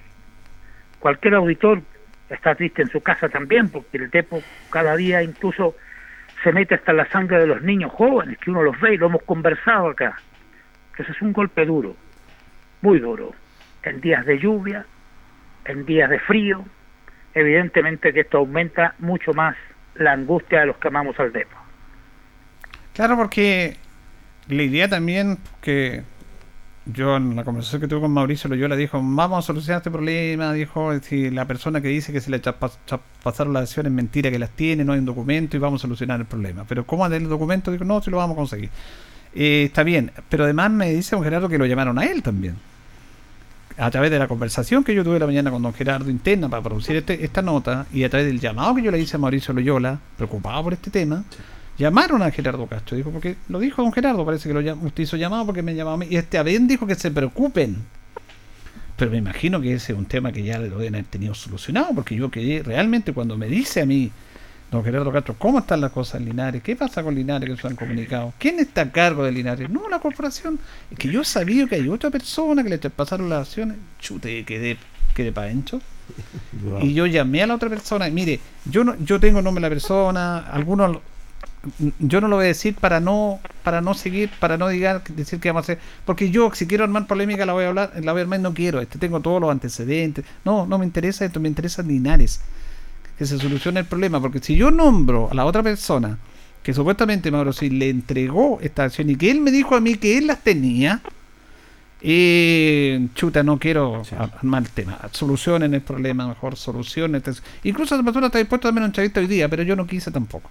Cualquier 1.00 1.34
auditor 1.34 1.82
está 2.30 2.54
triste 2.54 2.80
en 2.80 2.88
su 2.88 3.02
casa 3.02 3.28
también, 3.28 3.68
porque 3.68 3.98
el 3.98 4.10
Tepo 4.10 4.42
cada 4.70 4.96
día 4.96 5.22
incluso 5.22 5.76
se 6.42 6.50
mete 6.50 6.76
hasta 6.76 6.94
la 6.94 7.06
sangre 7.10 7.40
de 7.40 7.46
los 7.46 7.60
niños 7.60 7.92
jóvenes, 7.92 8.38
que 8.38 8.50
uno 8.50 8.62
los 8.62 8.80
ve 8.80 8.94
y 8.94 8.96
lo 8.96 9.08
hemos 9.08 9.22
conversado 9.24 9.90
acá. 9.90 10.16
Entonces 10.94 11.16
es 11.16 11.22
un 11.22 11.32
golpe 11.32 11.66
duro, 11.66 11.96
muy 12.80 13.00
duro, 13.00 13.32
en 13.82 14.00
días 14.00 14.24
de 14.26 14.38
lluvia, 14.38 14.86
en 15.64 15.84
días 15.84 16.08
de 16.08 16.20
frío. 16.20 16.64
Evidentemente 17.34 18.12
que 18.12 18.20
esto 18.20 18.38
aumenta 18.38 18.94
mucho 19.00 19.34
más 19.34 19.56
la 19.96 20.12
angustia 20.12 20.60
de 20.60 20.66
los 20.66 20.76
que 20.76 20.88
amamos 20.88 21.18
al 21.18 21.32
Depo. 21.32 21.56
Claro, 22.94 23.16
porque 23.16 23.76
la 24.48 24.62
idea 24.62 24.88
también 24.88 25.38
que 25.60 26.04
yo 26.86 27.16
en 27.16 27.34
la 27.34 27.42
conversación 27.42 27.80
que 27.80 27.88
tuve 27.88 28.02
con 28.02 28.12
Mauricio 28.12 28.48
Loyola 28.48 28.76
dijo, 28.76 29.00
vamos 29.02 29.38
a 29.38 29.42
solucionar 29.42 29.78
este 29.78 29.90
problema, 29.90 30.52
dijo, 30.52 30.96
si 31.00 31.30
la 31.30 31.46
persona 31.46 31.80
que 31.80 31.88
dice 31.88 32.12
que 32.12 32.20
se 32.20 32.30
le 32.30 32.38
pasaron 32.38 33.52
las 33.52 33.64
acciones 33.64 33.90
es 33.90 33.96
mentira 33.96 34.30
que 34.30 34.38
las 34.38 34.50
tiene, 34.50 34.84
no 34.84 34.92
hay 34.92 35.00
un 35.00 35.06
documento 35.06 35.56
y 35.56 35.60
vamos 35.60 35.80
a 35.80 35.82
solucionar 35.82 36.20
el 36.20 36.26
problema. 36.26 36.64
Pero 36.68 36.86
¿cómo 36.86 37.04
el 37.06 37.28
documento? 37.28 37.72
Dijo, 37.72 37.84
no, 37.84 38.00
si 38.00 38.12
lo 38.12 38.18
vamos 38.18 38.34
a 38.34 38.36
conseguir. 38.36 38.70
Eh, 39.34 39.64
está 39.64 39.82
bien, 39.82 40.12
pero 40.28 40.44
además 40.44 40.70
me 40.70 40.92
dice 40.92 41.16
don 41.16 41.24
Gerardo 41.24 41.48
que 41.48 41.58
lo 41.58 41.66
llamaron 41.66 41.98
a 41.98 42.04
él 42.04 42.22
también. 42.22 42.56
A 43.76 43.90
través 43.90 44.10
de 44.12 44.18
la 44.20 44.28
conversación 44.28 44.84
que 44.84 44.94
yo 44.94 45.02
tuve 45.02 45.18
la 45.18 45.26
mañana 45.26 45.50
con 45.50 45.60
don 45.60 45.74
Gerardo 45.74 46.08
interna 46.08 46.48
para 46.48 46.62
producir 46.62 46.94
este- 46.94 47.24
esta 47.24 47.42
nota 47.42 47.86
y 47.92 48.04
a 48.04 48.08
través 48.08 48.28
del 48.28 48.38
llamado 48.38 48.76
que 48.76 48.82
yo 48.82 48.92
le 48.92 49.00
hice 49.00 49.16
a 49.16 49.18
Mauricio 49.18 49.52
Loyola, 49.52 49.98
preocupado 50.16 50.62
por 50.62 50.72
este 50.74 50.90
tema, 50.90 51.24
llamaron 51.76 52.22
a 52.22 52.30
Gerardo 52.30 52.66
Castro. 52.68 52.96
Dijo, 52.96 53.10
porque 53.10 53.34
lo 53.48 53.58
dijo 53.58 53.82
don 53.82 53.92
Gerardo, 53.92 54.24
parece 54.24 54.48
que 54.48 54.54
lo 54.54 54.76
usted 54.76 55.02
hizo 55.02 55.16
llamado 55.16 55.44
porque 55.46 55.62
me 55.62 55.74
llamó 55.74 55.90
a 55.90 55.96
mí. 55.96 56.06
Y 56.08 56.16
este 56.16 56.38
Abén 56.38 56.68
dijo 56.68 56.86
que 56.86 56.94
se 56.94 57.10
preocupen. 57.10 57.78
Pero 58.96 59.10
me 59.10 59.16
imagino 59.16 59.60
que 59.60 59.74
ese 59.74 59.92
es 59.92 59.98
un 59.98 60.04
tema 60.04 60.30
que 60.30 60.44
ya 60.44 60.58
lo 60.60 60.78
deben 60.78 60.94
haber 60.94 61.06
tenido 61.06 61.34
solucionado, 61.34 61.92
porque 61.96 62.14
yo 62.14 62.30
quedé 62.30 62.62
realmente 62.62 63.12
cuando 63.12 63.36
me 63.36 63.48
dice 63.48 63.82
a 63.82 63.86
mí, 63.86 64.12
don 64.70 64.84
Gerardo 64.84 65.12
Castro, 65.12 65.34
¿cómo 65.38 65.60
están 65.60 65.80
las 65.80 65.92
cosas 65.92 66.20
en 66.20 66.26
Linares? 66.26 66.62
¿Qué 66.62 66.74
pasa 66.76 67.02
con 67.02 67.14
Linares 67.14 67.48
que 67.48 67.56
se 67.56 67.66
han 67.66 67.76
comunicado? 67.76 68.32
¿Quién 68.38 68.58
está 68.58 68.82
a 68.82 68.90
cargo 68.90 69.24
de 69.24 69.32
Linares? 69.32 69.70
No, 69.70 69.88
la 69.88 70.00
corporación. 70.00 70.58
Es 70.90 70.98
que 70.98 71.08
yo 71.08 71.22
sabía 71.24 71.66
que 71.66 71.76
hay 71.76 71.88
otra 71.88 72.10
persona 72.10 72.62
que 72.62 72.70
le 72.70 72.78
traspasaron 72.78 73.28
las 73.28 73.48
acciones. 73.48 73.76
Chute, 74.00 74.44
quedé, 74.44 74.76
quedé 75.14 75.32
para 75.32 75.50
ancho. 75.50 75.80
Y 76.82 76.92
yo 76.92 77.06
llamé 77.06 77.42
a 77.42 77.46
la 77.46 77.54
otra 77.54 77.68
persona 77.68 78.08
y 78.08 78.10
mire, 78.10 78.40
yo 78.64 78.84
no, 78.84 78.94
yo 78.98 79.18
tengo 79.20 79.38
el 79.38 79.44
nombre 79.44 79.62
de 79.62 79.68
la 79.68 79.74
persona, 79.74 80.38
algunos 80.38 80.98
yo 81.98 82.20
no 82.20 82.28
lo 82.28 82.36
voy 82.36 82.44
a 82.44 82.48
decir 82.48 82.74
para 82.74 83.00
no 83.00 83.40
para 83.62 83.80
no 83.80 83.94
seguir, 83.94 84.30
para 84.38 84.58
no 84.58 84.68
digar, 84.68 85.02
decir 85.04 85.40
que 85.40 85.48
vamos 85.48 85.62
a 85.62 85.72
hacer, 85.72 85.78
porque 86.04 86.30
yo 86.30 86.50
si 86.54 86.66
quiero 86.66 86.84
armar 86.84 87.06
polémica 87.06 87.46
la 87.46 87.54
voy 87.54 87.64
a 87.64 87.68
hablar, 87.68 87.92
la 88.02 88.12
voy 88.12 88.20
a 88.20 88.22
armar, 88.24 88.40
no 88.40 88.52
quiero, 88.52 88.80
este 88.80 88.98
tengo 88.98 89.20
todos 89.20 89.40
los 89.40 89.50
antecedentes. 89.50 90.24
No, 90.44 90.66
no 90.66 90.78
me 90.78 90.84
interesa 90.84 91.24
esto, 91.24 91.40
me 91.40 91.48
interesa 91.48 91.82
Linares. 91.82 92.40
Que 93.18 93.26
se 93.26 93.38
solucione 93.38 93.80
el 93.80 93.86
problema, 93.86 94.20
porque 94.20 94.40
si 94.40 94.56
yo 94.56 94.70
nombro 94.70 95.30
a 95.30 95.34
la 95.34 95.44
otra 95.44 95.62
persona 95.62 96.18
que 96.62 96.72
supuestamente 96.72 97.30
Mauro 97.30 97.52
si 97.52 97.68
le 97.68 97.90
entregó 97.90 98.58
esta 98.62 98.84
acción 98.84 99.10
y 99.10 99.16
que 99.16 99.30
él 99.30 99.40
me 99.40 99.50
dijo 99.50 99.76
a 99.76 99.80
mí 99.80 99.96
que 99.96 100.16
él 100.16 100.26
las 100.26 100.42
tenía, 100.42 101.02
eh, 102.00 103.06
chuta, 103.14 103.42
no 103.42 103.58
quiero 103.58 104.02
armar 104.18 104.62
el 104.62 104.70
tema. 104.70 104.98
Solucionen 105.12 105.74
el 105.74 105.82
problema, 105.82 106.26
mejor 106.26 106.56
solucionen. 106.56 107.22
Incluso 107.64 107.94
esa 107.94 108.02
persona 108.02 108.26
está 108.26 108.38
dispuesta 108.38 108.66
a 108.66 108.70
darme 108.70 108.80
una 108.80 108.86
entrevista 108.86 109.20
hoy 109.20 109.26
día, 109.26 109.48
pero 109.48 109.62
yo 109.62 109.76
no 109.76 109.86
quise 109.86 110.10
tampoco. 110.10 110.50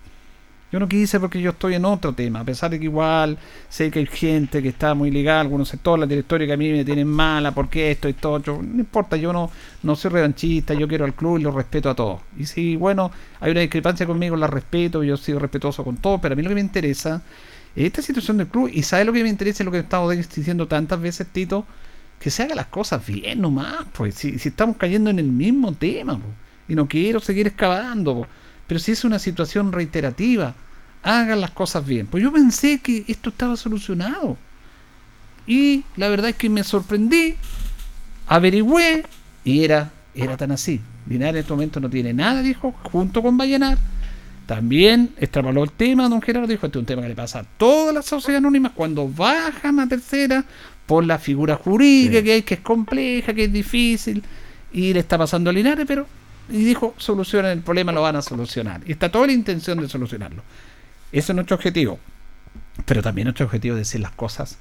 Yo 0.74 0.80
no 0.80 0.90
quise 0.90 1.20
porque 1.20 1.40
yo 1.40 1.52
estoy 1.52 1.76
en 1.76 1.86
otro 1.86 2.14
tema, 2.14 2.40
a 2.40 2.44
pesar 2.44 2.72
de 2.72 2.80
que 2.80 2.86
igual 2.86 3.38
sé 3.70 3.92
que 3.92 4.00
hay 4.00 4.08
gente 4.08 4.60
que 4.64 4.70
está 4.70 4.96
muy 4.96 5.12
ligada 5.12 5.42
algunos 5.42 5.70
sectores, 5.70 6.00
la 6.00 6.08
directoria 6.08 6.48
que 6.48 6.54
a 6.54 6.58
mí 6.58 6.72
me 6.72 6.84
tienen 6.84 7.08
mala, 7.08 7.52
porque 7.52 7.92
esto 7.92 8.10
y 8.10 8.14
todo, 8.14 8.42
yo- 8.42 8.60
no 8.60 8.80
importa, 8.80 9.16
yo 9.16 9.32
no, 9.32 9.52
no 9.84 9.96
soy 9.96 10.10
revanchista, 10.10 10.74
yo 10.74 10.88
quiero 10.88 11.06
al 11.06 11.14
club 11.14 11.38
y 11.38 11.44
lo 11.44 11.52
respeto 11.52 11.92
a 11.92 11.94
todos. 11.96 12.22
Y 12.40 12.48
si, 12.48 12.76
bueno, 12.76 13.12
hay 13.40 13.52
una 13.52 13.60
discrepancia 13.60 14.08
conmigo, 14.08 14.36
la 14.36 14.48
respeto, 14.48 15.04
yo 15.04 15.16
soy 15.16 15.36
respetuoso 15.36 15.84
con 15.84 15.98
todo, 15.98 16.18
pero 16.20 16.34
a 16.34 16.36
mí 16.36 16.42
lo 16.42 16.50
que 16.50 16.56
me 16.56 16.62
interesa 16.62 17.22
es 17.76 17.86
esta 17.86 18.02
situación 18.02 18.38
del 18.38 18.48
club, 18.48 18.68
y 18.74 18.82
¿sabe 18.82 19.06
lo 19.06 19.14
que 19.14 19.22
me 19.22 19.30
interesa? 19.30 19.62
Es 19.62 19.66
lo 19.66 19.72
que 19.72 19.78
he 19.78 19.82
estado 19.82 20.10
diciendo 20.10 20.68
tantas 20.68 21.00
veces, 21.00 21.28
Tito, 21.28 21.68
que 22.20 22.32
se 22.32 22.42
hagan 22.42 22.58
las 22.58 22.66
cosas 22.68 23.06
bien 23.06 23.42
nomás, 23.42 23.86
pues, 23.96 24.16
si, 24.16 24.40
si 24.40 24.50
estamos 24.50 24.78
cayendo 24.78 25.12
en 25.12 25.20
el 25.20 25.28
mismo 25.28 25.72
tema, 25.74 26.20
y 26.68 26.74
no 26.74 26.88
quiero 26.88 27.20
seguir 27.20 27.46
excavando, 27.46 28.16
po. 28.16 28.28
Pero 28.68 28.80
si 28.80 28.92
es 28.92 29.04
una 29.04 29.20
situación 29.20 29.72
reiterativa, 29.72 30.56
hagan 31.04 31.42
las 31.42 31.52
cosas 31.52 31.86
bien. 31.86 32.08
Pues 32.08 32.24
yo 32.24 32.32
pensé 32.32 32.80
que 32.80 33.06
esto 33.08 33.30
estaba 33.30 33.58
solucionado. 33.58 34.38
Y 35.46 35.84
la 35.98 36.08
verdad 36.08 36.30
es 36.30 36.36
que 36.36 36.50
me 36.50 36.64
sorprendí, 36.64 37.36
averigüé 38.28 39.06
y 39.44 39.64
era, 39.64 39.92
era 40.16 40.38
tan 40.38 40.52
así. 40.52 40.80
Linares 41.08 41.36
en 41.36 41.40
este 41.42 41.54
momento 41.54 41.80
no 41.80 41.90
tiene 41.90 42.14
nada, 42.14 42.42
dijo, 42.42 42.74
junto 42.84 43.22
con 43.22 43.38
Vallenar. 43.38 43.78
También 44.46 45.12
extrapoló 45.18 45.64
el 45.64 45.72
tema, 45.72 46.10
don 46.10 46.22
Gerardo 46.22 46.48
dijo, 46.48 46.66
este 46.66 46.78
es 46.78 46.82
un 46.82 46.86
tema 46.86 47.02
que 47.02 47.10
le 47.10 47.16
pasa 47.16 47.40
a 47.40 47.44
todas 47.44 47.94
las 47.94 48.06
sociedades 48.06 48.40
anónimas 48.40 48.74
cuando 48.74 49.08
bajan 49.08 49.80
a 49.80 49.88
tercera 49.88 50.44
por 50.86 51.06
la 51.06 51.18
figura 51.18 51.56
jurídica 51.56 52.22
que 52.22 52.34
hay, 52.34 52.42
que 52.42 52.56
es 52.56 52.60
compleja, 52.60 53.34
que 53.34 53.46
es 53.46 53.54
difícil, 53.54 54.22
y 54.74 54.94
le 54.94 55.00
está 55.00 55.18
pasando 55.18 55.50
a 55.50 55.54
Linares, 55.54 55.86
pero, 55.88 56.08
y 56.50 56.64
dijo, 56.64 56.94
solucionen 56.98 57.52
el 57.52 57.62
problema, 57.62 57.92
lo 57.92 58.02
van 58.02 58.16
a 58.16 58.22
solucionar. 58.22 58.82
Y 58.86 58.92
está 58.92 59.12
toda 59.12 59.28
la 59.28 59.34
intención 59.34 59.80
de 59.80 59.88
solucionarlo. 59.88 60.44
Ese 61.12 61.32
es 61.32 61.36
nuestro 61.36 61.56
objetivo. 61.56 62.00
Pero 62.86 63.02
también 63.02 63.26
nuestro 63.26 63.46
objetivo 63.46 63.76
es 63.76 63.82
decir 63.82 64.02
las 64.02 64.12
cosas 64.12 64.58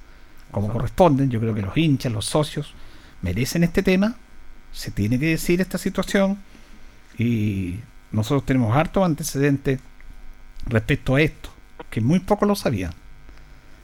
como 0.51 0.69
corresponden. 0.69 1.31
Yo 1.31 1.41
creo 1.41 1.55
que 1.55 1.63
los 1.63 1.77
hinchas, 1.77 2.13
los 2.13 2.27
socios, 2.27 2.75
merecen 3.23 3.65
este 3.65 3.83
tema. 3.83 4.15
Se 4.73 4.91
tiene 4.91 5.19
que 5.19 5.27
decir 5.27 5.61
esta 5.61 5.79
situación. 5.79 6.39
Y 7.19 7.81
nosotros 8.13 8.47
tenemos 8.47 8.77
harto 8.77 9.05
antecedentes 9.05 9.81
respecto 10.67 11.17
a 11.17 11.21
esto, 11.21 11.51
que 11.91 12.01
muy 12.01 12.21
poco 12.21 12.47
lo 12.47 12.55
sabían. 12.55 12.93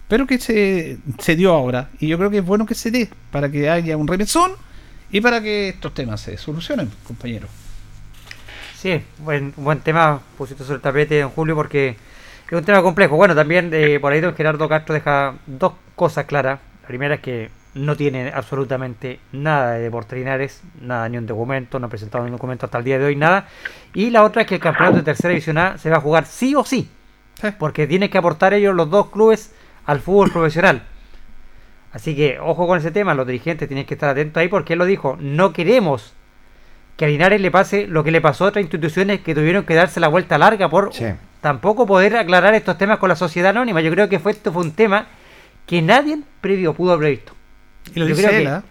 Pero 0.06 0.26
que 0.26 0.38
se, 0.38 0.98
se 1.18 1.36
dio 1.36 1.52
ahora. 1.52 1.90
Y 1.98 2.06
yo 2.06 2.16
creo 2.16 2.30
que 2.30 2.38
es 2.38 2.44
bueno 2.44 2.64
que 2.64 2.74
se 2.74 2.90
dé 2.90 3.10
para 3.32 3.50
que 3.50 3.68
haya 3.68 3.96
un 3.96 4.06
remesón 4.06 4.52
y 5.10 5.20
para 5.20 5.42
que 5.42 5.70
estos 5.70 5.94
temas 5.94 6.20
se 6.20 6.36
solucionen, 6.38 6.90
compañeros. 7.04 7.50
Sí, 8.80 9.02
buen, 9.18 9.52
buen 9.56 9.80
tema 9.80 10.20
pusiste 10.36 10.62
sobre 10.62 10.76
el 10.76 10.80
tapete, 10.80 11.20
don 11.20 11.30
Julio, 11.30 11.56
porque 11.56 11.96
es 12.46 12.52
un 12.52 12.64
tema 12.64 12.80
complejo. 12.80 13.16
Bueno, 13.16 13.34
también 13.34 13.70
eh, 13.72 13.98
por 13.98 14.12
ahí 14.12 14.20
don 14.20 14.36
Gerardo 14.36 14.68
Castro 14.68 14.94
deja 14.94 15.34
dos 15.48 15.72
cosas 15.96 16.26
claras. 16.26 16.60
La 16.82 16.86
primera 16.86 17.16
es 17.16 17.20
que 17.20 17.50
no 17.74 17.96
tiene 17.96 18.30
absolutamente 18.32 19.18
nada 19.32 19.72
de 19.72 19.80
Deportes 19.80 20.16
Linares, 20.16 20.62
nada, 20.80 21.08
ni 21.08 21.18
un 21.18 21.26
documento, 21.26 21.80
no 21.80 21.88
ha 21.88 21.90
presentado 21.90 22.22
ningún 22.22 22.36
documento 22.36 22.66
hasta 22.66 22.78
el 22.78 22.84
día 22.84 23.00
de 23.00 23.06
hoy, 23.06 23.16
nada. 23.16 23.48
Y 23.94 24.10
la 24.10 24.22
otra 24.22 24.42
es 24.42 24.48
que 24.48 24.54
el 24.54 24.60
campeonato 24.60 24.98
de 24.98 25.02
tercera 25.02 25.30
división 25.30 25.58
A 25.58 25.76
se 25.76 25.90
va 25.90 25.96
a 25.96 26.00
jugar 26.00 26.24
sí 26.26 26.54
o 26.54 26.64
sí, 26.64 26.88
porque 27.58 27.88
tienen 27.88 28.08
que 28.08 28.18
aportar 28.18 28.54
ellos 28.54 28.76
los 28.76 28.88
dos 28.88 29.10
clubes 29.10 29.52
al 29.86 29.98
fútbol 29.98 30.30
profesional. 30.30 30.84
Así 31.92 32.14
que 32.14 32.38
ojo 32.38 32.68
con 32.68 32.78
ese 32.78 32.92
tema, 32.92 33.14
los 33.14 33.26
dirigentes 33.26 33.66
tienen 33.66 33.86
que 33.86 33.94
estar 33.94 34.10
atentos 34.10 34.40
ahí 34.40 34.46
porque 34.46 34.74
él 34.74 34.78
lo 34.78 34.84
dijo, 34.84 35.16
no 35.18 35.52
queremos 35.52 36.14
que 36.98 37.04
a 37.04 37.08
Linares 37.08 37.40
le 37.40 37.50
pase 37.50 37.86
lo 37.86 38.04
que 38.04 38.10
le 38.10 38.20
pasó 38.20 38.44
a 38.44 38.48
otras 38.48 38.62
instituciones 38.62 39.20
que 39.20 39.34
tuvieron 39.34 39.64
que 39.64 39.74
darse 39.74 40.00
la 40.00 40.08
vuelta 40.08 40.36
larga 40.36 40.68
por 40.68 40.90
tampoco 41.40 41.86
poder 41.86 42.16
aclarar 42.16 42.54
estos 42.54 42.76
temas 42.76 42.98
con 42.98 43.08
la 43.08 43.16
sociedad 43.16 43.50
anónima. 43.50 43.80
Yo 43.80 43.90
creo 43.92 44.08
que 44.10 44.18
fue 44.18 44.32
esto 44.32 44.52
fue 44.52 44.62
un 44.62 44.72
tema 44.72 45.06
que 45.64 45.80
nadie 45.80 46.18
previo 46.40 46.74
pudo 46.74 46.92
haber 46.92 47.10
visto. 47.12 47.32
Y 47.94 48.00
lo 48.00 48.06
Yo 48.08 48.14
dice 48.16 48.26
creo 48.28 48.38
él, 48.38 48.44
que- 48.44 48.50
¿ah? 48.50 48.62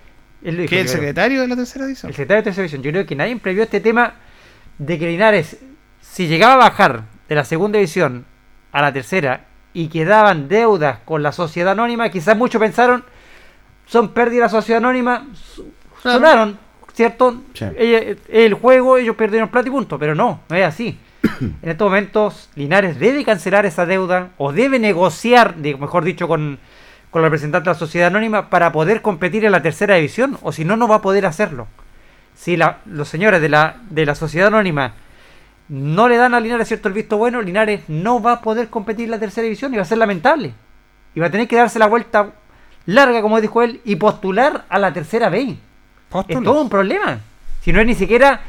él 0.44 0.56
lo 0.56 0.62
dijo, 0.64 0.70
Que 0.70 0.80
el 0.82 0.86
creo. 0.86 0.96
secretario 0.98 1.42
de 1.42 1.48
la 1.48 1.56
tercera 1.56 1.86
edición. 1.86 2.10
El 2.10 2.16
secretario 2.16 2.42
de 2.42 2.44
tercera 2.44 2.64
división. 2.64 2.84
Yo 2.84 2.92
creo 2.92 3.06
que 3.06 3.16
nadie 3.16 3.36
previó 3.38 3.64
este 3.64 3.80
tema 3.80 4.14
de 4.78 5.00
que 5.00 5.08
Linares, 5.08 5.58
si 6.02 6.28
llegaba 6.28 6.54
a 6.56 6.58
bajar 6.70 7.04
de 7.30 7.36
la 7.36 7.46
segunda 7.46 7.78
división 7.80 8.26
a 8.74 8.82
la 8.82 8.92
tercera 8.92 9.46
y 9.74 9.88
quedaban 9.88 10.50
deudas 10.50 11.00
con 11.06 11.24
la 11.24 11.32
sociedad 11.32 11.72
anónima, 11.72 12.10
quizás 12.10 12.36
muchos 12.38 12.60
pensaron, 12.60 13.06
son 13.86 14.10
pérdidas 14.14 14.52
de 14.52 14.58
la 14.58 14.62
sociedad 14.62 14.80
anónima, 14.80 15.26
sonaron, 16.04 16.60
¿cierto? 16.98 17.44
Sí. 17.54 17.66
El 18.28 18.56
juego, 18.56 18.98
ellos 18.98 19.16
perdieron 19.16 19.50
plata 19.50 19.68
y 19.68 19.72
punto, 19.72 20.00
pero 20.00 20.16
no, 20.16 20.40
no 20.50 20.56
es 20.56 20.66
así. 20.66 20.98
en 21.42 21.56
estos 21.70 21.88
momentos 21.88 22.50
Linares 22.56 22.98
debe 23.00 23.24
cancelar 23.24 23.68
esa 23.68 23.86
deuda 23.86 24.30
o 24.38 24.52
debe 24.52 24.80
negociar, 24.80 25.56
mejor 25.58 26.04
dicho, 26.04 26.28
con, 26.28 26.58
con 27.12 27.22
los 27.22 27.28
representantes 27.30 27.66
de 27.66 27.74
la 27.74 27.80
sociedad 27.80 28.08
anónima 28.08 28.50
para 28.50 28.72
poder 28.72 29.04
competir 29.04 29.46
en 29.46 29.52
la 29.52 29.62
tercera 29.62 29.94
división, 29.96 30.40
o 30.42 30.52
si 30.52 30.66
no, 30.66 30.76
no 30.76 30.88
va 30.88 30.96
a 30.96 31.02
poder 31.04 31.28
hacerlo. 31.28 31.68
Si 32.36 32.58
la- 32.58 32.80
los 32.88 33.08
señores 33.08 33.42
de 33.42 33.50
la, 33.50 33.76
de 33.92 34.06
la 34.08 34.16
sociedad 34.16 34.48
anónima 34.48 34.94
no 35.70 36.08
le 36.10 36.18
dan 36.18 36.34
a 36.34 36.40
Linares 36.40 36.68
cierto 36.68 36.88
el 36.88 36.96
visto 36.96 37.18
bueno, 37.18 37.42
Linares 37.44 37.82
no 37.88 38.22
va 38.24 38.32
a 38.34 38.42
poder 38.42 38.70
competir 38.70 39.06
en 39.06 39.12
la 39.12 39.20
tercera 39.20 39.44
división 39.44 39.72
y 39.72 39.78
va 39.78 39.84
a 39.84 39.86
ser 39.86 40.00
lamentable. 40.00 40.54
Y 41.14 41.20
va 41.20 41.28
a 41.28 41.32
tener 41.32 41.48
que 41.48 41.58
darse 41.58 41.78
la 41.78 41.86
vuelta 41.88 42.32
larga, 42.88 43.22
como 43.22 43.40
dijo 43.40 43.62
él, 43.62 43.82
y 43.86 43.98
postular 43.98 44.66
a 44.70 44.80
la 44.80 44.94
tercera 44.94 45.30
B. 45.30 45.58
Es 46.28 46.44
todo 46.44 46.62
un 46.62 46.70
problema. 46.70 47.20
Si 47.62 47.74
no 47.74 47.80
es 47.82 47.86
ni 47.88 47.96
siquiera 47.96 48.42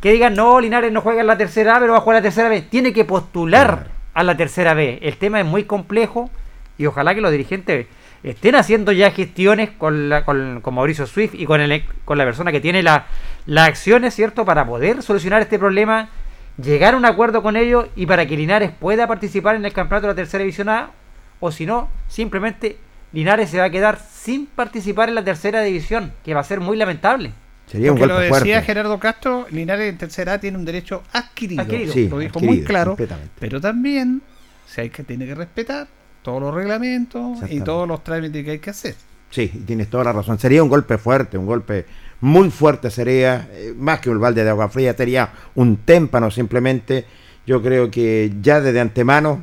que 0.00 0.12
digan, 0.12 0.34
no, 0.34 0.60
Linares 0.60 0.92
no 0.92 1.00
juega 1.00 1.22
en 1.22 1.26
la 1.26 1.38
tercera 1.38 1.76
A, 1.76 1.80
pero 1.80 1.92
va 1.92 1.98
a 1.98 2.00
jugar 2.02 2.16
en 2.18 2.22
la 2.22 2.28
tercera 2.28 2.48
B. 2.48 2.62
Tiene 2.62 2.92
que 2.92 3.04
postular 3.04 3.88
a 4.14 4.22
la 4.22 4.36
tercera 4.36 4.74
B. 4.74 4.98
El 5.02 5.16
tema 5.16 5.40
es 5.40 5.46
muy 5.46 5.64
complejo 5.64 6.30
y 6.78 6.86
ojalá 6.86 7.14
que 7.14 7.20
los 7.20 7.30
dirigentes 7.32 7.86
estén 8.22 8.54
haciendo 8.56 8.92
ya 8.92 9.10
gestiones 9.10 9.70
con, 9.70 10.08
la, 10.08 10.24
con, 10.24 10.60
con 10.60 10.74
Mauricio 10.74 11.06
Swift 11.06 11.34
y 11.34 11.46
con, 11.46 11.60
el, 11.60 11.84
con 12.04 12.18
la 12.18 12.24
persona 12.24 12.52
que 12.52 12.60
tiene 12.60 12.82
la- 12.82 13.06
las 13.46 13.68
acciones, 13.68 14.14
¿cierto? 14.14 14.44
Para 14.44 14.66
poder 14.66 15.02
solucionar 15.02 15.40
este 15.42 15.58
problema, 15.58 16.08
llegar 16.60 16.94
a 16.94 16.96
un 16.96 17.04
acuerdo 17.04 17.42
con 17.42 17.56
ellos 17.56 17.86
y 17.96 18.06
para 18.06 18.26
que 18.26 18.36
Linares 18.36 18.72
pueda 18.78 19.06
participar 19.06 19.54
en 19.56 19.64
el 19.64 19.72
campeonato 19.72 20.06
de 20.08 20.12
la 20.12 20.16
tercera 20.16 20.42
división 20.42 20.68
A, 20.68 20.90
o 21.40 21.50
si 21.52 21.66
no, 21.66 21.88
simplemente 22.08 22.78
Linares 23.12 23.50
se 23.50 23.58
va 23.58 23.64
a 23.64 23.70
quedar 23.70 23.98
sin 23.98 24.46
participar 24.46 25.08
en 25.08 25.14
la 25.14 25.24
tercera 25.24 25.62
división, 25.62 26.12
que 26.24 26.34
va 26.34 26.40
a 26.40 26.44
ser 26.44 26.60
muy 26.60 26.76
lamentable. 26.76 27.32
Sería 27.66 27.92
un 27.92 27.98
Porque 27.98 28.08
lo 28.08 28.14
golpe 28.14 28.34
decía 28.34 28.56
fuerte. 28.56 28.66
Gerardo 28.66 28.98
Castro, 28.98 29.46
Linares 29.50 29.90
en 29.90 29.98
tercera 29.98 30.34
A 30.34 30.40
tiene 30.40 30.56
un 30.56 30.64
derecho 30.64 31.02
adquirido. 31.12 31.62
Adquirido. 31.62 31.92
Sí, 31.92 32.08
lo 32.08 32.18
dijo 32.18 32.38
adquirido, 32.38 32.52
muy 32.52 32.64
claro. 32.64 32.96
Pero 33.38 33.60
también 33.60 34.22
se 34.66 34.82
hay 34.82 34.90
que 34.90 35.02
tiene 35.02 35.26
que 35.26 35.34
respetar 35.34 35.88
todos 36.22 36.40
los 36.40 36.54
reglamentos 36.54 37.38
y 37.48 37.60
todos 37.60 37.86
los 37.86 38.02
trámites 38.02 38.44
que 38.44 38.50
hay 38.52 38.58
que 38.58 38.70
hacer. 38.70 38.94
Sí, 39.30 39.50
y 39.54 39.58
tienes 39.60 39.88
toda 39.88 40.04
la 40.04 40.12
razón. 40.12 40.38
Sería 40.38 40.62
un 40.62 40.68
golpe 40.68 40.98
fuerte, 40.98 41.38
un 41.38 41.46
golpe 41.46 41.86
muy 42.20 42.50
fuerte 42.50 42.90
sería, 42.90 43.48
eh, 43.52 43.74
más 43.76 44.00
que 44.00 44.10
un 44.10 44.20
balde 44.20 44.42
de 44.42 44.50
agua 44.50 44.68
fría, 44.68 44.94
sería 44.94 45.30
un 45.54 45.78
témpano 45.78 46.30
simplemente. 46.30 47.04
Yo 47.46 47.62
creo 47.62 47.90
que 47.90 48.32
ya 48.40 48.60
desde 48.60 48.80
antemano 48.80 49.42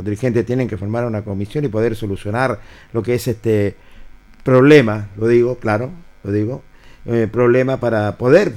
los 0.00 0.04
dirigentes 0.06 0.46
tienen 0.46 0.66
que 0.66 0.78
formar 0.78 1.04
una 1.04 1.20
comisión 1.20 1.62
y 1.66 1.68
poder 1.68 1.94
solucionar 1.94 2.58
lo 2.94 3.02
que 3.02 3.14
es 3.14 3.28
este 3.28 3.76
problema, 4.42 5.08
lo 5.18 5.28
digo, 5.28 5.58
claro, 5.58 5.90
lo 6.24 6.32
digo, 6.32 6.62
eh, 7.04 7.28
problema 7.30 7.78
para 7.78 8.16
poder 8.16 8.54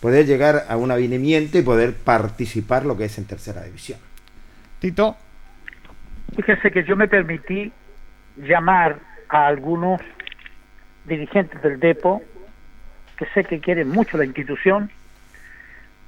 poder 0.00 0.24
llegar 0.24 0.64
a 0.68 0.78
un 0.78 0.90
avinimiento 0.90 1.58
y 1.58 1.62
poder 1.62 1.94
participar 1.94 2.86
lo 2.86 2.96
que 2.96 3.04
es 3.04 3.18
en 3.18 3.26
tercera 3.26 3.62
división. 3.62 3.98
Tito, 4.80 5.16
Fíjese 6.34 6.70
que 6.70 6.84
yo 6.84 6.96
me 6.96 7.08
permití 7.08 7.70
llamar 8.36 8.98
a 9.28 9.46
algunos 9.46 10.00
dirigentes 11.04 11.60
del 11.60 11.78
DEPO 11.78 12.22
que 13.18 13.26
sé 13.34 13.44
que 13.44 13.60
quieren 13.60 13.88
mucho 13.90 14.16
la 14.16 14.24
institución, 14.24 14.90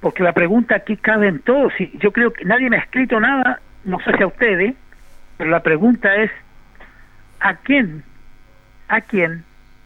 porque 0.01 0.23
la 0.23 0.33
pregunta 0.33 0.75
aquí 0.75 0.97
cabe 0.97 1.27
en 1.27 1.39
todos. 1.39 1.71
Y 1.79 1.95
yo 1.99 2.11
creo 2.11 2.33
que 2.33 2.43
nadie 2.43 2.69
me 2.69 2.77
ha 2.77 2.81
escrito 2.81 3.19
nada, 3.19 3.61
no 3.85 3.99
sé 3.99 4.11
si 4.17 4.23
a 4.23 4.27
ustedes, 4.27 4.75
pero 5.37 5.49
la 5.49 5.61
pregunta 5.63 6.15
es: 6.15 6.31
¿a 7.39 7.55
quién, 7.55 8.03
a 8.87 9.01
quién 9.01 9.43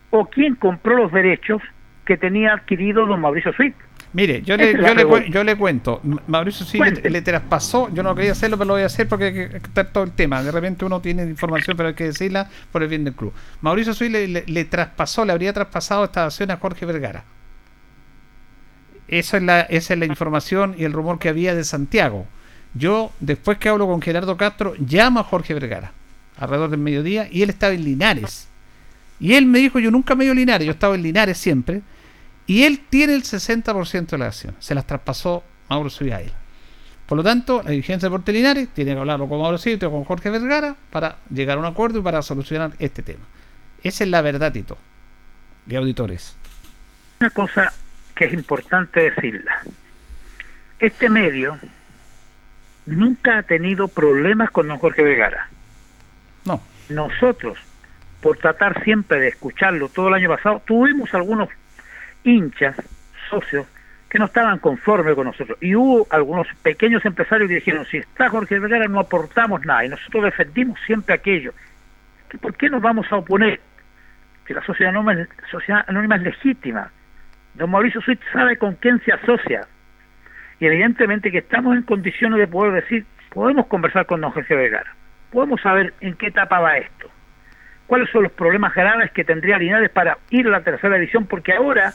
o 0.10 0.26
quién 0.26 0.56
compró 0.56 0.96
los 0.98 1.12
derechos 1.12 1.62
que 2.06 2.18
tenía 2.18 2.54
adquirido 2.54 3.06
don 3.06 3.22
Mauricio 3.22 3.54
Swift? 3.54 3.76
mire, 4.12 4.42
yo 4.42 4.58
le, 4.58 4.74
yo, 4.74 4.96
le, 4.96 5.30
yo 5.30 5.44
le 5.44 5.56
cuento. 5.56 6.02
Mauricio 6.26 6.66
sí 6.66 6.80
le, 6.80 7.22
traspasó, 7.22 7.94
yo 7.94 8.02
no 8.02 8.16
quería 8.16 8.32
hacerlo, 8.32 8.58
pero 8.58 8.70
lo 8.70 8.74
voy 8.74 8.82
a 8.82 8.88
hacer 8.88 9.08
porque 9.08 9.26
hay 9.26 9.34
que 9.34 9.58
estar 9.58 9.86
todo 9.92 10.04
el 10.04 10.12
tema. 10.14 10.42
De 10.42 10.52
repente 10.52 10.84
uno 10.84 11.00
tiene 11.00 11.22
información, 11.24 11.78
pero 11.78 11.90
hay 11.90 11.96
que 11.96 12.06
decirla 12.06 12.50
por 12.72 12.82
el 12.82 12.90
bien 12.90 13.04
del 13.04 13.14
club. 13.14 13.34
Mauricio 13.62 13.94
le- 14.10 14.28
le 14.48 14.66
traspasó, 14.66 15.26
le 15.26 15.32
habría 15.32 15.54
traspasado 15.54 16.06
esta 16.06 16.26
acción 16.26 16.50
a 16.50 16.58
Jorge 16.58 16.88
Vergara. 16.88 17.24
Esa 19.08 19.38
es, 19.38 19.44
la, 19.44 19.62
esa 19.62 19.94
es 19.94 20.00
la 20.00 20.06
información 20.06 20.76
y 20.78 20.86
el 20.86 20.94
rumor 20.94 21.20
que 21.20 21.30
había 21.30 21.54
de 21.54 21.64
Santiago. 21.64 22.26
Yo, 22.74 23.12
después 23.20 23.58
que 23.58 23.70
hablo 23.70 23.88
con 23.88 24.02
Gerardo 24.02 24.38
Castro, 24.38 24.74
llamo 24.78 25.20
a 25.20 25.24
Jorge 25.24 25.54
Vergara, 25.54 25.92
alrededor 26.38 26.70
del 26.70 26.80
mediodía, 26.80 27.28
y 27.32 27.42
él 27.42 27.50
estaba 27.50 27.74
en 27.74 27.84
Linares. 27.84 28.48
Y 29.20 29.34
él 29.34 29.46
me 29.46 29.60
dijo, 29.60 29.80
yo 29.80 29.92
nunca 29.92 30.16
me 30.16 30.26
he 30.26 30.36
Linares, 30.36 30.66
yo 30.66 30.72
estaba 30.72 30.96
en 30.96 31.04
Linares 31.04 31.38
siempre, 31.38 31.82
y 32.46 32.64
él 32.64 32.82
tiene 32.90 33.14
el 33.14 33.24
60% 33.24 34.08
de 34.08 34.18
las 34.18 34.36
acciones. 34.36 34.64
Se 34.64 34.76
las 34.76 34.86
traspasó 34.86 35.44
Mauro 35.70 35.90
él. 36.00 36.32
Por 37.06 37.18
lo 37.18 37.24
tanto, 37.24 37.64
la 37.64 37.72
dirigencia 37.72 38.08
de 38.08 38.12
Deportes 38.12 38.36
Linares 38.36 38.70
tiene 38.70 38.94
que 38.94 39.00
hablarlo 39.00 39.28
con 39.28 39.42
Mauro 39.42 39.58
Suárez 39.58 39.84
o 39.84 39.92
con 39.92 40.04
Jorge 40.04 40.30
Vergara 40.30 40.76
para 40.92 41.18
llegar 41.32 41.58
a 41.58 41.62
un 41.62 41.66
acuerdo 41.66 42.00
y 42.00 42.02
para 42.04 42.22
solucionar 42.22 42.74
este 42.80 43.02
tema. 43.02 43.26
Esa 43.82 44.04
es 44.04 44.10
la 44.10 44.22
verdad, 44.22 44.52
Tito. 44.52 44.78
De 45.66 45.78
auditores. 45.78 46.36
Una 47.20 47.32
cosa 47.32 47.74
que 48.16 48.26
es 48.26 48.34
importante 48.34 49.12
decirla. 49.12 49.64
Este 50.80 51.10
medio 51.10 51.58
nunca 52.86 53.40
ha 53.40 53.44
tenido 53.44 53.88
problemas 53.88 54.52
con 54.52 54.68
don 54.68 54.78
Jorge 54.78 55.04
Vergara. 55.04 55.48
No. 56.46 56.62
Nosotros, 56.90 57.58
por 58.22 58.38
tratar 58.38 58.84
siempre 58.84 59.20
de 59.20 59.28
escucharlo 59.28 59.90
todo 59.90 60.10
el 60.10 60.16
año 60.16 60.30
pasado, 60.30 60.62
tuvimos 60.66 61.14
algunos 61.14 61.50
hinchas, 62.24 62.76
socios, 63.30 63.68
que 64.10 64.18
no 64.18 64.26
estaban 64.26 64.58
conformes 64.58 65.14
con 65.14 65.28
nosotros. 65.28 65.58
Y 65.62 65.76
hubo 65.76 66.08
algunos 66.10 66.48
pequeños 66.64 67.06
empresarios 67.06 67.48
que 67.48 67.56
dijeron, 67.56 67.86
si 67.86 67.98
está 67.98 68.30
Jorge 68.30 68.60
Vergara 68.60 68.88
no 68.88 69.00
aportamos 69.00 69.64
nada. 69.66 69.86
Y 69.86 69.90
nosotros 69.90 70.24
defendimos 70.24 70.80
siempre 70.86 71.14
aquello. 71.14 71.54
que 72.28 72.38
¿Por 72.40 72.56
qué 72.56 72.70
nos 72.70 72.82
vamos 72.82 73.06
a 73.12 73.18
oponer? 73.18 73.62
Que 74.46 74.56
la 74.56 74.66
sociedad 74.66 74.90
anónima, 74.90 75.28
sociedad 75.52 75.86
anónima 75.88 76.16
es 76.16 76.24
legítima. 76.24 76.92
Don 77.54 77.70
Mauricio 77.70 78.02
Swift 78.02 78.22
sabe 78.34 78.58
con 78.58 78.76
quién 78.76 79.00
se 79.02 79.14
asocia. 79.14 79.68
Y 80.60 80.66
evidentemente 80.66 81.32
que 81.32 81.40
estamos 81.40 81.76
en 81.76 81.84
condiciones 81.84 82.40
de 82.40 82.48
poder 82.48 82.74
decir, 82.74 83.06
podemos 83.30 83.68
conversar 83.68 84.06
con 84.06 84.22
don 84.22 84.32
Jorge 84.32 84.56
Vergara. 84.56 84.94
Podemos 85.32 85.62
saber 85.62 85.94
en 86.02 86.16
qué 86.16 86.28
etapa 86.28 86.60
va 86.60 86.78
esto. 86.78 87.10
¿Cuáles 87.88 88.10
son 88.10 88.24
los 88.24 88.32
problemas 88.32 88.74
graves 88.76 89.12
que 89.12 89.24
tendría 89.24 89.58
Linares 89.58 89.90
para 89.90 90.18
ir 90.30 90.48
a 90.48 90.52
la 90.52 90.62
tercera 90.62 90.96
división? 90.96 91.26
Porque 91.26 91.54
ahora, 91.54 91.94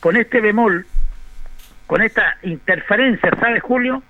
con 0.00 0.16
este 0.16 0.40
bemol, 0.40 0.86
con 1.86 2.02
esta 2.02 2.38
interferencia, 2.42 3.30
¿sabe 3.38 3.60
Julio? 3.60 4.02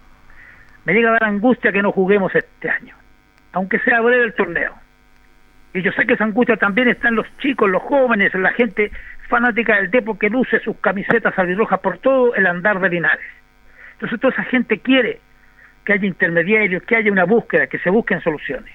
Me 0.85 0.95
llega 0.95 1.11
a 1.11 1.13
dar 1.13 1.25
angustia 1.25 1.73
que 1.73 1.83
no 1.83 1.93
juguemos 1.93 2.35
este 2.35 2.71
año, 2.71 2.95
aunque 3.53 3.79
sea 3.81 4.01
breve 4.01 4.25
el 4.25 4.35
torneo. 4.35 4.75
Y 5.75 5.83
yo 5.83 5.93
sé 5.93 6.07
que 6.07 6.15
esa 6.15 6.25
angustia 6.25 6.57
también 6.57 6.89
está 6.89 7.09
en 7.09 7.17
los 7.17 7.27
chicos, 7.39 7.69
los 7.69 7.83
jóvenes, 7.83 8.35
en 8.35 8.43
la 8.43 8.53
gente 8.53 8.91
fanática 9.29 9.77
del 9.77 9.91
Depo 9.91 10.19
que 10.19 10.31
luce 10.31 10.61
sus 10.61 10.79
camisetas 10.79 11.39
albirrojas 11.39 11.81
por 11.81 11.99
todo 11.99 12.35
el 12.35 12.47
andar 12.47 12.81
de 12.81 12.89
Linares. 12.89 13.38
Entonces 13.99 14.21
toda 14.21 14.33
esa 14.33 14.45
gente 14.45 14.79
quiere 14.79 15.21
que 15.85 15.93
haya 15.95 16.07
intermediarios, 16.07 16.83
que 16.85 16.95
haya 16.97 17.11
una 17.11 17.25
búsqueda, 17.25 17.67
que 17.67 17.79
se 17.81 17.91
busquen 17.91 18.21
soluciones. 18.23 18.73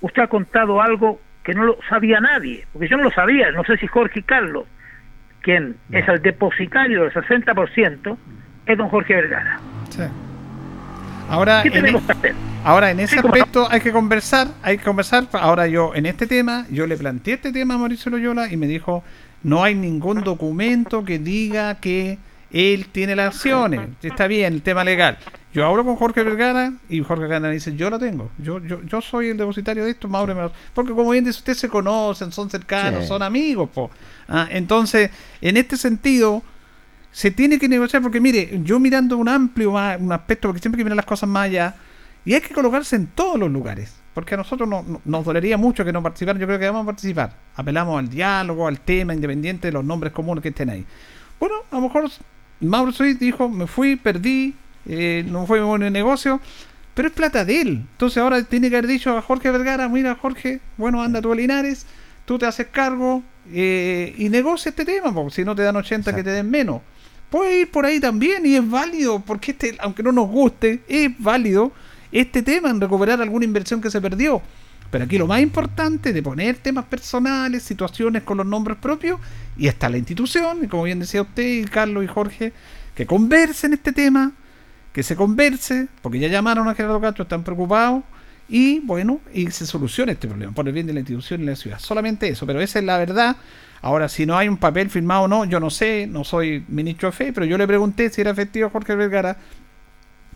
Usted 0.00 0.22
ha 0.22 0.26
contado 0.28 0.80
algo 0.80 1.20
que 1.42 1.52
no 1.54 1.64
lo 1.64 1.78
sabía 1.88 2.20
nadie, 2.20 2.64
porque 2.72 2.88
yo 2.88 2.96
no 2.96 3.04
lo 3.04 3.10
sabía, 3.10 3.50
no 3.50 3.64
sé 3.64 3.76
si 3.78 3.86
Jorge 3.86 4.20
y 4.20 4.22
Carlos, 4.22 4.64
quien 5.40 5.76
es 5.90 6.06
el 6.08 6.20
depositario 6.22 7.02
del 7.02 7.12
60%, 7.12 8.16
es 8.66 8.78
don 8.78 8.88
Jorge 8.88 9.14
Vergara. 9.14 9.60
Ahora, 11.28 11.62
¿Qué 11.62 11.68
en, 11.68 11.74
tenemos 11.74 12.02
e- 12.02 12.06
que 12.06 12.12
hacer? 12.12 12.34
ahora 12.64 12.90
en 12.90 13.00
ese 13.00 13.16
Sí, 13.16 13.20
no. 13.22 13.28
aspecto 13.32 13.66
hay 13.70 13.80
que 13.80 13.90
conversar, 13.92 14.48
hay 14.62 14.78
que 14.78 14.84
conversar. 14.84 15.24
Ahora 15.32 15.66
yo, 15.66 15.94
en 15.94 16.06
este 16.06 16.26
tema, 16.26 16.66
yo 16.70 16.86
le 16.86 16.96
planteé 16.96 17.34
este 17.34 17.52
tema 17.52 17.74
a 17.74 17.78
Mauricio 17.78 18.10
Loyola 18.10 18.52
y 18.52 18.56
me 18.56 18.66
dijo, 18.66 19.02
no 19.42 19.64
hay 19.64 19.74
ningún 19.74 20.22
documento 20.22 21.04
que 21.04 21.18
diga 21.18 21.76
que 21.80 22.18
él 22.52 22.86
tiene 22.92 23.16
las 23.16 23.34
acciones. 23.34 23.88
Está 24.02 24.26
bien, 24.26 24.54
el 24.54 24.62
tema 24.62 24.84
legal. 24.84 25.18
Yo 25.52 25.64
hablo 25.66 25.84
con 25.84 25.96
Jorge 25.96 26.22
Vergara 26.22 26.72
y 26.88 27.00
Jorge 27.00 27.22
Vergara 27.22 27.40
me 27.48 27.52
dice, 27.54 27.74
yo 27.76 27.88
lo 27.90 27.98
tengo. 27.98 28.30
Yo, 28.38 28.58
yo, 28.64 28.82
yo 28.82 29.00
soy 29.00 29.28
el 29.28 29.36
depositario 29.38 29.84
de 29.84 29.90
esto, 29.92 30.06
Mauro. 30.08 30.34
me 30.34 30.42
lo-". 30.42 30.52
Porque 30.74 30.92
como 30.92 31.10
bien 31.10 31.24
dice 31.24 31.38
usted, 31.38 31.54
se 31.54 31.68
conocen, 31.68 32.30
son 32.32 32.50
cercanos, 32.50 33.02
Sí. 33.02 33.08
son 33.08 33.22
amigos. 33.22 33.70
po. 33.72 33.90
Ah, 34.28 34.46
entonces, 34.50 35.10
en 35.40 35.56
este 35.56 35.76
sentido, 35.76 36.42
se 37.10 37.30
tiene 37.30 37.58
que 37.58 37.68
negociar 37.68 38.02
porque 38.02 38.20
mire, 38.20 38.60
yo 38.64 38.78
mirando 38.78 39.16
un 39.16 39.28
amplio 39.28 39.70
un 39.72 40.12
aspecto, 40.12 40.48
porque 40.48 40.60
siempre 40.60 40.78
hay 40.78 40.80
que 40.80 40.84
mirar 40.84 40.96
las 40.96 41.06
cosas 41.06 41.28
más 41.28 41.44
allá, 41.44 41.74
y 42.26 42.34
hay 42.34 42.40
que 42.42 42.52
colocarse 42.52 42.96
en 42.96 43.06
todos 43.06 43.38
los 43.38 43.50
lugares, 43.50 43.94
porque 44.12 44.34
a 44.34 44.36
nosotros 44.36 44.68
no- 44.68 44.82
no- 44.82 45.00
nos 45.04 45.24
dolería 45.24 45.56
mucho 45.56 45.84
que 45.84 45.92
no 45.92 46.02
participaran, 46.02 46.38
yo 46.40 46.46
creo 46.46 46.58
que 46.58 46.66
vamos 46.66 46.82
a 46.82 46.86
participar, 46.86 47.32
apelamos 47.54 47.98
al 47.98 48.08
diálogo, 48.10 48.66
al 48.68 48.80
tema, 48.80 49.14
independiente 49.14 49.68
de 49.68 49.72
los 49.72 49.84
nombres 49.84 50.12
comunes 50.12 50.42
que 50.42 50.48
estén 50.50 50.68
ahí. 50.68 50.84
Bueno, 51.40 51.54
a 51.70 51.76
lo 51.76 51.82
mejor 51.82 52.10
Mauro 52.60 52.92
Sweet 52.92 53.18
dijo, 53.18 53.48
me 53.48 53.66
fui, 53.66 53.96
perdí, 53.96 54.54
eh, 54.86 55.24
no 55.28 55.46
fue 55.46 55.60
buen 55.60 55.92
negocio, 55.92 56.40
pero 56.94 57.08
es 57.08 57.14
plata 57.14 57.44
de 57.44 57.60
él. 57.60 57.68
Entonces 57.92 58.18
ahora 58.18 58.42
tiene 58.44 58.70
que 58.70 58.76
haber 58.76 58.88
dicho 58.88 59.16
a 59.16 59.22
Jorge 59.22 59.50
Vergara, 59.50 59.88
mira 59.88 60.14
Jorge, 60.14 60.60
bueno, 60.76 61.02
anda 61.02 61.20
tú 61.20 61.32
a 61.32 61.36
Linares, 61.36 61.86
tú 62.24 62.38
te 62.38 62.46
haces 62.46 62.68
cargo 62.68 63.22
eh, 63.52 64.14
y 64.16 64.28
negocia 64.28 64.70
este 64.70 64.84
tema, 64.84 65.12
porque 65.12 65.34
si 65.34 65.44
no 65.44 65.54
te 65.54 65.62
dan 65.62 65.76
80 65.76 66.14
que 66.14 66.22
te 66.22 66.30
den 66.30 66.50
menos. 66.50 66.80
puede 67.30 67.60
ir 67.60 67.70
por 67.70 67.84
ahí 67.84 68.00
también 68.00 68.46
y 68.46 68.56
es 68.56 68.68
válido, 68.68 69.20
porque 69.20 69.50
este, 69.52 69.76
aunque 69.80 70.02
no 70.02 70.12
nos 70.12 70.28
guste, 70.28 70.82
es 70.88 71.10
válido 71.18 71.72
este 72.12 72.42
tema 72.42 72.70
en 72.70 72.80
recuperar 72.80 73.20
alguna 73.20 73.44
inversión 73.44 73.80
que 73.80 73.90
se 73.90 74.00
perdió. 74.00 74.40
Pero 74.90 75.04
aquí 75.04 75.18
lo 75.18 75.26
más 75.26 75.40
importante 75.40 76.12
de 76.12 76.22
poner 76.22 76.56
temas 76.56 76.84
personales, 76.84 77.62
situaciones 77.62 78.22
con 78.22 78.38
los 78.38 78.46
nombres 78.46 78.78
propios, 78.78 79.20
y 79.56 79.66
está 79.66 79.88
la 79.88 79.98
institución, 79.98 80.64
y 80.64 80.68
como 80.68 80.84
bien 80.84 81.00
decía 81.00 81.22
usted, 81.22 81.42
y 81.42 81.64
Carlos 81.64 82.04
y 82.04 82.06
Jorge, 82.06 82.52
que 82.94 83.06
conversen 83.06 83.72
este 83.72 83.92
tema, 83.92 84.32
que 84.92 85.02
se 85.02 85.16
converse, 85.16 85.88
porque 86.02 86.18
ya 86.18 86.28
llamaron 86.28 86.68
a 86.68 86.74
Gerardo 86.74 87.00
Castro, 87.00 87.24
están 87.24 87.42
preocupados, 87.42 88.02
y 88.48 88.78
bueno, 88.80 89.20
y 89.34 89.50
se 89.50 89.66
solucione 89.66 90.12
este 90.12 90.28
problema 90.28 90.52
por 90.52 90.66
el 90.68 90.72
bien 90.72 90.86
de 90.86 90.92
la 90.92 91.00
institución 91.00 91.42
y 91.42 91.46
la 91.46 91.56
ciudad. 91.56 91.80
Solamente 91.80 92.28
eso, 92.28 92.46
pero 92.46 92.60
esa 92.60 92.78
es 92.78 92.84
la 92.84 92.96
verdad. 92.96 93.36
Ahora, 93.82 94.08
si 94.08 94.24
no 94.24 94.38
hay 94.38 94.48
un 94.48 94.56
papel 94.56 94.88
firmado 94.88 95.22
o 95.22 95.28
no, 95.28 95.44
yo 95.44 95.58
no 95.58 95.68
sé, 95.68 96.06
no 96.06 96.22
soy 96.22 96.64
ministro 96.68 97.10
de 97.10 97.12
fe, 97.12 97.32
pero 97.32 97.44
yo 97.44 97.58
le 97.58 97.66
pregunté 97.66 98.08
si 98.08 98.20
era 98.20 98.30
efectivo 98.30 98.70
Jorge 98.70 98.94
Vergara. 98.94 99.36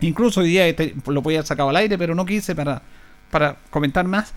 Incluso 0.01 0.40
hoy 0.40 0.48
día 0.48 0.66
este- 0.66 0.94
lo 1.06 1.22
podía 1.22 1.43
sacar 1.44 1.68
al 1.68 1.77
aire, 1.77 1.97
pero 1.97 2.14
no 2.14 2.27
quise 2.27 2.55
para, 2.55 2.82
para 3.31 3.57
comentar 3.70 4.07
más. 4.07 4.35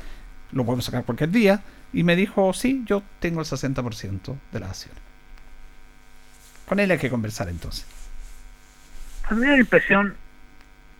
Lo 0.51 0.65
podemos 0.65 0.85
sacar 0.85 1.03
cualquier 1.03 1.31
día. 1.31 1.61
Y 1.93 2.03
me 2.03 2.15
dijo, 2.15 2.53
sí, 2.53 2.83
yo 2.85 3.03
tengo 3.19 3.41
el 3.41 3.45
60% 3.45 4.35
de 4.51 4.59
las 4.59 4.69
acciones. 4.69 5.01
Con 6.67 6.79
él 6.79 6.89
hay 6.91 6.97
que 6.97 7.09
conversar 7.09 7.49
entonces. 7.49 7.85
A 9.25 9.33
mí 9.33 9.41
me 9.41 9.47
da 9.47 9.53
la 9.53 9.59
impresión, 9.59 10.15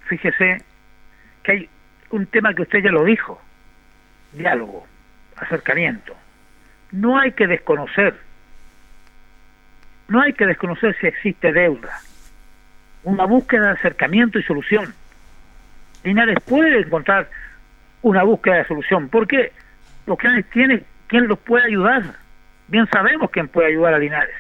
fíjese, 0.08 0.62
que 1.42 1.52
hay 1.52 1.70
un 2.12 2.26
tema 2.28 2.54
que 2.54 2.62
usted 2.62 2.84
ya 2.84 2.92
lo 2.92 3.04
dijo, 3.04 3.42
diálogo, 4.34 4.86
acercamiento. 5.36 6.16
No 6.92 7.20
hay 7.20 7.32
que 7.32 7.48
desconocer, 7.48 8.16
no 10.08 10.22
hay 10.22 10.34
que 10.34 10.46
desconocer 10.46 10.96
si 11.00 11.08
existe 11.08 11.52
deuda. 11.52 12.00
Una 13.04 13.26
búsqueda 13.26 13.68
de 13.68 13.72
acercamiento 13.72 14.40
y 14.40 14.44
solución. 14.44 14.94
Linares 16.04 16.38
puede 16.46 16.82
encontrar 16.82 17.30
una 18.04 18.24
búsqueda 18.24 18.58
de 18.58 18.66
solución. 18.66 19.10
¿Por 19.10 19.28
qué? 19.28 19.52
Porque 20.06 20.28
tiene 20.54 20.84
quien 21.08 21.28
los 21.28 21.40
puede 21.40 21.66
ayudar. 21.66 22.04
Bien 22.68 22.88
sabemos 22.92 23.32
quién 23.32 23.48
puede 23.48 23.70
ayudar 23.70 23.96
a 23.96 24.00
Linares. 24.00 24.36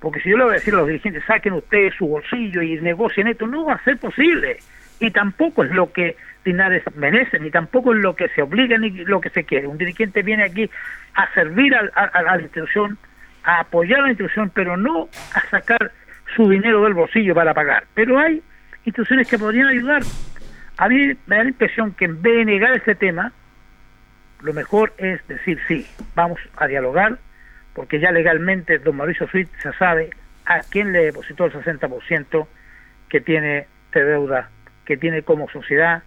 Porque 0.00 0.20
si 0.20 0.28
yo 0.28 0.36
le 0.36 0.44
voy 0.44 0.52
a 0.52 0.56
decir 0.56 0.74
a 0.74 0.78
los 0.78 0.86
dirigentes, 0.86 1.24
saquen 1.24 1.54
ustedes 1.54 1.94
su 1.94 2.06
bolsillo 2.06 2.60
y 2.60 2.78
negocien 2.80 3.26
esto, 3.28 3.46
no 3.46 3.64
va 3.64 3.74
a 3.74 3.84
ser 3.84 3.96
posible. 3.98 4.58
Y 5.00 5.10
tampoco 5.10 5.64
es 5.64 5.70
lo 5.70 5.92
que 5.92 6.16
Linares 6.44 6.82
merece, 6.96 7.38
ni 7.38 7.50
tampoco 7.50 7.94
es 7.94 8.00
lo 8.00 8.14
que 8.14 8.28
se 8.28 8.42
obliga, 8.42 8.76
ni 8.76 8.90
lo 8.90 9.20
que 9.20 9.30
se 9.30 9.44
quiere. 9.44 9.66
Un 9.66 9.78
dirigente 9.78 10.22
viene 10.22 10.44
aquí 10.44 10.68
a 11.14 11.32
servir 11.32 11.74
a, 11.74 11.80
a 12.04 12.22
la 12.22 12.42
institución, 12.42 12.98
a 13.44 13.60
apoyar 13.60 14.00
a 14.00 14.02
la 14.02 14.08
institución, 14.10 14.50
pero 14.54 14.76
no 14.76 15.08
a 15.34 15.40
sacar 15.48 15.90
su 16.34 16.48
dinero 16.48 16.82
del 16.84 16.94
bolsillo 16.94 17.34
para 17.34 17.54
pagar. 17.54 17.84
Pero 17.94 18.18
hay 18.18 18.42
instituciones 18.84 19.28
que 19.28 19.38
podrían 19.38 19.68
ayudar. 19.68 20.02
A 20.76 20.88
mí 20.88 21.12
me 21.26 21.36
da 21.36 21.42
la 21.44 21.50
impresión 21.50 21.92
que 21.92 22.04
en 22.06 22.20
vez 22.22 22.34
de 22.38 22.44
negar 22.44 22.74
este 22.74 22.94
tema, 22.94 23.32
lo 24.42 24.52
mejor 24.52 24.92
es 24.98 25.26
decir 25.28 25.58
sí, 25.68 25.86
vamos 26.14 26.38
a 26.56 26.66
dialogar, 26.66 27.18
porque 27.74 28.00
ya 28.00 28.10
legalmente 28.12 28.78
don 28.78 28.96
Mauricio 28.96 29.28
Suit 29.28 29.48
se 29.62 29.72
sabe 29.74 30.10
a 30.46 30.60
quién 30.60 30.92
le 30.92 31.04
depositó 31.06 31.46
el 31.46 31.52
60% 31.52 32.46
que 33.08 33.20
tiene 33.20 33.66
de 33.92 34.04
deuda, 34.04 34.50
que 34.84 34.96
tiene 34.96 35.22
como 35.22 35.48
sociedad 35.48 36.02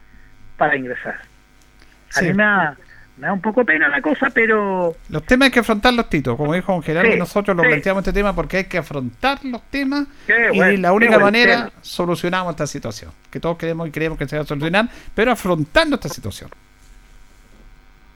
para 0.58 0.76
ingresar. 0.76 1.16
A 1.16 2.20
Sí. 2.20 2.26
mí 2.26 2.34
me 2.34 2.44
da, 2.44 2.78
me 3.18 3.28
da 3.28 3.34
un 3.34 3.42
poco 3.42 3.66
pena 3.66 3.88
la 3.90 4.02
cosa, 4.02 4.30
pero 4.32 4.96
Los 5.10 5.24
temas 5.24 5.48
hay 5.48 5.52
que 5.52 5.60
afrontarlos, 5.60 6.08
Tito. 6.10 6.38
Como 6.38 6.54
dijo 6.54 6.72
don 6.72 6.84
Gerardo, 6.84 7.12
Sí, 7.12 7.18
nosotros 7.18 7.58
lo 7.58 7.64
sí. 7.64 7.70
planteamos 7.70 8.02
este 8.02 8.14
tema 8.14 8.34
porque 8.36 8.58
hay 8.58 8.64
que 8.66 8.78
afrontar 8.78 9.40
los 9.44 9.62
temas 9.72 10.08
Qué 10.28 10.50
y 10.54 10.58
buen- 10.58 10.82
la 10.82 10.94
única 10.94 11.18
manera 11.18 11.56
tema. 11.68 11.72
solucionamos 11.82 12.52
esta 12.52 12.68
situación. 12.68 13.12
Que 13.32 13.40
todos 13.40 13.58
queremos 13.58 13.88
y 13.88 13.92
creemos 13.92 14.18
que 14.20 14.28
se 14.28 14.36
va 14.36 14.44
a 14.44 14.46
solucionar, 14.46 14.88
pero 15.16 15.32
afrontando 15.32 15.96
esta 15.96 16.10
situación. 16.10 16.50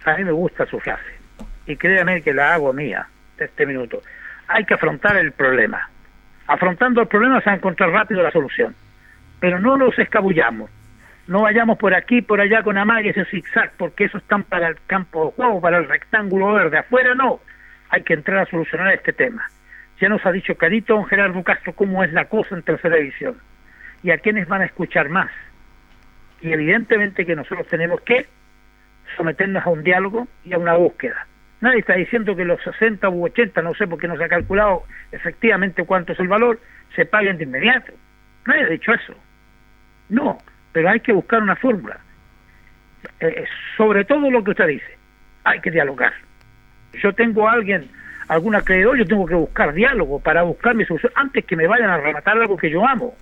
a 0.06 0.16
mí 0.18 0.24
me 0.24 0.32
gusta 0.32 0.66
su 0.66 0.80
frase. 0.80 1.04
Y 1.68 1.76
créame 1.78 2.22
que 2.22 2.34
la 2.34 2.54
hago 2.56 2.74
mía 2.74 3.08
de 3.38 3.46
este 3.46 3.66
minuto. 3.66 4.02
Hay 4.48 4.66
que 4.66 4.74
afrontar 4.74 5.16
el 5.18 5.32
problema. 5.32 5.90
Afrontando 6.48 7.02
el 7.02 7.08
problema 7.08 7.40
se 7.40 7.46
va 7.46 7.54
a 7.54 7.56
encontrar 7.56 7.90
rápido 7.92 8.22
la 8.24 8.32
solución. 8.32 8.76
Pero 9.40 9.60
no 9.60 9.78
nos 9.78 9.98
escabullamos. 10.00 10.70
No 11.32 11.44
vayamos 11.44 11.78
por 11.78 11.94
aquí, 11.96 12.22
por 12.22 12.42
allá 12.42 12.62
con 12.62 12.78
amagues 12.78 13.16
y 13.16 13.24
zigzag, 13.24 13.72
porque 13.78 14.04
eso 14.04 14.18
están 14.18 14.44
para 14.44 14.68
el 14.68 14.76
campo 14.86 15.28
de 15.28 15.32
juego, 15.32 15.62
para 15.62 15.78
el 15.78 15.88
rectángulo 15.88 16.52
verde. 16.52 16.78
Afuera 16.78 17.16
no. 17.16 17.40
Hay 17.88 18.04
que 18.04 18.16
entrar 18.16 18.40
a 18.40 18.46
solucionar 18.48 18.94
este 18.94 19.14
tema. 19.14 19.48
Ya 20.02 20.10
nos 20.10 20.26
ha 20.26 20.32
dicho 20.34 20.58
Carito 20.58 20.94
don 20.94 21.06
Gerardo 21.06 21.42
Castro 21.42 21.72
cómo 21.72 22.04
es 22.04 22.12
la 22.12 22.26
cosa 22.26 22.54
en 22.54 22.64
tercera 22.64 22.98
división. 22.98 23.38
Y 24.04 24.12
a 24.12 24.18
quiénes 24.18 24.46
van 24.50 24.60
a 24.60 24.66
escuchar 24.66 25.08
más. 25.08 25.32
Y 26.42 26.52
evidentemente 26.52 27.26
que 27.26 27.38
nosotros 27.38 27.66
tenemos 27.68 28.02
que 28.02 28.26
someternos 29.16 29.66
a 29.66 29.70
un 29.70 29.86
diálogo 29.86 30.28
y 30.44 30.52
a 30.52 30.58
una 30.58 30.74
búsqueda. 30.74 31.28
Nadie 31.62 31.80
está 31.80 31.94
diciendo 31.94 32.36
que 32.36 32.44
los 32.44 32.62
60 32.62 33.08
u 33.08 33.24
80, 33.24 33.62
no 33.62 33.74
sé 33.76 33.88
por 33.88 34.02
qué 34.02 34.10
no 34.10 34.18
se 34.18 34.26
ha 34.26 34.28
calculado 34.28 34.84
efectivamente 35.14 35.86
cuánto 35.86 36.12
es 36.12 36.20
el 36.20 36.28
valor, 36.28 36.60
se 36.94 37.06
paguen 37.06 37.38
de 37.38 37.46
inmediato. 37.46 37.94
Nadie 38.46 38.64
ha 38.64 38.68
dicho 38.68 38.92
eso. 38.92 39.16
No, 40.10 40.38
pero 40.72 40.90
hay 40.90 41.00
que 41.00 41.14
buscar 41.14 41.42
una 41.42 41.56
fórmula. 41.56 42.00
Eh, 43.20 43.46
sobre 43.78 44.06
todo 44.06 44.30
lo 44.30 44.44
que 44.44 44.52
usted 44.52 44.68
dice, 44.68 44.98
hay 45.44 45.60
que 45.60 45.72
dialogar. 45.72 46.14
Yo 46.94 47.14
tengo 47.14 47.48
a 47.48 47.54
alguien, 47.54 47.90
algún 48.28 48.56
acreedor, 48.56 48.98
yo 48.98 49.06
tengo 49.06 49.26
que 49.26 49.36
buscar 49.36 49.74
diálogo 49.74 50.20
para 50.20 50.44
buscar 50.44 50.76
mi 50.76 50.86
solución 50.86 51.12
antes 51.16 51.46
que 51.46 51.56
me 51.56 51.68
vayan 51.68 51.90
a 51.90 51.98
rematar 51.98 52.38
algo 52.38 52.58
que 52.58 52.70
yo 52.70 52.88
amo. 52.88 53.16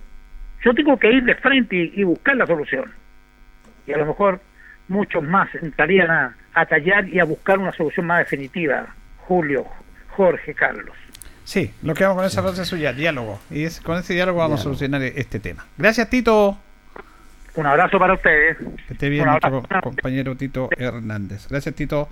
Yo 0.62 0.74
tengo 0.74 0.98
que 0.98 1.10
ir 1.10 1.24
de 1.24 1.34
frente 1.36 1.76
y, 1.76 1.92
y 1.96 2.04
buscar 2.04 2.36
la 2.36 2.46
solución. 2.46 2.90
Y 3.86 3.92
a 3.92 3.98
lo 3.98 4.06
mejor 4.06 4.40
muchos 4.88 5.22
más 5.22 5.54
entrarían 5.54 6.10
a, 6.10 6.36
a 6.52 6.66
tallar 6.66 7.08
y 7.08 7.20
a 7.20 7.24
buscar 7.24 7.58
una 7.58 7.72
solución 7.72 8.06
más 8.06 8.18
definitiva. 8.18 8.86
Julio, 9.18 9.64
Jorge, 10.08 10.52
Carlos. 10.54 10.96
Sí, 11.44 11.72
lo 11.82 11.94
que 11.94 12.04
vamos 12.04 12.18
con 12.18 12.26
esa 12.26 12.42
frase 12.42 12.64
suya, 12.64 12.92
diálogo. 12.92 13.40
Y 13.50 13.64
es, 13.64 13.80
con 13.80 13.98
ese 13.98 14.14
diálogo 14.14 14.38
vamos 14.38 14.60
a 14.60 14.62
solucionar 14.64 15.02
este 15.02 15.40
tema. 15.40 15.66
Gracias, 15.78 16.10
Tito. 16.10 16.58
Un 17.56 17.66
abrazo 17.66 17.98
para 17.98 18.14
ustedes. 18.14 18.58
Que 18.86 18.94
esté 18.94 19.08
bien 19.08 19.26
nuestro 19.26 19.62
compañero 19.82 20.36
Tito 20.36 20.68
Hernández. 20.76 21.48
Gracias, 21.48 21.74
Tito. 21.74 22.08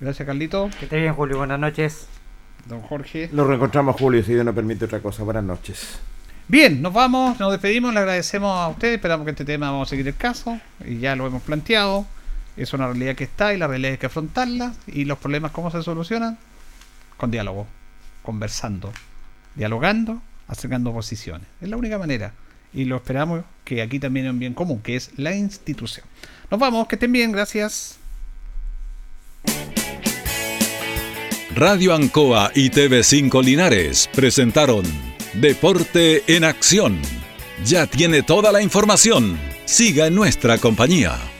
Gracias, 0.00 0.26
Carlito. 0.26 0.70
Que 0.78 0.84
esté 0.84 1.00
bien, 1.00 1.12
Julio. 1.14 1.38
Buenas 1.38 1.58
noches. 1.58 2.08
Don 2.66 2.80
Jorge. 2.80 3.28
Nos 3.32 3.46
reencontramos, 3.46 3.96
Julio, 3.96 4.22
si 4.22 4.32
Dios 4.32 4.44
no 4.44 4.54
permite 4.54 4.84
otra 4.84 5.00
cosa. 5.00 5.22
Buenas 5.24 5.44
noches. 5.44 6.00
Bien, 6.46 6.82
nos 6.82 6.92
vamos, 6.92 7.40
nos 7.40 7.52
despedimos, 7.52 7.94
le 7.94 8.00
agradecemos 8.00 8.54
a 8.54 8.68
ustedes, 8.68 8.96
esperamos 8.96 9.24
que 9.24 9.30
este 9.30 9.46
tema 9.46 9.70
vamos 9.70 9.88
a 9.88 9.90
seguir 9.90 10.06
el 10.06 10.14
caso 10.14 10.60
y 10.84 10.98
ya 10.98 11.16
lo 11.16 11.26
hemos 11.26 11.42
planteado. 11.42 12.06
Es 12.56 12.74
una 12.74 12.86
realidad 12.86 13.16
que 13.16 13.24
está 13.24 13.54
y 13.54 13.56
la 13.56 13.66
realidad 13.66 13.92
hay 13.92 13.98
que 13.98 14.06
afrontarla 14.06 14.74
y 14.86 15.06
los 15.06 15.18
problemas 15.18 15.52
cómo 15.52 15.70
se 15.70 15.82
solucionan 15.82 16.36
con 17.16 17.30
diálogo, 17.30 17.66
conversando, 18.22 18.92
dialogando, 19.54 20.20
acercando 20.46 20.92
posiciones. 20.92 21.46
Es 21.62 21.68
la 21.68 21.78
única 21.78 21.98
manera 21.98 22.32
y 22.74 22.84
lo 22.84 22.96
esperamos 22.96 23.44
que 23.64 23.82
aquí 23.82 23.98
también 23.98 24.26
hay 24.26 24.30
un 24.30 24.38
bien 24.38 24.54
común, 24.54 24.80
que 24.82 24.96
es 24.96 25.10
la 25.16 25.34
institución. 25.34 26.06
Nos 26.50 26.60
vamos, 26.60 26.86
que 26.88 26.96
estén 26.96 27.12
bien, 27.12 27.32
gracias. 27.32 27.98
Radio 31.54 31.94
Ancoa 31.94 32.50
y 32.54 32.68
TV5 32.70 33.42
Linares 33.42 34.10
presentaron 34.12 34.84
Deporte 35.34 36.24
en 36.26 36.42
Acción. 36.42 37.00
Ya 37.64 37.86
tiene 37.86 38.22
toda 38.22 38.50
la 38.50 38.60
información. 38.60 39.38
Siga 39.64 40.08
en 40.08 40.16
nuestra 40.16 40.58
compañía. 40.58 41.33